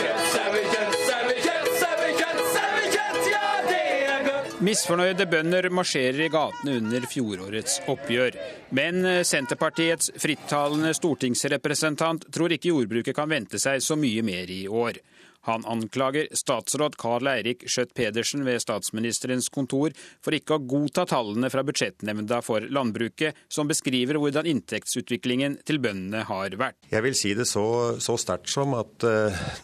Misfornøyde 4.62 5.24
bønder 5.26 5.66
marsjerer 5.74 6.20
i 6.22 6.28
gatene 6.30 6.76
under 6.78 7.06
fjorårets 7.10 7.80
oppgjør. 7.90 8.36
Men 8.78 9.02
Senterpartiets 9.26 10.12
frittalende 10.22 10.92
stortingsrepresentant 10.94 12.28
tror 12.30 12.54
ikke 12.54 12.70
jordbruket 12.70 13.16
kan 13.16 13.30
vente 13.32 13.58
seg 13.58 13.82
så 13.82 13.98
mye 13.98 14.22
mer 14.22 14.52
i 14.54 14.64
år. 14.70 15.02
Han 15.48 15.66
anklager 15.68 16.28
statsråd 16.36 16.96
Karl 17.00 17.30
Eirik 17.32 17.64
Schjøtt-Pedersen 17.66 18.44
ved 18.46 18.62
statsministerens 18.62 19.50
kontor 19.52 19.94
for 20.22 20.36
ikke 20.36 20.58
å 20.58 20.64
godta 20.74 21.06
tallene 21.10 21.50
fra 21.52 21.64
budsjettnemnda 21.66 22.42
for 22.46 22.64
landbruket, 22.70 23.38
som 23.50 23.70
beskriver 23.70 24.20
hvordan 24.22 24.48
inntektsutviklingen 24.52 25.58
til 25.66 25.80
bøndene 25.82 26.24
har 26.28 26.54
vært. 26.60 26.78
Jeg 26.92 27.06
vil 27.06 27.18
si 27.18 27.34
det 27.38 27.48
så, 27.50 27.66
så 28.02 28.18
sterkt 28.20 28.52
som 28.52 28.76
at 28.78 29.06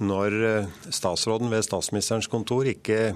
når 0.03 0.41
statsråden 0.91 1.53
ved 1.53 1.66
statsministerens 1.66 2.31
kontor 2.31 2.68
ikke 2.68 3.14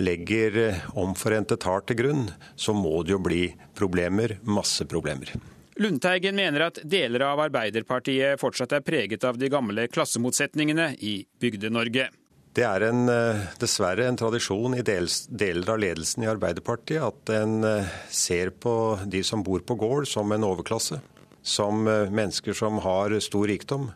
legger 0.00 0.58
omforente 0.98 1.58
tall 1.60 1.82
til 1.88 1.98
grunn, 1.98 2.28
så 2.56 2.74
må 2.76 3.02
det 3.04 3.16
jo 3.16 3.22
bli 3.24 3.46
problemer. 3.76 4.38
Masse 4.48 4.86
problemer. 4.88 5.32
Lundteigen 5.80 6.36
mener 6.36 6.66
at 6.68 6.80
deler 6.84 7.24
av 7.24 7.40
Arbeiderpartiet 7.46 8.40
fortsatt 8.40 8.74
er 8.76 8.84
preget 8.84 9.24
av 9.24 9.38
de 9.40 9.48
gamle 9.52 9.86
klassemotsetningene 9.88 10.92
i 11.00 11.22
Bygde-Norge. 11.40 12.10
Det 12.52 12.64
er 12.68 12.84
en, 12.84 13.08
eh, 13.08 13.46
dessverre 13.56 14.04
en 14.04 14.16
tradisjon 14.16 14.74
i 14.76 14.82
deler 14.84 15.70
av 15.72 15.78
ledelsen 15.80 16.24
i 16.24 16.28
Arbeiderpartiet 16.28 17.00
at 17.00 17.30
en 17.32 17.64
eh, 17.64 17.88
ser 18.10 18.50
på 18.50 19.00
de 19.08 19.22
som 19.24 19.42
bor 19.42 19.60
på 19.60 19.78
gård 19.80 20.06
som 20.06 20.30
en 20.32 20.44
overklasse. 20.44 21.00
Som 21.42 21.88
eh, 21.88 22.10
mennesker 22.12 22.52
som 22.52 22.76
har 22.84 23.16
stor 23.24 23.48
rikdom, 23.48 23.88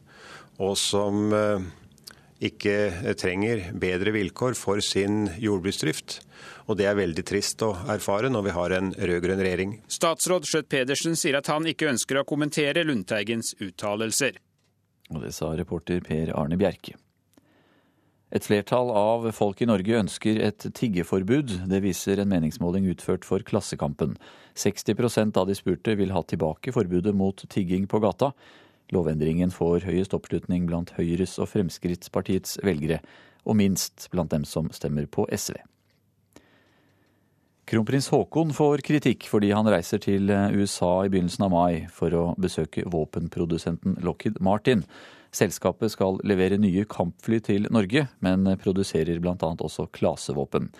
og 0.58 0.76
som 0.80 1.28
ikke 2.40 3.14
trenger 3.20 3.66
bedre 3.76 4.14
vilkår 4.14 4.56
for 4.56 4.80
sin 4.80 5.26
jordbruksdrift. 5.36 6.22
Og 6.66 6.78
det 6.78 6.88
er 6.90 6.98
veldig 6.98 7.22
trist 7.26 7.62
å 7.62 7.72
erfare 7.92 8.30
når 8.32 8.46
vi 8.48 8.54
har 8.56 8.74
en 8.74 8.90
rød-grønn 8.98 9.42
regjering. 9.42 9.74
Statsråd 9.86 10.48
Skjøtt 10.48 10.68
Pedersen 10.72 11.14
sier 11.18 11.38
at 11.38 11.50
han 11.52 11.66
ikke 11.70 11.90
ønsker 11.92 12.18
å 12.18 12.26
kommentere 12.26 12.82
Lundteigens 12.86 13.54
uttalelser. 13.62 14.40
Og 15.14 15.22
det 15.22 15.32
sa 15.36 15.52
reporter 15.54 16.02
Per 16.02 16.32
Arne 16.34 16.58
Bjerke. 16.58 16.96
Et 18.34 18.42
flertall 18.42 18.90
av 18.90 19.28
folk 19.36 19.60
i 19.62 19.68
Norge 19.70 20.00
ønsker 20.00 20.40
et 20.42 20.66
tiggeforbud. 20.74 21.52
Det 21.70 21.78
viser 21.84 22.18
en 22.18 22.32
meningsmåling 22.32 22.88
utført 22.90 23.24
for 23.24 23.44
Klassekampen. 23.46 24.16
60% 24.58 25.38
av 25.38 25.46
de 25.46 25.54
spurte 25.54 25.94
vil 25.94 26.10
ha 26.10 26.24
tilbake 26.26 26.74
forbudet 26.74 27.14
mot 27.14 27.46
tigging 27.52 27.86
på 27.86 28.02
gata. 28.02 28.32
Lovendringen 28.94 29.54
får 29.54 29.86
høyest 29.86 30.18
oppslutning 30.18 30.66
blant 30.66 30.92
Høyres 30.98 31.38
og 31.42 31.52
Fremskrittspartiets 31.54 32.58
velgere, 32.66 32.98
og 33.46 33.58
minst 33.62 34.08
blant 34.10 34.34
dem 34.34 34.44
som 34.46 34.72
stemmer 34.74 35.06
på 35.06 35.28
SV. 35.30 35.54
Kronprins 37.66 38.06
Haakon 38.12 38.52
får 38.54 38.84
kritikk 38.86 39.24
fordi 39.26 39.48
han 39.50 39.66
reiser 39.66 39.98
til 39.98 40.30
USA 40.30 40.90
i 41.02 41.10
begynnelsen 41.10 41.48
av 41.48 41.50
mai 41.50 41.86
for 41.90 42.14
å 42.14 42.24
besøke 42.38 42.84
våpenprodusenten 42.86 43.96
Lockheed 44.06 44.38
Martin. 44.38 44.84
Selskapet 45.34 45.90
skal 45.90 46.20
levere 46.22 46.60
nye 46.62 46.86
kampfly 46.86 47.40
til 47.42 47.66
Norge, 47.74 48.06
men 48.22 48.46
produserer 48.62 49.18
bl.a. 49.18 49.34
også 49.34 49.88
klasevåpen. 49.90 50.70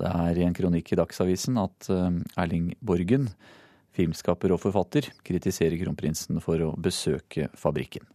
Det 0.00 0.08
er 0.08 0.40
i 0.40 0.46
en 0.48 0.56
kronikk 0.56 0.94
i 0.94 0.98
Dagsavisen 0.98 1.60
at 1.60 1.92
eh, 1.92 2.16
Erling 2.40 2.72
Borgen, 2.80 3.28
filmskaper 3.94 4.56
og 4.56 4.64
forfatter, 4.64 5.12
kritiserer 5.28 5.76
kronprinsen 5.84 6.40
for 6.42 6.64
å 6.64 6.72
besøke 6.80 7.50
fabrikken. 7.52 8.08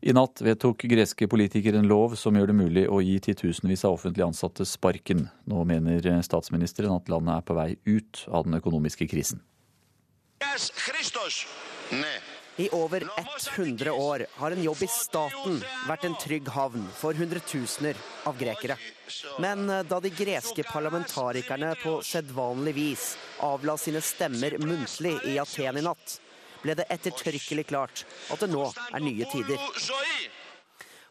I 0.00 0.14
natt 0.16 0.40
vedtok 0.40 0.86
greske 0.88 1.28
politikere 1.28 1.76
en 1.76 1.88
lov 1.88 2.14
som 2.16 2.36
gjør 2.36 2.48
det 2.48 2.56
mulig 2.56 2.84
å 2.88 3.02
gi 3.04 3.18
titusenvis 3.20 3.84
av 3.84 3.98
offentlig 3.98 4.24
ansatte 4.24 4.64
sparken. 4.64 5.26
Nå 5.44 5.64
mener 5.68 6.06
statsministeren 6.24 6.94
at 6.94 7.10
landet 7.12 7.36
er 7.36 7.44
på 7.44 7.56
vei 7.58 7.70
ut 7.84 8.22
av 8.32 8.46
den 8.48 8.56
økonomiske 8.56 9.10
krisen. 9.12 9.42
I 12.60 12.68
over 12.76 13.04
100 13.56 13.92
år 13.92 14.24
har 14.36 14.56
en 14.56 14.62
jobb 14.62 14.82
i 14.84 14.88
staten 14.90 15.60
vært 15.88 16.04
en 16.08 16.16
trygg 16.20 16.48
havn 16.52 16.88
for 16.96 17.16
hundretusener 17.16 18.00
av 18.28 18.40
grekere. 18.40 18.76
Men 19.40 19.68
eh, 19.68 19.84
da 19.88 20.00
de 20.00 20.10
greske 20.12 20.64
parlamentarikerne 20.68 21.74
på 21.80 21.94
sedvanlig 22.04 22.74
vis 22.76 23.06
avla 23.46 23.76
sine 23.80 24.02
stemmer 24.04 24.58
muntlig 24.60 25.14
i 25.30 25.38
Aten 25.40 25.80
i 25.80 25.86
natt, 25.86 26.18
ble 26.62 26.76
det 26.78 26.88
ettertrykkelig 26.92 27.66
klart 27.70 28.04
at 28.32 28.42
det 28.42 28.50
nå 28.52 28.66
er 28.68 29.04
nye 29.04 29.28
tider. 29.32 29.70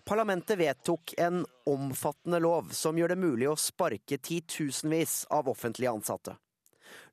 Parlamentet 0.09 0.57
vedtok 0.57 1.13
en 1.21 1.43
omfattende 1.69 2.39
lov 2.41 2.71
som 2.73 2.97
gjør 2.97 3.13
det 3.13 3.21
mulig 3.21 3.49
å 3.51 3.57
sparke 3.59 4.17
titusenvis 4.17 5.25
av 5.29 5.51
offentlige 5.51 5.91
ansatte. 5.91 6.33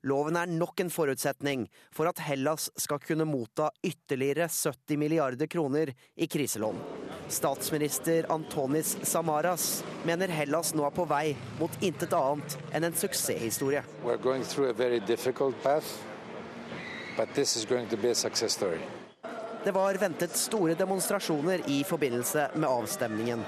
Loven 0.07 0.37
er 0.39 0.49
nok 0.49 0.79
en 0.81 0.89
forutsetning 0.93 1.67
for 1.93 2.09
at 2.09 2.21
Hellas 2.25 2.69
skal 2.79 3.01
kunne 3.03 3.27
motta 3.29 3.69
ytterligere 3.85 4.47
70 4.49 4.97
milliarder 4.97 5.49
kroner 5.51 5.93
i 6.15 6.27
kriselån. 6.27 6.79
Statsminister 7.29 8.25
Antonis 8.33 8.95
Samaras 9.03 9.83
mener 10.07 10.31
Hellas 10.33 10.73
nå 10.77 10.85
er 10.87 10.97
på 10.97 11.05
vei 11.09 11.35
mot 11.59 11.81
intet 11.83 12.13
annet 12.17 12.57
enn 12.71 12.87
en 12.87 12.97
suksesshistorie. 12.97 13.83
Det 19.63 19.71
var 19.75 19.97
ventet 19.99 20.35
store 20.37 20.75
demonstrasjoner 20.79 21.65
i 21.69 21.83
forbindelse 21.83 22.49
med 22.55 22.69
avstemningen. 22.69 23.41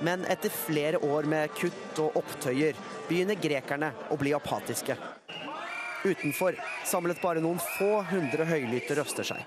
Men 0.00 0.24
etter 0.24 0.52
flere 0.52 0.98
år 0.98 1.26
med 1.28 1.52
kutt 1.56 1.98
og 2.04 2.16
opptøyer 2.20 2.76
begynner 3.08 3.38
grekerne 3.40 3.90
å 4.12 4.18
bli 4.20 4.32
apatiske. 4.36 4.96
Utenfor 6.06 6.54
samlet 6.86 7.18
bare 7.22 7.42
noen 7.42 7.58
få 7.58 8.02
hundre 8.06 8.46
høylytte 8.46 8.94
røster 8.94 9.26
seg. 9.26 9.42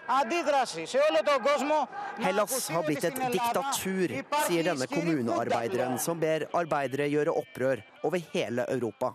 Hellas 2.19 2.69
har 2.73 2.84
blitt 2.88 3.05
et 3.07 3.19
diktatur, 3.32 4.15
sier 4.47 4.67
denne 4.67 4.89
kommunearbeideren, 4.91 5.95
som 6.03 6.19
ber 6.19 6.49
arbeidere 6.51 7.07
gjøre 7.07 7.36
opprør 7.41 7.84
over 8.03 8.25
hele 8.34 8.67
Europa. 8.73 9.13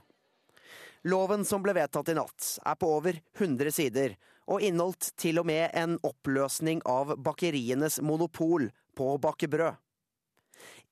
Loven 1.05 1.45
som 1.45 1.61
ble 1.61 1.75
vedtatt 1.77 2.09
i 2.09 2.17
natt, 2.17 2.55
er 2.65 2.79
på 2.81 2.89
over 2.97 3.19
100 3.37 3.75
sider, 3.77 4.15
og 4.51 4.63
inneholdt 4.63 5.13
til 5.21 5.41
og 5.41 5.49
med 5.49 5.71
en 5.77 5.97
oppløsning 6.05 6.83
av 6.89 7.15
bakerienes 7.25 8.01
monopol 8.05 8.69
på 8.97 9.15
å 9.15 9.21
bake 9.21 9.49
brød. 9.51 9.81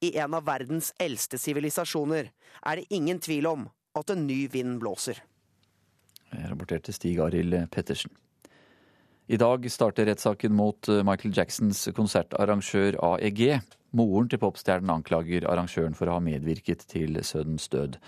I 0.02 0.16
en 0.18 0.34
av 0.34 0.46
verdens 0.48 0.90
eldste 1.00 1.38
sivilisasjoner 1.38 2.32
er 2.66 2.80
det 2.80 2.88
ingen 2.90 3.20
tvil 3.22 3.46
om 3.46 3.68
at 3.98 4.10
en 4.10 4.26
ny 4.26 4.46
vind 4.50 4.80
blåser 4.82 5.20
Jeg 6.32 6.48
rapporterte 6.48 6.94
Stig 6.96 7.20
Arild 7.20 7.54
Pettersen. 7.70 8.10
I 9.32 9.38
dag 9.38 9.64
starter 9.70 10.08
rettssaken 10.08 10.54
mot 10.56 10.88
eh, 10.90 11.04
Michael 11.06 11.36
Jacksons 11.36 11.84
konsertarrangør 11.94 12.98
AEG. 13.12 13.60
Moren 13.96 14.28
til 14.32 14.40
popstjernen 14.42 14.90
anklager 14.90 15.46
arrangøren 15.48 15.94
for 15.94 16.08
å 16.08 16.16
ha 16.16 16.24
medvirket 16.24 16.82
til 16.90 17.20
sønnens 17.24 17.68
død. 17.72 18.00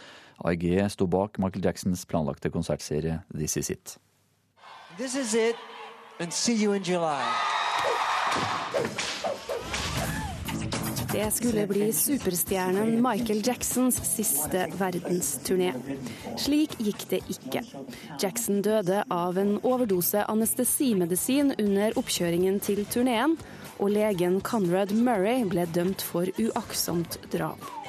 AEG 0.45 0.67
sto 0.93 1.07
bak 1.07 1.39
Michael 1.39 1.69
Jacksons 1.69 2.03
planlagte 2.11 2.51
konsertserie 2.51 3.21
This 3.31 3.57
Is 3.61 3.71
It. 3.71 3.97
This 4.97 5.17
is 5.17 5.35
it, 5.35 5.57
and 6.21 6.33
see 6.33 6.55
you 6.55 6.73
in 6.73 6.83
July. 6.85 7.23
Det 11.13 11.35
skulle 11.35 11.67
bli 11.67 11.93
superstjernen 11.93 13.03
Michael 13.03 13.43
Jacksons 13.47 13.97
siste 14.17 14.69
verdensturné. 14.79 15.73
Slik 16.39 16.79
gikk 16.79 17.09
det 17.11 17.21
ikke. 17.27 17.65
Jackson 18.23 18.63
døde 18.63 19.03
av 19.11 19.39
en 19.39 19.57
overdose 19.63 20.23
anestesimedisin 20.31 21.57
under 21.59 21.99
oppkjøringen 21.99 22.61
til 22.63 22.85
turneen, 22.87 23.35
og 23.79 23.91
legen 23.97 24.39
Conrad 24.47 24.95
Murray 24.95 25.43
ble 25.43 25.67
dømt 25.75 26.07
for 26.07 26.31
uaktsomt 26.39 27.19
drap. 27.35 27.84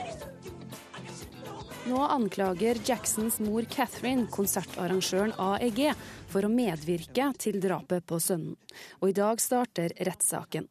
Nå 1.86 2.02
anklager 2.02 2.78
Jacksons 2.86 3.40
mor 3.40 3.66
Catherine 3.70 4.26
konsertarrangøren 4.34 5.36
AEG 5.38 5.92
for 6.32 6.48
å 6.48 6.50
medvirke 6.50 7.28
til 7.38 7.60
drapet 7.62 8.08
på 8.10 8.18
sønnen. 8.18 8.56
Og 9.04 9.12
i 9.12 9.14
dag 9.14 9.42
starter 9.42 9.94
rettssaken. 10.08 10.66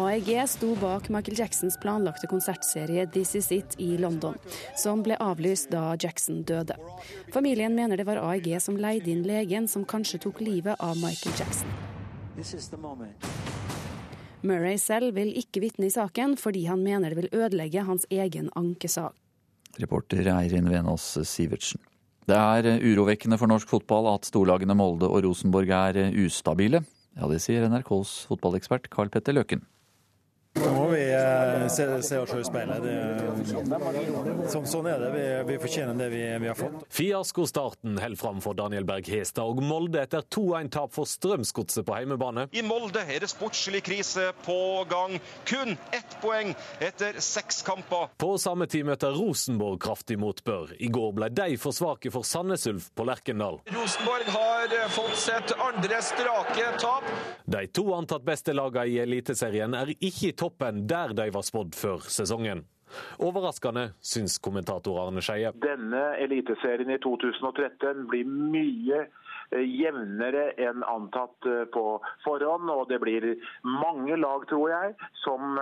AEG 0.00 0.32
sto 0.50 0.72
bak 0.82 1.06
Michael 1.14 1.38
Jacksons 1.38 1.78
planlagte 1.78 2.26
konsertserie 2.30 3.06
This 3.14 3.36
Is 3.38 3.52
It 3.54 3.78
i 3.78 3.92
London, 4.02 4.34
som 4.74 5.02
ble 5.06 5.14
avlyst 5.22 5.70
da 5.70 5.94
Jackson 5.94 6.42
døde. 6.42 6.74
Familien 7.30 7.78
mener 7.78 7.98
det 7.98 8.08
var 8.10 8.18
AEG 8.24 8.56
som 8.58 8.78
leide 8.78 9.10
inn 9.14 9.22
legen 9.22 9.70
som 9.70 9.86
kanskje 9.86 10.18
tok 10.26 10.42
livet 10.42 10.82
av 10.82 10.98
Michael 10.98 11.38
Jackson. 11.38 11.70
Murray 14.42 14.78
selv 14.80 15.14
vil 15.18 15.34
ikke 15.36 15.60
vitne 15.60 15.90
i 15.90 15.92
saken, 15.92 16.36
fordi 16.40 16.64
han 16.70 16.80
mener 16.84 17.12
det 17.12 17.18
vil 17.18 17.32
ødelegge 17.42 17.84
hans 17.84 18.06
egen 18.10 18.48
ankesak. 18.56 19.16
Reporter 19.80 20.26
Eirin 20.32 20.70
Venås 20.70 21.12
Sivertsen. 21.28 21.80
Det 22.28 22.36
er 22.36 22.80
urovekkende 22.84 23.38
for 23.40 23.50
norsk 23.50 23.68
fotball 23.68 24.08
at 24.14 24.28
storlagene 24.28 24.76
Molde 24.76 25.08
og 25.08 25.24
Rosenborg 25.26 25.70
er 25.74 26.00
ustabile. 26.24 26.82
Ja, 27.18 27.28
det 27.28 27.40
sier 27.42 27.66
NRKs 27.68 28.26
fotballekspert 28.30 28.88
Carl 28.92 29.10
Petter 29.12 29.34
Løken. 29.34 29.64
Så 30.54 30.70
må 30.74 30.88
vi 30.90 31.02
eh, 31.14 31.68
se, 31.68 32.02
se 32.02 32.18
oss 32.18 32.32
i 32.34 32.40
speilet. 32.42 32.82
Det, 32.82 32.94
sånn 34.50 34.86
er 34.90 34.98
det. 34.98 35.10
Vi, 35.14 35.26
vi 35.46 35.58
fortjener 35.62 35.94
det 35.94 36.08
vi, 36.10 36.22
vi, 36.42 36.48
har 36.50 36.56
fått. 36.58 36.80
Fiaskostarten 36.90 38.00
holder 38.02 38.18
fram 38.18 38.40
for 38.42 38.58
Daniel 38.58 38.86
Berg 38.88 39.06
Hestad 39.12 39.46
og 39.46 39.62
Molde 39.62 40.02
etter 40.02 40.26
2-1-tap 40.26 40.90
for 40.96 41.06
Strømsgodset 41.06 41.86
på 41.86 41.94
heimebane. 41.94 42.48
I 42.50 42.64
Molde 42.66 43.04
er 43.06 43.22
det 43.22 43.30
sportslig 43.30 43.84
krise 43.86 44.32
på 44.42 44.58
gang. 44.90 45.20
Kun 45.46 45.76
ett 45.94 46.16
poeng 46.22 46.50
etter 46.82 47.20
seks 47.22 47.62
kamper. 47.66 48.10
På 48.18 48.32
samme 48.42 48.66
tid 48.70 48.88
møter 48.90 49.14
Rosenborg 49.14 49.78
kraftig 49.86 50.18
motbør. 50.18 50.74
I 50.82 50.90
går 50.90 51.14
ble 51.20 51.30
de 51.30 51.48
for 51.62 51.76
svake 51.76 52.10
for 52.10 52.26
Sandnes 52.26 52.66
Ulf 52.72 52.90
på 52.98 53.06
Lerkendal. 53.06 53.60
Rosenborg 53.70 54.34
har 54.34 54.76
fått 54.98 55.14
sitt 55.28 55.54
andre 55.62 56.02
strake 56.10 56.74
tap. 56.82 57.06
De 57.46 57.64
to 57.70 57.86
antatt 57.94 58.26
beste 58.26 58.50
lagene 58.56 58.90
i 58.90 58.98
Eliteserien 59.06 59.78
er 59.78 59.94
ikke 59.94 60.32
i 60.32 60.36
toppen 60.40 60.86
der 60.88 61.14
de 61.16 61.30
var 61.34 61.44
spådd 61.46 61.76
før 61.76 62.06
sesongen. 62.08 62.64
Overraskende, 63.22 63.92
syns 64.02 64.38
kommentator 64.42 64.98
Arne 64.98 65.22
Skeie. 65.22 65.52
Denne 65.62 66.02
eliteserien 66.24 66.90
i 66.90 66.98
2013 67.02 68.06
blir 68.10 68.26
mye 68.26 69.04
jevnere 69.50 70.50
enn 70.62 70.84
antatt 70.86 71.48
på 71.74 71.84
forhånd. 72.24 72.70
Og 72.70 72.86
det 72.90 73.00
blir 73.02 73.26
mange 73.66 74.16
lag, 74.20 74.46
tror 74.50 74.70
jeg, 74.72 74.94
som 75.24 75.58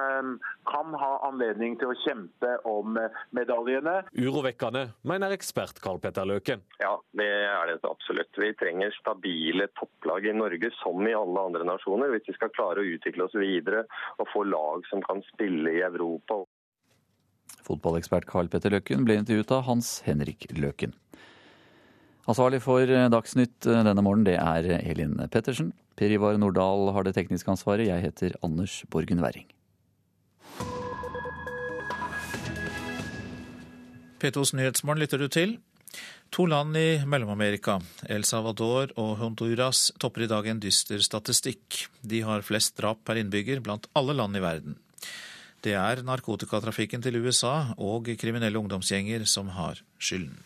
kan 0.69 0.97
ha 1.01 1.13
anledning 1.29 1.79
til 1.81 1.93
å 1.93 1.99
kjempe 2.05 2.55
om 2.69 2.99
medaljene. 3.37 4.03
Urovekkende, 4.19 4.89
mener 5.09 5.35
ekspert 5.37 5.81
Karl 5.85 6.01
Petter 6.03 6.29
Løken. 6.29 6.65
Ja, 6.83 6.95
det 7.17 7.29
er 7.29 7.73
det 7.73 7.79
absolutt. 7.89 8.33
Vi 8.39 8.53
trenger 8.61 8.95
stabile 8.99 9.69
topplag 9.79 10.29
i 10.29 10.37
Norge, 10.37 10.71
som 10.83 11.03
i 11.09 11.17
alle 11.17 11.49
andre 11.51 11.67
nasjoner, 11.69 12.13
hvis 12.15 12.29
vi 12.29 12.37
skal 12.37 12.53
klare 12.55 12.85
å 12.85 12.93
utvikle 12.97 13.29
oss 13.29 13.37
videre 13.39 13.85
og 14.19 14.29
få 14.33 14.45
lag 14.49 14.87
som 14.91 15.03
kan 15.05 15.23
spille 15.33 15.79
i 15.79 15.83
Europa. 15.87 16.43
Fotballekspert 17.69 18.29
Karl 18.29 18.49
Petter 18.53 18.73
Løkken 18.73 19.05
ble 19.05 19.19
intervjuet 19.21 19.53
av 19.53 19.67
Hans 19.69 19.99
Henrik 20.07 20.49
Løken. 20.57 20.95
Ansvarlig 22.29 22.61
for 22.61 22.85
Dagsnytt 22.85 23.65
denne 23.65 24.03
morgenen, 24.05 24.27
det 24.29 24.37
er 24.37 24.83
Elin 24.83 25.15
Pettersen. 25.33 25.71
Per 25.97 26.13
Ivar 26.13 26.37
Nordahl 26.37 26.91
har 26.93 27.07
det 27.07 27.15
tekniske 27.17 27.49
ansvaret. 27.49 27.89
Jeg 27.89 28.05
heter 28.05 28.35
Anders 28.45 28.83
Borgen 28.93 29.23
Werring. 29.25 29.49
P2s 34.21 34.53
Nyhetsmorgen 34.59 35.01
lytter 35.01 35.23
du 35.23 35.29
til. 35.33 35.57
To 36.37 36.45
land 36.45 36.77
i 36.77 37.01
Mellom-Amerika, 37.09 37.79
El 38.13 38.27
Salvador 38.29 38.93
og 39.01 39.15
Honduras, 39.23 39.87
topper 39.97 40.27
i 40.27 40.29
dag 40.29 40.51
en 40.51 40.61
dyster 40.61 41.01
statistikk. 41.01 41.87
De 42.05 42.21
har 42.27 42.45
flest 42.45 42.77
drap 42.77 43.01
per 43.09 43.17
innbygger 43.17 43.63
blant 43.65 43.89
alle 43.97 44.19
land 44.19 44.37
i 44.37 44.45
verden. 44.45 44.77
Det 45.65 45.73
er 45.79 46.05
narkotikatrafikken 46.05 47.01
til 47.03 47.17
USA 47.25 47.73
og 47.81 48.13
kriminelle 48.21 48.61
ungdomsgjenger 48.61 49.25
som 49.25 49.49
har 49.57 49.81
skylden. 49.97 50.37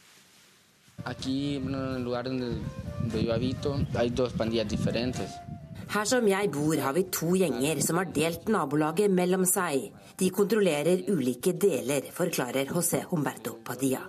Her 5.92 6.04
som 6.04 6.28
jeg 6.28 6.50
bor, 6.54 6.76
har 6.78 6.92
vi 6.96 7.02
to 7.12 7.34
gjenger 7.36 7.82
som 7.84 7.98
har 8.00 8.08
delt 8.14 8.48
nabolaget 8.48 9.10
mellom 9.10 9.44
seg. 9.48 9.90
De 10.16 10.30
kontrollerer 10.30 11.04
ulike 11.12 11.52
deler, 11.52 12.06
forklarer 12.14 12.70
José 12.72 13.02
Humberto 13.10 13.58
Padilla. 13.64 14.02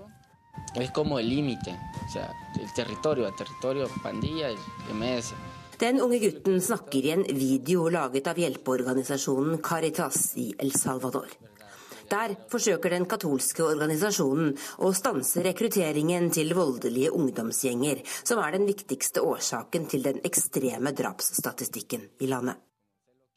Es 0.75 0.91
como 0.91 1.19
el 1.19 1.29
límite, 1.29 1.71
o 1.71 2.11
sea, 2.11 2.31
el 2.61 2.73
territorio, 2.73 3.27
el 3.27 3.35
territorio 3.35 3.87
pandilla 4.01 4.49
MS. 4.93 5.33
Den 5.79 5.99
unge 6.01 6.19
gutten 6.21 6.61
snakker 6.61 7.05
i 7.05 7.11
en 7.11 7.23
video 7.35 7.89
laget 7.89 8.27
av 8.29 8.37
hjelpeorganisasjonen 8.39 9.57
Caritas 9.61 10.37
i 10.37 10.53
El 10.61 10.71
Salvador. 10.71 11.27
Der 12.13 12.35
forsøker 12.51 12.93
den 12.93 13.07
katolske 13.09 13.63
organisasjonen 13.65 14.51
å 14.85 14.91
stanse 14.93 15.41
rekrutteringen 15.45 16.29
til 16.35 16.53
voldelige 16.53 17.13
ungdomsgjenger, 17.17 18.03
som 18.21 18.41
er 18.43 18.53
den 18.59 18.67
viktigste 18.69 19.23
årsaken 19.25 19.89
til 19.89 20.05
den 20.05 20.21
ekstreme 20.27 20.93
drapsstatistikken 20.93 22.05
i 22.21 22.29
landet. 22.29 22.61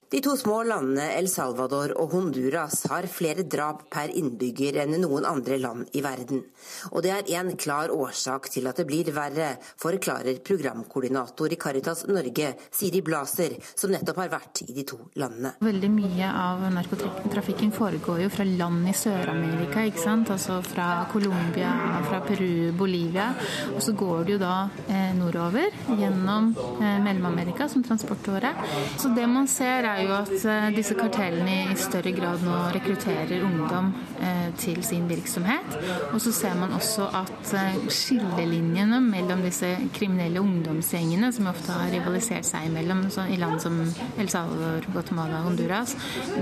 De 0.07 0.21
to 0.23 0.37
små 0.39 0.61
landene 0.63 1.03
El 1.17 1.27
Salvador 1.27 1.91
og 1.99 2.13
Honduras 2.15 2.85
har 2.93 3.09
flere 3.11 3.43
drap 3.43 3.81
per 3.91 4.13
innbygger 4.15 4.77
enn 4.85 4.95
noen 5.03 5.25
andre 5.27 5.57
land 5.59 5.97
i 5.99 6.03
verden. 6.05 6.45
Og 6.93 7.03
det 7.03 7.11
er 7.11 7.31
en 7.41 7.51
klar 7.59 7.91
årsak 7.91 8.47
til 8.55 8.69
at 8.71 8.79
det 8.79 8.85
blir 8.87 9.11
verre, 9.17 9.57
forklarer 9.83 10.39
programkoordinator 10.47 11.51
i 11.51 11.59
Caritas 11.59 12.05
Norge, 12.07 12.53
Siri 12.71 13.01
Blaser, 13.03 13.57
som 13.75 13.91
nettopp 13.91 14.21
har 14.23 14.31
vært 14.37 14.63
i 14.69 14.77
de 14.77 14.85
to 14.87 15.01
landene. 15.19 15.57
Veldig 15.67 15.91
mye 15.97 16.31
av 16.31 16.63
narkotrafikken 16.77 17.75
foregår 17.75 18.23
jo 18.29 18.31
fra 18.37 18.47
land 18.47 18.87
i 18.87 18.95
Sør-Amerika, 18.95 19.89
ikke 19.91 20.05
sant. 20.05 20.31
Altså 20.31 20.61
fra 20.71 21.03
Colombia, 21.11 21.73
fra 22.07 22.23
Peru, 22.29 22.71
Bolivia. 22.79 23.33
Og 23.75 23.83
så 23.83 23.97
går 23.99 24.23
det 24.23 24.37
jo 24.37 24.41
da 24.45 24.55
eh, 24.87 25.11
nordover 25.19 25.75
gjennom 25.99 26.53
eh, 26.79 26.97
Mellom-Amerika 27.03 27.67
som 27.75 27.83
transportåre. 27.83 28.55
Så 29.03 29.11
det 29.17 29.27
man 29.35 29.51
ser 29.51 29.83
er 29.96 29.96
er 29.97 30.05
jo 30.05 30.15
at 30.17 30.33
eh, 30.45 30.67
disse 30.77 30.97
kartellene 30.99 31.73
i 31.73 31.77
større 31.81 32.13
grad 32.17 32.43
nå 32.45 32.57
rekrutterer 32.75 33.45
ungdom 33.47 33.93
eh, 34.21 34.49
til 34.61 34.83
sin 34.85 35.07
virksomhet. 35.09 35.77
Og 36.13 36.21
så 36.23 36.33
ser 36.35 36.57
man 36.59 36.75
også 36.77 37.09
at 37.17 37.53
eh, 37.57 37.79
skillelinjene 37.93 39.01
mellom 39.05 39.45
disse 39.47 39.71
kriminelle 39.97 40.43
ungdomsgjengene, 40.43 41.33
som 41.35 41.49
ofte 41.51 41.75
har 41.75 41.93
rivalisert 41.95 42.47
seg 42.49 42.69
imellom 42.69 43.07
i 43.33 43.39
land 43.41 43.63
som 43.63 43.79
El 44.21 44.31
Salvador, 44.33 44.87
Guatemala 44.93 45.41
og 45.41 45.51
Honduras, 45.51 45.97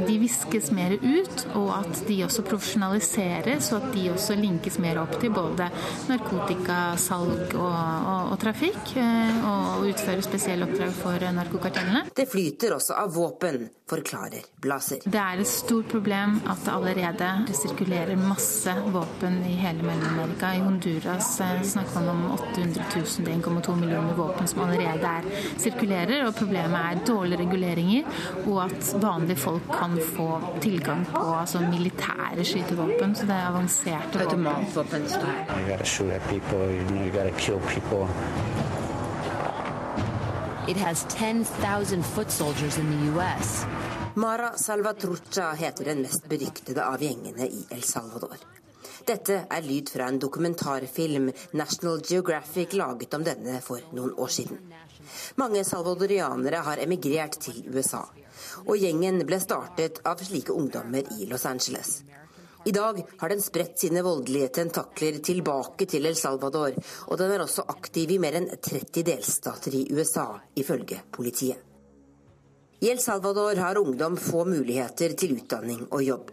de 0.06 0.18
viskes 0.22 0.70
mer 0.74 0.97
ut, 0.98 1.47
og 1.55 1.70
at 1.78 2.05
de 2.09 2.20
også 2.26 2.44
profesjonaliseres, 2.47 3.70
og 3.72 3.82
at 3.82 3.94
de 3.94 4.09
også 4.14 4.39
linkes 4.39 4.81
mer 4.82 5.01
opp 5.02 5.16
til 5.22 5.32
både 5.35 5.68
narkotikasalg 6.10 7.55
og, 7.55 7.70
og, 7.70 8.32
og 8.35 8.39
trafikk, 8.43 8.94
og 9.44 9.86
utfører 9.90 10.24
spesielle 10.24 10.66
oppdrag 10.66 10.94
for 10.97 11.28
narkokartellene. 11.39 12.05
Det 12.14 12.26
flyter 12.31 12.76
også 12.76 12.97
av 12.98 13.12
våpen, 13.14 13.43
forklarer 13.90 14.44
Blaser. 14.62 15.02
Det 15.04 15.20
er 15.20 15.40
et 15.40 15.48
stort 15.48 15.88
problem 15.92 16.38
at 16.48 16.62
det 16.64 16.72
allerede 16.72 17.54
sirkulerer 17.54 18.16
masse 18.16 18.72
våpen 18.94 19.40
i 19.44 19.54
hele 19.60 19.84
Mellom-Amerika. 19.84 20.54
I 20.54 20.62
Honduras 20.64 21.34
snakker 21.36 22.00
man 22.00 22.08
om 22.08 22.30
800 22.32 22.84
000, 22.96 23.26
det 23.26 23.34
er 23.34 23.38
1,2 23.42 23.76
millioner 23.80 24.14
våpen 24.16 24.48
som 24.48 24.64
allerede 24.64 25.10
er 25.10 25.28
sirkulerer. 25.60 26.26
Og 26.28 26.34
problemet 26.38 26.80
er 26.80 27.04
dårlige 27.06 27.42
reguleringer, 27.44 28.08
og 28.46 28.64
at 28.64 28.94
vanlige 29.02 29.36
folk 29.44 29.68
kan 29.72 29.98
få 30.16 30.30
tilgang 30.64 31.04
på 31.12 31.26
altså 31.40 31.60
militære 31.68 32.44
skytevåpen. 32.44 33.14
Så 33.14 33.28
det 33.28 33.36
er 33.36 33.50
avanserte 33.52 34.18
våpen. 34.24 35.02
It 40.66 40.77
has 40.78 41.05
10,000 41.11 42.03
foot 42.03 42.31
soldiers 42.31 42.78
in 42.78 42.91
the 42.91 43.19
US. 43.19 43.66
Mara 44.15 44.57
Salvatrucha 44.57 45.53
heter 45.53 45.85
den 45.85 46.03
mest 46.03 46.28
beryktede 46.28 46.85
av 46.85 47.03
gjengene 47.03 47.47
i 47.47 47.66
El 47.70 47.82
Salvador. 47.82 48.36
Dette 49.05 49.43
er 49.51 49.66
lyd 49.66 49.93
fra 49.93 50.07
en 50.09 50.19
dokumentarfilm 50.19 51.28
National 51.53 52.01
Geographic 52.09 52.73
laget 52.73 53.15
om 53.15 53.27
denne 53.27 53.61
for 53.61 53.85
noen 53.93 54.15
år 54.16 54.32
siden. 54.32 54.62
Mange 55.36 55.65
salvadorianere 55.69 56.65
har 56.65 56.81
emigrert 56.81 57.36
til 57.45 57.61
USA, 57.69 58.07
og 58.65 58.81
gjengen 58.81 59.20
ble 59.28 59.43
startet 59.45 60.01
av 60.09 60.24
slike 60.24 60.57
ungdommer 60.57 61.05
i 61.19 61.28
Los 61.28 61.45
Angeles. 61.45 61.99
I 62.65 62.73
dag 62.73 63.07
har 63.19 63.28
den 63.28 63.43
spredt 63.43 63.78
sine 63.78 64.03
voldelige 64.03 64.49
tentakler 64.49 65.19
tilbake 65.24 65.85
til 65.86 66.07
El 66.09 66.16
Salvador, 66.16 66.73
og 67.11 67.19
den 67.20 67.35
er 67.35 67.45
også 67.45 67.66
aktiv 67.69 68.15
i 68.15 68.20
mer 68.23 68.39
enn 68.39 68.49
30 68.57 69.05
delstater 69.05 69.77
i 69.77 69.82
USA, 69.93 70.31
ifølge 70.57 71.03
politiet. 71.12 71.61
I 72.81 72.89
El 72.93 73.01
Salvador 73.05 73.61
har 73.61 73.81
ungdom 73.81 74.16
få 74.16 74.47
muligheter 74.49 75.12
til 75.16 75.36
utdanning 75.36 75.85
og 75.91 76.03
jobb. 76.05 76.32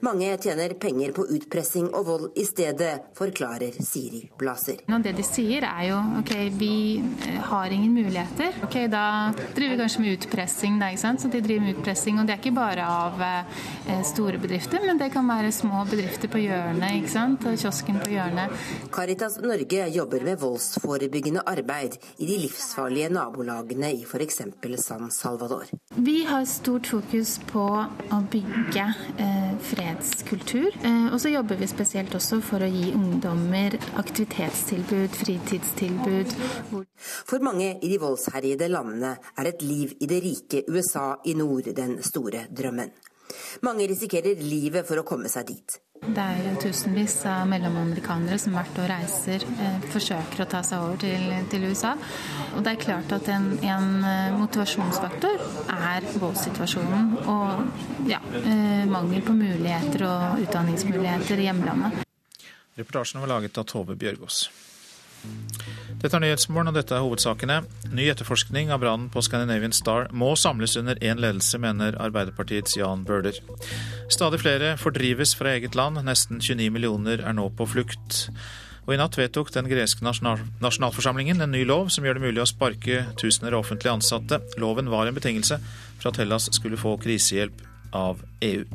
Mange 0.00 0.36
tjener 0.42 0.74
penger 0.80 1.12
på 1.16 1.26
utpressing 1.36 1.88
og 1.94 2.06
vold 2.06 2.38
i 2.38 2.44
stedet, 2.48 2.92
forklarer 3.18 3.76
Siri 3.84 4.24
Blaser. 4.38 4.82
Det 5.02 5.14
de 5.16 5.24
sier 5.26 5.64
er 5.66 5.88
jo 5.90 5.98
ok, 6.20 6.32
vi 6.58 6.74
har 7.48 7.72
ingen 7.74 7.94
muligheter. 7.94 8.58
Ok, 8.66 8.76
Da 8.92 9.32
driver 9.54 9.74
vi 9.76 9.80
kanskje 9.80 10.00
med 10.02 10.18
utpressing, 10.18 10.78
da, 10.80 10.90
ikke 10.92 11.02
sant? 11.02 11.22
Så 11.22 11.30
de 11.32 11.40
driver 11.44 11.64
med 11.66 11.78
utpressing. 11.78 12.18
Og 12.20 12.26
det 12.26 12.34
er 12.36 12.42
ikke 12.42 12.54
bare 12.56 12.86
av 12.86 13.22
eh, 13.22 14.02
store 14.06 14.38
bedrifter, 14.42 14.82
men 14.86 15.00
det 15.00 15.10
kan 15.14 15.28
være 15.28 15.52
små 15.54 15.84
bedrifter 15.90 16.30
på 16.32 16.42
hjørnet, 16.42 16.98
ikke 17.00 17.12
sant? 17.12 17.46
Kiosken 17.62 18.00
på 18.02 18.10
hjørnet. 18.14 18.52
Caritas 18.92 19.38
Norge 19.42 19.88
jobber 19.94 20.24
med 20.26 20.40
voldsforebyggende 20.42 21.44
arbeid 21.46 21.98
i 22.18 22.28
de 22.28 22.38
livsfarlige 22.44 23.10
nabolagene 23.12 23.92
i 23.96 24.04
f.eks. 24.06 24.42
San 24.82 25.10
Salvador. 25.10 25.68
Vi 25.96 26.22
har 26.24 26.44
stort 26.48 26.86
fokus 26.90 27.36
på 27.50 27.62
å 27.62 28.20
bygge 28.32 28.86
eh, 29.18 29.52
fredskultur. 29.72 30.76
Og 31.12 31.18
så 31.20 31.32
jobber 31.32 31.60
vi 31.60 31.68
spesielt 31.70 32.14
også 32.16 32.40
for 32.44 32.64
å 32.64 32.70
gi 32.70 32.92
ungdommer 32.96 33.76
aktivitetstilbud, 34.00 35.16
fritidstilbud. 35.20 36.34
For 37.02 37.44
mange 37.44 37.74
i 37.80 37.92
de 37.92 38.00
voldsherjede 38.02 38.68
landene 38.72 39.16
er 39.36 39.52
et 39.52 39.64
liv 39.66 39.96
i 40.00 40.10
det 40.10 40.20
rike 40.24 40.64
USA 40.70 41.14
i 41.28 41.36
nord 41.38 41.72
den 41.76 41.98
store 42.04 42.46
drømmen. 42.50 42.92
Mange 43.64 43.88
risikerer 43.88 44.40
livet 44.44 44.86
for 44.88 45.00
å 45.00 45.06
komme 45.08 45.30
seg 45.32 45.48
dit. 45.54 45.80
Det 46.02 46.18
er 46.18 46.40
jo 46.42 46.52
tusenvis 46.58 47.14
av 47.30 47.44
mellomamerikanere 47.46 48.34
som 48.42 48.56
hvert 48.58 48.78
år 48.82 48.88
reiser, 48.90 49.44
eh, 49.62 49.84
forsøker 49.92 50.42
å 50.42 50.46
ta 50.50 50.62
seg 50.66 50.82
over 50.82 50.98
til, 50.98 51.28
til, 51.52 51.68
USA. 51.70 51.92
Og 52.56 52.64
det 52.66 52.72
er 52.72 52.80
klart 52.82 53.14
at 53.14 53.30
en, 53.30 53.46
en 53.62 53.86
motivasjonsfaktor 54.40 55.38
er 55.76 56.08
voldssituasjonen 56.18 57.14
og 57.30 58.10
ja, 58.10 58.18
eh, 58.42 58.82
mangel 58.90 59.22
på 59.22 59.36
muligheter 59.38 60.08
og 60.08 60.42
utdanningsmuligheter 60.42 61.38
i 61.38 61.46
hjemlandet. 61.46 62.02
Reportasjen 62.82 63.22
var 63.22 63.36
laget 63.36 63.62
av 63.62 63.70
Tove 63.70 63.94
Bjørgaas. 63.94 64.46
Dette 66.02 66.18
er 66.18 66.22
Nyhetsmorgen, 66.24 66.72
og 66.72 66.74
dette 66.74 66.96
er 66.96 67.04
hovedsakene. 67.04 67.60
Ny 67.94 68.08
etterforskning 68.10 68.72
av 68.74 68.80
brannen 68.82 69.10
på 69.12 69.22
Scandinavian 69.22 69.74
Star 69.76 70.08
må 70.10 70.32
samles 70.40 70.74
under 70.80 70.98
én 70.98 71.20
ledelse, 71.22 71.60
mener 71.62 71.94
Arbeiderpartiets 72.02 72.74
Jan 72.78 73.04
Bøhler. 73.06 73.38
Stadig 74.10 74.40
flere 74.42 74.74
fordrives 74.82 75.36
fra 75.38 75.54
eget 75.54 75.78
land. 75.78 76.00
Nesten 76.02 76.42
29 76.42 76.72
millioner 76.74 77.22
er 77.22 77.36
nå 77.38 77.46
på 77.54 77.68
flukt. 77.70 78.24
Og 78.82 78.96
I 78.96 78.98
natt 78.98 79.14
vedtok 79.14 79.52
den 79.54 79.68
greske 79.70 80.02
nasjonal 80.02 80.42
nasjonalforsamlingen 80.62 81.44
en 81.44 81.54
ny 81.54 81.62
lov 81.68 81.92
som 81.94 82.02
gjør 82.02 82.18
det 82.18 82.24
mulig 82.24 82.42
å 82.42 82.48
sparke 82.50 83.04
tusener 83.20 83.54
av 83.54 83.62
offentlig 83.62 83.92
ansatte. 83.92 84.40
Loven 84.58 84.90
var 84.90 85.06
en 85.06 85.18
betingelse 85.18 85.60
for 86.00 86.10
at 86.10 86.18
Hellas 86.18 86.50
skulle 86.56 86.80
få 86.80 86.96
krisehjelp 87.04 87.62
av 87.94 88.24
EU. 88.42 88.66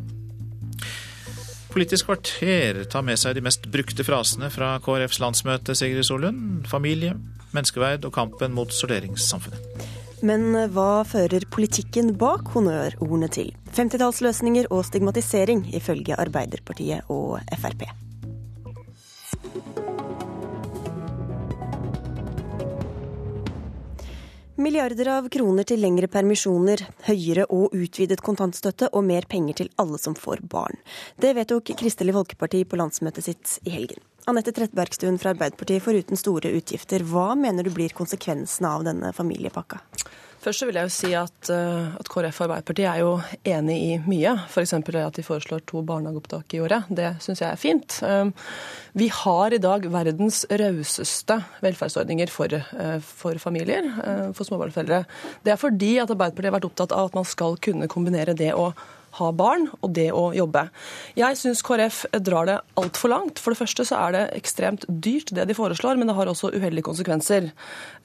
Politisk 1.72 2.07
kvarter 2.07 2.84
tar 2.89 3.03
med 3.06 3.19
seg 3.19 3.35
de 3.38 3.44
mest 3.45 3.68
brukte 3.72 4.06
frasene 4.07 4.49
fra 4.53 4.77
KrFs 4.84 5.19
landsmøte, 5.22 5.76
Sigrid 5.77 6.07
Solund. 6.07 6.65
Familie, 6.69 7.14
menneskeverd 7.56 8.07
og 8.07 8.15
kampen 8.15 8.56
mot 8.56 8.73
sorteringssamfunnet. 8.73 9.85
Men 10.26 10.49
hva 10.73 11.03
fører 11.06 11.45
politikken 11.53 12.15
bak 12.18 12.49
honnørordene 12.56 13.30
til? 13.30 13.52
50-tallsløsninger 13.77 14.72
og 14.73 14.88
stigmatisering, 14.88 15.68
ifølge 15.77 16.18
Arbeiderpartiet 16.18 17.11
og 17.14 17.38
Frp. 17.61 17.85
Milliarder 24.57 25.05
av 25.13 25.27
kroner 25.29 25.67
til 25.69 25.77
lengre 25.84 26.07
permisjoner, 26.09 26.81
høyere 27.05 27.43
og 27.53 27.75
utvidet 27.77 28.23
kontantstøtte 28.25 28.88
og 28.89 29.03
mer 29.05 29.27
penger 29.29 29.59
til 29.59 29.67
alle 29.77 29.99
som 30.01 30.15
får 30.17 30.39
barn. 30.49 30.79
Det 31.21 31.35
vedtok 31.38 31.69
Kristelig 31.77 32.15
Folkeparti 32.15 32.63
på 32.65 32.79
landsmøtet 32.81 33.27
sitt 33.27 33.51
i 33.69 33.75
helgen. 33.75 34.01
Anette 34.25 34.55
Trettebergstuen 34.57 35.21
fra 35.21 35.35
Arbeiderpartiet, 35.35 35.84
foruten 35.85 36.17
store 36.17 36.49
utgifter, 36.57 37.05
hva 37.05 37.35
mener 37.38 37.69
du 37.69 37.69
blir 37.75 37.93
konsekvensene 37.93 38.71
av 38.79 38.88
denne 38.89 39.13
familiepakka? 39.13 39.84
Først 40.48 40.61
så 40.64 40.68
vil 40.69 40.78
jeg 40.80 40.88
jo 40.88 40.91
si 40.95 41.10
at, 41.19 41.49
eh, 41.52 41.95
at 41.99 42.07
KrF 42.07 42.38
og 42.40 42.45
Arbeiderpartiet 42.45 42.88
er 42.88 43.02
jo 43.02 43.10
enig 43.52 43.76
i 43.84 43.95
mye. 43.99 44.32
F.eks. 44.48 44.72
at 44.80 45.18
de 45.18 45.26
foreslår 45.26 45.65
to 45.68 45.82
barnehageopptak 45.84 46.56
i 46.56 46.61
året. 46.64 46.88
Det 46.88 47.10
syns 47.19 47.41
jeg 47.44 47.49
er 47.49 47.60
fint. 47.60 47.98
Eh, 48.07 48.30
vi 48.95 49.10
har 49.11 49.52
i 49.52 49.60
dag 49.60 49.84
verdens 49.91 50.45
rauseste 50.48 51.41
velferdsordninger 51.60 52.32
for, 52.32 52.48
eh, 52.56 52.99
for 53.03 53.36
familier, 53.44 53.91
for 54.32 54.48
småbarnsforeldre. 54.48 55.03
Det 55.44 55.52
er 55.52 55.60
fordi 55.60 55.98
at 55.99 56.15
Arbeiderpartiet 56.15 56.53
har 56.53 56.60
vært 56.61 56.72
opptatt 56.72 56.95
av 56.95 57.10
at 57.11 57.19
man 57.19 57.26
skal 57.26 57.57
kunne 57.57 57.91
kombinere 57.91 58.34
det 58.34 58.53
å 58.56 58.72
ha 59.18 59.31
barn 59.35 59.68
og 59.81 59.94
det 59.98 60.10
å 60.15 60.30
jobbe. 60.35 60.68
Jeg 61.18 61.38
syns 61.39 61.64
KrF 61.65 62.03
drar 62.26 62.48
det 62.49 62.57
altfor 62.80 63.11
langt. 63.14 63.41
For 63.41 63.53
det 63.53 63.61
første 63.61 63.85
så 63.88 63.99
er 63.99 64.15
det 64.15 64.23
ekstremt 64.38 64.85
dyrt 64.88 65.34
det 65.35 65.48
de 65.49 65.57
foreslår, 65.57 65.99
men 65.99 66.10
det 66.10 66.18
har 66.18 66.31
også 66.31 66.52
uheldige 66.56 66.88
konsekvenser. 66.88 67.52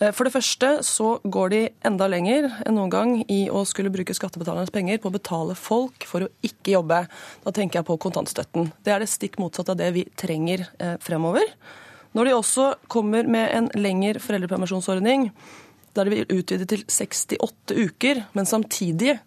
Eh, 0.01 0.13
for 0.13 0.29
det 0.29 0.35
første 0.35 0.75
så 0.87 1.15
går 1.25 1.53
de 1.53 1.63
enda 1.89 2.09
lenger 2.11 2.49
enn 2.67 2.79
noen 2.79 2.93
gang 2.93 3.15
i 3.29 3.45
å 3.53 3.65
skulle 3.69 3.93
bruke 3.95 4.17
skattebetalernes 4.17 4.75
penger 4.75 5.03
på 5.03 5.13
å 5.13 5.17
betale 5.17 5.57
folk 5.59 6.07
for 6.09 6.27
å 6.27 6.33
ikke 6.47 6.77
jobbe. 6.77 7.05
Da 7.45 7.55
tenker 7.55 7.81
jeg 7.81 7.89
på 7.89 8.01
kontantstøtten. 8.03 8.73
Det 8.85 8.95
er 8.95 9.03
det 9.03 9.13
stikk 9.13 9.41
motsatte 9.43 9.75
av 9.75 9.81
det 9.81 9.93
vi 9.97 10.07
trenger 10.19 10.67
eh, 10.79 10.99
fremover. 11.03 11.47
Når 12.13 12.29
de 12.29 12.33
også 12.37 12.65
kommer 12.93 13.29
med 13.31 13.49
en 13.57 13.69
lengre 13.79 14.21
foreldrepermisjonsordning, 14.21 15.31
der 15.97 16.09
de 16.09 16.15
vil 16.15 16.39
utvide 16.41 16.67
til 16.69 16.85
68 16.89 17.77
uker, 17.77 18.25
men 18.33 18.49
samtidig 18.49 19.19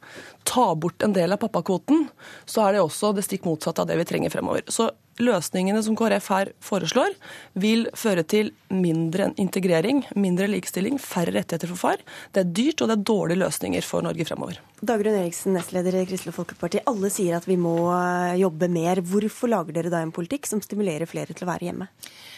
ta 0.46 0.68
bort 0.78 1.04
en 1.04 1.14
del 1.16 1.34
av 1.34 1.42
pappakvoten, 1.42 2.08
så 2.46 2.66
er 2.66 2.76
det 2.76 2.86
også 2.86 3.14
det 3.16 3.26
stikk 3.26 3.48
motsatte 3.48 3.84
av 3.84 3.90
det 3.90 3.98
vi 4.00 4.08
trenger 4.08 4.34
fremover. 4.34 4.66
Så 4.70 4.92
løsningene 5.22 5.80
som 5.84 5.96
KrF 5.96 6.28
her 6.34 6.52
foreslår, 6.64 7.16
vil 7.62 7.86
føre 7.96 8.26
til 8.28 8.52
mindre 8.74 9.30
integrering, 9.42 10.04
mindre 10.20 10.50
likestilling, 10.52 11.00
færre 11.02 11.34
rettigheter 11.38 11.72
for 11.72 11.86
far. 11.88 12.04
Det 12.36 12.44
er 12.44 12.52
dyrt, 12.52 12.84
og 12.84 12.92
det 12.92 12.98
er 12.98 13.08
dårlige 13.12 13.42
løsninger 13.46 13.88
for 13.88 14.06
Norge 14.06 14.28
fremover. 14.28 14.60
Dagrun 14.86 15.16
Eriksen, 15.16 15.56
nestleder 15.56 16.02
i 16.02 16.06
Kristelig 16.10 16.36
Folkeparti. 16.36 16.84
Alle 16.90 17.12
sier 17.14 17.40
at 17.40 17.48
vi 17.48 17.58
må 17.60 17.78
eh, 17.96 18.36
jobbe 18.42 18.70
mer. 18.72 19.02
Hvorfor 19.06 19.52
lager 19.52 19.78
dere 19.78 19.94
da 19.94 20.04
en 20.04 20.14
politikk 20.16 20.50
som 20.52 20.64
stimulerer 20.64 21.10
flere 21.10 21.34
til 21.34 21.48
å 21.48 21.54
være 21.54 21.70
hjemme? 21.70 21.90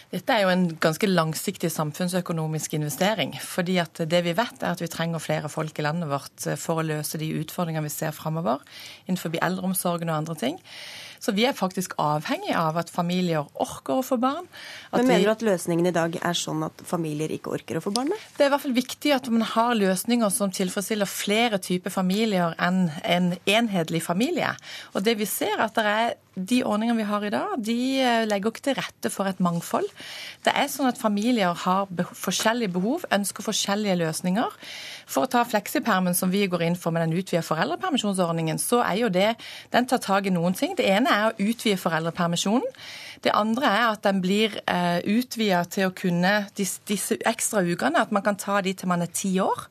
Dette 0.07 0.31
er 0.31 0.45
jo 0.45 0.51
en 0.53 0.69
ganske 0.79 1.07
langsiktig 1.09 1.67
samfunnsøkonomisk 1.73 2.77
investering. 2.77 3.33
fordi 3.41 3.77
at 3.77 3.99
det 4.07 4.23
vi 4.23 4.35
vet 4.37 4.63
er 4.63 4.71
at 4.71 4.81
vi 4.81 4.87
trenger 4.87 5.19
flere 5.19 5.49
folk 5.49 5.79
i 5.79 5.83
landet 5.83 6.09
vårt 6.09 6.47
eh, 6.47 6.55
for 6.55 6.79
å 6.79 6.85
løse 6.85 7.17
de 7.17 7.33
utfordringene 7.41 7.83
vi 7.83 7.91
ser 7.91 8.15
framover 8.15 8.63
innenfor 9.07 9.35
eldreomsorgen 9.35 10.09
og 10.09 10.17
andre 10.17 10.35
ting. 10.35 10.59
Så 11.19 11.33
vi 11.33 11.45
er 11.49 11.55
faktisk 11.57 11.95
avhengig 11.99 12.53
av 12.55 12.77
at 12.77 12.91
familier 12.93 13.47
orker 13.59 13.99
å 13.99 14.05
få 14.05 14.19
barn. 14.21 14.45
Men 14.93 15.07
Mener 15.09 15.25
du 15.25 15.31
at 15.33 15.45
løsningen 15.45 15.89
i 15.89 15.95
dag 15.95 16.15
er 16.21 16.37
sånn 16.37 16.61
at 16.67 16.83
familier 16.85 17.31
ikke 17.33 17.55
orker 17.57 17.79
å 17.79 17.83
få 17.83 17.91
barn? 17.95 18.13
Det 18.37 18.45
er 18.45 18.51
i 18.51 18.53
hvert 18.53 18.63
fall 18.63 18.77
viktig 18.77 19.15
at 19.15 19.29
man 19.33 19.45
har 19.55 19.73
løsninger 19.75 20.31
som 20.33 20.53
tilfredsstiller 20.53 21.09
flere 21.09 21.59
typer 21.63 21.93
familier 21.93 22.55
enn 22.61 22.87
en 23.03 23.33
enhetlig 23.49 24.03
familie. 24.05 24.53
Og 24.93 25.03
det 25.03 25.17
vi 25.19 25.27
ser 25.29 25.57
er 25.57 25.65
at 25.67 25.75
det 25.77 25.89
er 25.97 26.15
de 26.37 26.61
ordningene 26.67 26.99
vi 27.01 27.07
har 27.09 27.23
i 27.25 27.31
dag, 27.33 27.55
de 27.57 27.77
eh, 27.97 28.25
legger 28.29 28.53
ikke 28.53 28.65
til 28.67 28.77
rette 28.77 29.11
for 29.13 29.29
et 29.29 29.39
mangfold. 29.43 29.87
Det 30.45 30.53
er 30.53 30.69
sånn 30.69 30.89
at 30.89 30.99
familier 31.01 31.57
har 31.65 31.89
forskjellige 32.13 32.75
behov, 32.75 33.07
ønsker 33.13 33.45
forskjellige 33.45 33.97
løsninger. 34.03 34.53
For 35.09 35.25
å 35.25 35.31
ta 35.31 35.41
fleksipermen 35.47 36.15
som 36.17 36.31
vi 36.33 36.45
går 36.51 36.65
inn 36.67 36.77
for 36.77 36.93
med 36.93 37.05
den 37.05 37.17
utvidede 37.17 37.45
foreldrepermisjonsordningen, 37.47 38.61
så 38.61 38.83
er 38.85 39.01
jo 39.01 39.09
det 39.09 39.33
Den 39.71 39.87
tar 39.87 39.99
tak 40.03 40.27
i 40.27 40.33
noen 40.33 40.53
ting. 40.53 40.75
Det 40.77 40.85
ene 40.85 41.09
er 41.09 41.29
å 41.29 41.35
utvide 41.49 41.79
foreldrepermisjonen. 41.81 42.67
Det 43.23 43.33
andre 43.33 43.65
er 43.65 43.85
at 43.87 44.03
den 44.05 44.19
blir 44.21 44.59
eh, 44.69 44.99
utvida 45.09 45.63
til 45.65 45.89
å 45.89 45.95
kunne 45.95 46.47
disse, 46.57 46.83
disse 46.87 47.17
ekstra 47.25 47.63
ukene, 47.65 48.03
at 48.03 48.13
man 48.13 48.23
kan 48.25 48.37
ta 48.37 48.59
de 48.61 48.75
til 48.77 48.91
man 48.91 49.01
er 49.01 49.09
ti 49.09 49.33
år. 49.41 49.65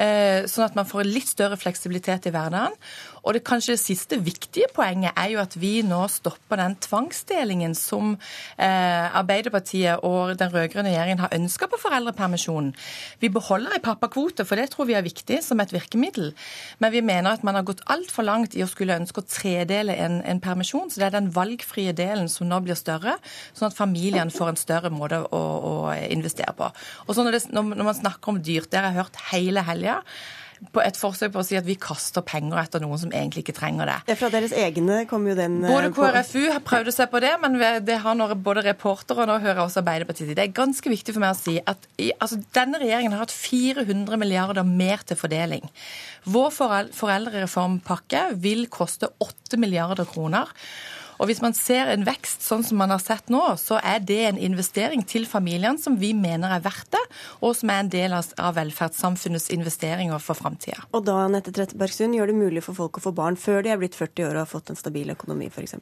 Eh, 0.00 0.46
sånn 0.50 0.66
at 0.66 0.78
man 0.78 0.88
får 0.88 1.06
litt 1.06 1.30
større 1.30 1.58
fleksibilitet 1.60 2.26
i 2.26 2.34
hverdagen. 2.34 2.74
Og 3.24 3.36
det 3.36 3.44
kanskje 3.46 3.74
det 3.76 3.82
siste 3.82 4.18
viktige 4.24 4.68
poenget 4.74 5.16
er 5.18 5.32
jo 5.34 5.40
at 5.42 5.56
vi 5.60 5.80
nå 5.86 6.00
stopper 6.12 6.60
den 6.60 6.76
tvangsdelingen 6.80 7.74
som 7.78 8.14
eh, 8.14 9.18
Arbeiderpartiet 9.20 10.04
og 10.06 10.36
den 10.40 10.52
rød-grønne 10.54 10.90
regjeringen 10.92 11.22
har 11.24 11.34
ønska 11.36 11.68
på 11.70 11.80
foreldrepermisjonen. 11.82 12.72
Vi 13.20 13.32
beholder 13.32 13.76
en 13.76 13.84
pappakvote, 13.84 14.46
for 14.48 14.60
det 14.60 14.70
tror 14.72 14.88
vi 14.88 14.96
er 14.98 15.06
viktig 15.06 15.40
som 15.44 15.60
et 15.60 15.74
virkemiddel. 15.74 16.32
Men 16.80 16.94
vi 16.94 17.04
mener 17.04 17.34
at 17.36 17.44
man 17.46 17.58
har 17.58 17.66
gått 17.68 17.84
altfor 17.92 18.26
langt 18.26 18.56
i 18.56 18.64
å 18.64 18.70
skulle 18.70 18.96
ønske 19.00 19.22
å 19.22 19.28
tredele 19.28 19.96
en, 20.00 20.20
en, 20.24 20.40
permisjon. 20.40 20.88
Så 20.90 21.02
det 21.02 21.10
er 21.10 21.18
den 21.18 21.32
valgfrie 21.34 21.92
delen 21.96 22.30
som 22.32 22.48
nå 22.48 22.62
blir 22.64 22.78
større, 22.78 23.18
sånn 23.52 23.68
at 23.70 23.76
familien 23.76 24.32
får 24.32 24.54
en 24.54 24.60
større 24.60 24.92
måte 24.94 25.20
å, 25.20 25.40
å 25.40 25.74
investere 26.08 26.54
på. 26.56 26.70
Og 27.06 27.16
så 27.16 27.24
når, 27.26 27.36
det, 27.36 27.42
når 27.52 27.84
man 27.84 27.96
snakker 27.96 28.32
om 28.32 28.40
dyrt, 28.42 28.70
det 28.72 28.80
har 28.80 28.90
jeg 28.90 29.02
hørt 29.02 29.24
hele 29.30 29.64
helga 29.66 30.00
på 30.74 30.82
et 30.84 30.98
forsøk 30.98 31.32
på 31.34 31.40
å 31.40 31.46
si 31.46 31.56
at 31.58 31.66
vi 31.66 31.76
kaster 31.80 32.24
penger 32.26 32.60
etter 32.60 32.82
noen 32.82 33.00
som 33.00 33.12
egentlig 33.14 33.44
ikke 33.44 33.56
trenger 33.56 33.88
det. 33.88 33.96
Ja, 34.10 34.16
Fra 34.20 34.30
deres 34.32 34.52
egne 34.56 35.02
kom 35.10 35.24
jo 35.28 35.36
den 35.38 35.58
Både 35.64 35.88
eh, 35.88 35.94
KrFU 35.96 36.42
har 36.52 36.62
prøvd 36.66 36.92
å 36.92 36.94
se 36.94 37.06
på 37.10 37.22
det, 37.24 37.32
men 37.42 37.56
det 37.86 37.98
har 38.04 38.18
når 38.18 38.36
både 38.44 38.66
reportere 38.68 39.24
og 39.24 39.30
nå 39.30 39.38
hører 39.42 39.64
også 39.64 39.80
Arbeiderpartiet. 39.82 40.34
Det 40.36 40.44
er 40.44 40.54
ganske 40.54 40.92
viktig 40.92 41.16
for 41.16 41.24
meg 41.24 41.34
å 41.34 41.40
si 41.40 41.56
at 41.60 41.88
altså, 42.18 42.40
denne 42.56 42.82
regjeringen 42.82 43.16
har 43.16 43.24
hatt 43.24 43.34
400 43.34 44.20
milliarder 44.20 44.68
mer 44.68 45.02
til 45.08 45.18
fordeling. 45.20 45.64
Vår 46.30 46.52
foreldrereformpakke 46.94 48.26
vil 48.44 48.66
koste 48.72 49.08
8 49.24 49.60
milliarder 49.60 50.08
kroner. 50.08 50.52
Og 51.20 51.28
hvis 51.28 51.42
man 51.44 51.52
ser 51.56 51.90
en 51.92 52.06
vekst 52.08 52.40
sånn 52.46 52.64
som 52.64 52.80
man 52.80 52.92
har 52.94 53.02
sett 53.02 53.28
nå, 53.32 53.42
så 53.60 53.76
er 53.84 54.00
det 54.00 54.20
en 54.24 54.40
investering 54.40 55.04
til 55.04 55.26
familiene 55.28 55.76
som 55.80 55.98
vi 56.00 56.14
mener 56.16 56.54
er 56.56 56.64
verdt 56.64 56.88
det, 56.96 57.02
og 57.44 57.52
som 57.58 57.72
er 57.72 57.82
en 57.82 57.92
del 57.92 58.16
av 58.16 58.56
velferdssamfunnets 58.56 59.50
investeringer 59.52 60.22
for 60.24 60.38
framtida. 60.38 60.86
Og 60.96 61.04
da 61.04 61.26
Nette 61.28 61.52
Trettebergstuen, 61.52 62.16
gjør 62.16 62.32
det 62.32 62.38
mulig 62.40 62.64
for 62.64 62.78
folk 62.78 62.96
å 62.96 63.04
få 63.04 63.12
barn 63.16 63.36
før 63.40 63.60
de 63.66 63.74
er 63.74 63.82
blitt 63.82 63.98
40 63.98 64.30
år 64.30 64.38
og 64.38 64.46
har 64.46 64.54
fått 64.54 64.72
en 64.72 64.80
stabil 64.80 65.12
økonomi, 65.12 65.52
f.eks.? 65.52 65.76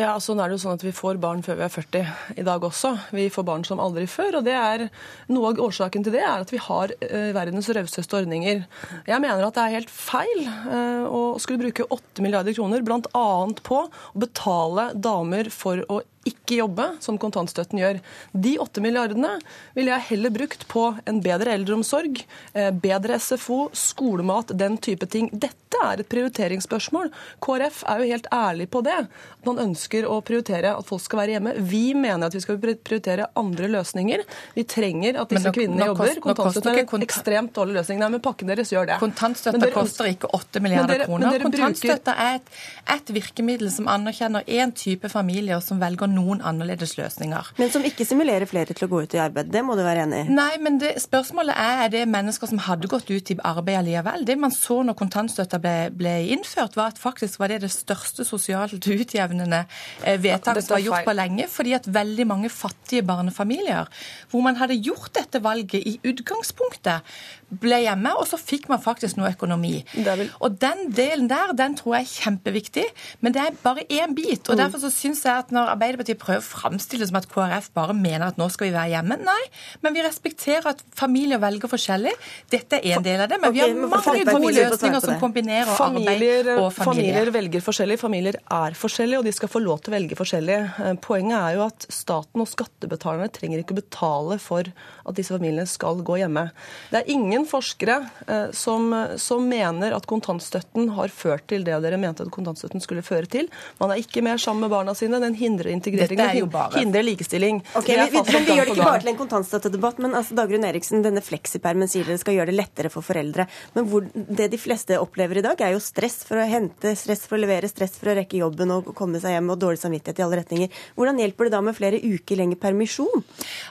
Ja, 0.00 0.14
sånn 0.22 0.38
er 0.40 0.48
det 0.48 0.56
jo 0.56 0.62
sånn 0.62 0.78
at 0.78 0.84
Vi 0.84 0.92
får 0.96 1.18
barn 1.20 1.42
før 1.44 1.58
vi 1.58 1.64
er 1.66 1.72
40 1.74 2.38
i 2.40 2.44
dag 2.46 2.62
også. 2.64 2.94
Vi 3.12 3.26
får 3.32 3.44
barn 3.44 3.64
som 3.68 3.82
aldri 3.82 4.06
før. 4.08 4.38
og 4.38 4.46
det 4.46 4.54
er, 4.56 4.86
Noe 5.28 5.50
av 5.50 5.60
årsaken 5.60 6.06
til 6.06 6.14
det 6.16 6.22
er 6.24 6.40
at 6.40 6.52
vi 6.52 6.60
har 6.62 6.94
uh, 6.94 7.32
verdens 7.36 7.68
rauseste 7.68 8.16
ordninger. 8.16 8.64
Jeg 9.06 9.20
mener 9.20 9.44
at 9.44 9.58
det 9.58 9.66
er 9.66 9.76
helt 9.76 9.92
feil 9.92 10.40
uh, 10.46 11.04
å 11.04 11.20
skulle 11.42 11.60
bruke 11.66 11.84
8 11.84 12.24
milliarder 12.24 12.56
kroner 12.56 12.80
bl.a. 12.86 13.26
på 13.60 13.82
å 13.84 14.24
betale 14.24 14.90
damer 14.96 15.52
for 15.52 15.84
å 15.92 16.00
ikke 16.28 16.58
jobbe, 16.58 16.86
som 17.00 17.16
kontantstøtten 17.20 17.80
gjør. 17.80 18.00
De 18.32 18.56
åtte 18.60 18.82
milliardene 18.84 19.38
ville 19.76 19.94
jeg 19.94 20.08
heller 20.10 20.34
brukt 20.34 20.66
på 20.68 20.82
en 21.08 21.20
bedre 21.24 21.54
eldreomsorg, 21.56 22.20
eh, 22.52 22.70
bedre 22.70 23.16
SFO, 23.18 23.70
skolemat, 23.72 24.52
den 24.58 24.76
type 24.76 25.08
ting. 25.08 25.30
Dette 25.32 25.80
er 25.80 26.02
et 26.02 26.08
prioriteringsspørsmål. 26.10 27.08
KrF 27.40 27.84
er 27.88 28.02
jo 28.02 28.10
helt 28.10 28.26
ærlig 28.34 28.68
på 28.68 28.82
det. 28.84 28.98
Man 29.46 29.62
ønsker 29.62 30.04
å 30.04 30.18
prioritere 30.20 30.74
at 30.76 30.84
folk 30.84 31.00
skal 31.00 31.22
være 31.22 31.36
hjemme. 31.38 31.54
Vi 31.70 31.94
mener 31.94 32.26
at 32.26 32.36
vi 32.36 32.42
skal 32.44 32.58
prioritere 32.60 33.30
andre 33.38 33.70
løsninger. 33.70 34.24
Vi 34.58 34.64
trenger 34.68 35.22
at 35.22 35.32
disse 35.32 35.48
nå, 35.48 35.54
kvinnene 35.56 35.80
nå 35.80 35.88
jobber. 35.94 36.20
Kontantstøtten 36.20 36.74
er 36.74 36.82
en 36.84 37.06
ekstremt 37.06 37.54
dårlig 37.56 37.78
løsning. 37.78 38.02
Nei, 38.02 38.10
men 38.16 38.24
pakken 38.24 38.50
deres 38.52 38.74
gjør 38.74 38.90
det. 38.90 39.00
Kontantstøtte 39.00 39.70
koster 39.72 40.10
ikke 40.10 40.28
8 40.36 40.60
milliarder 40.60 41.06
kroner. 41.06 41.40
Kontantstøtte 41.46 42.16
er 42.26 42.40
et, 42.42 42.52
et 42.98 43.14
virkemiddel 43.16 43.72
som 43.72 43.88
anerkjenner 43.88 44.44
én 44.50 44.74
type 44.76 45.08
familier 45.08 45.64
som 45.64 45.80
velger 45.80 46.09
noen 46.14 46.42
annerledes 46.46 46.96
løsninger. 46.98 47.54
Men 47.60 47.72
som 47.72 47.84
ikke 47.86 48.06
simulerer 48.08 48.48
flere 48.50 48.76
til 48.76 48.86
å 48.86 48.90
gå 48.90 49.04
ut 49.04 49.16
i 49.16 49.22
arbeid. 49.22 49.50
Det 49.52 49.64
må 49.66 49.76
du 49.78 49.84
være 49.86 50.06
enig 50.06 50.24
i? 50.24 50.34
Nei, 50.34 50.52
men 50.62 50.78
det, 50.82 50.94
spørsmålet 51.02 51.56
er 51.56 51.80
er 51.84 51.92
det 51.92 52.02
mennesker 52.10 52.50
som 52.50 52.60
hadde 52.64 52.88
gått 52.90 53.10
ut 53.10 53.32
i 53.32 53.36
arbeid 53.46 53.80
allikevel. 53.80 54.24
Det 54.28 54.36
man 54.40 54.52
så 54.54 54.80
når 54.86 54.96
kontantstøtta 54.98 55.60
ble, 55.62 55.74
ble, 55.96 56.14
innført, 56.34 56.76
var 56.78 56.92
at 56.92 57.00
faktisk 57.00 57.40
var 57.40 57.52
det 57.52 57.60
det 57.64 57.72
største 57.74 58.26
sosialt 58.26 58.86
utjevnende 59.00 59.64
eh, 60.04 60.20
vedtaket 60.20 60.66
som 60.66 60.76
var 60.76 60.84
gjort 60.84 61.08
på 61.08 61.16
lenge. 61.16 61.48
Fordi 61.50 61.74
at 61.78 61.88
veldig 61.90 62.26
mange 62.30 62.52
fattige 62.52 63.06
barnefamilier, 63.06 63.90
hvor 64.30 64.44
man 64.46 64.58
hadde 64.60 64.78
gjort 64.80 65.12
dette 65.16 65.42
valget 65.44 65.80
i 65.80 65.96
utgangspunktet, 66.10 67.06
ble 67.50 67.80
hjemme, 67.82 68.12
og 68.18 68.26
så 68.30 68.38
fikk 68.40 68.68
man 68.70 68.82
faktisk 68.82 69.18
noe 69.18 69.32
økonomi. 69.34 69.80
Vil... 69.94 70.26
Og 70.40 70.56
den 70.62 70.88
delen 70.94 71.28
der, 71.30 71.54
den 71.58 71.76
tror 71.78 71.98
jeg 71.98 72.06
er 72.06 72.12
kjempeviktig, 72.24 72.86
men 73.24 73.34
det 73.34 73.42
er 73.42 73.58
bare 73.64 73.86
én 73.90 74.14
bit. 74.16 74.46
Og 74.48 74.54
mm. 74.54 74.60
derfor 74.62 74.82
så 74.84 74.92
syns 74.94 75.24
jeg 75.26 75.46
at 75.46 75.54
når 75.54 75.72
Arbeiderpartiet 75.74 76.20
prøver 76.20 76.42
å 76.42 76.46
framstille 76.46 77.04
det 77.04 77.10
som 77.10 77.18
at 77.20 77.28
KrF 77.30 77.70
bare 77.76 77.96
mener 77.96 78.28
at 78.30 78.40
nå 78.40 78.46
skal 78.52 78.70
vi 78.70 78.74
være 78.76 78.94
hjemme, 78.94 79.18
nei, 79.26 79.40
men 79.84 79.96
vi 79.96 80.04
respekterer 80.06 80.70
at 80.72 80.84
familier 80.96 81.40
velger 81.42 81.70
forskjellig. 81.70 82.14
Dette 82.52 82.80
er 82.80 82.98
en 82.98 83.06
del 83.06 83.24
av 83.24 83.30
det, 83.32 83.40
men 83.42 83.54
vi 83.56 83.64
har 83.64 83.74
mange 83.74 84.24
gode 84.28 84.54
løsninger 84.56 85.04
som 85.04 85.18
kombinerer 85.22 85.74
familier, 85.74 86.46
arbeid 86.46 86.52
og 86.56 86.68
familie. 86.76 86.90
Familier 86.90 87.32
velger 87.34 87.66
forskjellig, 87.66 87.98
familier 88.00 88.40
er 88.40 88.78
forskjellige, 88.78 89.22
og 89.22 89.28
de 89.28 89.34
skal 89.36 89.52
få 89.52 89.62
lov 89.64 89.82
til 89.82 89.92
å 89.92 89.96
velge 89.96 90.18
forskjellig. 90.18 90.58
Eh, 90.86 90.94
poenget 91.02 91.38
er 91.40 91.58
jo 91.58 91.66
at 91.66 91.88
staten 91.92 92.44
og 92.44 92.50
skattebetalerne 92.50 93.30
trenger 93.34 93.64
ikke 93.64 93.78
betale 93.80 94.38
for 94.42 94.70
at 95.10 95.18
disse 95.18 95.34
familiene 95.34 95.66
skal 95.68 96.00
gå 96.06 96.20
hjemme. 96.20 96.48
Det 96.90 97.02
er 97.02 97.12
ingen 97.12 97.46
forskere 97.48 97.98
eh, 98.26 98.50
som, 98.56 98.90
som, 99.20 99.46
mener 99.50 99.94
at 99.96 100.06
kontantstøtten 100.10 100.92
har 100.96 101.10
ført 101.12 101.46
til 101.50 101.64
det 101.66 101.78
dere 101.82 101.98
mente 102.00 102.24
at 102.26 102.32
kontantstøtten 102.32 102.82
skulle 102.84 103.02
føre 103.06 103.28
til. 103.30 103.48
Man 103.80 103.92
er 103.92 104.02
ikke 104.02 104.22
mer 104.24 104.40
sammen 104.40 104.66
med 104.66 104.72
barna 104.72 104.94
sine. 104.96 105.20
Den 105.22 105.36
hindrer 105.38 105.72
integrering 105.72 106.44
og 106.46 106.76
hindrer 106.76 107.06
likestilling. 107.06 107.62
Okay, 107.78 107.96
vi, 107.96 108.10
vi, 108.14 108.24
men 108.30 108.46
vi 108.46 108.58
gjør 108.58 108.70
det 108.70 108.76
ikke 108.76 108.88
bare 108.88 109.02
til 109.02 109.12
en 109.14 109.20
kontantstøttedebatt. 109.20 110.02
men 110.02 110.16
altså, 110.18 110.36
Dagrun 110.38 110.66
Eriksen, 110.68 111.04
denne 111.04 111.22
fleksipermen 111.24 111.90
sier 111.90 112.06
dere 112.08 112.20
skal 112.20 112.36
gjøre 112.36 112.52
det 112.52 112.58
lettere 112.58 112.92
for 112.92 113.06
foreldre. 113.06 113.46
Men 113.74 113.88
hvor, 113.90 114.06
det 114.14 114.50
de 114.52 114.60
fleste 114.60 114.98
opplever 115.00 115.40
i 115.40 115.44
dag, 115.46 115.60
er 115.64 115.74
jo 115.74 115.82
stress 115.82 116.20
for 116.28 116.40
å 116.40 116.46
hente, 116.48 116.94
stress 116.98 117.26
for 117.28 117.38
å 117.38 117.42
levere, 117.42 117.70
stress 117.70 117.96
for 118.00 118.12
å 118.12 118.16
rekke 118.18 118.40
jobben 118.40 118.72
og 118.74 118.92
komme 118.98 119.20
seg 119.22 119.36
hjem 119.36 119.52
og 119.52 119.60
dårlig 119.62 119.82
samvittighet 119.82 120.20
i 120.20 120.26
alle 120.26 120.40
retninger. 120.42 120.80
Hvordan 120.98 121.20
hjelper 121.22 121.48
det 121.48 121.54
da 121.56 121.62
med 121.64 121.76
flere 121.78 122.00
uker 122.00 122.40
lenger 122.40 122.60
permisjon? 122.60 123.24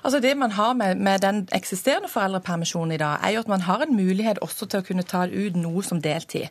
Altså 0.03 0.21
Det 0.23 0.35
man 0.37 0.53
har 0.57 0.75
med, 0.77 0.99
med 0.99 1.21
den 1.29 1.47
eksisterende 1.55 2.09
foreldrepermisjonen 2.11 2.97
i 2.97 3.01
dag, 3.01 3.23
er 3.23 3.37
jo 3.37 3.45
at 3.45 3.51
man 3.51 3.65
har 3.69 3.85
en 3.85 3.95
mulighet 3.95 4.41
også 4.45 4.67
til 4.69 4.81
å 4.81 4.87
kunne 4.89 5.07
ta 5.07 5.25
ut 5.29 5.57
noe 5.59 5.85
som 5.85 6.01
deltid. 6.03 6.49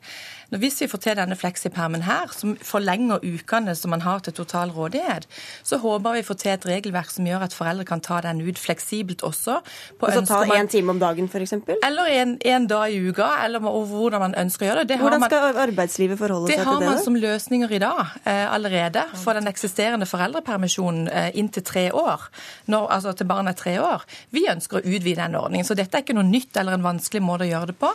Når 0.48 0.59
Hvis 0.62 0.78
vi 0.80 0.86
får 0.88 1.00
til 1.05 1.16
denne 1.18 1.36
fleksipermen 1.36 2.02
her, 2.06 2.30
som 2.32 2.55
forlenger 2.64 3.20
ukene 3.20 3.74
som 3.76 3.92
man 3.92 4.00
har 4.00 4.22
til 4.24 4.32
total 4.32 4.70
rådighet, 4.72 5.26
så 5.62 5.76
håper 5.76 6.16
vi 6.16 6.22
får 6.24 6.38
til 6.40 6.52
et 6.55 6.66
regelverk 6.70 7.10
som 7.12 7.26
gjør 7.28 7.44
at 7.44 7.56
foreldre 7.56 7.84
kan 7.84 8.00
ta 8.00 8.20
den 8.24 8.40
ut 8.40 8.59
fleksibelt 8.59 9.22
også. 9.22 9.59
På 10.00 10.09
altså 10.09 10.24
ta 10.24 10.56
én 10.56 10.70
time 10.72 10.94
om 10.94 11.00
dagen, 11.00 11.28
f.eks.? 11.28 11.52
Eller 11.84 12.12
en, 12.22 12.38
en, 12.40 12.66
dag 12.66 12.92
i 12.92 13.02
uka, 13.10 13.28
eller 13.44 13.60
hvordan 13.60 14.24
man 14.24 14.34
ønsker 14.40 14.64
å 14.64 14.70
gjøre 14.70 14.86
det. 14.86 14.94
det 14.94 15.00
hvordan 15.02 15.26
skal 15.26 15.44
man, 15.44 15.60
arbeidslivet 15.66 16.18
forholde 16.18 16.48
seg 16.48 16.56
til 16.56 16.64
det? 16.64 16.64
Det 16.64 16.88
har 16.88 16.94
man 16.94 17.05
som 17.05 17.20
løsninger 17.20 17.76
i 17.76 17.82
dag 17.84 18.00
eh, 18.24 18.55
allerede 18.55 19.05
for 19.20 19.36
den 19.36 19.52
eksisterende 19.52 20.09
foreldrepermisjonen 20.09 21.12
eh, 21.12 21.30
inntil 21.36 21.66
tre 21.68 21.90
år. 21.92 22.24
Når, 22.72 22.88
altså 22.96 23.12
til 23.12 23.28
barnet 23.28 23.52
er 23.52 23.62
tre 23.62 23.76
år. 23.84 24.09
Vi 24.32 24.46
ønsker 24.48 24.57
å 24.66 24.82
utvide 24.82 25.20
den 25.22 25.36
ordningen, 25.39 25.66
så 25.66 25.76
dette 25.78 25.98
er 25.98 26.05
ikke 26.05 26.16
noe 26.16 26.26
nytt 26.26 26.56
eller 26.59 26.76
en 26.76 26.86
vanskelig 26.86 27.22
måte 27.24 27.47
å 27.47 27.51
gjøre 27.51 27.70
det 27.70 27.76
på. 27.80 27.93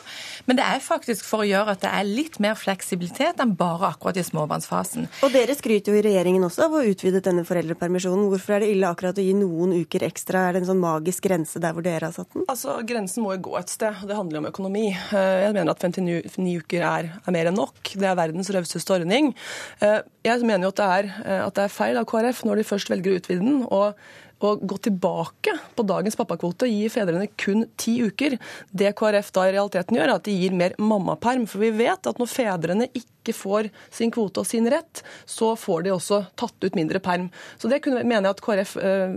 Men 0.47 0.59
det 0.59 0.65
er 0.67 0.83
faktisk 0.83 1.25
for 1.27 1.43
å 1.43 1.47
gjøre 1.49 1.75
at 1.75 1.83
det 1.83 1.91
er 1.91 2.07
litt 2.07 2.39
mer 2.43 2.55
fleksibilitet 2.59 3.41
enn 3.43 3.55
bare 3.59 3.91
akkurat 3.93 4.17
i 4.19 4.25
småbarnsfasen. 4.25 5.09
Og 5.25 5.33
dere 5.35 5.55
skryter 5.57 5.93
jo 5.93 5.99
i 5.99 6.05
regjeringen 6.05 6.47
også 6.47 6.67
av 6.67 6.77
å 6.79 6.83
utvide 6.87 7.23
denne 7.23 7.45
foreldrepermisjonen. 7.47 8.29
Hvorfor 8.31 8.57
er 8.57 8.63
det 8.63 8.71
ille 8.73 8.89
akkurat 8.89 9.19
å 9.19 9.25
gi 9.25 9.35
noen 9.37 9.75
uker 9.83 10.07
ekstra? 10.07 10.47
Er 10.47 10.55
det 10.55 10.63
en 10.63 10.71
sånn 10.71 10.83
magisk 10.83 11.27
grense 11.27 11.61
der 11.63 11.75
hvor 11.75 11.85
dere 11.85 12.09
har 12.09 12.15
satt 12.15 12.31
den? 12.33 12.47
Altså, 12.51 12.79
Grensen 12.87 13.25
må 13.25 13.35
jo 13.35 13.43
gå 13.49 13.57
et 13.59 13.71
sted, 13.71 14.03
det 14.07 14.17
handler 14.17 14.39
jo 14.39 14.43
om 14.43 14.49
økonomi. 14.51 14.85
Eh, 14.93 15.37
jeg 15.47 15.55
mener 15.55 15.73
at 15.73 15.83
59 15.83 16.57
uker 16.63 16.85
er, 16.87 17.11
er 17.23 17.35
mer 17.35 17.51
enn 17.51 17.59
nok. 17.59 17.93
Det 17.93 18.09
er 18.09 18.19
verdens 18.19 18.51
rauseste 18.53 18.95
ordning. 18.95 19.31
Eh, 19.83 20.01
jeg 20.25 20.47
mener 20.47 20.67
jo 20.67 20.73
at 20.73 20.81
det, 20.81 20.89
er, 20.97 21.09
eh, 21.23 21.41
at 21.45 21.57
det 21.57 21.65
er 21.65 21.73
feil 21.73 21.99
av 21.99 22.07
KrF 22.09 22.43
når 22.47 22.61
de 22.61 22.67
først 22.67 22.91
velger 22.93 23.13
å 23.13 23.21
utvide 23.21 23.43
den. 23.43 23.63
og 23.69 23.97
å 24.49 24.57
gå 24.59 24.77
tilbake 24.87 25.55
på 25.77 25.85
dagens 25.87 26.17
pappakvote, 26.19 26.67
gi 26.69 26.89
fedrene 26.91 27.29
kun 27.39 27.65
ti 27.79 27.97
uker. 28.03 28.37
Det 28.71 28.93
KrF 28.97 29.31
da 29.35 29.47
i 29.47 29.55
realiteten 29.55 29.97
gjør, 29.97 30.09
er 30.09 30.19
at 30.19 30.27
de 30.27 30.35
gir 30.35 30.55
mer 30.57 30.75
mammaperm. 30.81 31.47
For 31.49 31.63
vi 31.63 31.71
vet 31.83 32.09
at 32.09 32.21
når 32.21 32.31
fedrene 32.31 32.89
ikke 32.97 33.35
får 33.35 33.69
sin 33.93 34.11
kvote 34.11 34.41
og 34.43 34.47
sin 34.49 34.67
rett, 34.71 35.03
så 35.29 35.53
får 35.59 35.85
de 35.85 35.93
også 35.93 36.19
tatt 36.39 36.65
ut 36.65 36.75
mindre 36.75 36.99
perm. 37.03 37.29
Så 37.61 37.71
det 37.71 37.79
kunne, 37.85 38.03
mener 38.03 38.27
jeg 38.27 38.35
at 38.35 38.43
KrF, 38.43 38.75
eh, 38.83 39.15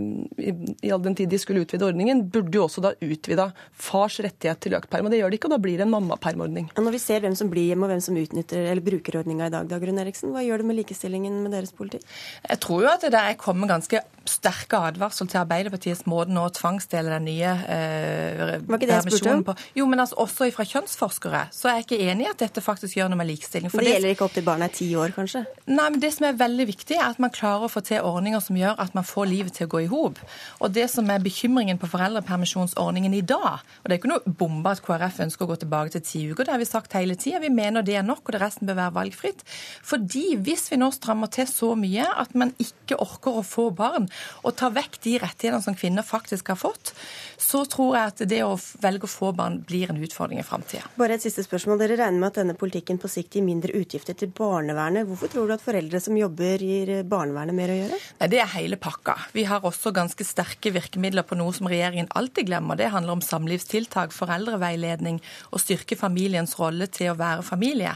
i 0.86 0.93
all 0.94 1.03
den 1.03 1.16
tid 1.19 1.32
de 1.32 1.40
skulle 1.43 1.65
utvide 1.66 1.89
ordningen, 1.89 2.23
burde 2.31 2.55
jo 2.55 2.66
også 2.69 2.85
da 2.85 2.94
utvida 3.03 3.48
fars 3.73 4.20
rettighet 4.23 4.62
til 4.62 4.78
økt 4.78 4.90
perm. 4.93 5.09
Og 5.09 5.15
det 5.15 5.23
gjør 5.23 5.35
de 5.35 5.40
ikke, 5.40 5.51
og 5.51 5.57
da 5.57 5.62
blir 5.62 5.81
det 5.81 5.86
en 5.89 5.94
mammapermordning. 5.97 6.70
Når 6.78 6.94
vi 6.94 7.03
ser 7.03 7.24
hvem 7.24 7.35
som 7.39 7.51
blir 7.53 7.73
hjemme 7.73 7.89
og 7.89 7.94
hvem 7.94 8.05
som 8.05 8.20
utnytter 8.20 8.70
eller 8.70 8.85
bruker 8.85 9.20
ordninga 9.23 9.51
i 9.51 9.55
dag, 9.57 9.70
da, 9.70 9.81
Grunn 9.82 10.03
Eriksen, 10.03 10.32
hva 10.35 10.44
gjør 10.47 10.62
det 10.62 10.70
med 10.70 10.81
likestillingen 10.81 11.43
med 11.43 11.57
deres 11.57 11.74
politikk? 11.77 12.07
Jeg 12.47 12.62
tror 12.62 12.86
jo 12.86 12.93
at 12.93 13.05
det 13.05 13.15
der 13.16 13.35
kommer 13.40 13.70
ganske 13.70 14.03
sterke 14.27 14.78
advarsel 15.16 15.30
til 15.30 15.40
Arbeiderpartiets 15.40 16.05
måte 16.09 16.32
nå 16.32 16.44
å 16.47 16.52
tvangsdele 16.52 17.10
den 17.14 17.26
nye 17.26 17.52
eh, 17.72 18.60
Var 18.66 18.76
ikke 18.76 18.88
det 18.88 18.97
jeg 18.97 19.06
spurte 19.06 19.32
om? 19.32 19.44
På. 19.47 19.55
Jo, 19.76 19.86
men 19.88 20.02
altså, 20.02 20.16
også 20.20 20.51
fra 20.55 20.66
kjønnsforskere 20.66 21.43
så 21.55 21.70
er 21.70 21.78
jeg 21.78 21.86
ikke 21.86 22.10
enig 22.10 22.26
i 22.26 22.30
at 22.30 22.40
dette 22.40 22.62
faktisk 22.64 22.98
gjør 22.98 23.10
noe 23.10 23.20
med 23.20 23.30
likestilling. 23.30 23.70
For 23.72 23.82
det, 23.82 23.97
gjelder 23.97 24.14
ikke 24.14 24.26
opp 24.26 24.36
til 24.36 24.47
barnet 24.47 24.70
er 24.70 24.76
ti 24.76 24.88
år, 24.97 25.14
kanskje? 25.16 25.44
Nei, 25.66 25.88
men 25.90 26.01
Det 26.02 26.12
som 26.14 26.26
er 26.28 26.38
veldig 26.38 26.66
viktig, 26.68 26.98
er 26.98 27.06
at 27.09 27.20
man 27.22 27.32
klarer 27.34 27.66
å 27.66 27.72
få 27.72 27.82
til 27.86 28.05
ordninger 28.05 28.43
som 28.44 28.59
gjør 28.59 28.76
at 28.82 28.97
man 28.97 29.06
får 29.06 29.30
livet 29.30 29.56
til 29.56 29.68
å 29.68 29.72
gå 29.72 29.82
i 29.84 29.90
hop. 29.90 30.20
Og 30.60 30.74
det 30.74 30.88
som 30.93 31.09
er 31.12 31.22
bekymringen 31.24 31.80
på 31.80 31.90
foreldrepermisjonsordningen 31.93 33.16
i 33.16 33.24
dag, 33.26 33.62
og 33.62 33.88
det 33.88 33.97
er 33.97 34.01
ikke 34.01 34.12
noe 34.12 34.36
bombe 34.38 34.74
at 34.74 34.82
KrF 34.84 35.22
ønsker 35.26 35.47
å 35.47 35.51
gå 35.52 35.60
tilbake 35.64 35.97
til 35.97 36.05
ti 36.06 36.24
uker, 36.30 36.47
det 36.47 36.55
har 36.55 36.62
vi 36.62 36.68
sagt 36.68 36.97
hele 36.98 37.16
tida. 37.18 37.40
Vi 37.43 37.52
mener 37.52 37.86
det 37.86 37.98
er 38.01 38.06
nok, 38.06 38.24
og 38.26 38.36
det 38.36 38.43
resten 38.43 38.68
bør 38.68 38.80
være 38.82 38.97
valgfritt. 39.01 39.44
Fordi 39.86 40.26
hvis 40.47 40.68
vi 40.72 40.80
nå 40.80 40.90
strammer 40.94 41.30
til 41.32 41.48
så 41.51 41.72
mye 41.78 42.06
at 42.16 42.34
man 42.38 42.52
ikke 42.62 42.98
orker 43.02 43.40
å 43.40 43.47
få 43.47 43.68
barn, 43.76 44.09
og 44.44 44.56
tar 44.59 44.74
vekk 44.76 44.98
de 45.07 45.16
rettighetene 45.23 45.62
som 45.62 45.77
kvinner 45.78 46.07
faktisk 46.07 46.51
har 46.53 46.59
fått, 46.59 46.93
så 47.39 47.62
tror 47.69 47.97
jeg 47.97 48.12
at 48.12 48.23
det 48.28 48.41
å 48.45 48.55
velge 48.83 49.07
å 49.07 49.11
få 49.11 49.31
barn 49.37 49.61
blir 49.66 49.91
en 49.93 50.01
utfordring 50.03 50.41
i 50.41 50.47
framtida. 50.47 50.89
Bare 50.99 51.16
et 51.16 51.24
siste 51.24 51.45
spørsmål. 51.47 51.78
Dere 51.83 51.99
regner 52.01 52.19
med 52.19 52.33
at 52.33 52.41
denne 52.41 52.57
politikken 52.59 52.99
på 53.01 53.11
sikt 53.12 53.37
gir 53.37 53.45
mindre 53.47 53.74
utgifter 53.77 54.16
til 54.19 54.33
barnevernet. 54.35 55.07
Hvorfor 55.09 55.31
tror 55.33 55.49
du 55.49 55.55
at 55.57 55.65
foreldre 55.65 56.01
som 56.03 56.16
jobber, 56.19 56.62
gir 56.65 56.93
barnevernet 57.09 57.57
mer 57.57 57.73
å 57.73 57.78
gjøre? 57.78 58.01
Nei, 58.20 58.31
Det 58.33 58.41
er 58.43 58.53
hele 58.57 58.81
pakka. 58.81 59.16
Vi 59.37 59.47
har 59.49 59.65
også 59.65 59.93
ganske 59.95 60.27
sterke 60.27 60.73
virkemidler 60.74 61.27
på 61.27 61.39
noe 61.39 61.55
som 61.57 61.69
regjeringen 61.70 62.11
alltid 62.19 62.51
glemmer. 62.51 62.78
Det 62.81 62.91
handler 62.95 63.19
om 63.19 63.24
samlivstiltak, 63.24 64.15
foreldreveiledning 64.16 65.20
og 65.53 65.62
styrke 65.62 65.99
familiens 65.99 66.57
rolle 66.59 66.89
til 66.91 67.12
å 67.12 67.19
være 67.19 67.45
familie. 67.47 67.95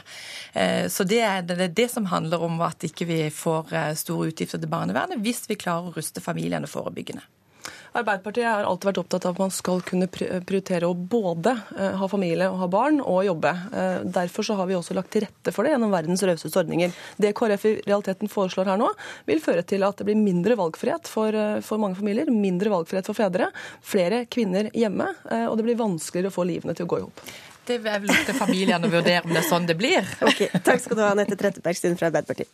Eh, 0.54 0.86
så 0.92 1.06
det 1.08 1.22
er 1.26 1.42
det, 1.48 1.88
som 1.90 2.06
handler 2.10 2.42
om 2.44 2.60
at 2.64 2.84
ikke 2.86 3.08
vi 3.08 3.20
får 3.34 3.74
eh, 3.74 3.92
store 3.98 4.30
utgifter 4.30 4.60
til 4.60 4.70
barnevernet, 4.70 5.20
hvis 5.24 5.46
vi 5.50 5.58
klarer 5.58 5.90
å 5.90 5.96
ruste 5.96 6.22
familiene 6.22 6.70
forebyggende. 6.70 6.99
Arbeiderpartiet 7.90 8.46
har 8.46 8.66
alltid 8.68 8.86
vært 8.86 9.00
opptatt 9.02 9.24
av 9.26 9.34
at 9.34 9.40
man 9.42 9.52
skal 9.54 9.80
kunne 9.86 10.06
prioritere 10.10 10.86
å 10.86 10.94
både 10.94 11.56
eh, 11.74 11.96
ha 11.98 12.08
familie 12.10 12.46
og 12.50 12.60
ha 12.62 12.68
barn, 12.70 13.00
og 13.02 13.24
jobbe. 13.26 13.50
Eh, 13.74 13.96
derfor 14.14 14.46
så 14.46 14.54
har 14.60 14.68
vi 14.70 14.76
også 14.78 14.94
lagt 14.94 15.10
til 15.14 15.24
rette 15.24 15.54
for 15.54 15.66
det 15.66 15.72
gjennom 15.74 15.90
verdens 15.94 16.22
rauseste 16.26 16.60
ordninger. 16.62 16.94
Det 17.18 17.34
KrF 17.36 17.66
i 17.66 17.74
realiteten 17.88 18.30
foreslår 18.30 18.70
her 18.70 18.78
nå, 18.80 18.88
vil 19.26 19.42
føre 19.42 19.66
til 19.66 19.82
at 19.86 19.98
det 19.98 20.06
blir 20.06 20.18
mindre 20.20 20.54
valgfrihet 20.60 21.10
for, 21.10 21.34
eh, 21.34 21.58
for 21.66 21.82
mange 21.82 21.98
familier, 21.98 22.30
mindre 22.30 22.70
valgfrihet 22.70 23.10
for 23.10 23.18
fedre, 23.18 23.50
flere 23.82 24.24
kvinner 24.30 24.70
hjemme, 24.76 25.08
og 25.50 25.56
det 25.58 25.64
blir 25.66 25.78
vanskeligere 25.78 26.30
å 26.30 26.34
få 26.34 26.44
livene 26.46 26.74
til 26.76 26.86
å 26.86 26.90
gå 26.90 26.98
i 27.00 27.04
hop. 27.04 27.22
Det 27.66 27.78
er 27.78 28.00
vel 28.02 28.10
opp 28.10 28.26
til 28.26 28.38
familiene 28.38 28.86
å 28.86 28.92
vurdere 28.92 29.24
om 29.26 29.34
det 29.34 29.42
er 29.42 29.48
sånn 29.48 29.66
det 29.68 29.76
blir. 29.78 30.06
Ok, 30.26 30.46
Takk 30.66 30.82
skal 30.82 30.98
du 30.98 31.02
ha, 31.04 31.12
Anette 31.14 31.38
Trettebergstuen 31.38 31.98
fra 31.98 32.10
Arbeiderpartiet. 32.10 32.50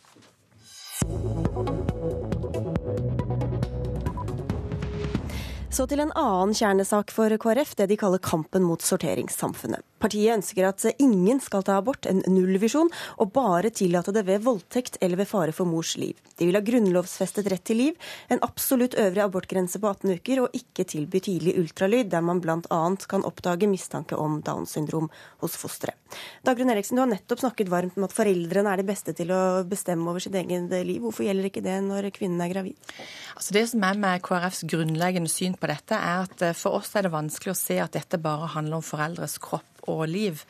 Så 5.77 5.85
til 5.85 5.99
en 6.01 6.09
annen 6.17 6.55
kjernesak 6.57 7.11
for 7.13 7.29
KrF, 7.37 7.75
det 7.77 7.85
de 7.91 7.95
kaller 8.01 8.17
kampen 8.17 8.63
mot 8.65 8.81
sorteringssamfunnet. 8.81 9.83
Partiet 9.97 10.35
ønsker 10.35 10.67
at 10.67 10.85
ingen 11.01 11.39
skal 11.41 11.63
ta 11.65 11.79
abort, 11.81 12.05
en 12.05 12.21
nullvisjon, 12.29 12.91
og 13.17 13.31
bare 13.33 13.71
tillate 13.73 14.13
det 14.13 14.25
ved 14.27 14.43
voldtekt 14.45 14.99
eller 15.01 15.21
ved 15.21 15.29
fare 15.29 15.55
for 15.55 15.69
mors 15.69 15.95
liv. 15.97 16.17
De 16.37 16.45
vil 16.45 16.57
ha 16.57 16.61
grunnlovsfestet 16.61 17.49
rett 17.49 17.65
til 17.65 17.81
liv, 17.81 18.09
en 18.29 18.41
absolutt 18.45 18.97
øvre 19.01 19.25
abortgrense 19.25 19.81
på 19.81 19.89
18 19.89 20.19
uker, 20.19 20.43
og 20.43 20.57
ikke 20.57 20.85
tilby 20.91 21.21
tidlig 21.25 21.55
ultralyd, 21.57 22.11
der 22.13 22.25
man 22.25 22.41
bl.a. 22.43 22.81
kan 23.09 23.25
oppdage 23.25 23.69
mistanke 23.69 24.17
om 24.17 24.41
Downs 24.45 24.75
syndrom 24.77 25.09
hos 25.41 25.57
fosteret. 25.57 25.97
Dagrun 26.45 26.71
Eriksen, 26.71 26.95
du 26.95 27.03
har 27.03 27.09
nettopp 27.11 27.41
snakket 27.41 27.71
varmt 27.71 27.97
om 27.97 28.05
at 28.07 28.15
foreldrene 28.15 28.71
er 28.71 28.81
de 28.81 28.87
beste 28.87 29.13
til 29.17 29.31
å 29.33 29.41
bestemme 29.67 30.07
over 30.07 30.23
sitt 30.23 30.37
eget 30.37 30.71
liv. 30.87 31.01
Hvorfor 31.03 31.25
gjelder 31.27 31.49
ikke 31.49 31.65
det 31.65 31.79
når 31.83 32.11
kvinnen 32.15 32.43
er 32.43 32.53
gravid? 32.53 32.93
Altså 33.35 33.57
det 33.57 33.65
som 33.73 33.83
er 33.83 33.99
med 33.99 34.23
KrFs 34.25 34.63
grunnleggende 34.69 35.31
syn 35.31 35.57
på 35.59 35.69
dette, 35.71 35.97
er 35.97 36.27
at 36.27 36.45
eh, 36.45 36.55
for 36.57 36.79
oss 36.79 36.93
er 36.95 37.07
det 37.07 37.15
vanskelig 37.15 37.53
å 37.53 37.59
se 37.59 37.81
at 37.83 37.97
dette 37.97 38.21
bare 38.21 38.53
handler 38.55 38.79
om 38.79 38.85
foreldres 38.85 39.37
kropp 39.43 39.76
og 39.87 40.07
liv. 40.11 40.43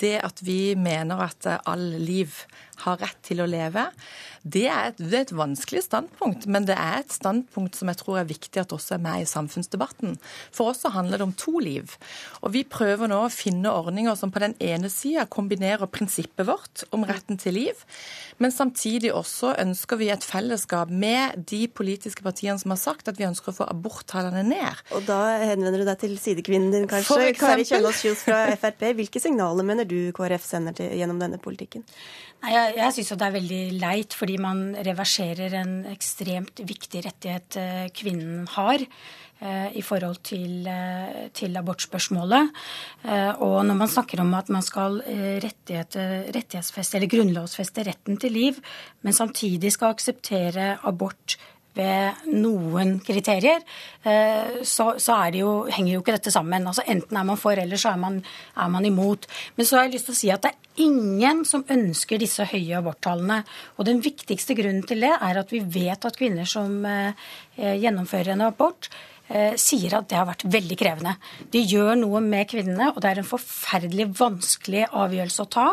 Det 0.00 0.16
at 0.20 0.42
vi 0.44 0.74
mener 0.76 1.16
at 1.24 1.46
all 1.66 1.96
liv 2.00 2.28
har 2.84 3.00
rett 3.02 3.20
til 3.26 3.42
å 3.42 3.48
leve, 3.50 3.88
det 4.46 4.66
er, 4.70 4.92
et, 4.92 5.00
det 5.00 5.10
er, 5.10 5.24
et, 5.24 5.34
vanskelig 5.34 5.82
standpunkt, 5.88 6.44
men 6.46 6.68
det 6.68 6.76
er 6.78 7.00
et 7.00 7.14
standpunkt 7.14 7.74
som 7.74 7.90
jeg 7.90 7.98
tror 7.98 8.20
er 8.20 8.28
viktig 8.28 8.60
at 8.62 8.74
også 8.74 8.94
er 8.94 9.02
med 9.02 9.24
i 9.24 9.26
samfunnsdebatten. 9.26 10.14
For 10.54 10.70
oss 10.70 10.84
så 10.84 10.92
handler 10.94 11.18
det 11.18 11.26
om 11.26 11.34
to 11.34 11.58
liv. 11.62 11.96
Og 12.44 12.52
vi 12.54 12.62
prøver 12.62 13.10
nå 13.10 13.24
å 13.24 13.32
finne 13.32 13.72
ordninger 13.72 14.14
som 14.18 14.30
på 14.30 14.42
den 14.44 14.54
ene 14.62 14.90
sida 14.92 15.24
kombinerer 15.26 15.90
prinsippet 15.90 16.46
vårt 16.46 16.84
om 16.94 17.02
retten 17.08 17.40
til 17.42 17.58
liv, 17.58 17.82
men 18.38 18.54
samtidig 18.54 19.10
også 19.16 19.56
ønsker 19.64 19.98
vi 19.98 20.12
et 20.14 20.24
fellesskap 20.24 20.92
med 20.92 21.46
de 21.50 21.64
politiske 21.66 22.22
partiene 22.22 22.60
som 22.60 22.74
har 22.74 22.80
sagt 22.80 23.10
at 23.10 23.18
vi 23.18 23.26
ønsker 23.26 23.50
å 23.50 23.58
få 23.62 23.68
aborttallene 23.72 24.44
ned. 24.46 24.84
Og 24.94 25.08
da 25.08 25.18
henvender 25.42 25.82
du 25.82 25.88
deg 25.88 25.98
til 26.04 26.14
sidekvinnen 26.20 26.70
din, 26.74 26.86
kanskje. 26.90 27.32
Kari 27.40 27.66
Kjønaas 27.66 28.04
Kjos 28.04 28.22
fra 28.28 28.44
Frp. 28.60 28.92
Hvilke 29.00 29.22
signaler 29.22 29.66
mener 29.66 29.88
du 29.88 30.12
KrF 30.16 30.46
sender 30.46 30.76
til, 30.76 30.92
gjennom 31.00 31.18
denne 31.22 31.40
politikken? 31.42 31.82
Nei, 32.44 32.52
jeg 32.52 32.65
jeg 32.74 32.94
syns 32.94 33.12
det 33.14 33.26
er 33.26 33.36
veldig 33.36 33.60
leit, 33.80 34.16
fordi 34.16 34.36
man 34.42 34.64
reverserer 34.86 35.54
en 35.60 35.78
ekstremt 35.92 36.62
viktig 36.66 37.04
rettighet 37.06 37.58
eh, 37.60 37.86
kvinnen 37.94 38.46
har 38.54 38.82
eh, 38.82 39.76
i 39.78 39.82
forhold 39.84 40.20
til, 40.26 40.66
eh, 40.70 41.26
til, 41.36 41.56
abortspørsmålet. 41.56 42.52
Og 43.44 43.58
når 43.68 43.78
man 43.78 43.92
snakker 43.92 44.22
om 44.24 44.32
at 44.38 44.50
man 44.52 44.64
skal 44.64 45.00
rettighetsfeste 45.44 46.98
eller 46.98 47.12
grunnlovsfeste 47.12 47.86
retten 47.86 48.18
til 48.22 48.34
liv, 48.34 48.62
men 49.02 49.16
samtidig 49.16 49.72
skal 49.76 49.94
akseptere 49.94 50.76
abort 50.86 51.38
ved 51.76 52.26
noen 52.32 52.96
kriterier, 53.04 53.62
eh, 54.02 54.62
så, 54.66 54.94
så 55.02 55.18
jo, 55.36 55.50
henger 55.72 55.92
jo 55.94 56.02
ikke 56.02 56.16
dette 56.16 56.32
sammen. 56.34 56.66
Altså 56.68 56.84
Enten 56.88 57.18
er 57.18 57.26
man 57.28 57.40
for, 57.40 57.58
eller 57.60 57.80
så 57.80 57.92
er 57.92 58.00
man, 58.02 58.20
er 58.56 58.70
man, 58.72 58.88
imot. 58.88 59.28
Men 59.56 59.68
så 59.68 59.78
har 59.78 59.86
jeg 59.86 59.96
lyst 59.96 60.10
til 60.10 60.16
å 60.16 60.20
si 60.20 60.32
at 60.32 60.46
det 60.46 60.54
er 60.54 60.86
ingen 60.86 61.44
som 61.48 61.66
ønsker 61.72 62.20
disse 62.20 62.46
høye 62.48 62.78
aborttallene. 62.80 63.42
Og 63.76 63.88
den 63.88 64.00
viktigste 64.04 64.56
grunnen 64.58 64.86
til 64.88 65.04
det 65.04 65.12
er 65.16 65.42
at 65.42 65.52
vi 65.52 65.60
vet 65.60 66.08
at 66.08 66.18
kvinner 66.18 66.48
som 66.48 66.80
eh, 66.88 67.28
gjennomfører 67.56 68.34
en 68.34 68.48
abort, 68.48 68.90
sier 69.58 69.96
at 69.98 70.06
det 70.10 70.18
har 70.18 70.28
vært 70.28 70.44
veldig 70.46 70.76
krevende. 70.78 71.16
De 71.52 71.62
gjør 71.64 71.96
noe 71.98 72.20
med 72.22 72.46
kvinnene, 72.50 72.92
og 72.92 73.00
det 73.02 73.10
er 73.10 73.20
en 73.20 73.26
forferdelig 73.26 74.08
vanskelig 74.18 74.86
avgjørelse 74.94 75.42
å 75.42 75.50
ta. 75.50 75.66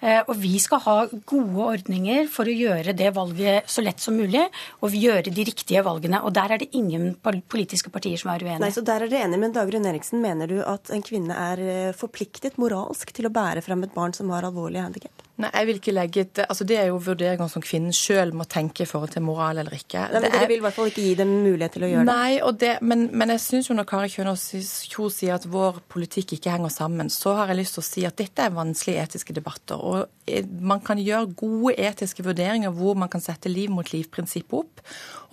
Eh, 0.00 0.20
og 0.22 0.34
vi 0.40 0.54
skal 0.62 0.82
ha 0.84 0.96
gode 1.26 1.68
ordninger 1.74 2.28
for 2.32 2.48
å 2.48 2.54
gjøre 2.54 2.94
det 2.96 3.10
valget 3.16 3.70
så 3.70 3.84
lett 3.84 4.02
som 4.02 4.16
mulig, 4.18 4.44
og 4.84 4.94
gjøre 4.94 5.32
de 5.34 5.46
riktige 5.48 5.84
valgene. 5.86 6.22
Og 6.24 6.34
der 6.36 6.54
er 6.54 6.62
det 6.62 6.72
ingen 6.76 7.14
politiske 7.22 7.92
partier 7.94 8.20
som 8.20 8.32
er 8.34 8.44
uenige. 8.44 8.62
Nei, 8.64 8.72
så 8.74 8.84
der 8.84 9.04
er 9.04 9.12
dere 9.12 9.28
enige, 9.28 9.42
men 9.44 9.56
Dagrun 9.56 9.90
Eriksen, 9.90 10.22
mener 10.24 10.50
du 10.50 10.58
at 10.62 10.92
en 10.94 11.04
kvinne 11.04 11.36
er 11.50 11.64
eh, 11.64 11.92
forpliktet 11.96 12.60
moralsk 12.60 13.14
til 13.16 13.30
å 13.30 13.34
bære 13.34 13.64
frem 13.64 13.86
et 13.86 13.94
barn 13.96 14.16
som 14.16 14.32
har 14.34 14.46
alvorlige 14.46 14.86
handikap? 14.86 15.23
Nei, 15.34 15.48
jeg 15.50 15.66
vil 15.66 15.78
ikke 15.80 15.92
legge 15.96 16.22
et, 16.22 16.40
altså 16.44 16.62
Det 16.62 16.76
er 16.78 16.92
jo 16.92 16.98
vurderinger 17.02 17.48
som 17.50 17.62
kvinnen 17.64 17.94
sjøl 17.96 18.30
må 18.38 18.44
tenke 18.46 18.84
i 18.84 18.86
forhold 18.86 19.10
til 19.16 19.24
moral 19.26 19.58
eller 19.58 19.74
ikke. 19.74 20.04
Nei, 20.12 20.20
men 20.22 20.30
Dere 20.30 20.46
vil 20.50 20.60
i 20.60 20.62
hvert 20.62 20.76
fall 20.76 20.92
ikke 20.92 21.02
gi 21.02 21.16
dem 21.18 21.32
mulighet 21.42 21.74
til 21.74 21.86
å 21.86 21.90
gjøre 21.90 22.04
nei, 22.06 22.36
det? 22.38 22.52
det 22.60 22.74
men, 22.86 23.08
men, 23.10 23.32
jeg 23.34 23.42
syns 23.42 23.70
når 23.74 23.88
Kari 23.90 24.12
Kjønaas 24.12 24.44
Kjos 24.92 25.18
sier 25.18 25.34
at 25.34 25.48
vår 25.50 25.80
politikk 25.90 26.36
ikke 26.36 26.54
henger 26.54 26.70
sammen, 26.70 27.10
så 27.10 27.34
har 27.40 27.50
jeg 27.50 27.64
lyst 27.64 27.78
til 27.78 27.82
å 27.82 27.88
si 27.88 28.06
at 28.06 28.18
dette 28.20 28.46
er 28.46 28.54
vanskelige 28.54 29.08
etiske 29.08 29.34
debatter. 29.34 29.82
Og 29.82 30.30
eh, 30.30 30.46
man 30.46 30.84
kan 30.86 31.02
gjøre 31.02 31.34
gode 31.34 31.74
etiske 31.82 32.22
vurderinger 32.26 32.70
hvor 32.78 32.94
man 32.98 33.10
kan 33.10 33.24
sette 33.24 33.50
liv 33.50 33.74
mot 33.74 33.90
liv-prinsippet 33.90 34.62
opp 34.62 34.84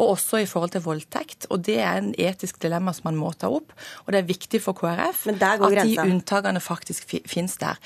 og 0.02 0.16
også 0.16 0.42
i 0.42 0.48
forhold 0.50 0.74
til 0.74 0.84
voldtekt. 0.86 1.48
Og 1.54 1.62
det 1.66 1.78
er 1.84 2.00
en 2.00 2.12
etisk 2.18 2.58
dilemma 2.64 2.94
som 2.96 3.10
man 3.12 3.20
må 3.20 3.32
ta 3.38 3.52
opp. 3.54 3.74
Og 4.06 4.14
det 4.14 4.22
er 4.22 4.30
viktig 4.30 4.62
for 4.64 4.78
KrF 4.78 5.28
at 5.36 5.62
de 5.84 5.98
unntakene 6.02 6.62
faktisk 6.64 7.12
finnes 7.30 7.58
der. 7.62 7.78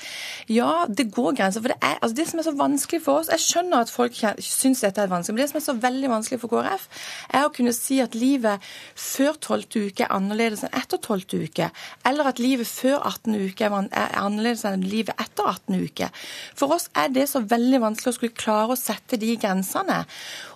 Ja, 0.48 0.86
det 0.88 1.10
går 1.14 1.36
grenser. 1.36 1.64
For 1.64 1.74
det, 1.74 1.78
er, 1.84 2.00
altså 2.06 2.16
det 2.16 2.26
som 2.30 2.40
er 2.40 2.46
så 2.46 2.54
vanskelig 2.56 3.00
for 3.04 3.20
oss 3.20 3.30
Jeg 3.32 3.42
skjønner 3.42 3.82
at 3.82 3.92
folk 3.92 4.16
syns 4.42 4.82
dette 4.84 5.02
er 5.02 5.10
vanskelig, 5.10 5.34
men 5.34 5.42
det 5.42 5.50
som 5.50 5.58
er 5.60 5.64
så 5.64 5.76
veldig 5.82 6.10
vanskelig 6.12 6.40
for 6.42 6.52
KrF, 6.52 6.86
er 7.34 7.46
å 7.46 7.52
kunne 7.54 7.74
si 7.74 7.98
at 8.02 8.14
livet 8.18 8.62
før 8.94 9.34
12. 9.34 9.88
uke 9.88 10.06
er 10.06 10.14
annerledes 10.14 10.64
enn 10.66 10.76
etter 10.76 11.00
12. 11.02 11.42
uke. 11.48 11.68
Eller 12.06 12.30
at 12.30 12.42
livet 12.42 12.68
før 12.70 13.00
18. 13.00 13.34
uke 13.48 13.66
er 13.66 14.16
annerledes 14.20 14.64
enn 14.68 14.86
livet 14.86 15.16
etter 15.22 15.50
18. 15.50 15.80
uke. 15.82 16.10
For 16.58 16.76
oss 16.76 16.88
er 16.96 17.10
det 17.14 17.26
så 17.30 17.42
veldig 17.42 17.82
vanskelig 17.82 18.14
å 18.14 18.18
skulle 18.18 18.38
klare 18.38 18.76
å 18.76 18.80
sette 18.80 19.18
de 19.20 19.34
grensene. 19.40 20.02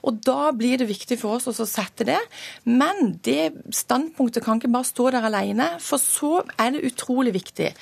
Og 0.06 0.22
da 0.26 0.52
blir 0.56 0.80
det 0.80 0.88
viktig 0.90 1.18
for 1.20 1.38
oss 1.38 1.50
å 1.50 1.68
sette 1.68 2.06
det. 2.08 2.20
Men 2.68 3.16
det 3.26 3.52
standpunktet 3.74 4.46
kan 4.46 4.60
ikke 4.60 4.72
bare 4.72 4.88
stå 4.88 5.10
der 5.16 5.28
alene, 5.28 5.72
for 5.82 6.00
så 6.02 6.40
er 6.56 6.74
det 6.74 6.86
utrolig 6.92 7.34
viktig 7.36 7.74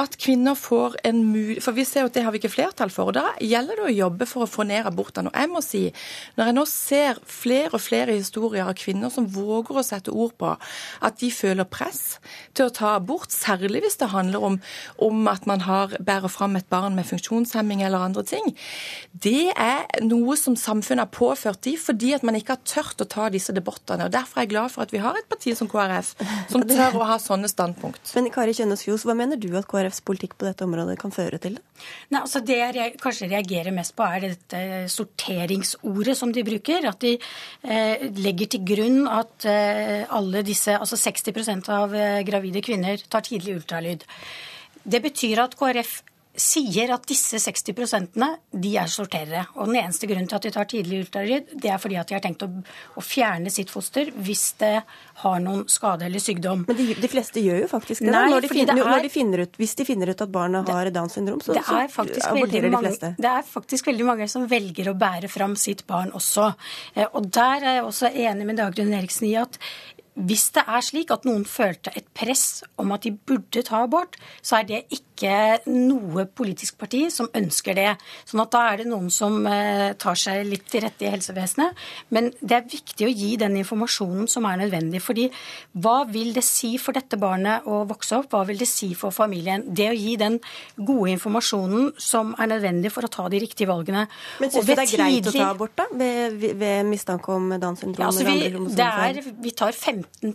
at 0.00 0.14
kvinner 0.16 0.56
får 0.56 0.94
en 1.04 1.18
mulighet 1.28 1.64
For 1.64 1.76
vi 1.76 1.84
ser 1.84 2.06
jo 2.06 2.08
at 2.08 2.14
det 2.16 2.22
har 2.24 2.32
vi 2.32 2.40
ikke 2.40 2.52
flertall 2.52 2.90
for. 2.92 3.10
og 3.10 3.16
Da 3.16 3.34
gjelder 3.44 3.76
det 3.76 3.88
å 3.90 3.92
jobbe 3.92 4.28
for 4.28 4.44
å 4.44 4.48
få 4.48 4.64
ned 4.64 4.86
abortene. 4.88 5.28
Og 5.28 5.36
jeg 5.36 5.50
må 5.52 5.60
si, 5.64 5.82
når 6.38 6.48
jeg 6.48 6.56
nå 6.56 6.64
ser 6.70 7.20
flere 7.28 7.74
og 7.76 7.82
flere 7.84 8.16
historier 8.16 8.64
av 8.64 8.76
kvinner 8.78 9.12
som 9.12 9.26
våger 9.28 9.76
å 9.76 9.84
sette 9.84 10.14
ord 10.14 10.32
på 10.40 10.54
at 10.56 11.18
de 11.20 11.28
føler 11.32 11.68
press 11.68 12.16
til 12.56 12.70
å 12.70 12.74
ta 12.74 12.94
abort, 12.96 13.32
særlig 13.34 13.82
hvis 13.84 13.98
det 14.00 14.08
handler 14.14 14.46
om, 14.48 14.58
om 15.04 15.28
at 15.28 15.44
man 15.50 15.64
har, 15.66 15.92
bærer 16.00 16.32
fram 16.32 16.56
et 16.56 16.68
barn 16.72 16.96
med 16.96 17.08
funksjonshemming 17.10 17.84
eller 17.84 18.06
andre 18.08 18.24
ting, 18.24 18.48
det 19.12 19.52
er 19.52 19.84
noe 20.06 20.38
som 20.40 20.56
samfunnet 20.56 21.04
har 21.04 21.12
påført 21.12 21.62
de 21.68 21.76
fordi 21.76 22.14
at 22.16 22.24
man 22.24 22.38
ikke 22.38 22.56
har 22.56 22.64
tørt 22.64 23.04
å 23.04 23.08
ta 23.08 23.28
disse 23.32 23.52
debattene. 23.52 24.08
og 24.08 24.16
Derfor 24.16 24.40
er 24.40 24.48
jeg 24.48 24.54
glad 24.54 24.72
for 24.72 24.86
at 24.86 24.94
vi 24.94 25.02
har 25.04 25.20
et 25.20 25.28
parti 25.28 25.52
som 25.58 25.68
KrF, 25.68 26.14
som 26.48 26.64
tør 26.64 27.00
å 27.02 27.10
ha 27.12 27.20
sånne 27.20 27.50
standpunkt. 27.52 28.16
Men 28.16 28.32
Kari 28.32 28.56
Kjønaas 28.56 28.86
Kjos, 28.86 29.04
hva 29.08 29.16
mener 29.18 29.40
du 29.40 29.50
at 29.58 29.68
KrF 29.68 29.81
KrFs 29.82 30.02
politikk 30.06 30.36
på 30.38 30.46
dette 30.46 30.64
området 30.66 30.96
kan 31.00 31.12
føre 31.14 31.40
til 31.42 31.58
det? 31.58 31.62
Nei, 32.12 32.20
altså 32.20 32.42
Det 32.46 32.58
jeg 32.60 32.94
kanskje 33.02 33.30
reagerer 33.32 33.74
mest 33.74 33.96
på, 33.98 34.06
er 34.06 34.28
dette 34.28 34.62
sorteringsordet 34.92 36.16
som 36.18 36.32
de 36.34 36.44
bruker. 36.46 36.86
At 36.88 37.02
de 37.02 37.16
eh, 37.18 38.06
legger 38.22 38.54
til 38.54 38.64
grunn 38.72 39.02
at 39.10 39.48
eh, 39.48 40.06
alle 40.12 40.44
disse, 40.46 40.76
altså 40.78 40.98
60 41.00 41.68
av 41.72 41.94
eh, 41.94 42.22
gravide 42.26 42.62
kvinner 42.64 43.02
tar 43.10 43.26
tidlig 43.26 43.58
ultralyd. 43.60 44.06
Det 44.82 45.02
betyr 45.02 45.44
at 45.44 45.58
KrF 45.58 46.00
sier 46.32 46.88
at 46.94 47.04
disse 47.08 47.36
60% 47.36 48.14
de 48.62 48.70
er 48.80 48.88
sorterere. 48.88 49.44
Og 49.58 49.68
den 49.68 49.76
eneste 49.82 50.08
grunnen 50.08 50.28
til 50.30 50.38
at 50.38 50.46
de 50.46 50.52
tar 50.54 50.68
tidlig 50.70 51.02
ultralyd, 51.04 51.52
det 51.60 51.68
er 51.72 51.80
fordi 51.82 51.98
at 52.00 52.08
de 52.08 52.16
har 52.16 52.22
tenkt 52.24 52.44
å, 52.46 52.48
å, 52.96 53.04
fjerne 53.04 53.52
sitt 53.52 53.72
foster 53.72 54.08
hvis 54.16 54.46
det 54.62 54.74
har 55.22 55.42
noen 55.44 55.66
skade 55.68 56.06
eller 56.08 56.22
sykdom. 56.24 56.64
Men 56.68 56.78
de, 56.78 56.88
de 57.02 57.12
fleste 57.12 57.42
gjør 57.44 57.62
jo 57.64 57.68
faktisk 57.74 58.04
det. 58.04 58.14
Nei, 58.14 58.24
når, 58.32 58.46
de 58.46 58.52
finner, 58.54 58.72
er, 58.72 58.90
når 58.94 59.06
de 59.06 59.12
finner 59.12 59.44
ut, 59.44 59.60
hvis 59.60 59.76
de 59.78 59.88
finner 59.88 60.12
ut 60.14 60.24
at 60.24 60.32
barna 60.32 60.64
har 60.68 60.92
Downs 60.94 61.18
syndrom, 61.18 61.44
så, 61.44 61.56
så 61.58 61.82
aborterer 62.32 62.70
de 62.72 62.82
fleste. 62.86 63.14
Det 63.20 63.32
er 63.32 63.46
faktisk 63.46 63.92
veldig 63.92 64.08
mange 64.08 64.28
som 64.32 64.48
velger 64.48 64.92
å 64.92 64.96
bære 64.98 65.28
fram 65.32 65.56
sitt 65.60 65.84
barn 65.88 66.14
også. 66.16 66.48
Eh, 66.96 67.08
og 67.12 67.28
der 67.28 67.60
er 67.60 67.80
jeg 67.80 67.88
også 67.90 68.12
enig 68.12 68.48
med 68.48 68.60
Dagrun 68.62 68.96
Eriksen 68.96 69.28
i 69.28 69.36
at 69.40 69.60
hvis 70.12 70.50
det 70.52 70.62
er 70.68 70.82
slik 70.84 71.12
at 71.14 71.24
noen 71.24 71.44
følte 71.48 71.92
et 71.96 72.04
press 72.12 72.62
om 72.80 72.92
at 72.92 73.06
de 73.06 73.14
burde 73.16 73.62
ta 73.64 73.82
abort, 73.86 74.18
så 74.44 74.58
er 74.58 74.66
det 74.68 74.80
ikke 74.92 75.62
noe 75.72 76.26
politisk 76.28 76.76
parti 76.80 77.06
som 77.14 77.30
ønsker 77.32 77.76
det. 77.78 77.88
Sånn 78.28 78.42
at 78.42 78.52
da 78.52 78.64
er 78.68 78.82
det 78.82 78.88
noen 78.90 79.08
som 79.14 79.38
eh, 79.48 79.94
tar 79.96 80.18
seg 80.18 80.44
litt 80.44 80.66
til 80.68 80.84
rette 80.84 81.06
i 81.06 81.12
helsevesenet. 81.14 81.78
Men 82.12 82.28
det 82.42 82.58
er 82.58 82.68
viktig 82.68 83.06
å 83.06 83.12
gi 83.12 83.30
den 83.40 83.56
informasjonen 83.62 84.28
som 84.28 84.48
er 84.50 84.60
nødvendig. 84.60 85.00
fordi 85.00 85.30
hva 85.80 86.02
vil 86.10 86.34
det 86.36 86.44
si 86.44 86.74
for 86.82 86.92
dette 86.92 87.16
barnet 87.16 87.64
å 87.64 87.82
vokse 87.88 88.18
opp? 88.20 88.28
Hva 88.34 88.44
vil 88.50 88.60
det 88.60 88.68
si 88.68 88.92
for 88.98 89.14
familien? 89.14 89.64
Det 89.64 89.88
å 89.94 89.96
gi 89.96 90.18
den 90.20 90.38
gode 90.76 91.14
informasjonen 91.14 91.94
som 91.96 92.34
er 92.36 92.52
nødvendig 92.52 92.92
for 92.92 93.08
å 93.08 93.12
ta 93.12 93.28
de 93.32 93.40
riktige 93.40 93.70
valgene. 93.70 94.04
Men 94.42 94.52
syns 94.52 94.68
du 94.68 94.74
det 94.74 94.78
er 94.84 94.92
greit 94.92 95.22
tidlig... 95.22 95.40
å 95.40 95.46
ta 95.46 95.50
abort, 95.56 95.76
da? 95.78 95.88
Ved, 95.96 96.46
ved 96.60 96.84
mistanke 96.90 97.32
om 97.32 97.48
Downs 97.56 97.80
syndrom? 97.80 98.04
Ja, 98.04 98.12
altså 98.12 98.28
vi, 98.28 98.52
er, 98.82 99.32
vi 99.40 99.56
tar 99.56 99.72
15 99.72 100.01
15 100.02 100.34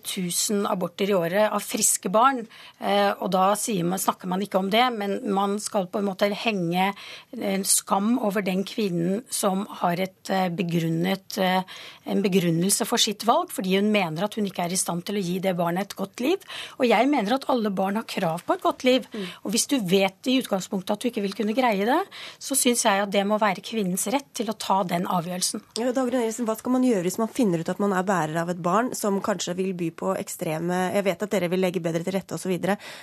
000 0.52 0.66
aborter 0.70 1.12
i 1.12 1.16
året 1.16 1.52
av 1.52 1.64
friske 1.64 2.10
barn. 2.14 2.44
Eh, 2.80 3.12
og 3.22 3.32
da 3.34 3.50
man, 3.88 4.00
snakker 4.02 4.30
man 4.30 4.44
ikke 4.44 4.60
om 4.60 4.70
det, 4.74 4.84
men 4.96 5.20
man 5.34 5.58
skal 5.64 5.88
på 5.92 6.02
en 6.02 6.08
måte 6.10 6.30
henge 6.32 6.92
en 7.38 7.66
skam 7.68 8.18
over 8.20 8.46
den 8.46 8.64
kvinnen 8.68 9.24
som 9.30 9.66
har 9.82 10.00
et 10.04 10.32
eh, 10.34 10.48
begrunnet, 10.54 11.38
eh, 11.42 11.64
en 12.08 12.24
begrunnelse 12.24 12.88
for 12.88 13.02
sitt 13.02 13.26
valg, 13.28 13.52
fordi 13.54 13.78
hun 13.78 13.92
mener 13.94 14.28
at 14.28 14.38
hun 14.38 14.48
ikke 14.48 14.68
er 14.68 14.76
i 14.76 14.80
stand 14.80 15.06
til 15.08 15.20
å 15.20 15.24
gi 15.24 15.38
det 15.44 15.56
barnet 15.58 15.88
et 15.88 15.98
godt 15.98 16.24
liv. 16.24 16.44
Og 16.80 16.88
jeg 16.90 17.10
mener 17.12 17.38
at 17.38 17.48
alle 17.52 17.72
barn 17.74 18.00
har 18.00 18.08
krav 18.08 18.46
på 18.48 18.58
et 18.58 18.66
godt 18.66 18.88
liv. 18.88 19.08
Mm. 19.14 19.28
Og 19.44 19.54
hvis 19.56 19.68
du 19.72 19.78
vet 19.84 20.32
i 20.32 20.38
utgangspunktet 20.42 20.96
at 20.96 21.04
du 21.04 21.10
ikke 21.12 21.26
vil 21.26 21.36
kunne 21.38 21.58
greie 21.58 21.88
det, 21.88 22.00
så 22.40 22.58
syns 22.58 22.86
jeg 22.88 23.04
at 23.04 23.14
det 23.14 23.24
må 23.28 23.40
være 23.42 23.66
kvinnens 23.66 24.08
rett 24.14 24.30
til 24.38 24.52
å 24.52 24.58
ta 24.58 24.82
den 24.88 25.08
avgjørelsen. 25.10 25.64
Ja, 25.80 25.92
Dagrun 25.96 26.22
Eriksen, 26.22 26.48
hva 26.48 26.58
skal 26.60 26.78
man 26.78 26.86
gjøre 26.86 27.06
hvis 27.08 27.20
man 27.22 27.32
finner 27.32 27.62
ut 27.62 27.72
at 27.72 27.82
man 27.82 27.96
er 27.96 28.06
bærer 28.08 28.42
av 28.42 28.52
et 28.52 28.62
barn 28.64 28.94
som 28.98 29.20
kanskje 29.24 29.57
vil 29.58 29.74
by 29.78 29.90
på 29.98 30.14
ekstreme 30.18 30.78
Jeg 30.96 31.06
vet 31.08 31.24
at 31.26 31.34
dere 31.34 31.50
vil 31.52 31.62
legge 31.64 31.82
bedre 31.84 32.04
til 32.06 32.16
rette 32.16 32.38
osv. 32.38 32.54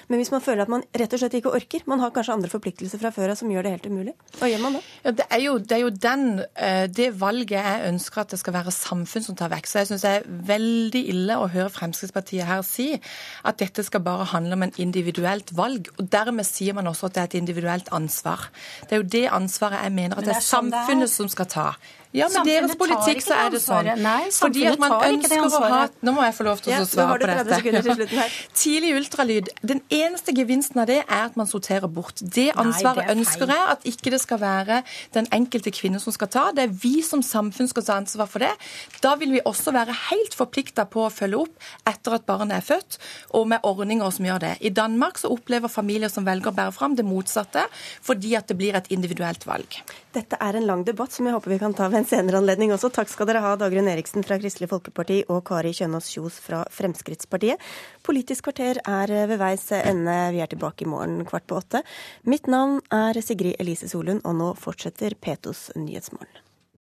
Men 0.09 0.20
hvis 0.20 0.32
man 0.32 0.43
føler 0.44 0.64
at 0.64 0.72
man 0.72 0.85
rett 0.94 1.14
og 1.14 1.20
slett 1.20 1.36
ikke 1.39 1.52
orker, 1.55 1.85
man 1.90 2.02
har 2.02 2.12
kanskje 2.14 2.36
andre 2.36 2.52
forpliktelser 2.52 3.01
fra 3.02 3.12
før 3.14 3.35
av 3.35 3.40
som 3.40 3.51
gjør 3.52 3.66
det 3.66 3.74
helt 3.76 3.89
umulig, 3.90 4.14
hva 4.39 4.51
gjør 4.51 4.62
man 4.62 4.78
da? 4.78 4.82
Ja, 5.05 5.14
det, 5.18 5.26
er 5.28 5.43
jo, 5.44 5.56
det, 5.59 5.76
er 5.76 5.82
jo, 5.82 5.93
den, 6.06 6.26
eh, 6.55 6.85
det 6.90 7.10
valget 7.20 7.56
jeg 7.59 7.89
ønsker 7.90 8.24
at 8.24 8.35
det 8.35 8.40
skal 8.40 8.56
være 8.56 8.74
samfunn 8.74 9.26
som 9.26 9.39
tar 9.39 9.52
vekk. 9.52 9.70
Så 9.70 9.82
jeg 9.82 9.90
syns 9.93 10.06
det 10.06 10.14
er 10.20 10.28
veldig 10.55 11.05
ille 11.14 11.39
å 11.40 11.51
høre 11.52 11.72
Fremskrittspartiet 11.74 12.48
her 12.48 12.62
si 12.66 12.90
at 12.94 13.60
dette 13.62 13.85
skal 13.86 14.05
bare 14.05 14.28
handle 14.32 14.59
om 14.59 14.66
en 14.66 14.76
individuelt 14.82 15.55
valg. 15.56 15.90
Og 15.98 16.09
dermed 16.12 16.47
sier 16.48 16.76
man 16.76 16.90
også 16.90 17.10
at 17.10 17.16
det 17.16 17.24
er 17.24 17.32
et 17.32 17.40
individuelt 17.43 17.90
ansvar. 17.94 18.48
Det 18.89 18.97
er 18.97 19.02
jo 19.02 19.10
det 19.16 19.26
ansvaret 19.35 19.85
jeg 19.85 19.97
mener 19.97 20.18
at 20.18 20.28
det 20.28 20.36
er, 20.36 20.44
sånn 20.44 20.72
samfunnet 20.72 21.12
som 21.12 21.31
skal 21.31 21.51
ta. 21.51 21.68
Ja, 22.15 22.28
med 22.31 22.47
deres 22.47 22.77
politikk 22.78 23.24
så 23.24 23.35
er 23.35 23.51
det 23.51 23.61
sånn. 23.65 23.89
Nei, 23.99 24.28
Fordi 24.31 24.62
at 24.70 24.78
man 24.78 24.93
ønsker 25.03 25.47
å 25.49 25.62
ha 25.65 25.81
Nå 26.05 26.12
må 26.15 26.23
jeg 26.23 26.36
få 26.36 26.47
lov 26.47 26.61
til 26.62 26.74
å 26.77 26.85
svare 26.86 27.16
på 27.19 27.49
dette. 27.66 28.27
Tidlig 28.61 28.93
ultralyd. 29.01 29.51
Den 29.66 29.81
eneste 29.91 30.35
gevinsten 30.36 30.78
av 30.85 30.86
det 30.91 31.01
er 31.03 31.24
at 31.24 31.35
man 31.39 31.51
sorterer 31.51 31.91
bort. 31.91 32.23
Det 32.23 32.53
ansvaret 32.61 33.11
ønsker 33.11 33.51
jeg 33.51 33.66
at 33.73 33.89
ikke 33.91 34.12
det 34.15 34.20
skal 34.23 34.39
være 34.45 34.82
den 35.16 35.27
enkelte 35.35 35.74
kvinne 35.74 35.99
som 36.03 36.15
skal 36.15 36.31
ta. 36.31 36.45
Det 36.55 36.69
er 36.69 36.77
vi 36.85 37.01
som 37.03 37.24
samfunn 37.24 37.70
skal 37.73 37.89
ta 37.89 37.99
ansvar 37.99 38.31
for 38.31 38.47
det. 38.47 38.53
Da 39.03 39.16
vil 39.19 39.35
vi 39.35 39.43
også 39.43 39.74
være 39.74 39.99
helt 40.12 40.39
forplikta 40.39 40.86
på 40.91 41.09
å 41.09 41.12
følge 41.12 41.43
opp 41.49 41.91
etter 41.91 42.19
at 42.20 42.28
barnet 42.31 42.61
er 42.61 42.69
født, 42.69 43.01
og 43.35 43.51
med 43.51 43.66
ordninger 43.66 44.15
som 44.15 44.31
gjør 44.31 44.47
det. 44.47 44.55
I 44.62 44.70
Danmark 44.70 45.19
så 45.19 45.35
opplever 45.35 45.73
familier 45.73 46.12
som 46.12 46.27
velger 46.27 46.55
å 46.55 46.57
bære 46.62 46.78
fram, 46.78 46.95
det 46.95 47.07
motsatte, 47.09 47.66
fordi 48.07 48.36
at 48.39 48.47
det 48.51 48.61
blir 48.61 48.78
et 48.78 48.91
individuelt 48.95 49.47
valg. 49.51 49.82
Dette 50.15 50.39
er 50.39 50.55
en 50.55 50.66
lang 50.69 50.82
debatt 50.86 51.11
som 51.11 51.27
jeg 51.27 51.35
håper 51.35 51.51
vi 51.51 51.57
kan 51.59 51.73
ta 51.74 51.89
ved 51.91 52.05
en 52.05 52.07
senere 52.07 52.39
anledning 52.39 52.70
også. 52.70 52.86
Takk 52.95 53.11
skal 53.11 53.27
dere 53.27 53.41
ha, 53.43 53.57
Dagrun 53.59 53.89
Eriksen 53.91 54.23
fra 54.23 54.39
Kristelig 54.39 54.69
Folkeparti 54.70 55.16
og 55.27 55.41
Kari 55.49 55.73
Kjønaas 55.74 56.12
Kjos 56.12 56.36
fra 56.45 56.61
Fremskrittspartiet. 56.70 57.59
Politisk 58.07 58.47
kvarter 58.47 58.78
er 58.78 59.15
ved 59.27 59.43
veis 59.43 59.66
ende. 59.81 60.15
Vi 60.36 60.45
er 60.45 60.55
tilbake 60.55 60.86
i 60.86 60.91
morgen 60.93 61.27
kvart 61.27 61.49
på 61.51 61.59
åtte. 61.59 61.82
Mitt 62.31 62.47
navn 62.47 62.78
er 62.95 63.19
Sigrid 63.27 63.59
Elise 63.59 63.91
Solund, 63.91 64.23
og 64.23 64.39
nå 64.39 64.55
fortsetter 64.55 65.19
Petos 65.19 65.73
Nyhetsmorgen. 65.74 66.43